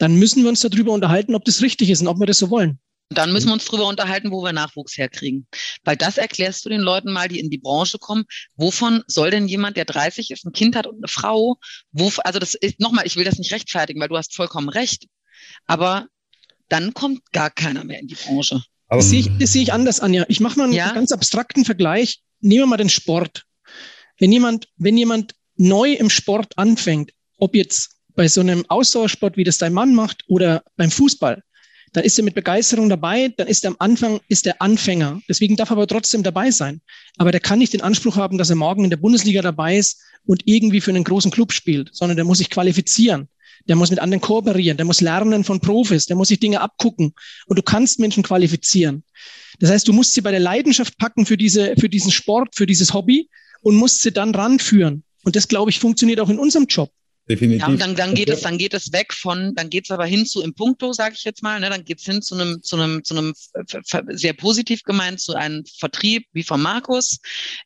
dann 0.00 0.14
müssen 0.14 0.42
wir 0.42 0.48
uns 0.48 0.60
darüber 0.60 0.92
unterhalten, 0.92 1.34
ob 1.34 1.44
das 1.44 1.60
richtig 1.60 1.90
ist 1.90 2.00
und 2.00 2.08
ob 2.08 2.18
wir 2.18 2.26
das 2.26 2.38
so 2.38 2.50
wollen. 2.50 2.80
Dann 3.10 3.32
müssen 3.32 3.48
wir 3.48 3.52
uns 3.52 3.66
darüber 3.66 3.86
unterhalten, 3.86 4.30
wo 4.30 4.42
wir 4.42 4.52
Nachwuchs 4.52 4.96
herkriegen. 4.96 5.46
Weil 5.84 5.96
das 5.96 6.16
erklärst 6.16 6.64
du 6.64 6.70
den 6.70 6.80
Leuten 6.80 7.12
mal, 7.12 7.28
die 7.28 7.38
in 7.38 7.50
die 7.50 7.58
Branche 7.58 7.98
kommen. 7.98 8.24
Wovon 8.56 9.02
soll 9.08 9.30
denn 9.30 9.46
jemand, 9.46 9.76
der 9.76 9.84
30 9.84 10.30
ist, 10.30 10.46
ein 10.46 10.52
Kind 10.52 10.74
hat 10.74 10.86
und 10.86 10.96
eine 10.96 11.08
Frau, 11.08 11.56
wo, 11.92 12.10
also 12.24 12.38
das 12.38 12.54
ist, 12.54 12.80
nochmal, 12.80 13.06
ich 13.06 13.16
will 13.16 13.24
das 13.24 13.38
nicht 13.38 13.52
rechtfertigen, 13.52 14.00
weil 14.00 14.08
du 14.08 14.16
hast 14.16 14.34
vollkommen 14.34 14.70
recht. 14.70 15.06
Aber 15.66 16.06
dann 16.68 16.94
kommt 16.94 17.30
gar 17.32 17.50
keiner 17.50 17.84
mehr 17.84 18.00
in 18.00 18.06
die 18.06 18.14
Branche. 18.14 18.62
Aber 18.88 19.00
das 19.00 19.10
sehe 19.10 19.20
ich, 19.20 19.30
das 19.38 19.52
sehe 19.52 19.62
ich 19.62 19.72
anders, 19.72 20.00
Anja. 20.00 20.24
Ich 20.28 20.40
mache 20.40 20.56
mal 20.56 20.64
einen 20.64 20.72
ja? 20.72 20.92
ganz 20.92 21.12
abstrakten 21.12 21.66
Vergleich. 21.66 22.22
Nehmen 22.40 22.62
wir 22.62 22.66
mal 22.68 22.76
den 22.78 22.88
Sport. 22.88 23.44
Wenn 24.18 24.32
jemand, 24.32 24.68
wenn 24.76 24.96
jemand 24.96 25.34
neu 25.56 25.92
im 25.92 26.08
Sport 26.08 26.56
anfängt, 26.56 27.12
ob 27.36 27.54
jetzt 27.54 27.99
bei 28.20 28.28
so 28.28 28.42
einem 28.42 28.66
Ausdauersport, 28.68 29.38
wie 29.38 29.44
das 29.44 29.56
dein 29.56 29.72
Mann 29.72 29.94
macht, 29.94 30.24
oder 30.28 30.62
beim 30.76 30.90
Fußball, 30.90 31.42
dann 31.94 32.04
ist 32.04 32.18
er 32.18 32.24
mit 32.24 32.34
Begeisterung 32.34 32.90
dabei, 32.90 33.32
dann 33.34 33.48
ist 33.48 33.64
er 33.64 33.70
am 33.70 33.76
Anfang, 33.78 34.20
ist 34.28 34.46
er 34.46 34.60
Anfänger. 34.60 35.22
Deswegen 35.26 35.56
darf 35.56 35.70
er 35.70 35.78
aber 35.78 35.86
trotzdem 35.86 36.22
dabei 36.22 36.50
sein. 36.50 36.82
Aber 37.16 37.32
der 37.32 37.40
kann 37.40 37.60
nicht 37.60 37.72
den 37.72 37.80
Anspruch 37.80 38.16
haben, 38.16 38.36
dass 38.36 38.50
er 38.50 38.56
morgen 38.56 38.84
in 38.84 38.90
der 38.90 38.98
Bundesliga 38.98 39.40
dabei 39.40 39.78
ist 39.78 40.02
und 40.26 40.42
irgendwie 40.44 40.82
für 40.82 40.90
einen 40.90 41.02
großen 41.02 41.30
Club 41.30 41.50
spielt, 41.50 41.88
sondern 41.94 42.16
der 42.16 42.26
muss 42.26 42.36
sich 42.36 42.50
qualifizieren. 42.50 43.26
Der 43.66 43.76
muss 43.76 43.88
mit 43.88 44.00
anderen 44.00 44.20
kooperieren, 44.20 44.76
der 44.76 44.84
muss 44.84 45.00
lernen 45.00 45.42
von 45.42 45.60
Profis, 45.60 46.04
der 46.04 46.16
muss 46.16 46.28
sich 46.28 46.40
Dinge 46.40 46.60
abgucken. 46.60 47.14
Und 47.46 47.58
du 47.58 47.62
kannst 47.62 48.00
Menschen 48.00 48.22
qualifizieren. 48.22 49.02
Das 49.60 49.70
heißt, 49.70 49.88
du 49.88 49.94
musst 49.94 50.12
sie 50.12 50.20
bei 50.20 50.30
der 50.30 50.40
Leidenschaft 50.40 50.98
packen 50.98 51.24
für 51.24 51.38
diese, 51.38 51.74
für 51.78 51.88
diesen 51.88 52.10
Sport, 52.10 52.54
für 52.54 52.66
dieses 52.66 52.92
Hobby 52.92 53.30
und 53.62 53.76
musst 53.76 54.02
sie 54.02 54.12
dann 54.12 54.34
ranführen. 54.34 55.04
Und 55.24 55.36
das, 55.36 55.48
glaube 55.48 55.70
ich, 55.70 55.78
funktioniert 55.78 56.20
auch 56.20 56.28
in 56.28 56.38
unserem 56.38 56.66
Job. 56.66 56.92
Definitiv. 57.30 57.66
Ja, 57.66 57.74
dann, 57.76 57.94
dann 57.94 58.14
geht 58.14 58.28
es, 58.28 58.40
dann 58.40 58.58
geht 58.58 58.74
es 58.74 58.92
weg 58.92 59.14
von, 59.14 59.54
dann 59.54 59.70
geht 59.70 59.84
es 59.84 59.90
aber 59.90 60.04
hin 60.04 60.26
zu 60.26 60.42
im 60.42 60.52
Punkto, 60.54 60.92
sage 60.92 61.14
ich 61.16 61.24
jetzt 61.24 61.42
mal, 61.42 61.60
ne, 61.60 61.70
dann 61.70 61.84
geht 61.84 62.00
es 62.00 62.04
hin 62.04 62.20
zu 62.20 62.34
einem, 62.34 62.62
zu 62.62 62.76
einem, 62.76 63.04
zu 63.04 63.16
einem 63.16 63.32
sehr 64.08 64.32
positiv 64.32 64.82
gemeint, 64.82 65.20
zu 65.20 65.34
einem 65.34 65.64
Vertrieb 65.78 66.26
wie 66.32 66.42
von 66.42 66.60
Markus, 66.60 67.20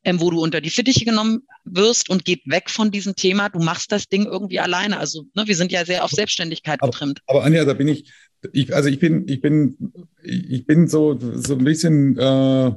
ähm, 0.05 0.21
wo 0.21 0.31
du 0.31 0.41
unter 0.41 0.61
die 0.61 0.71
Fittiche 0.71 1.05
genommen 1.05 1.43
wirst 1.65 2.11
und 2.11 2.25
geht 2.25 2.43
weg 2.47 2.71
von 2.71 2.91
diesem 2.91 3.17
Thema, 3.17 3.49
du 3.49 3.59
machst 3.59 3.91
das 3.91 4.07
Ding 4.09 4.27
irgendwie 4.27 4.61
alleine. 4.61 4.99
Also 4.99 5.25
ne, 5.35 5.47
wir 5.47 5.57
sind 5.57 5.73
ja 5.73 5.85
sehr 5.85 6.05
auf 6.05 6.11
Selbstständigkeit 6.11 6.83
aber, 6.83 6.93
getrimmt. 6.93 7.21
Aber 7.27 7.45
Anja, 7.45 7.65
da 7.65 7.73
bin 7.73 7.89
ich, 7.89 8.13
ich, 8.53 8.75
also 8.75 8.89
ich 8.89 8.99
bin, 8.99 9.27
ich 9.27 9.41
bin, 9.41 9.93
ich 10.23 10.67
bin 10.67 10.89
so, 10.89 11.19
so 11.19 11.55
ein 11.55 11.65
bisschen 11.65 12.19
äh, 12.19 12.73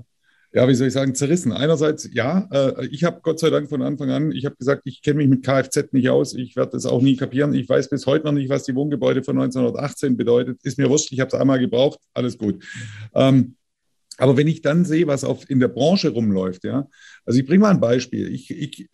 ja, 0.58 0.68
wie 0.68 0.74
soll 0.74 0.88
ich 0.88 0.94
sagen, 0.94 1.14
zerrissen. 1.14 1.52
Einerseits, 1.52 2.10
ja, 2.14 2.50
äh, 2.52 2.88
ich 2.88 3.04
habe 3.04 3.20
Gott 3.22 3.40
sei 3.40 3.52
Dank 3.52 3.70
von 3.70 3.84
Anfang 3.84 4.10
an, 4.10 4.32
ich 4.32 4.44
habe 4.44 4.56
gesagt, 4.56 4.82
ich 4.86 5.04
kenne 5.04 5.18
mich 5.18 5.28
mit 5.28 5.46
Kfz 5.46 5.94
nicht 5.94 6.10
aus, 6.10 6.34
ich 6.34 6.56
werde 6.56 6.72
das 6.72 6.88
auch 6.88 7.00
nie 7.00 7.16
kapieren. 7.16 7.54
Ich 7.54 7.70
weiß 7.70 7.90
bis 7.90 8.08
heute 8.08 8.26
noch 8.26 8.32
nicht, 8.32 8.50
was 8.50 8.64
die 8.64 8.74
Wohngebäude 8.74 9.24
von 9.24 9.38
1918 9.38 10.18
bedeutet. 10.18 10.60
Ist 10.64 10.80
mir 10.80 10.90
wurscht, 10.90 11.12
ich 11.12 11.20
habe 11.20 11.28
es 11.28 11.36
einmal 11.36 11.60
gebraucht, 11.60 12.00
alles 12.16 12.40
gut. 12.40 12.64
Ähm, 13.14 13.56
aber 14.18 14.36
wenn 14.36 14.48
ich 14.48 14.64
dann 14.64 14.84
sehe, 14.84 15.06
was 15.06 15.24
auf, 15.24 15.48
in 15.48 15.60
der 15.60 15.68
Branche 15.68 16.10
rumläuft, 16.10 16.64
ja, 16.64 16.88
also 17.24 17.40
ich 17.40 17.46
bringe 17.46 17.62
mal 17.62 17.70
ein 17.70 17.80
Beispiel. 17.80 18.34
Ich, 18.34 18.50
ich, 18.50 18.90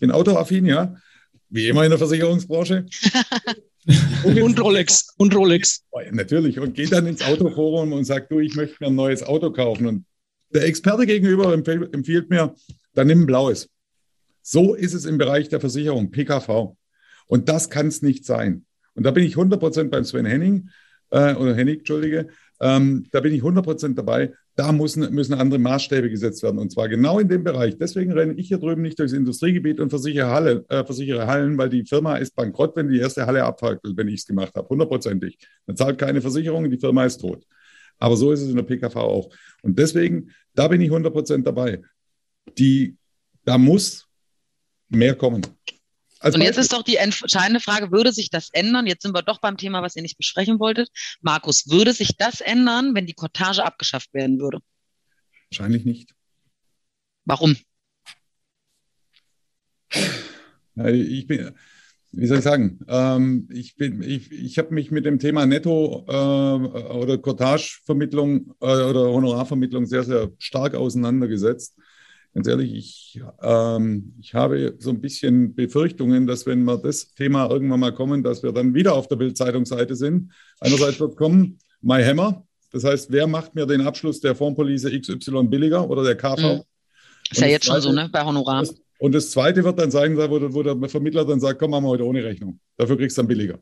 bin 0.00 0.10
autoaffin, 0.10 0.66
ja, 0.66 0.96
wie 1.50 1.68
immer 1.68 1.84
in 1.84 1.90
der 1.90 1.98
Versicherungsbranche. 1.98 2.86
und 4.24 4.60
Rolex, 4.60 5.14
und 5.18 5.36
Rolex. 5.36 5.84
Natürlich. 6.10 6.58
Und 6.58 6.74
gehe 6.74 6.88
dann 6.88 7.06
ins 7.06 7.22
Autoforum 7.22 7.92
und 7.92 8.04
sage, 8.04 8.26
du, 8.28 8.40
ich 8.40 8.56
möchte 8.56 8.76
mir 8.80 8.88
ein 8.88 8.96
neues 8.96 9.22
Auto 9.22 9.52
kaufen. 9.52 9.86
Und 9.86 10.04
der 10.50 10.64
Experte 10.64 11.06
gegenüber 11.06 11.52
empfiehlt 11.52 12.30
mir, 12.30 12.54
dann 12.94 13.06
nimm 13.06 13.22
ein 13.22 13.26
blaues. 13.26 13.68
So 14.42 14.74
ist 14.74 14.94
es 14.94 15.04
im 15.04 15.18
Bereich 15.18 15.48
der 15.48 15.60
Versicherung, 15.60 16.10
PKV. 16.10 16.76
Und 17.26 17.48
das 17.48 17.70
kann 17.70 17.86
es 17.86 18.02
nicht 18.02 18.24
sein. 18.24 18.64
Und 18.94 19.04
da 19.04 19.12
bin 19.12 19.24
ich 19.24 19.36
100% 19.36 19.90
beim 19.90 20.04
Sven 20.04 20.26
Henning, 20.26 20.68
äh, 21.10 21.34
oder 21.34 21.54
Hennig, 21.54 21.80
Entschuldige, 21.80 22.28
ähm, 22.60 23.06
da 23.12 23.20
bin 23.20 23.34
ich 23.34 23.42
100% 23.42 23.94
dabei. 23.94 24.32
Da 24.56 24.72
müssen, 24.72 25.12
müssen 25.14 25.34
andere 25.34 25.58
Maßstäbe 25.58 26.10
gesetzt 26.10 26.42
werden. 26.42 26.58
Und 26.58 26.70
zwar 26.70 26.88
genau 26.88 27.18
in 27.18 27.28
dem 27.28 27.42
Bereich. 27.44 27.78
Deswegen 27.78 28.12
renne 28.12 28.34
ich 28.34 28.48
hier 28.48 28.58
drüben 28.58 28.82
nicht 28.82 28.98
durchs 28.98 29.14
Industriegebiet 29.14 29.80
und 29.80 29.88
versichere, 29.90 30.28
Halle, 30.28 30.64
äh, 30.68 30.84
versichere 30.84 31.26
Hallen, 31.26 31.56
weil 31.56 31.70
die 31.70 31.84
Firma 31.84 32.16
ist 32.16 32.34
bankrott, 32.36 32.76
wenn 32.76 32.88
die 32.88 32.98
erste 32.98 33.26
Halle 33.26 33.44
abfackelt, 33.44 33.96
wenn 33.96 34.08
ich 34.08 34.20
es 34.20 34.26
gemacht 34.26 34.54
habe. 34.54 34.68
Hundertprozentig. 34.68 35.38
Man 35.66 35.76
zahlt 35.76 35.98
keine 35.98 36.20
Versicherung, 36.20 36.70
die 36.70 36.78
Firma 36.78 37.06
ist 37.06 37.18
tot. 37.18 37.44
Aber 38.00 38.16
so 38.16 38.32
ist 38.32 38.40
es 38.40 38.48
in 38.48 38.56
der 38.56 38.64
PKV 38.64 38.96
auch. 38.96 39.32
Und 39.62 39.78
deswegen, 39.78 40.34
da 40.54 40.66
bin 40.66 40.80
ich 40.80 40.90
100% 40.90 41.42
dabei. 41.42 41.80
Die, 42.58 42.96
da 43.44 43.58
muss 43.58 44.08
mehr 44.88 45.14
kommen. 45.14 45.46
Also 46.18 46.36
und 46.36 46.44
jetzt 46.44 46.58
ist 46.58 46.72
doch 46.72 46.82
die 46.82 46.96
entscheidende 46.96 47.60
Frage, 47.60 47.92
würde 47.92 48.12
sich 48.12 48.28
das 48.28 48.50
ändern? 48.52 48.86
Jetzt 48.86 49.02
sind 49.02 49.14
wir 49.14 49.22
doch 49.22 49.40
beim 49.40 49.56
Thema, 49.56 49.82
was 49.82 49.96
ihr 49.96 50.02
nicht 50.02 50.18
besprechen 50.18 50.58
wolltet. 50.58 50.90
Markus, 51.20 51.70
würde 51.70 51.92
sich 51.92 52.16
das 52.16 52.40
ändern, 52.40 52.94
wenn 52.94 53.06
die 53.06 53.14
Cottage 53.14 53.64
abgeschafft 53.64 54.12
werden 54.12 54.38
würde? 54.38 54.58
Wahrscheinlich 55.50 55.84
nicht. 55.84 56.14
Warum? 57.24 57.56
Ich 60.74 61.26
bin, 61.26 61.54
wie 62.12 62.26
soll 62.26 62.38
ich 62.38 62.44
sagen, 62.44 62.80
ähm, 62.88 63.48
ich, 63.52 63.78
ich, 63.78 64.32
ich 64.32 64.58
habe 64.58 64.74
mich 64.74 64.90
mit 64.90 65.04
dem 65.04 65.18
Thema 65.18 65.46
Netto 65.46 66.04
äh, 66.08 66.12
oder 66.12 67.18
Cottage-Vermittlung 67.18 68.54
äh, 68.60 68.82
oder 68.82 69.10
Honorarvermittlung 69.12 69.86
sehr, 69.86 70.02
sehr 70.02 70.30
stark 70.38 70.74
auseinandergesetzt. 70.74 71.76
Ganz 72.34 72.46
ehrlich, 72.46 72.74
ich, 72.74 73.22
ähm, 73.42 74.14
ich 74.20 74.34
habe 74.34 74.76
so 74.78 74.90
ein 74.90 75.00
bisschen 75.00 75.54
Befürchtungen, 75.54 76.26
dass 76.26 76.46
wenn 76.46 76.64
wir 76.64 76.78
das 76.78 77.12
Thema 77.14 77.50
irgendwann 77.50 77.80
mal 77.80 77.94
kommen, 77.94 78.22
dass 78.22 78.42
wir 78.42 78.52
dann 78.52 78.74
wieder 78.74 78.94
auf 78.94 79.08
der 79.08 79.16
Bildzeitungsseite 79.16 79.96
sind. 79.96 80.32
Einerseits 80.60 81.00
wird 81.00 81.16
kommen 81.16 81.58
My 81.80 82.02
Hammer, 82.02 82.44
das 82.72 82.84
heißt, 82.84 83.10
wer 83.10 83.26
macht 83.26 83.54
mir 83.54 83.66
den 83.66 83.80
Abschluss 83.80 84.20
der 84.20 84.34
Formpolice 84.34 84.90
XY 84.98 85.44
billiger 85.44 85.88
oder 85.88 86.04
der 86.04 86.16
KV? 86.16 86.38
Mhm. 86.38 86.62
Ist 87.30 87.40
ja 87.40 87.46
jetzt 87.46 87.66
schon 87.66 87.80
so, 87.80 87.92
ne, 87.92 88.08
bei 88.10 88.24
Honorar. 88.24 88.60
Das, 88.60 88.74
und 89.00 89.14
das 89.14 89.30
zweite 89.30 89.64
wird 89.64 89.78
dann 89.78 89.90
sein, 89.90 90.14
wo, 90.18 90.54
wo 90.54 90.62
der 90.62 90.88
Vermittler 90.90 91.24
dann 91.24 91.40
sagt, 91.40 91.58
komm, 91.58 91.70
machen 91.70 91.84
wir 91.84 91.88
heute 91.88 92.04
ohne 92.04 92.22
Rechnung. 92.22 92.60
Dafür 92.76 92.98
kriegst 92.98 93.16
du 93.16 93.22
dann 93.22 93.28
billiger. 93.28 93.58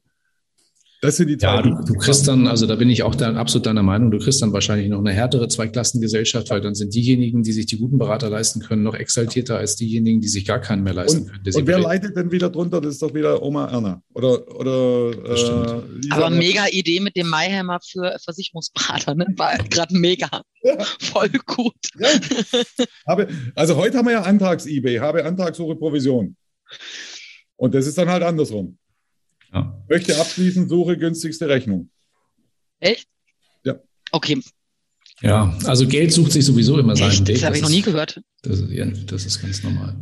Das 1.01 1.17
sind 1.17 1.29
die 1.29 1.37
Ja, 1.41 1.63
du, 1.63 1.71
du, 1.85 1.95
kriegst 1.95 2.27
dann, 2.27 2.49
also 2.49 2.67
da 2.67 2.75
bin 2.75 2.91
ich 2.91 3.05
auch 3.05 3.15
dann 3.15 3.37
absolut 3.37 3.67
deiner 3.67 3.85
Meinung, 3.85 4.11
du 4.11 4.19
kriegst 4.19 4.43
dann 4.43 4.53
wahrscheinlich 4.53 4.89
noch 4.89 4.99
eine 4.99 5.13
härtere 5.13 5.47
Zweiklassengesellschaft, 5.47 6.51
weil 6.51 6.61
dann 6.61 6.75
sind 6.75 6.93
diejenigen, 6.93 7.45
die 7.45 7.53
sich 7.53 7.67
die 7.67 7.79
guten 7.79 7.99
Berater 7.99 8.29
leisten 8.29 8.61
können, 8.61 8.83
noch 8.83 8.95
exaltierter 8.95 9.59
als 9.59 9.77
diejenigen, 9.77 10.21
die 10.21 10.27
sich 10.27 10.45
gar 10.45 10.61
keinen 10.61 10.83
mehr 10.83 10.95
leisten 10.95 11.23
und, 11.23 11.27
können. 11.29 11.57
Und 11.57 11.67
wer 11.69 11.79
leitet 11.79 12.17
denn 12.17 12.33
wieder 12.33 12.51
drunter? 12.51 12.81
Das 12.81 12.95
ist 12.95 13.03
doch 13.03 13.15
wieder 13.15 13.41
Oma 13.43 13.67
Erna. 13.71 14.03
Oder, 14.13 14.57
oder 14.57 15.11
äh, 15.13 16.11
Aber 16.11 16.31
mega 16.31 16.67
Idee 16.69 16.99
mit 16.99 17.17
dem 17.17 17.29
Mayhammer 17.29 17.79
für 17.81 18.17
Versicherungsberater, 18.25 19.15
ne? 19.15 19.27
War 19.37 19.57
gerade 19.59 19.97
mega. 19.97 20.29
Ja. 20.65 20.77
Voll 20.99 21.31
gut. 21.47 21.73
Ja. 22.01 22.09
Habe, 23.07 23.29
also 23.55 23.77
heute 23.77 23.97
haben 23.97 24.07
wir 24.07 24.15
ja 24.15 24.23
Antrags-eBay, 24.23 24.99
habe 24.99 25.25
Antragssuche 25.25 25.77
Provision. 25.77 26.35
Und 27.55 27.77
das 27.77 27.87
ist 27.87 27.97
dann 27.97 28.09
halt 28.09 28.25
andersrum. 28.25 28.77
Ja. 29.53 29.83
Möchte 29.89 30.19
abschließen, 30.19 30.69
suche 30.69 30.99
günstigste 30.99 31.49
Rechnung. 31.49 31.91
Echt? 32.81 33.09
Ja. 33.65 33.81
Okay. 34.13 34.41
Ja, 35.21 35.57
also 35.65 35.87
Geld 35.87 36.13
sucht 36.13 36.33
sich 36.33 36.45
sowieso 36.45 36.79
immer 36.79 36.95
seinen 36.95 37.27
Weg. 37.27 37.37
Das 37.37 37.45
habe 37.45 37.57
ich 37.57 37.63
noch 37.63 37.71
nie 37.71 37.83
gehört. 37.83 38.21
Das 38.43 38.61
ist, 38.61 38.71
ja, 38.71 38.87
das 39.07 39.27
ist 39.27 39.43
ganz 39.43 39.65
normal. 39.65 39.97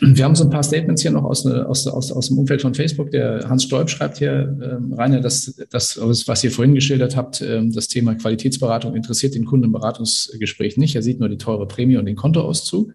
Wir 0.00 0.24
haben 0.24 0.34
so 0.34 0.42
ein 0.44 0.50
paar 0.50 0.64
Statements 0.64 1.02
hier 1.02 1.12
noch 1.12 1.22
aus, 1.22 1.46
aus, 1.46 1.86
aus, 1.86 2.10
aus 2.10 2.28
dem 2.28 2.38
Umfeld 2.38 2.60
von 2.62 2.74
Facebook. 2.74 3.12
Der 3.12 3.48
Hans 3.48 3.62
Stolp 3.62 3.88
schreibt 3.88 4.18
hier, 4.18 4.58
ähm, 4.60 4.92
Rainer, 4.92 5.20
dass 5.20 5.54
das, 5.70 5.98
was 6.00 6.42
ihr 6.42 6.50
vorhin 6.50 6.74
geschildert 6.74 7.14
habt, 7.16 7.42
ähm, 7.42 7.72
das 7.72 7.86
Thema 7.86 8.16
Qualitätsberatung 8.16 8.96
interessiert 8.96 9.36
den 9.36 9.44
Kunden 9.44 9.66
im 9.66 9.72
Beratungsgespräch 9.72 10.76
nicht. 10.76 10.96
Er 10.96 11.02
sieht 11.02 11.20
nur 11.20 11.28
die 11.28 11.38
teure 11.38 11.68
Prämie 11.68 11.96
und 11.96 12.06
den 12.06 12.16
Kontoauszug. 12.16 12.92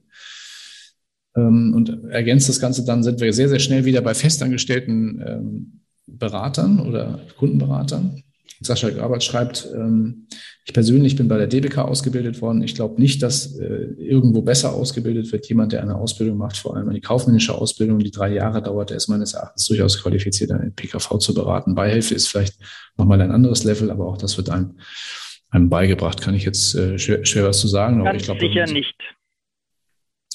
Ähm, 1.40 1.74
und 1.76 2.06
ergänzt 2.10 2.50
das 2.50 2.60
Ganze, 2.60 2.86
dann 2.86 3.04
sind 3.04 3.20
wir 3.22 3.34
sehr, 3.34 3.50
sehr 3.50 3.60
schnell 3.60 3.86
wieder 3.86 4.02
bei 4.02 4.14
festangestellten 4.14 5.24
ähm, 5.26 5.82
Beratern 6.08 6.80
oder 6.80 7.20
Kundenberatern. 7.38 8.24
Sascha 8.62 8.90
Grabert 8.90 9.24
schreibt, 9.24 9.70
ähm, 9.74 10.28
ich 10.66 10.74
persönlich 10.74 11.16
bin 11.16 11.28
bei 11.28 11.38
der 11.38 11.48
DBK 11.48 11.80
ausgebildet 11.80 12.42
worden. 12.42 12.62
Ich 12.62 12.76
glaube 12.76 13.02
nicht, 13.02 13.24
dass 13.24 13.58
äh, 13.58 13.86
irgendwo 13.98 14.42
besser 14.42 14.74
ausgebildet 14.74 15.32
wird. 15.32 15.48
Jemand, 15.48 15.72
der 15.72 15.82
eine 15.82 15.96
Ausbildung 15.96 16.38
macht, 16.38 16.58
vor 16.58 16.76
allem 16.76 16.90
eine 16.90 17.00
kaufmännische 17.00 17.56
Ausbildung, 17.56 18.00
die 18.00 18.12
drei 18.12 18.34
Jahre 18.34 18.62
dauert, 18.62 18.90
der 18.90 18.98
ist 18.98 19.08
meines 19.08 19.34
Erachtens 19.34 19.66
durchaus 19.68 20.02
qualifiziert, 20.02 20.52
eine 20.52 20.72
PKV 20.72 21.20
zu 21.20 21.34
beraten. 21.34 21.74
Beihilfe 21.74 22.14
ist 22.14 22.28
vielleicht 22.28 22.56
nochmal 22.98 23.22
ein 23.22 23.32
anderes 23.32 23.64
Level, 23.64 23.92
aber 23.92 24.06
auch 24.08 24.18
das 24.18 24.38
wird 24.38 24.50
einem, 24.50 24.78
einem 25.50 25.70
beigebracht. 25.70 26.22
Kann 26.22 26.36
ich 26.36 26.44
jetzt 26.44 26.76
äh, 26.76 27.00
schwer, 27.00 27.26
schwer 27.26 27.46
was 27.46 27.60
zu 27.60 27.68
sagen. 27.70 28.04
Ganz 28.04 28.22
ich 28.22 28.24
glaub, 28.26 28.40
sicher 28.40 28.66
nicht. 28.66 28.96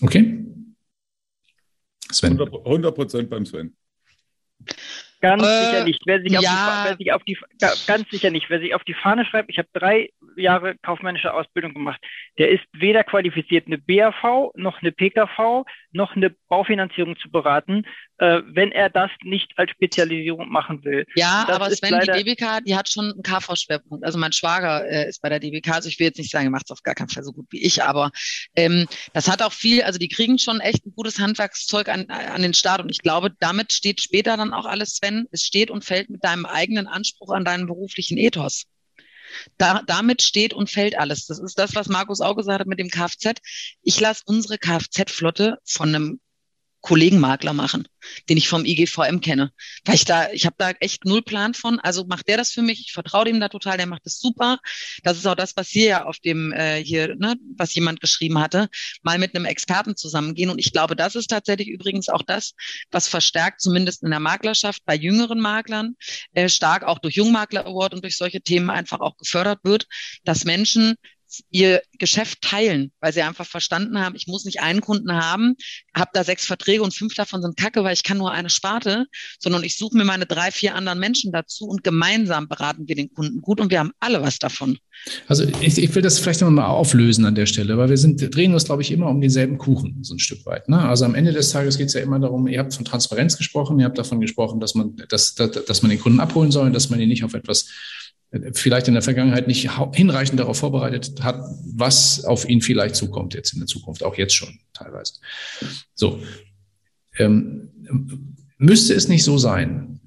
Okay. 0.00 0.44
Sven. 2.14 2.40
100 2.40 2.94
Prozent 2.94 3.30
beim 3.30 3.46
Sven. 3.46 3.76
Ganz 5.20 5.42
äh, 5.42 5.46
sicher 5.46 5.84
nicht. 5.84 6.02
Wer 6.04 6.20
sich, 6.20 6.32
ja. 6.32 6.40
die, 6.40 6.88
wer 6.88 6.96
sich, 6.96 7.12
auf 7.12 7.22
die, 7.24 7.38
ganz 7.86 8.10
sicher 8.10 8.30
nicht. 8.30 8.50
Wer 8.50 8.60
sich 8.60 8.74
auf 8.74 8.84
die 8.84 8.94
Fahne 8.94 9.24
schreibt, 9.24 9.50
ich 9.50 9.58
habe 9.58 9.68
drei 9.72 10.10
Jahre 10.37 10.76
kaufmännische 10.82 11.32
Ausbildung 11.32 11.74
gemacht, 11.74 12.01
der 12.39 12.51
ist 12.51 12.64
weder 12.72 13.05
qualifiziert, 13.05 13.66
eine 13.66 13.78
BAV, 13.78 14.53
noch 14.55 14.80
eine 14.80 14.93
PKV, 14.93 15.64
noch 15.93 16.16
eine 16.16 16.30
Baufinanzierung 16.49 17.16
zu 17.18 17.30
beraten, 17.30 17.85
äh, 18.18 18.43
wenn 18.47 18.72
er 18.72 18.91
das 18.91 19.11
nicht 19.22 19.53
als 19.57 19.70
Spezialisierung 19.70 20.49
machen 20.49 20.85
will. 20.85 21.07
Ja, 21.16 21.45
das 21.47 21.57
aber 21.57 21.70
Sven, 21.70 22.01
die 22.01 22.24
DBK, 22.24 22.61
die 22.64 22.76
hat 22.76 22.89
schon 22.89 23.12
einen 23.12 23.22
KV-Schwerpunkt. 23.22 24.05
Also 24.05 24.18
mein 24.18 24.32
Schwager 24.32 24.89
äh, 24.89 25.09
ist 25.09 25.20
bei 25.22 25.28
der 25.28 25.41
DBK, 25.41 25.72
also 25.72 25.89
ich 25.89 25.99
will 25.99 26.07
jetzt 26.07 26.18
nicht 26.18 26.30
sagen, 26.30 26.47
er 26.47 26.51
macht 26.51 26.66
es 26.66 26.70
auf 26.70 26.82
gar 26.82 26.95
keinen 26.95 27.09
Fall 27.09 27.24
so 27.24 27.32
gut 27.32 27.47
wie 27.51 27.62
ich, 27.62 27.82
aber 27.82 28.11
ähm, 28.57 28.87
das 29.12 29.30
hat 29.30 29.43
auch 29.43 29.53
viel, 29.53 29.82
also 29.82 29.99
die 29.99 30.09
kriegen 30.09 30.39
schon 30.39 30.61
echt 30.61 30.87
ein 30.87 30.95
gutes 30.95 31.18
Handwerkszeug 31.18 31.89
an, 31.89 32.07
an 32.09 32.43
den 32.43 32.55
Start 32.55 32.80
und 32.80 32.91
ich 32.91 33.03
glaube, 33.03 33.32
damit 33.41 33.72
steht 33.72 34.01
später 34.01 34.37
dann 34.37 34.53
auch 34.53 34.66
alles, 34.66 34.97
Sven, 34.97 35.26
es 35.30 35.43
steht 35.43 35.70
und 35.70 35.85
fällt 35.85 36.11
mit 36.11 36.24
deinem 36.24 36.47
eigenen 36.47 36.87
Anspruch 36.87 37.30
an 37.30 37.45
deinen 37.45 37.66
beruflichen 37.66 38.18
Ethos. 38.18 38.66
Da, 39.59 39.82
damit 39.87 40.22
steht 40.22 40.55
und 40.55 40.70
fällt 40.70 40.99
alles. 40.99 41.26
Das 41.26 41.39
ist 41.39 41.59
das, 41.59 41.74
was 41.74 41.89
Markus 41.89 42.20
auch 42.20 42.37
gesagt 42.37 42.61
hat 42.61 42.66
mit 42.66 42.78
dem 42.78 42.91
Kfz. 42.91 43.41
Ich 43.82 44.01
lasse 44.01 44.22
unsere 44.26 44.59
Kfz-Flotte 44.59 45.59
von 45.64 45.89
einem 45.95 46.20
Kollegenmakler 46.85 47.55
machen, 47.55 47.89
den 48.28 48.37
ich 48.37 48.47
vom 48.47 48.66
IGVM 48.66 49.20
kenne. 49.22 49.53
Weil 49.87 49.95
ich 49.95 50.05
da, 50.05 50.30
ich 50.32 50.45
habe 50.45 50.57
da 50.59 50.70
echt 50.80 51.07
null 51.07 51.22
Plan 51.22 51.55
von. 51.55 51.80
Also 51.80 52.05
macht 52.05 52.28
der 52.28 52.37
das 52.37 52.51
für 52.51 52.61
mich. 52.61 52.80
Ich 52.80 52.93
vertraue 52.93 53.24
dem 53.24 53.41
da 53.41 53.49
total, 53.49 53.78
der 53.78 53.87
macht 53.87 54.05
das 54.05 54.20
super. 54.20 54.59
Das 55.03 55.16
ist 55.16 55.26
auch 55.26 55.35
das, 55.35 55.57
was 55.57 55.70
hier 55.70 55.87
ja 55.87 56.05
auf 56.05 56.18
dem 56.18 56.53
äh, 56.53 56.85
hier, 56.85 57.16
ne, 57.16 57.37
was 57.57 57.72
jemand 57.72 58.03
geschrieben 58.03 58.39
hatte, 58.39 58.68
mal 59.03 59.18
mit 59.18 59.35
einem 59.35 59.47
Experten 59.47 59.97
zusammengehen. 59.97 60.51
Und 60.51 60.59
ich 60.59 60.72
glaube, 60.72 60.95
das 60.95 61.14
ist 61.14 61.28
tatsächlich 61.28 61.68
übrigens 61.68 62.11
auch 62.11 62.22
das, 62.22 62.53
was 62.91 63.09
verstärkt, 63.09 63.62
zumindest 63.62 64.03
in 64.03 64.11
der 64.11 64.20
Maklerschaft 64.20 64.85
bei 64.85 64.95
jüngeren 64.95 65.41
Maklern, 65.41 65.97
äh, 66.35 66.51
stark 66.51 66.85
auch 66.85 66.99
durch 66.99 67.14
Jungmakler 67.14 67.64
Award 67.64 67.95
und 67.95 68.05
durch 68.05 68.18
solche 68.18 68.43
Themen 68.43 68.68
einfach 68.68 69.01
auch 69.01 69.16
gefördert 69.16 69.61
wird, 69.62 69.87
dass 70.24 70.45
Menschen 70.45 70.97
ihr 71.51 71.82
Geschäft 71.99 72.43
teilen, 72.43 72.93
weil 73.01 73.12
sie 73.12 73.22
einfach 73.22 73.47
verstanden 73.47 74.01
haben, 74.01 74.14
ich 74.14 74.26
muss 74.26 74.45
nicht 74.45 74.61
einen 74.61 74.80
Kunden 74.80 75.12
haben, 75.12 75.55
habe 75.95 76.11
da 76.12 76.24
sechs 76.24 76.47
Verträge 76.47 76.82
und 76.82 76.95
fünf 76.95 77.14
davon 77.14 77.43
sind 77.43 77.57
kacke, 77.57 77.85
weil 77.85 77.95
ich 77.95 78.03
kann 78.03 78.18
nur 78.18 78.32
eine 78.32 78.51
Sparte, 78.51 79.07
sondern 79.39 79.64
ich 79.64 79.76
suche 79.76 79.97
mir 79.97 80.05
meine 80.05 80.26
drei, 80.26 80.51
vier 80.51 80.74
anderen 80.74 80.99
Menschen 80.99 81.32
dazu 81.32 81.66
und 81.66 81.85
gemeinsam 81.85 82.49
beraten 82.49 82.89
wir 82.89 82.97
den 82.97 83.12
Kunden 83.12 83.41
gut 83.41 83.61
und 83.61 83.70
wir 83.70 83.78
haben 83.78 83.93
alle 84.01 84.22
was 84.22 84.39
davon. 84.39 84.78
Also 85.26 85.45
ich, 85.61 85.78
ich 85.78 85.95
will 85.95 86.03
das 86.03 86.18
vielleicht 86.18 86.41
nochmal 86.41 86.66
auflösen 86.66 87.24
an 87.24 87.35
der 87.35 87.47
Stelle, 87.47 87.76
weil 87.78 87.89
wir 87.89 87.97
sind, 87.97 88.35
drehen 88.35 88.55
uns, 88.55 88.64
glaube 88.64 88.82
ich, 88.82 88.91
immer 88.91 89.09
um 89.09 89.20
denselben 89.20 89.59
Kuchen, 89.59 89.99
so 90.03 90.14
ein 90.14 90.18
Stück 90.18 90.47
weit. 90.47 90.68
Ne? 90.68 90.80
Also 90.80 91.05
am 91.05 91.14
Ende 91.14 91.32
des 91.32 91.51
Tages 91.51 91.78
geht 91.78 91.89
es 91.89 91.95
ja 91.95 92.01
immer 92.01 92.18
darum, 92.18 92.47
ihr 92.47 92.59
habt 92.59 92.74
von 92.74 92.85
Transparenz 92.85 93.37
gesprochen, 93.37 93.78
ihr 93.80 93.87
habt 93.87 93.99
davon 93.99 94.20
gesprochen, 94.20 94.61
dass 94.61 94.74
man, 94.74 94.97
dass, 95.09 95.35
dass, 95.35 95.51
dass 95.64 95.82
man 95.82 95.91
den 95.91 96.01
Kunden 96.01 96.20
abholen 96.20 96.51
soll, 96.51 96.70
dass 96.70 96.91
man 96.91 97.01
ihn 97.01 97.09
nicht 97.09 97.24
auf 97.24 97.35
etwas 97.35 97.68
vielleicht 98.53 98.89
in 98.89 98.95
der 98.95 99.03
Vergangenheit 99.03 99.47
nicht 99.47 99.70
hinreichend 99.93 100.41
darauf 100.41 100.59
vorbereitet 100.59 101.22
hat, 101.22 101.41
was 101.64 102.24
auf 102.24 102.49
ihn 102.49 102.61
vielleicht 102.61 102.97
zukommt 102.97 103.35
jetzt 103.35 103.53
in 103.53 103.61
der 103.61 103.66
Zukunft, 103.66 104.03
auch 104.03 104.16
jetzt 104.16 104.35
schon 104.35 104.59
teilweise. 104.72 105.14
So. 105.95 106.20
Ähm, 107.16 107.70
müsste 108.59 108.95
es 108.95 109.09
nicht 109.09 109.22
so 109.24 109.39
sein, 109.39 110.01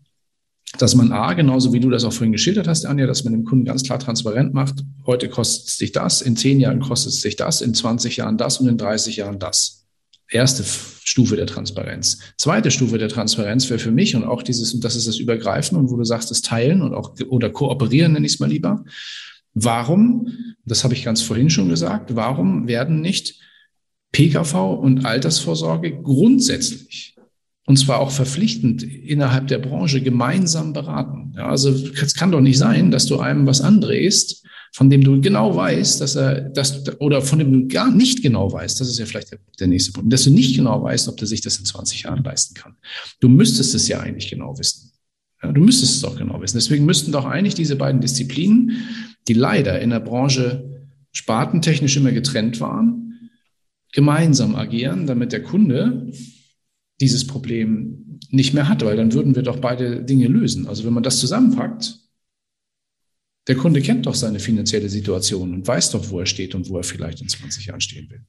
dass 0.77 0.95
man 0.95 1.11
A, 1.11 1.33
genauso 1.33 1.71
wie 1.73 1.79
du 1.79 1.89
das 1.89 2.03
auch 2.03 2.11
vorhin 2.11 2.33
geschildert 2.33 2.67
hast, 2.67 2.85
Anja, 2.85 3.07
dass 3.07 3.23
man 3.23 3.33
dem 3.33 3.45
Kunden 3.45 3.65
ganz 3.65 3.83
klar 3.83 3.99
transparent 3.99 4.53
macht, 4.53 4.83
heute 5.05 5.29
kostet 5.29 5.69
es 5.69 5.77
sich 5.77 5.91
das, 5.91 6.21
in 6.21 6.35
zehn 6.35 6.59
Jahren 6.59 6.81
kostet 6.81 7.13
es 7.13 7.21
sich 7.21 7.35
das, 7.35 7.61
in 7.61 7.73
20 7.73 8.17
Jahren 8.17 8.37
das 8.37 8.59
und 8.59 8.67
in 8.67 8.77
30 8.77 9.15
Jahren 9.15 9.39
das. 9.39 9.76
Erste 10.29 10.63
Stufe 10.63 11.35
der 11.35 11.47
Transparenz. 11.47 12.19
Zweite 12.37 12.71
Stufe 12.71 12.97
der 12.97 13.09
Transparenz 13.09 13.69
wäre 13.69 13.79
für 13.79 13.91
mich 13.91 14.15
und 14.15 14.25
auch 14.25 14.43
dieses, 14.43 14.73
und 14.73 14.83
das 14.83 14.95
ist 14.95 15.07
das 15.07 15.17
Übergreifen 15.17 15.77
und 15.77 15.89
wo 15.89 15.95
du 15.95 16.03
sagst, 16.03 16.31
das 16.31 16.41
Teilen 16.41 16.81
und 16.81 16.93
auch 16.93 17.15
oder 17.29 17.49
kooperieren, 17.49 18.13
nenne 18.13 18.25
ich 18.25 18.33
es 18.33 18.39
mal 18.39 18.49
lieber. 18.49 18.83
Warum, 19.53 20.55
das 20.65 20.83
habe 20.83 20.93
ich 20.93 21.03
ganz 21.03 21.21
vorhin 21.21 21.49
schon 21.49 21.69
gesagt, 21.69 22.15
warum 22.15 22.67
werden 22.67 23.01
nicht 23.01 23.39
PKV 24.11 24.53
und 24.79 25.05
Altersvorsorge 25.05 26.01
grundsätzlich 26.01 27.16
und 27.67 27.77
zwar 27.77 27.99
auch 27.99 28.11
verpflichtend 28.11 28.81
innerhalb 28.81 29.47
der 29.47 29.59
Branche 29.59 30.01
gemeinsam 30.01 30.71
beraten. 30.71 31.33
Ja, 31.35 31.49
also 31.49 31.69
es 31.69 32.15
kann 32.15 32.31
doch 32.31 32.39
nicht 32.39 32.57
sein, 32.57 32.91
dass 32.91 33.07
du 33.07 33.19
einem 33.19 33.45
was 33.45 33.59
andrehst, 33.59 34.47
von 34.71 34.89
dem 34.89 35.03
du 35.03 35.19
genau 35.19 35.53
weißt, 35.53 35.99
dass 35.99 36.15
er 36.15 36.41
das 36.41 36.97
oder 36.99 37.21
von 37.21 37.39
dem 37.39 37.51
du 37.51 37.67
gar 37.67 37.91
nicht 37.91 38.21
genau 38.23 38.53
weißt, 38.53 38.79
das 38.79 38.87
ist 38.87 38.99
ja 38.99 39.05
vielleicht 39.05 39.33
der, 39.33 39.39
der 39.59 39.67
nächste 39.67 39.91
Punkt, 39.91 40.13
dass 40.13 40.23
du 40.23 40.31
nicht 40.31 40.55
genau 40.55 40.81
weißt, 40.81 41.09
ob 41.09 41.17
der 41.17 41.27
sich 41.27 41.41
das 41.41 41.57
in 41.59 41.65
20 41.65 42.03
Jahren 42.03 42.23
leisten 42.23 42.53
kann. 42.53 42.77
Du 43.19 43.27
müsstest 43.27 43.75
es 43.75 43.89
ja 43.89 43.99
eigentlich 43.99 44.29
genau 44.29 44.57
wissen. 44.57 44.93
Ja, 45.43 45.51
du 45.51 45.59
müsstest 45.59 45.95
es 45.95 46.01
doch 46.01 46.17
genau 46.17 46.41
wissen. 46.41 46.57
Deswegen 46.57 46.85
müssten 46.85 47.11
doch 47.11 47.25
eigentlich 47.25 47.53
diese 47.53 47.75
beiden 47.75 47.99
Disziplinen, 47.99 48.87
die 49.27 49.33
leider 49.33 49.81
in 49.81 49.89
der 49.89 49.99
Branche 49.99 50.87
spartentechnisch 51.11 51.97
immer 51.97 52.13
getrennt 52.13 52.61
waren, 52.61 53.29
gemeinsam 53.91 54.55
agieren, 54.55 55.05
damit 55.05 55.33
der 55.33 55.43
Kunde 55.43 56.13
dieses 56.99 57.27
Problem 57.27 58.19
nicht 58.29 58.53
mehr 58.53 58.67
hat, 58.67 58.83
weil 58.83 58.97
dann 58.97 59.13
würden 59.13 59.35
wir 59.35 59.43
doch 59.43 59.59
beide 59.59 60.03
Dinge 60.03 60.27
lösen. 60.27 60.67
Also 60.67 60.83
wenn 60.83 60.93
man 60.93 61.03
das 61.03 61.19
zusammenpackt, 61.19 61.99
der 63.47 63.55
Kunde 63.55 63.81
kennt 63.81 64.05
doch 64.05 64.15
seine 64.15 64.39
finanzielle 64.39 64.89
Situation 64.89 65.53
und 65.53 65.67
weiß 65.67 65.91
doch, 65.91 66.09
wo 66.09 66.19
er 66.19 66.25
steht 66.25 66.53
und 66.53 66.69
wo 66.69 66.77
er 66.77 66.83
vielleicht 66.83 67.21
in 67.21 67.29
20 67.29 67.67
Jahren 67.67 67.81
stehen 67.81 68.09
will. 68.09 68.25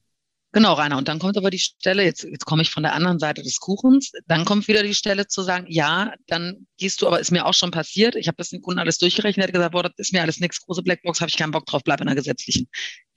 Genau, 0.53 0.75
Rainer. 0.75 0.97
Und 0.97 1.09
dann 1.09 1.19
kommt 1.19 1.37
aber 1.37 1.51
die 1.51 1.59
Stelle, 1.59 2.05
jetzt, 2.05 2.25
jetzt 2.25 2.47
komme 2.47 2.63
ich 2.63 2.71
von 2.71 2.83
der 2.83 2.95
anderen 2.95 3.19
Seite 3.19 3.43
des 3.43 3.59
Kuchens, 3.59 4.13
dann 4.27 4.47
kommt 4.47 4.67
wieder 4.67 4.83
die 4.83 4.95
Stelle 4.95 5.27
zu 5.27 5.43
sagen, 5.43 5.67
ja, 5.69 6.15
dann 6.27 6.67
gehst 6.79 7.03
du, 7.03 7.07
aber 7.07 7.21
ist 7.21 7.33
mir 7.33 7.45
auch 7.45 7.53
schon 7.53 7.71
passiert, 7.71 8.17
ich 8.17 8.29
habe 8.29 8.37
das 8.37 8.49
den 8.49 8.63
Kunden 8.63 8.79
alles 8.79 8.97
durchgerechnet, 8.97 9.53
gesagt, 9.53 9.73
boah, 9.73 9.83
das 9.83 9.93
ist 9.99 10.13
mir 10.15 10.23
alles 10.23 10.41
nichts, 10.41 10.65
große 10.65 10.83
Blackbox, 10.83 11.21
habe 11.21 11.29
ich 11.29 11.37
keinen 11.37 11.51
Bock 11.51 11.67
drauf, 11.67 11.83
bleib 11.85 12.01
in 12.01 12.07
der 12.07 12.17
gesetzlichen. 12.17 12.67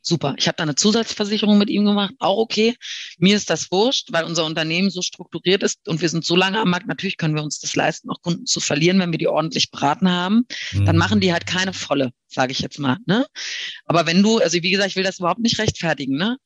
Super. 0.03 0.33
Ich 0.37 0.47
habe 0.47 0.55
da 0.55 0.63
eine 0.63 0.75
Zusatzversicherung 0.75 1.59
mit 1.59 1.69
ihm 1.69 1.85
gemacht, 1.85 2.13
auch 2.17 2.37
okay. 2.37 2.75
Mir 3.19 3.35
ist 3.35 3.51
das 3.51 3.71
wurscht, 3.71 4.11
weil 4.11 4.23
unser 4.23 4.45
Unternehmen 4.45 4.89
so 4.89 5.03
strukturiert 5.03 5.61
ist 5.61 5.87
und 5.87 6.01
wir 6.01 6.09
sind 6.09 6.25
so 6.25 6.35
lange 6.35 6.59
am 6.59 6.71
Markt. 6.71 6.87
Natürlich 6.87 7.17
können 7.17 7.35
wir 7.35 7.43
uns 7.43 7.59
das 7.59 7.75
leisten, 7.75 8.09
auch 8.09 8.21
Kunden 8.21 8.47
zu 8.47 8.59
verlieren, 8.59 8.99
wenn 8.99 9.11
wir 9.11 9.19
die 9.19 9.27
ordentlich 9.27 9.69
beraten 9.69 10.09
haben. 10.09 10.47
Mhm. 10.71 10.85
Dann 10.85 10.97
machen 10.97 11.19
die 11.19 11.31
halt 11.31 11.45
keine 11.45 11.73
volle, 11.73 12.11
sage 12.27 12.51
ich 12.51 12.59
jetzt 12.59 12.79
mal. 12.79 12.97
Ne? 13.05 13.27
Aber 13.85 14.07
wenn 14.07 14.23
du, 14.23 14.39
also 14.39 14.57
wie 14.61 14.71
gesagt, 14.71 14.89
ich 14.89 14.95
will 14.95 15.03
das 15.03 15.19
überhaupt 15.19 15.41
nicht 15.41 15.59
rechtfertigen, 15.59 16.17
ne? 16.17 16.37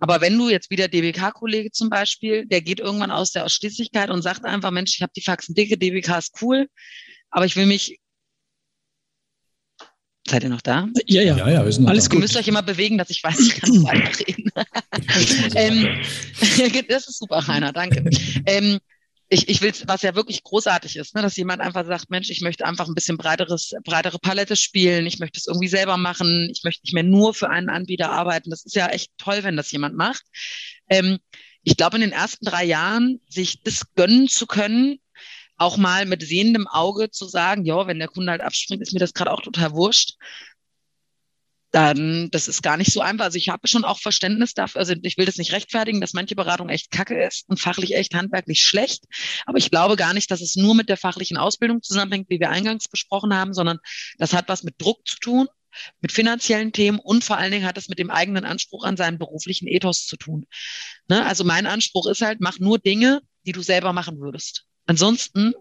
Aber 0.00 0.20
wenn 0.20 0.36
du 0.36 0.50
jetzt 0.50 0.70
wie 0.70 0.76
der 0.76 0.88
DBK-Kollege 0.88 1.70
zum 1.70 1.88
Beispiel, 1.88 2.44
der 2.46 2.60
geht 2.60 2.80
irgendwann 2.80 3.12
aus 3.12 3.30
der 3.30 3.44
Ausschließlichkeit 3.44 4.10
und 4.10 4.22
sagt 4.22 4.44
einfach, 4.44 4.72
Mensch, 4.72 4.94
ich 4.96 5.02
habe 5.02 5.12
die 5.14 5.22
Faxen 5.22 5.54
dicke, 5.54 5.78
DBK 5.78 6.18
ist 6.18 6.42
cool, 6.42 6.66
aber 7.30 7.46
ich 7.46 7.56
will 7.56 7.66
mich 7.66 7.98
Seid 10.28 10.42
ihr 10.42 10.48
noch 10.48 10.62
da? 10.62 10.88
Ja, 11.06 11.22
ja. 11.22 11.36
ja, 11.36 11.48
ja 11.48 11.64
wir 11.64 11.72
sind 11.72 11.88
Alles 11.88 12.04
da. 12.04 12.08
gut. 12.08 12.16
Ihr 12.18 12.20
müsst 12.22 12.36
euch 12.36 12.48
immer 12.48 12.62
bewegen, 12.62 12.98
dass 12.98 13.10
ich 13.10 13.22
weiß, 13.22 13.38
ich 13.38 13.54
kann 13.54 13.84
weiterreden. 13.84 14.50
ähm, 15.54 15.88
das 16.88 17.08
ist 17.08 17.18
super, 17.18 17.38
Rainer, 17.38 17.72
danke. 17.72 18.10
ähm, 18.46 18.78
ich, 19.28 19.48
ich 19.48 19.60
will, 19.60 19.72
was 19.86 20.02
ja 20.02 20.14
wirklich 20.14 20.42
großartig 20.44 20.96
ist, 20.96 21.14
ne, 21.14 21.22
dass 21.22 21.36
jemand 21.36 21.60
einfach 21.60 21.84
sagt, 21.86 22.10
Mensch, 22.10 22.30
ich 22.30 22.40
möchte 22.40 22.64
einfach 22.64 22.86
ein 22.86 22.94
bisschen 22.94 23.16
breiteres, 23.16 23.72
breitere 23.84 24.18
Palette 24.18 24.56
spielen, 24.56 25.06
ich 25.06 25.18
möchte 25.18 25.38
es 25.38 25.46
irgendwie 25.46 25.68
selber 25.68 25.96
machen, 25.96 26.48
ich 26.52 26.62
möchte 26.62 26.82
nicht 26.84 26.94
mehr 26.94 27.02
nur 27.02 27.34
für 27.34 27.50
einen 27.50 27.68
Anbieter 27.68 28.10
arbeiten. 28.10 28.50
Das 28.50 28.64
ist 28.64 28.76
ja 28.76 28.88
echt 28.88 29.10
toll, 29.18 29.42
wenn 29.42 29.56
das 29.56 29.70
jemand 29.72 29.96
macht. 29.96 30.22
Ähm, 30.88 31.18
ich 31.62 31.76
glaube, 31.76 31.96
in 31.96 32.02
den 32.02 32.12
ersten 32.12 32.44
drei 32.44 32.64
Jahren 32.64 33.20
sich 33.28 33.62
das 33.62 33.82
gönnen 33.96 34.28
zu 34.28 34.46
können, 34.46 35.00
auch 35.56 35.76
mal 35.76 36.06
mit 36.06 36.22
sehendem 36.22 36.66
Auge 36.66 37.10
zu 37.10 37.26
sagen, 37.26 37.64
ja, 37.64 37.86
wenn 37.86 37.98
der 37.98 38.08
Kunde 38.08 38.30
halt 38.30 38.40
abspringt, 38.42 38.82
ist 38.82 38.92
mir 38.92 39.00
das 39.00 39.14
gerade 39.14 39.32
auch 39.32 39.40
total 39.40 39.72
wurscht. 39.72 40.14
Dann, 41.72 42.30
das 42.30 42.48
ist 42.48 42.62
gar 42.62 42.76
nicht 42.76 42.92
so 42.92 43.00
einfach. 43.00 43.26
Also 43.26 43.38
ich 43.38 43.48
habe 43.48 43.68
schon 43.68 43.84
auch 43.84 43.98
Verständnis 43.98 44.54
dafür. 44.54 44.78
Also 44.78 44.94
ich 45.02 45.18
will 45.18 45.26
das 45.26 45.36
nicht 45.36 45.52
rechtfertigen, 45.52 46.00
dass 46.00 46.14
manche 46.14 46.34
Beratung 46.34 46.68
echt 46.68 46.90
kacke 46.90 47.22
ist 47.22 47.44
und 47.48 47.60
fachlich 47.60 47.94
echt 47.94 48.14
handwerklich 48.14 48.62
schlecht. 48.62 49.04
Aber 49.44 49.58
ich 49.58 49.70
glaube 49.70 49.96
gar 49.96 50.14
nicht, 50.14 50.30
dass 50.30 50.40
es 50.40 50.56
nur 50.56 50.74
mit 50.74 50.88
der 50.88 50.96
fachlichen 50.96 51.36
Ausbildung 51.36 51.82
zusammenhängt, 51.82 52.30
wie 52.30 52.40
wir 52.40 52.50
eingangs 52.50 52.88
besprochen 52.88 53.34
haben, 53.34 53.52
sondern 53.52 53.78
das 54.18 54.32
hat 54.32 54.48
was 54.48 54.62
mit 54.62 54.76
Druck 54.78 55.06
zu 55.06 55.18
tun, 55.18 55.48
mit 56.00 56.12
finanziellen 56.12 56.72
Themen 56.72 56.98
und 56.98 57.24
vor 57.24 57.36
allen 57.36 57.52
Dingen 57.52 57.66
hat 57.66 57.76
es 57.76 57.88
mit 57.88 57.98
dem 57.98 58.10
eigenen 58.10 58.44
Anspruch 58.44 58.84
an 58.84 58.96
seinen 58.96 59.18
beruflichen 59.18 59.68
Ethos 59.68 60.06
zu 60.06 60.16
tun. 60.16 60.46
Ne? 61.08 61.26
Also 61.26 61.44
mein 61.44 61.66
Anspruch 61.66 62.06
ist 62.06 62.22
halt, 62.22 62.40
mach 62.40 62.58
nur 62.58 62.78
Dinge, 62.78 63.20
die 63.44 63.52
du 63.52 63.62
selber 63.62 63.92
machen 63.92 64.18
würdest. 64.20 64.66
Ansonsten 64.86 65.52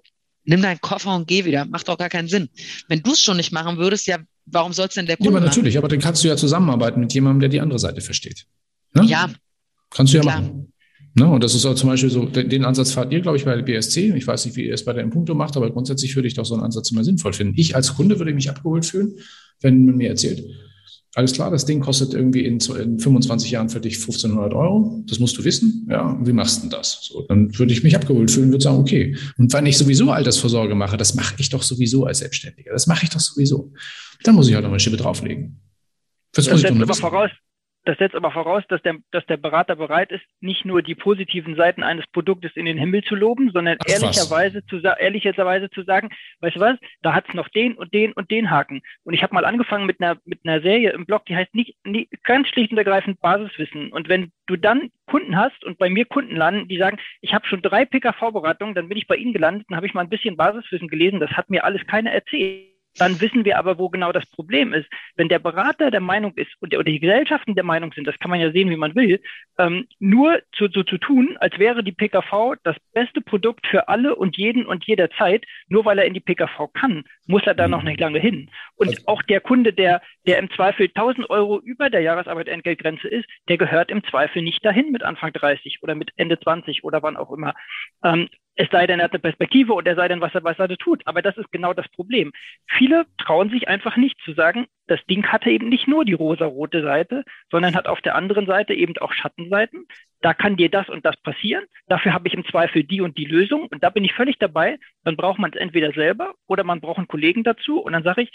nimm 0.44 0.62
deinen 0.62 0.80
Koffer 0.82 1.16
und 1.16 1.28
geh 1.28 1.46
wieder. 1.46 1.66
Macht 1.66 1.88
doch 1.88 1.98
gar 1.98 2.10
keinen 2.10 2.28
Sinn. 2.28 2.50
Wenn 2.88 3.02
du 3.02 3.12
es 3.12 3.20
schon 3.22 3.38
nicht 3.38 3.52
machen 3.52 3.78
würdest, 3.78 4.08
ja, 4.08 4.20
warum 4.46 4.74
soll 4.74 4.88
es 4.88 4.94
denn 4.94 5.06
der 5.06 5.18
Kunde 5.18 5.32
Ja, 5.32 5.38
aber 5.38 5.46
natürlich, 5.46 5.76
machen? 5.76 5.86
aber 5.86 5.88
dann 5.90 6.00
kannst 6.00 6.24
du 6.24 6.28
ja 6.28 6.38
zusammenarbeiten 6.38 7.00
mit 7.00 7.14
jemandem, 7.14 7.42
der 7.42 7.50
die 7.50 7.62
andere 7.62 7.80
Seite 7.80 8.02
versteht. 8.02 8.46
Ne? 8.94 9.04
Ja. 9.06 9.30
Kannst 9.90 10.14
du 10.14 10.18
ja 10.18 10.24
klar. 10.24 10.42
machen. 10.42 10.72
Ne? 11.16 11.28
Und 11.28 11.44
das 11.44 11.56
ist 11.56 11.66
auch 11.66 11.76
zum 11.76 11.90
Beispiel 11.90 12.10
so, 12.10 12.26
den 12.26 12.66
Ansatz 12.66 12.92
fahrt 12.92 13.12
ihr, 13.14 13.22
glaube 13.22 13.38
ich, 13.38 13.46
bei 13.46 13.56
der 13.56 13.64
BSC. 13.64 14.14
Ich 14.16 14.28
weiß 14.28 14.46
nicht, 14.46 14.58
wie 14.58 14.68
ihr 14.68 14.74
es 14.74 14.84
bei 14.84 14.92
der 14.94 15.04
Impunkto 15.04 15.34
macht, 15.34 15.56
aber 15.56 15.72
grundsätzlich 15.72 16.16
würde 16.16 16.28
ich 16.28 16.34
doch 16.34 16.46
so 16.46 16.56
einen 16.56 16.64
Ansatz 16.64 16.92
immer 16.92 17.04
sinnvoll 17.04 17.32
finden. 17.34 17.54
Ich 17.58 17.76
als 17.76 17.96
Kunde 17.96 18.20
würde 18.20 18.34
mich 18.34 18.50
abgeholt 18.50 18.86
fühlen, 18.86 19.18
wenn 19.62 19.86
man 19.86 19.96
mir 19.96 20.10
erzählt, 20.10 20.44
alles 21.16 21.32
klar, 21.32 21.49
das 21.49 21.66
Ding 21.66 21.80
kostet 21.80 22.13
irgendwie 22.13 22.45
in, 22.45 22.59
in 22.59 22.99
25 22.99 23.49
Jahren 23.49 23.70
für 23.70 23.80
dich 23.80 23.95
1500 23.95 24.53
Euro. 24.53 25.01
Das 25.07 25.18
musst 25.20 25.38
du 25.38 25.45
wissen. 25.45 25.88
Ja, 25.89 26.20
wie 26.22 26.34
machst 26.34 26.57
du 26.57 26.61
denn 26.61 26.72
das? 26.72 26.99
So, 27.03 27.22
dann 27.22 27.57
würde 27.57 27.72
ich 27.72 27.84
mich 27.84 27.95
abgeholt 27.95 28.30
fühlen, 28.30 28.51
würde 28.51 28.63
sagen, 28.63 28.80
okay. 28.80 29.16
Und 29.38 29.53
wenn 29.53 29.66
ich 29.66 29.78
sowieso 29.78 30.11
Altersvorsorge 30.11 30.76
mache, 30.76 30.97
das 30.97 31.16
mache 31.16 31.36
ich 31.38 31.49
doch 31.49 31.63
sowieso 31.63 32.05
als 32.05 32.20
Selbstständiger. 32.20 32.74
Das 32.74 32.86
mache 32.88 33.05
ich 33.05 33.11
doch 33.11 33.22
sowieso. 33.22 33.72
Dann 34.24 34.36
muss 34.36 34.49
ich 34.49 34.55
halt 34.55 34.63
noch 34.63 34.72
eine 34.72 34.80
Schippe 34.80 34.97
drauflegen. 34.97 35.61
Das, 36.34 36.45
das 36.45 36.59
setzt 36.59 36.82
aber 36.82 36.93
voraus, 36.93 37.32
das 37.86 37.98
setzt 38.00 38.16
aber 38.16 38.32
voraus, 38.32 38.64
dass 38.68 38.82
der, 38.82 38.96
dass 39.12 39.26
der 39.28 39.38
Berater 39.38 39.76
bereit 39.76 40.12
ist, 40.12 40.24
nicht 40.42 40.66
nur 40.66 40.82
die 40.82 40.96
positiven 40.96 41.56
Seiten 41.56 41.84
eines 41.84 42.06
Produktes 42.08 42.52
in 42.56 42.66
den 42.66 42.78
Himmel 42.78 43.04
zu 43.04 43.16
loben, 43.16 43.52
sondern 43.52 43.78
Ach, 43.80 43.88
ehrlicherweise 43.88 44.66
zu, 44.66 44.78
ehrlicherweise 44.78 45.70
zu 45.70 45.84
sagen, 45.84 46.10
weißt 46.42 46.56
du 46.56 46.60
was, 46.60 46.78
da 47.04 47.14
hat 47.14 47.28
es 47.28 47.36
noch 47.36 47.48
den 47.50 47.76
und 47.76 47.94
den 47.94 48.12
und 48.14 48.32
den 48.32 48.50
Haken. 48.50 48.82
Und 49.04 49.14
ich 49.14 49.22
habe 49.22 49.36
mal 49.36 49.46
angefangen 49.46 49.86
mit 49.86 50.02
einer, 50.02 50.18
mit 50.26 50.40
einer 50.44 50.62
Serie 50.62 50.92
im 50.92 51.06
Blog, 51.06 51.26
die 51.26 51.36
heißt 51.36 51.54
nicht, 51.54 51.76
nicht, 51.86 52.12
ganz 52.24 52.48
schlicht 52.48 52.72
und 52.72 52.78
ergreifend 52.80 53.22
Basiswissen. 53.22 53.92
Und 53.92 54.10
wenn 54.10 54.32
du 54.48 54.56
dann 54.56 54.90
Kunden 55.06 55.38
hast 55.38 55.64
und 55.64 55.78
bei 55.78 55.90
mir 55.90 56.06
Kunden 56.06 56.36
landen, 56.36 56.68
die 56.68 56.80
sagen, 56.80 56.98
ich 57.22 57.34
habe 57.34 57.46
schon 57.48 57.62
drei 57.62 57.86
PKV-Beratungen, 57.86 58.74
dann 58.74 58.90
bin 58.90 58.98
ich 58.98 59.08
bei 59.08 59.16
ihnen 59.16 59.34
gelandet 59.34 59.68
und 59.70 59.76
habe 59.76 59.86
ich 59.86 59.94
mal 59.94 60.02
ein 60.02 60.10
bisschen 60.10 60.38
Basiswissen 60.38 60.88
gelesen, 60.88 61.20
das 61.20 61.32
hat 61.32 61.52
mir 61.52 61.64
alles 61.64 61.86
keiner 61.86 62.12
erzählt 62.12 62.75
dann 62.98 63.20
wissen 63.22 63.46
wir 63.46 63.58
aber, 63.58 63.78
wo 63.78 63.89
genau 63.89 64.12
das 64.12 64.26
Problem 64.28 64.74
ist. 64.74 64.88
Wenn 65.16 65.30
der 65.30 65.39
Berater 65.39 65.91
der 65.91 66.02
Meinung 66.02 66.34
ist 66.36 66.52
und 66.60 66.74
oder 66.74 66.84
die 66.84 67.00
Gesellschaften 67.00 67.56
der 67.56 67.64
Meinung 67.64 67.91
sind, 67.93 68.08
das 68.08 68.18
kann 68.20 68.32
man 68.32 68.39
ja 68.39 68.52
sehen, 68.52 68.70
wie 68.70 68.78
man 68.78 68.96
will, 68.96 69.22
ähm, 69.58 69.88
nur 70.00 70.41
zu, 70.54 70.68
so 70.68 70.84
zu 70.84 70.98
tun, 70.98 71.38
als 71.39 71.58
wäre 71.60 71.84
die 71.84 71.91
PKV 71.91 72.56
das 72.64 72.76
beste 72.93 73.22
Produkt 73.22 73.68
für 73.68 73.88
alle 73.88 74.16
und 74.16 74.38
jeden 74.38 74.66
und 74.66 74.86
jederzeit, 74.86 75.46
nur 75.68 75.86
weil 75.86 76.00
er 76.00 76.06
in 76.06 76.14
die 76.14 76.20
PKV 76.20 76.72
kann, 76.74 77.04
muss 77.28 77.43
er 77.46 77.56
da 77.56 77.68
noch 77.68 77.82
mhm. 77.82 77.89
nicht 77.89 78.00
lange 78.00 78.20
hin. 78.20 78.50
Und 78.76 78.89
also, 78.89 79.04
auch 79.08 79.22
der 79.24 79.41
Kunde, 79.41 79.74
der, 79.74 80.02
der 80.28 80.39
im 80.39 80.50
Zweifel 80.52 80.88
1000 80.88 81.30
Euro 81.30 81.60
über 81.60 81.89
der 81.89 82.02
Jahresarbeitentgeltgrenze 82.02 83.08
ist, 83.08 83.26
der 83.50 83.58
gehört 83.58 83.91
im 83.91 84.04
Zweifel 84.06 84.41
nicht 84.41 84.64
dahin 84.66 84.91
mit 84.91 85.04
Anfang 85.04 85.34
30 85.34 85.80
oder 85.82 85.96
mit 85.96 86.12
Ende 86.16 86.39
20 86.39 86.84
oder 86.84 87.04
wann 87.04 87.18
auch 87.18 87.32
immer. 87.32 87.54
Ähm, 88.04 88.30
Es 88.56 88.70
sei 88.72 88.88
denn, 88.88 88.99
er 88.99 89.06
hat 89.06 89.12
eine 89.12 89.20
Perspektive 89.20 89.74
und 89.74 89.86
er 89.88 89.95
sei 89.95 90.08
denn, 90.08 90.22
was 90.22 90.34
er, 90.34 90.43
was 90.43 90.58
er 90.58 90.70
tut. 90.78 91.01
Aber 91.06 91.22
das 91.22 91.38
ist 91.38 91.51
genau 91.51 91.74
das 91.74 91.88
Problem. 91.89 92.32
Viele 92.68 93.06
trauen 93.18 93.49
sich 93.49 93.68
einfach 93.68 93.97
nicht 93.97 94.20
zu 94.22 94.34
sagen, 94.34 94.68
das 94.88 95.03
Ding 95.08 95.26
hatte 95.28 95.49
eben 95.49 95.68
nicht 95.68 95.88
nur 95.88 96.06
die 96.06 96.14
rosa-rote 96.14 96.84
Seite, 96.84 97.24
sondern 97.51 97.76
hat 97.76 97.88
auf 97.88 98.01
der 98.01 98.16
anderen 98.16 98.45
Seite 98.45 98.74
eben 98.74 98.97
auch 98.99 99.14
Schattenseiten. 99.14 99.88
Da 100.22 100.34
kann 100.34 100.56
dir 100.56 100.70
das 100.70 100.89
und 100.89 101.06
das 101.06 101.18
passieren. 101.18 101.66
Dafür 101.88 102.14
habe 102.14 102.28
ich 102.28 102.34
im 102.34 102.45
Zweifel 102.45 102.84
die 102.84 103.01
und 103.01 103.18
die 103.18 103.26
Lösung. 103.26 103.68
Und 103.68 103.84
da 103.84 103.89
bin 103.89 104.06
ich 104.06 104.14
völlig 104.14 104.38
dabei. 104.38 104.78
Dann 105.03 105.18
braucht 105.18 105.39
man 105.39 105.51
es 105.51 105.60
entweder 105.60 105.91
selber 105.91 106.34
oder 106.47 106.64
man 106.64 106.82
braucht 106.82 106.99
einen 106.99 107.08
Kollegen 107.08 107.43
dazu. 107.43 107.80
Und 107.80 107.93
dann 107.93 108.03
sage 108.03 108.22
ich, 108.24 108.32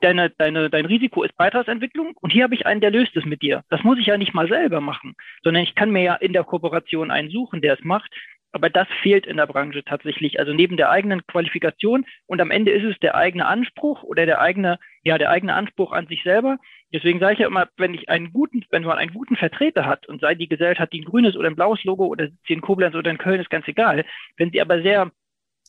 deine, 0.00 0.30
deine, 0.30 0.70
dein 0.70 0.86
Risiko 0.86 1.22
ist 1.22 1.36
Beitragsentwicklung 1.36 2.16
und 2.20 2.32
hier 2.32 2.44
habe 2.44 2.54
ich 2.54 2.66
einen, 2.66 2.80
der 2.80 2.90
löst 2.90 3.16
es 3.16 3.24
mit 3.24 3.42
dir. 3.42 3.62
Das 3.70 3.82
muss 3.82 3.98
ich 3.98 4.06
ja 4.06 4.16
nicht 4.16 4.34
mal 4.34 4.48
selber 4.48 4.80
machen, 4.80 5.14
sondern 5.42 5.62
ich 5.62 5.74
kann 5.74 5.90
mir 5.90 6.02
ja 6.02 6.14
in 6.14 6.32
der 6.32 6.44
Kooperation 6.44 7.10
einen 7.10 7.30
suchen, 7.30 7.60
der 7.60 7.74
es 7.74 7.84
macht. 7.84 8.12
Aber 8.54 8.70
das 8.70 8.86
fehlt 9.02 9.26
in 9.26 9.36
der 9.36 9.48
Branche 9.48 9.82
tatsächlich. 9.84 10.38
Also 10.38 10.54
neben 10.54 10.76
der 10.76 10.88
eigenen 10.88 11.26
Qualifikation 11.26 12.06
und 12.26 12.40
am 12.40 12.52
Ende 12.52 12.70
ist 12.70 12.84
es 12.84 12.96
der 13.00 13.16
eigene 13.16 13.46
Anspruch 13.46 14.04
oder 14.04 14.26
der 14.26 14.40
eigene, 14.40 14.78
ja, 15.02 15.18
der 15.18 15.30
eigene 15.30 15.54
Anspruch 15.54 15.90
an 15.90 16.06
sich 16.06 16.22
selber. 16.22 16.58
Deswegen 16.92 17.18
sage 17.18 17.32
ich 17.32 17.38
ja 17.40 17.48
immer, 17.48 17.68
wenn 17.78 17.94
ich 17.94 18.08
einen 18.08 18.32
guten, 18.32 18.64
wenn 18.70 18.84
man 18.84 18.96
einen 18.96 19.12
guten 19.12 19.34
Vertreter 19.34 19.86
hat 19.86 20.06
und 20.06 20.20
sei 20.20 20.36
die 20.36 20.48
Gesellschaft 20.48 20.92
die 20.92 21.00
ein 21.00 21.04
grünes 21.04 21.34
oder 21.34 21.48
ein 21.48 21.56
blaues 21.56 21.82
Logo 21.82 22.06
oder 22.06 22.28
sie 22.46 22.52
in 22.52 22.60
Koblenz 22.60 22.94
oder 22.94 23.10
in 23.10 23.18
Köln, 23.18 23.40
ist 23.40 23.50
ganz 23.50 23.66
egal. 23.66 24.04
Wenn 24.36 24.52
sie 24.52 24.60
aber 24.60 24.80
sehr 24.82 25.10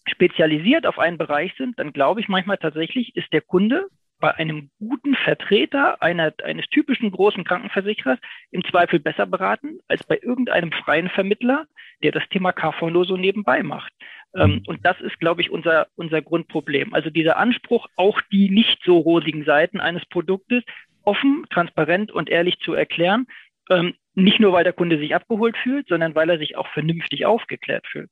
spezialisiert 0.08 0.86
auf 0.86 1.00
einen 1.00 1.18
Bereich 1.18 1.56
sind, 1.58 1.80
dann 1.80 1.92
glaube 1.92 2.22
ich 2.22 2.28
manchmal 2.28 2.58
tatsächlich, 2.58 3.16
ist 3.16 3.34
der 3.34 3.42
Kunde 3.42 3.88
bei 4.20 4.34
einem 4.36 4.70
guten 4.80 5.16
Vertreter 5.16 6.02
einer, 6.02 6.34
eines 6.44 6.68
typischen 6.68 7.12
großen 7.12 7.44
Krankenversicherers 7.44 8.20
im 8.52 8.64
Zweifel 8.64 9.00
besser 9.00 9.26
beraten 9.26 9.80
als 9.88 10.04
bei 10.04 10.20
irgendeinem 10.22 10.72
freien 10.72 11.10
Vermittler, 11.10 11.66
der 12.04 12.12
das 12.12 12.24
Thema 12.30 12.52
KV 12.52 12.90
nur 12.90 13.06
so 13.06 13.18
nebenbei 13.18 13.64
macht. 13.64 13.92
Ähm, 14.34 14.52
mhm. 14.52 14.64
und 14.68 14.86
das 14.86 15.00
ist, 15.02 15.20
glaube 15.20 15.42
ich, 15.42 15.50
unser, 15.50 15.88
unser 15.96 16.22
Grundproblem. 16.22 16.94
Also 16.94 17.10
dieser 17.10 17.38
Anspruch, 17.38 17.88
auch 17.96 18.20
die 18.32 18.50
nicht 18.50 18.80
so 18.84 18.98
rosigen 18.98 19.46
Seiten 19.46 19.80
eines 19.80 20.06
Produktes 20.06 20.64
offen, 21.04 21.46
transparent 21.50 22.12
und 22.12 22.30
ehrlich 22.30 22.60
zu 22.60 22.74
erklären. 22.74 23.28
Ähm, 23.70 23.94
nicht 24.14 24.40
nur, 24.40 24.54
weil 24.54 24.64
der 24.64 24.74
Kunde 24.74 24.98
sich 24.98 25.16
abgeholt 25.16 25.56
fühlt, 25.58 25.88
sondern 25.88 26.16
weil 26.16 26.30
er 26.30 26.38
sich 26.38 26.58
auch 26.58 26.68
vernünftig 26.68 27.26
aufgeklärt 27.26 27.86
fühlt. 27.88 28.12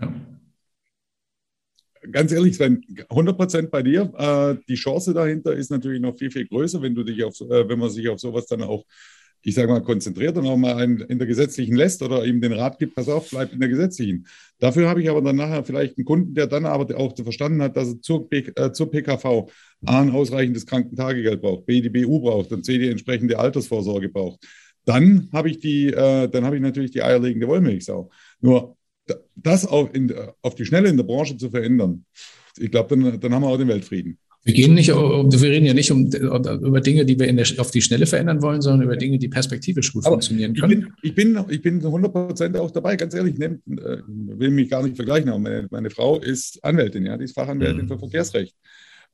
Ja 0.00 0.12
ganz 2.10 2.32
ehrlich, 2.32 2.56
Sven, 2.56 2.82
100 3.08 3.36
Prozent 3.36 3.70
bei 3.70 3.82
dir. 3.82 4.12
Äh, 4.16 4.62
die 4.68 4.74
Chance 4.74 5.14
dahinter 5.14 5.52
ist 5.52 5.70
natürlich 5.70 6.00
noch 6.00 6.16
viel, 6.16 6.30
viel 6.30 6.46
größer, 6.46 6.80
wenn 6.82 6.94
du 6.94 7.02
dich 7.02 7.22
auf, 7.24 7.40
äh, 7.40 7.68
wenn 7.68 7.78
man 7.78 7.90
sich 7.90 8.08
auf 8.08 8.20
sowas 8.20 8.46
dann 8.46 8.62
auch, 8.62 8.84
ich 9.46 9.54
sage 9.54 9.68
mal, 9.68 9.80
konzentriert 9.80 10.36
und 10.36 10.46
auch 10.48 10.56
mal 10.56 10.74
einen 10.74 10.98
in 11.02 11.18
der 11.18 11.28
gesetzlichen 11.28 11.76
lässt 11.76 12.02
oder 12.02 12.24
ihm 12.24 12.40
den 12.40 12.52
Rat 12.52 12.80
gibt, 12.80 12.96
pass 12.96 13.08
auf, 13.08 13.30
bleib 13.30 13.52
in 13.52 13.60
der 13.60 13.68
gesetzlichen. 13.68 14.26
Dafür 14.58 14.88
habe 14.88 15.00
ich 15.00 15.08
aber 15.08 15.22
dann 15.22 15.36
nachher 15.36 15.62
vielleicht 15.62 15.96
einen 15.96 16.04
Kunden, 16.04 16.34
der 16.34 16.48
dann 16.48 16.66
aber 16.66 16.98
auch 16.98 17.14
verstanden 17.14 17.62
hat, 17.62 17.76
dass 17.76 17.90
er 17.90 18.02
zur, 18.02 18.26
äh, 18.32 18.72
zur 18.72 18.90
PKV 18.90 19.48
A 19.84 20.00
ein 20.00 20.10
ausreichendes 20.10 20.66
Krankentagegeld 20.66 21.40
braucht, 21.40 21.64
B 21.64 21.80
die 21.80 21.90
BU 21.90 22.22
braucht 22.22 22.50
und 22.50 22.64
C 22.64 22.76
die 22.76 22.88
entsprechende 22.88 23.38
Altersvorsorge 23.38 24.08
braucht. 24.08 24.44
Dann 24.84 25.28
habe 25.32 25.48
ich 25.48 25.60
die, 25.60 25.92
äh, 25.92 26.28
dann 26.28 26.44
habe 26.44 26.56
ich 26.56 26.62
natürlich 26.62 26.90
die 26.90 27.04
eierlegende 27.04 27.46
Wollmilchsau. 27.46 28.10
Nur 28.40 28.76
das 29.36 29.64
auf, 29.64 29.94
in, 29.94 30.12
auf 30.42 30.56
die 30.56 30.64
Schnelle 30.64 30.88
in 30.88 30.96
der 30.96 31.04
Branche 31.04 31.36
zu 31.36 31.50
verändern, 31.50 32.04
ich 32.58 32.72
glaube, 32.72 32.96
dann, 32.96 33.20
dann 33.20 33.32
haben 33.32 33.42
wir 33.42 33.48
auch 33.48 33.58
den 33.58 33.68
Weltfrieden. 33.68 34.18
Wir 34.46 34.54
gehen 34.54 34.74
nicht, 34.74 34.90
wir 34.90 35.50
reden 35.50 35.66
ja 35.66 35.74
nicht 35.74 35.90
um, 35.90 36.06
über 36.06 36.80
Dinge, 36.80 37.04
die 37.04 37.18
wir 37.18 37.26
der, 37.32 37.46
auf 37.58 37.72
die 37.72 37.82
Schnelle 37.82 38.06
verändern 38.06 38.40
wollen, 38.42 38.62
sondern 38.62 38.82
über 38.82 38.96
Dinge, 38.96 39.18
die 39.18 39.26
perspektivisch 39.26 39.92
gut 39.92 40.06
Aber 40.06 40.14
funktionieren 40.14 40.54
können. 40.54 40.94
Ich 41.02 41.16
bin, 41.16 41.34
ich 41.34 41.62
bin, 41.62 41.80
ich 41.80 41.82
bin 41.82 41.84
100 41.84 42.56
auch 42.60 42.70
dabei, 42.70 42.94
ganz 42.94 43.12
ehrlich, 43.14 43.36
nehm, 43.38 43.60
äh, 43.66 43.98
will 44.06 44.50
mich 44.50 44.70
gar 44.70 44.84
nicht 44.84 44.94
vergleichen, 44.94 45.30
aber 45.30 45.40
meine, 45.40 45.66
meine 45.72 45.90
Frau 45.90 46.20
ist 46.20 46.62
Anwältin, 46.62 47.04
ja, 47.06 47.16
die 47.16 47.24
ist 47.24 47.34
Fachanwältin 47.34 47.86
mhm. 47.86 47.88
für 47.88 47.98
Verkehrsrecht. 47.98 48.54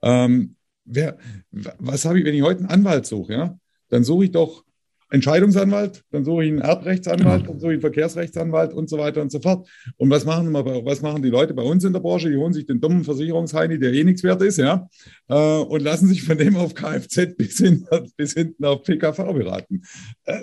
Ähm, 0.03 0.57
wer, 0.85 1.17
was 1.51 2.05
habe 2.05 2.19
ich, 2.19 2.27
wenn 2.27 2.35
ich 2.35 2.43
heute 2.43 2.61
einen 2.61 2.69
Anwalt 2.69 3.07
suche, 3.07 3.33
ja, 3.33 3.59
dann 3.89 4.05
suche 4.05 4.27
ich 4.27 4.33
doch 4.33 4.65
Entscheidungsanwalt, 5.13 6.05
dann 6.11 6.25
suche 6.25 6.45
ich 6.45 6.51
einen 6.51 6.63
Erbrechtsanwalt, 6.63 7.47
dann 7.47 7.61
suche 7.61 7.73
ich 7.73 7.75
einen 7.75 7.81
Verkehrsrechtsanwalt 7.83 8.73
und 8.73 8.89
so 8.89 8.97
weiter 8.97 9.21
und 9.21 9.31
so 9.31 9.41
fort. 9.41 9.69
Und 9.99 10.09
was 10.09 10.25
machen, 10.25 10.51
wir, 10.51 10.65
was 10.65 11.03
machen 11.03 11.23
die 11.23 11.29
Leute 11.29 11.53
bei 11.53 11.63
uns 11.63 11.85
in 11.85 11.93
der 11.93 12.01
Branche? 12.01 12.31
Die 12.31 12.37
holen 12.37 12.55
sich 12.55 12.65
den 12.65 12.81
dummen 12.81 13.05
Versicherungsheini, 13.05 13.79
der 13.79 13.93
eh 13.93 14.05
nichts 14.05 14.23
wert 14.23 14.41
ist, 14.41 14.57
ja, 14.57 14.89
äh, 15.29 15.35
und 15.35 15.83
lassen 15.83 16.09
sich 16.09 16.23
von 16.23 16.39
dem 16.39 16.57
auf 16.57 16.75
Kfz 16.75 17.37
bis, 17.37 17.59
hin, 17.59 17.87
bis 18.17 18.33
hinten 18.33 18.65
auf 18.65 18.85
PKV 18.85 19.35
beraten. 19.35 19.83
Äh, 20.25 20.39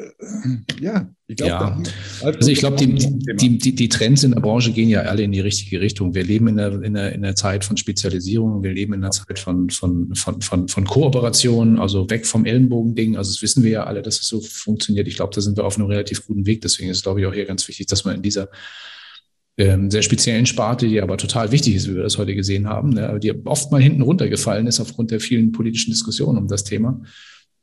ja, 0.80 1.10
ich 1.30 1.36
glaube, 1.36 1.52
ja. 1.52 1.82
also 2.24 2.50
ich 2.50 2.58
glaube, 2.58 2.78
die, 2.78 2.96
die, 3.36 3.60
die, 3.60 3.76
die, 3.76 3.90
Trends 3.90 4.24
in 4.24 4.32
der 4.32 4.40
Branche 4.40 4.72
gehen 4.72 4.90
ja 4.90 5.02
alle 5.02 5.22
in 5.22 5.32
die 5.32 5.40
richtige 5.40 5.80
Richtung. 5.80 6.16
Wir 6.16 6.24
leben 6.24 6.48
in 6.48 6.58
der, 6.58 6.82
in 6.82 6.96
der, 6.96 7.14
in 7.14 7.22
der 7.22 7.36
Zeit 7.36 7.64
von 7.64 7.78
Spezialisierung, 7.78 8.64
wir 8.64 8.74
leben 8.74 8.94
in 8.94 9.02
der 9.02 9.12
Zeit 9.12 9.38
von, 9.38 9.70
von, 9.70 10.16
von, 10.16 10.42
von, 10.42 10.68
von 10.68 10.86
Kooperation, 10.86 11.78
also 11.78 12.10
weg 12.10 12.26
vom 12.26 12.46
Ellenbogending. 12.46 13.16
Also 13.16 13.32
das 13.32 13.44
wissen 13.44 13.64
wir 13.64 13.70
ja 13.70 13.84
alle, 13.84 14.02
dass 14.02 14.20
es 14.20 14.28
so 14.28 14.42
funktioniert. 14.60 15.08
Ich 15.08 15.16
glaube, 15.16 15.34
da 15.34 15.42
sind 15.42 15.58
wir 15.58 15.66
auf 15.66 15.78
einem 15.78 15.88
relativ 15.88 16.26
guten 16.26 16.46
Weg. 16.46 16.62
Deswegen 16.62 16.90
ist, 16.90 17.04
glaube 17.04 17.22
ich, 17.22 17.26
auch 17.26 17.34
hier 17.34 17.46
ganz 17.46 17.68
wichtig, 17.68 17.88
dass 17.88 18.06
man 18.06 18.16
in 18.16 18.22
dieser 18.22 18.50
ähm, 19.60 19.92
sehr 19.92 20.02
speziellen 20.02 20.46
Sparte, 20.46 20.88
die 20.88 21.02
aber 21.02 21.18
total 21.18 21.52
wichtig 21.52 21.76
ist, 21.76 21.90
wie 21.90 21.96
wir 21.96 22.04
das 22.04 22.18
heute 22.18 22.34
gesehen 22.34 22.68
haben, 22.68 22.90
ne, 22.92 23.20
die 23.22 23.34
oft 23.46 23.72
mal 23.72 23.82
hinten 23.82 24.02
runtergefallen 24.02 24.68
ist 24.68 24.80
aufgrund 24.80 25.12
der 25.12 25.20
vielen 25.20 25.52
politischen 25.52 25.92
Diskussionen 25.92 26.38
um 26.38 26.48
das 26.48 26.64
Thema. 26.64 27.02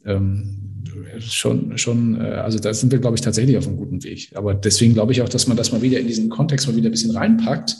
Ähm, 0.05 0.85
schon, 1.21 1.79
schon, 1.79 2.21
äh, 2.21 2.25
also 2.25 2.59
da 2.59 2.75
sind 2.75 2.93
wir, 2.93 2.99
glaube 2.99 3.17
ich, 3.17 3.23
tatsächlich 3.23 3.57
auf 3.57 3.67
einem 3.67 3.79
guten 3.79 4.05
Weg. 4.05 4.31
Aber 4.35 4.55
deswegen 4.55 4.93
glaube 4.93 5.13
ich 5.13 5.23
auch, 5.23 5.29
dass 5.29 5.47
man 5.47 5.57
das 5.57 5.73
mal 5.73 5.81
wieder 5.81 5.99
in 5.99 6.07
diesen 6.07 6.29
Kontext 6.29 6.69
mal 6.69 6.77
wieder 6.77 6.91
ein 6.91 6.93
bisschen 6.93 7.17
reinpackt, 7.17 7.77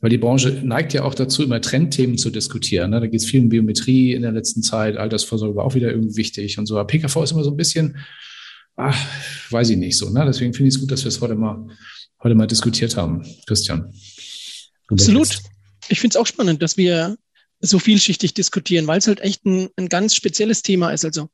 weil 0.00 0.10
die 0.10 0.18
Branche 0.18 0.60
neigt 0.62 0.92
ja 0.92 1.04
auch 1.04 1.14
dazu, 1.14 1.42
immer 1.42 1.60
Trendthemen 1.60 2.18
zu 2.18 2.28
diskutieren. 2.28 2.90
Ne? 2.90 3.00
Da 3.00 3.06
geht 3.06 3.20
es 3.20 3.26
viel 3.26 3.40
um 3.40 3.48
Biometrie 3.48 4.12
in 4.12 4.22
der 4.22 4.32
letzten 4.32 4.62
Zeit, 4.62 4.98
Altersvorsorge 4.98 5.56
war 5.56 5.64
auch 5.64 5.74
wieder 5.74 5.90
irgendwie 5.90 6.16
wichtig 6.16 6.58
und 6.58 6.66
so. 6.66 6.78
Aber 6.78 6.86
PKV 6.86 7.22
ist 7.22 7.32
immer 7.32 7.44
so 7.44 7.50
ein 7.50 7.56
bisschen, 7.56 7.96
ach, 8.76 9.50
weiß 9.50 9.70
ich 9.70 9.76
nicht 9.76 9.96
so. 9.98 10.10
Ne? 10.10 10.24
Deswegen 10.26 10.52
finde 10.52 10.68
ich 10.68 10.74
es 10.74 10.80
gut, 10.80 10.90
dass 10.90 11.04
wir 11.04 11.08
es 11.08 11.20
heute 11.20 11.34
mal, 11.34 11.66
heute 12.22 12.34
mal 12.34 12.46
diskutiert 12.46 12.96
haben. 12.96 13.22
Christian. 13.46 13.92
Absolut. 14.88 15.40
Ich 15.88 16.00
finde 16.00 16.16
es 16.16 16.20
auch 16.20 16.26
spannend, 16.26 16.62
dass 16.62 16.76
wir 16.76 17.16
so 17.60 17.78
vielschichtig 17.78 18.34
diskutieren, 18.34 18.86
weil 18.86 18.98
es 18.98 19.06
halt 19.06 19.20
echt 19.20 19.44
ein, 19.44 19.68
ein 19.76 19.88
ganz 19.88 20.14
spezielles 20.14 20.62
Thema 20.62 20.90
ist. 20.90 21.04
Also 21.04 21.28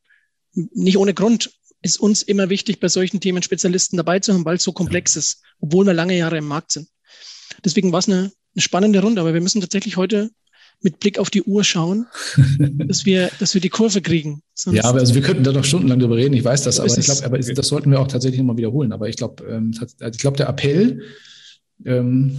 nicht 0.53 0.97
ohne 0.97 1.13
Grund 1.13 1.51
ist 1.81 1.99
uns 1.99 2.23
immer 2.23 2.49
wichtig, 2.49 2.79
bei 2.79 2.87
solchen 2.87 3.19
Themen 3.19 3.43
Spezialisten 3.43 3.97
dabei 3.97 4.19
zu 4.19 4.33
haben, 4.33 4.45
weil 4.45 4.55
es 4.55 4.63
so 4.63 4.71
komplex 4.71 5.15
ist, 5.15 5.41
obwohl 5.59 5.85
wir 5.85 5.93
lange 5.93 6.17
Jahre 6.17 6.37
im 6.37 6.47
Markt 6.47 6.71
sind. 6.71 6.87
Deswegen 7.65 7.91
war 7.91 7.99
es 7.99 8.07
eine, 8.07 8.31
eine 8.55 8.61
spannende 8.61 9.01
Runde, 9.01 9.19
aber 9.19 9.33
wir 9.33 9.41
müssen 9.41 9.59
tatsächlich 9.59 9.97
heute 9.97 10.31
mit 10.83 10.99
Blick 10.99 11.17
auf 11.17 11.29
die 11.29 11.43
Uhr 11.43 11.63
schauen, 11.63 12.05
dass 12.87 13.05
wir, 13.05 13.31
dass 13.39 13.53
wir 13.53 13.61
die 13.61 13.69
Kurve 13.69 14.01
kriegen. 14.01 14.41
Sonst 14.53 14.77
ja, 14.77 14.83
aber 14.83 14.99
also 14.99 15.15
wir 15.15 15.21
könnten 15.21 15.43
da 15.43 15.51
noch 15.51 15.63
stundenlang 15.63 15.99
drüber 15.99 16.17
reden, 16.17 16.33
ich 16.33 16.43
weiß 16.43 16.63
das, 16.63 16.79
aber 16.79 16.95
ich 16.97 17.05
glaube, 17.05 17.25
aber 17.25 17.39
das 17.39 17.67
sollten 17.67 17.89
wir 17.91 17.99
auch 17.99 18.07
tatsächlich 18.07 18.39
nochmal 18.39 18.57
wiederholen. 18.57 18.91
Aber 18.91 19.09
ich 19.09 19.15
glaube, 19.15 19.43
ähm, 19.45 19.73
also 19.79 20.15
ich 20.15 20.19
glaube, 20.19 20.37
der 20.37 20.47
Appell, 20.49 21.01
ähm, 21.85 22.37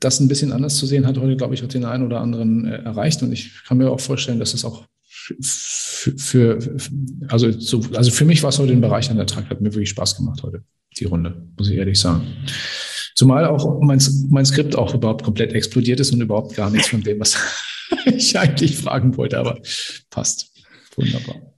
das 0.00 0.20
ein 0.20 0.28
bisschen 0.28 0.52
anders 0.52 0.76
zu 0.76 0.86
sehen, 0.86 1.06
hat 1.06 1.18
heute, 1.18 1.36
glaube 1.36 1.54
ich, 1.54 1.64
auch 1.64 1.68
den 1.68 1.84
einen 1.84 2.04
oder 2.04 2.20
anderen 2.20 2.66
äh, 2.66 2.82
erreicht. 2.82 3.22
Und 3.22 3.32
ich 3.32 3.64
kann 3.64 3.78
mir 3.78 3.90
auch 3.90 4.00
vorstellen, 4.00 4.38
dass 4.38 4.52
es 4.52 4.64
auch 4.64 4.84
für, 5.08 6.12
für, 6.18 6.58
also, 7.28 7.50
so, 7.50 7.80
also 7.94 8.10
für 8.10 8.26
mich 8.26 8.42
war 8.42 8.50
es 8.50 8.58
heute 8.58 8.72
ein 8.72 8.82
Bereich 8.82 9.10
an 9.10 9.16
der 9.16 9.26
Tag, 9.26 9.48
hat 9.48 9.62
mir 9.62 9.72
wirklich 9.72 9.88
Spaß 9.90 10.16
gemacht 10.16 10.42
heute, 10.42 10.62
die 10.98 11.04
Runde, 11.04 11.48
muss 11.56 11.70
ich 11.70 11.76
ehrlich 11.76 11.98
sagen. 11.98 12.26
Zumal 13.14 13.46
auch 13.46 13.80
mein, 13.80 14.02
mein 14.28 14.44
Skript 14.44 14.76
auch 14.76 14.92
überhaupt 14.94 15.22
komplett 15.22 15.52
explodiert 15.52 16.00
ist 16.00 16.12
und 16.12 16.20
überhaupt 16.20 16.56
gar 16.56 16.68
nichts 16.68 16.88
von 16.88 17.02
dem, 17.02 17.20
was 17.20 17.38
ich 18.06 18.38
eigentlich 18.38 18.76
fragen 18.76 19.16
wollte, 19.16 19.38
aber 19.38 19.60
passt. 20.10 20.52
Wunderbar. 20.96 21.54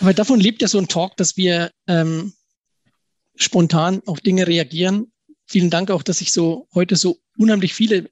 Aber 0.00 0.14
davon 0.14 0.40
lebt 0.40 0.62
ja 0.62 0.68
so 0.68 0.78
ein 0.78 0.88
Talk, 0.88 1.16
dass 1.16 1.36
wir 1.36 1.70
ähm, 1.86 2.32
spontan 3.36 4.02
auf 4.06 4.20
Dinge 4.20 4.46
reagieren. 4.46 5.12
Vielen 5.46 5.70
Dank 5.70 5.90
auch, 5.90 6.02
dass 6.02 6.18
sich 6.18 6.32
so 6.32 6.68
heute 6.74 6.96
so 6.96 7.18
unheimlich 7.36 7.74
viele 7.74 8.10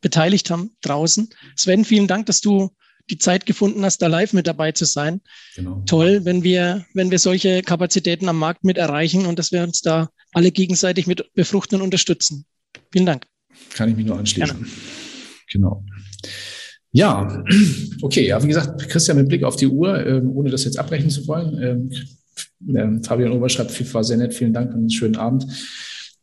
beteiligt 0.00 0.50
haben 0.50 0.76
draußen. 0.82 1.30
Sven, 1.56 1.84
vielen 1.84 2.06
Dank, 2.06 2.26
dass 2.26 2.40
du 2.40 2.70
die 3.10 3.18
Zeit 3.18 3.46
gefunden 3.46 3.84
hast, 3.84 3.98
da 3.98 4.06
live 4.06 4.32
mit 4.32 4.46
dabei 4.46 4.72
zu 4.72 4.84
sein. 4.84 5.20
Genau. 5.56 5.82
Toll, 5.86 6.24
wenn 6.24 6.42
wir, 6.42 6.86
wenn 6.94 7.10
wir 7.10 7.18
solche 7.18 7.62
Kapazitäten 7.62 8.28
am 8.28 8.38
Markt 8.38 8.64
mit 8.64 8.78
erreichen 8.78 9.26
und 9.26 9.38
dass 9.38 9.52
wir 9.52 9.62
uns 9.62 9.80
da 9.80 10.10
alle 10.32 10.50
gegenseitig 10.50 11.06
mit 11.06 11.32
befruchten 11.34 11.76
und 11.76 11.82
unterstützen. 11.82 12.46
Vielen 12.92 13.06
Dank. 13.06 13.26
Kann 13.74 13.90
ich 13.90 13.96
mich 13.96 14.06
nur 14.06 14.18
anschließen. 14.18 14.56
Gerne. 14.56 14.72
Genau. 15.50 15.84
Ja, 16.94 17.42
okay, 18.02 18.24
ja, 18.28 18.40
wie 18.40 18.46
gesagt, 18.46 18.88
Christian, 18.88 19.16
mit 19.16 19.28
Blick 19.28 19.42
auf 19.42 19.56
die 19.56 19.66
Uhr, 19.66 20.06
ähm, 20.06 20.30
ohne 20.30 20.48
das 20.48 20.62
jetzt 20.62 20.78
abbrechen 20.78 21.10
zu 21.10 21.26
wollen. 21.26 21.60
Ähm, 21.60 21.90
ähm, 22.76 23.02
Fabian 23.02 23.32
Ober 23.32 23.48
schreibt, 23.48 23.92
war 23.92 24.04
sehr 24.04 24.16
nett, 24.16 24.32
vielen 24.32 24.52
Dank 24.52 24.70
und 24.70 24.78
einen 24.78 24.90
schönen 24.90 25.16
Abend. 25.16 25.44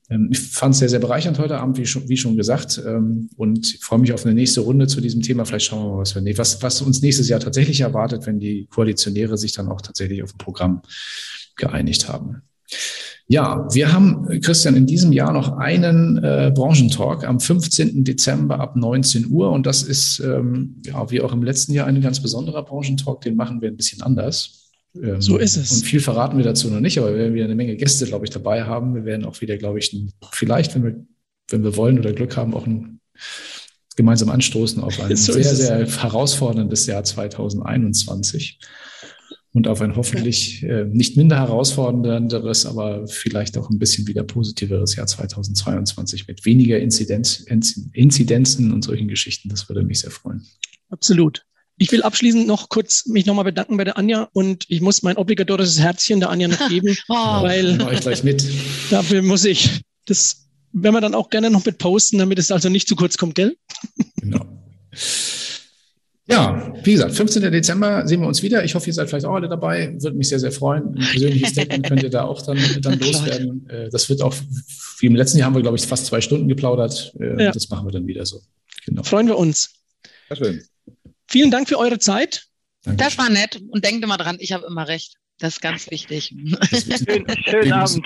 Ähm, 0.10 0.30
ich 0.32 0.40
fand 0.40 0.74
es 0.74 0.80
sehr, 0.80 0.88
sehr 0.88 1.00
bereichernd 1.00 1.40
heute 1.40 1.58
Abend, 1.58 1.78
wie 1.78 1.86
schon, 1.86 2.08
wie 2.08 2.16
schon 2.16 2.38
gesagt, 2.38 2.82
ähm, 2.88 3.30
und 3.36 3.80
freue 3.82 4.00
mich 4.00 4.14
auf 4.14 4.26
eine 4.26 4.34
nächste 4.34 4.62
Runde 4.62 4.88
zu 4.88 5.02
diesem 5.02 5.22
Thema. 5.22 5.44
Vielleicht 5.44 5.66
schauen 5.66 5.84
wir 5.84 5.92
mal, 5.92 6.00
was, 6.00 6.16
wir, 6.16 6.38
was, 6.38 6.64
was 6.64 6.82
uns 6.82 7.02
nächstes 7.02 7.28
Jahr 7.28 7.42
tatsächlich 7.42 7.82
erwartet, 7.82 8.26
wenn 8.26 8.40
die 8.40 8.68
Koalitionäre 8.68 9.38
sich 9.38 9.52
dann 9.52 9.68
auch 9.68 9.82
tatsächlich 9.82 10.24
auf 10.24 10.34
ein 10.34 10.38
Programm 10.38 10.84
geeinigt 11.58 12.08
haben. 12.08 12.44
Ja, 13.28 13.66
wir 13.72 13.94
haben, 13.94 14.42
Christian, 14.42 14.76
in 14.76 14.86
diesem 14.86 15.14
Jahr 15.14 15.32
noch 15.32 15.58
einen 15.58 16.18
äh, 16.18 16.52
Branchentalk 16.54 17.26
am 17.26 17.40
15. 17.40 18.04
Dezember 18.04 18.60
ab 18.60 18.76
19 18.76 19.28
Uhr. 19.30 19.52
Und 19.52 19.66
das 19.66 19.84
ist, 19.84 20.20
ähm, 20.20 20.82
ja, 20.86 21.10
wie 21.12 21.22
auch 21.22 21.32
im 21.32 21.42
letzten 21.42 21.72
Jahr, 21.74 21.88
ein 21.88 22.02
ganz 22.02 22.22
besonderer 22.22 22.64
Branchentalk. 22.64 23.22
Den 23.22 23.38
machen 23.38 23.62
wir 23.62 23.70
ein 23.70 23.78
bisschen 23.78 24.02
anders. 24.02 24.70
Ähm, 25.02 25.22
so 25.22 25.38
ist 25.38 25.56
es. 25.56 25.72
Und 25.72 25.84
viel 25.86 26.02
verraten 26.02 26.38
wir 26.38 26.44
dazu 26.44 26.70
noch 26.70 26.82
nicht, 26.82 26.98
aber 26.98 27.12
wir 27.12 27.20
werden 27.20 27.34
wieder 27.34 27.46
eine 27.46 27.56
Menge 27.56 27.78
Gäste, 27.78 28.06
glaube 28.06 28.26
ich, 28.26 28.32
dabei 28.32 28.64
haben. 28.64 28.96
Wir 28.96 29.06
werden 29.06 29.26
auch 29.26 29.40
wieder, 29.40 29.58
glaube 29.58 29.80
ich, 29.80 29.94
ein, 29.94 30.12
vielleicht, 30.32 30.76
wenn 30.76 30.84
wir, 30.84 31.06
wenn 31.50 31.64
wir 31.64 31.78
wollen 31.78 32.00
oder 32.00 32.12
Glück 32.12 32.36
haben, 32.36 32.54
auch 32.54 32.68
ein 32.68 33.00
gemeinsam 33.96 34.30
anstoßen 34.30 34.84
auf 34.84 35.00
ein 35.00 35.16
so 35.16 35.34
sehr, 35.34 35.56
sehr 35.56 35.88
herausforderndes 35.88 36.86
Jahr 36.86 37.04
2021 37.04 38.60
und 39.54 39.68
auf 39.68 39.82
ein 39.82 39.96
hoffentlich 39.96 40.64
äh, 40.64 40.86
nicht 40.86 41.18
minder 41.18 41.38
herausfordernderes, 41.38 42.66
aber 42.66 43.08
vielleicht 43.08 43.58
auch 43.58 43.70
ein 43.70 43.80
bisschen 43.80 44.08
wieder 44.08 44.24
positiveres 44.24 44.96
Jahr 44.96 45.08
2022 45.08 46.28
mit 46.28 46.46
weniger 46.46 46.80
Inzidenz, 46.80 47.46
Inzidenzen 47.94 48.72
und 48.72 48.84
solchen 48.84 49.08
Geschichten. 49.08 49.50
Das 49.50 49.68
würde 49.68 49.84
mich 49.84 50.00
sehr 50.00 50.12
freuen. 50.12 50.46
Absolut. 50.90 51.46
Ich 51.78 51.92
will 51.92 52.04
abschließend 52.04 52.48
noch 52.48 52.70
kurz 52.70 53.08
mich 53.08 53.26
nochmal 53.26 53.46
bedanken 53.46 53.76
bei 53.76 53.84
der 53.84 53.98
Anja 53.98 54.30
und 54.34 54.66
ich 54.70 54.82
muss 54.82 55.02
mein 55.02 55.18
obligatorisches 55.18 55.80
Herzchen 55.80 56.20
der 56.20 56.30
Anja 56.30 56.48
noch 56.48 56.70
geben, 56.70 56.96
oh. 57.10 57.42
weil 57.42 57.82
ich 57.92 58.02
gleich 58.02 58.24
mit. 58.24 58.46
dafür 58.90 59.22
muss 59.22 59.44
ich 59.46 59.82
das, 60.06 60.48
wenn 60.72 60.94
wir 60.94 61.02
dann 61.02 61.16
auch 61.16 61.30
gerne 61.30 61.50
noch 61.50 61.66
mit 61.66 61.78
posten, 61.78 62.20
damit 62.20 62.40
es 62.40 62.52
also 62.52 62.70
nicht 62.70 62.88
zu 62.88 62.96
kurz 62.96 63.18
kommt, 63.18 63.36
gell? 63.36 63.58
Genau. 64.18 64.46
Ja, 66.28 66.74
wie 66.84 66.94
gesagt, 66.94 67.14
15. 67.14 67.52
Dezember 67.52 68.08
sehen 68.08 68.22
wir 68.22 68.28
uns 68.28 68.44
wieder. 68.44 68.64
Ich 68.64 68.76
hoffe, 68.76 68.88
ihr 68.88 68.94
seid 68.94 69.10
vielleicht 69.10 69.26
auch 69.26 69.34
alle 69.34 69.50
dabei. 69.50 69.96
Würde 70.00 70.16
mich 70.16 70.30
sehr, 70.30 70.40
sehr 70.40 70.52
freuen. 70.52 70.96
Ein 70.96 71.08
persönliches 71.12 71.50
Statement 71.50 71.88
könnt 71.88 72.04
ihr 72.04 72.10
da 72.10 72.24
auch 72.24 72.42
dann, 72.42 72.60
dann 72.82 73.00
loswerden. 73.00 73.68
Äh, 73.70 73.90
das 73.90 74.08
wird 74.10 74.22
auch, 74.22 74.34
wie 75.00 75.08
im 75.08 75.16
letzten 75.16 75.40
Jahr 75.40 75.48
haben 75.48 75.56
wir, 75.56 75.62
glaube 75.62 75.78
ich, 75.78 75.86
fast 75.86 76.06
zwei 76.06 76.22
Stunden 76.22 76.48
geplaudert. 76.48 77.14
Äh, 77.20 77.46
ja. 77.46 77.52
Das 77.52 77.70
machen 77.70 77.88
wir 77.88 77.92
dann 77.92 78.08
wieder 78.08 78.26
so. 78.26 78.42
Genau. 78.86 79.04
Freuen 79.04 79.28
wir 79.28 79.38
uns. 79.38 79.74
Sehr 80.30 80.38
schön. 80.38 80.64
Vielen 81.28 81.52
Dank 81.52 81.68
für 81.68 81.80
eure 81.80 82.00
Zeit. 82.00 82.46
Danke. 82.84 83.04
Das 83.04 83.18
war 83.18 83.30
nett. 83.30 83.62
Und 83.70 83.84
denkt 83.84 84.04
immer 84.04 84.18
dran, 84.18 84.38
ich 84.40 84.52
habe 84.52 84.66
immer 84.66 84.88
recht. 84.88 85.16
Das 85.40 85.56
ist 85.56 85.62
ganz 85.62 85.90
wichtig. 85.90 86.36
Schön, 86.72 87.26
schönen 87.46 87.74
Abend. 87.74 88.06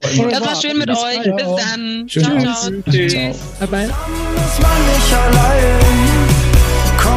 Das 0.00 0.40
war 0.40 0.60
schön 0.60 0.78
mit 0.78 0.90
euch. 0.90 1.22
Bis 1.22 1.64
dann. 1.64 2.08
Schön 2.08 2.22
ciao, 2.24 2.40
ciao. 2.40 2.82
Tschüss. 2.90 3.12
Ciao. 3.12 3.36
Bye 3.60 3.68
bye 3.68 3.90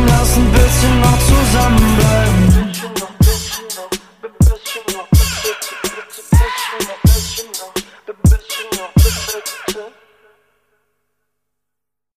lass 0.07 0.38
ein 0.38 0.52
bisschen 0.52 1.02
noch 1.02 1.19
zusammenbleiben. 1.19 3.15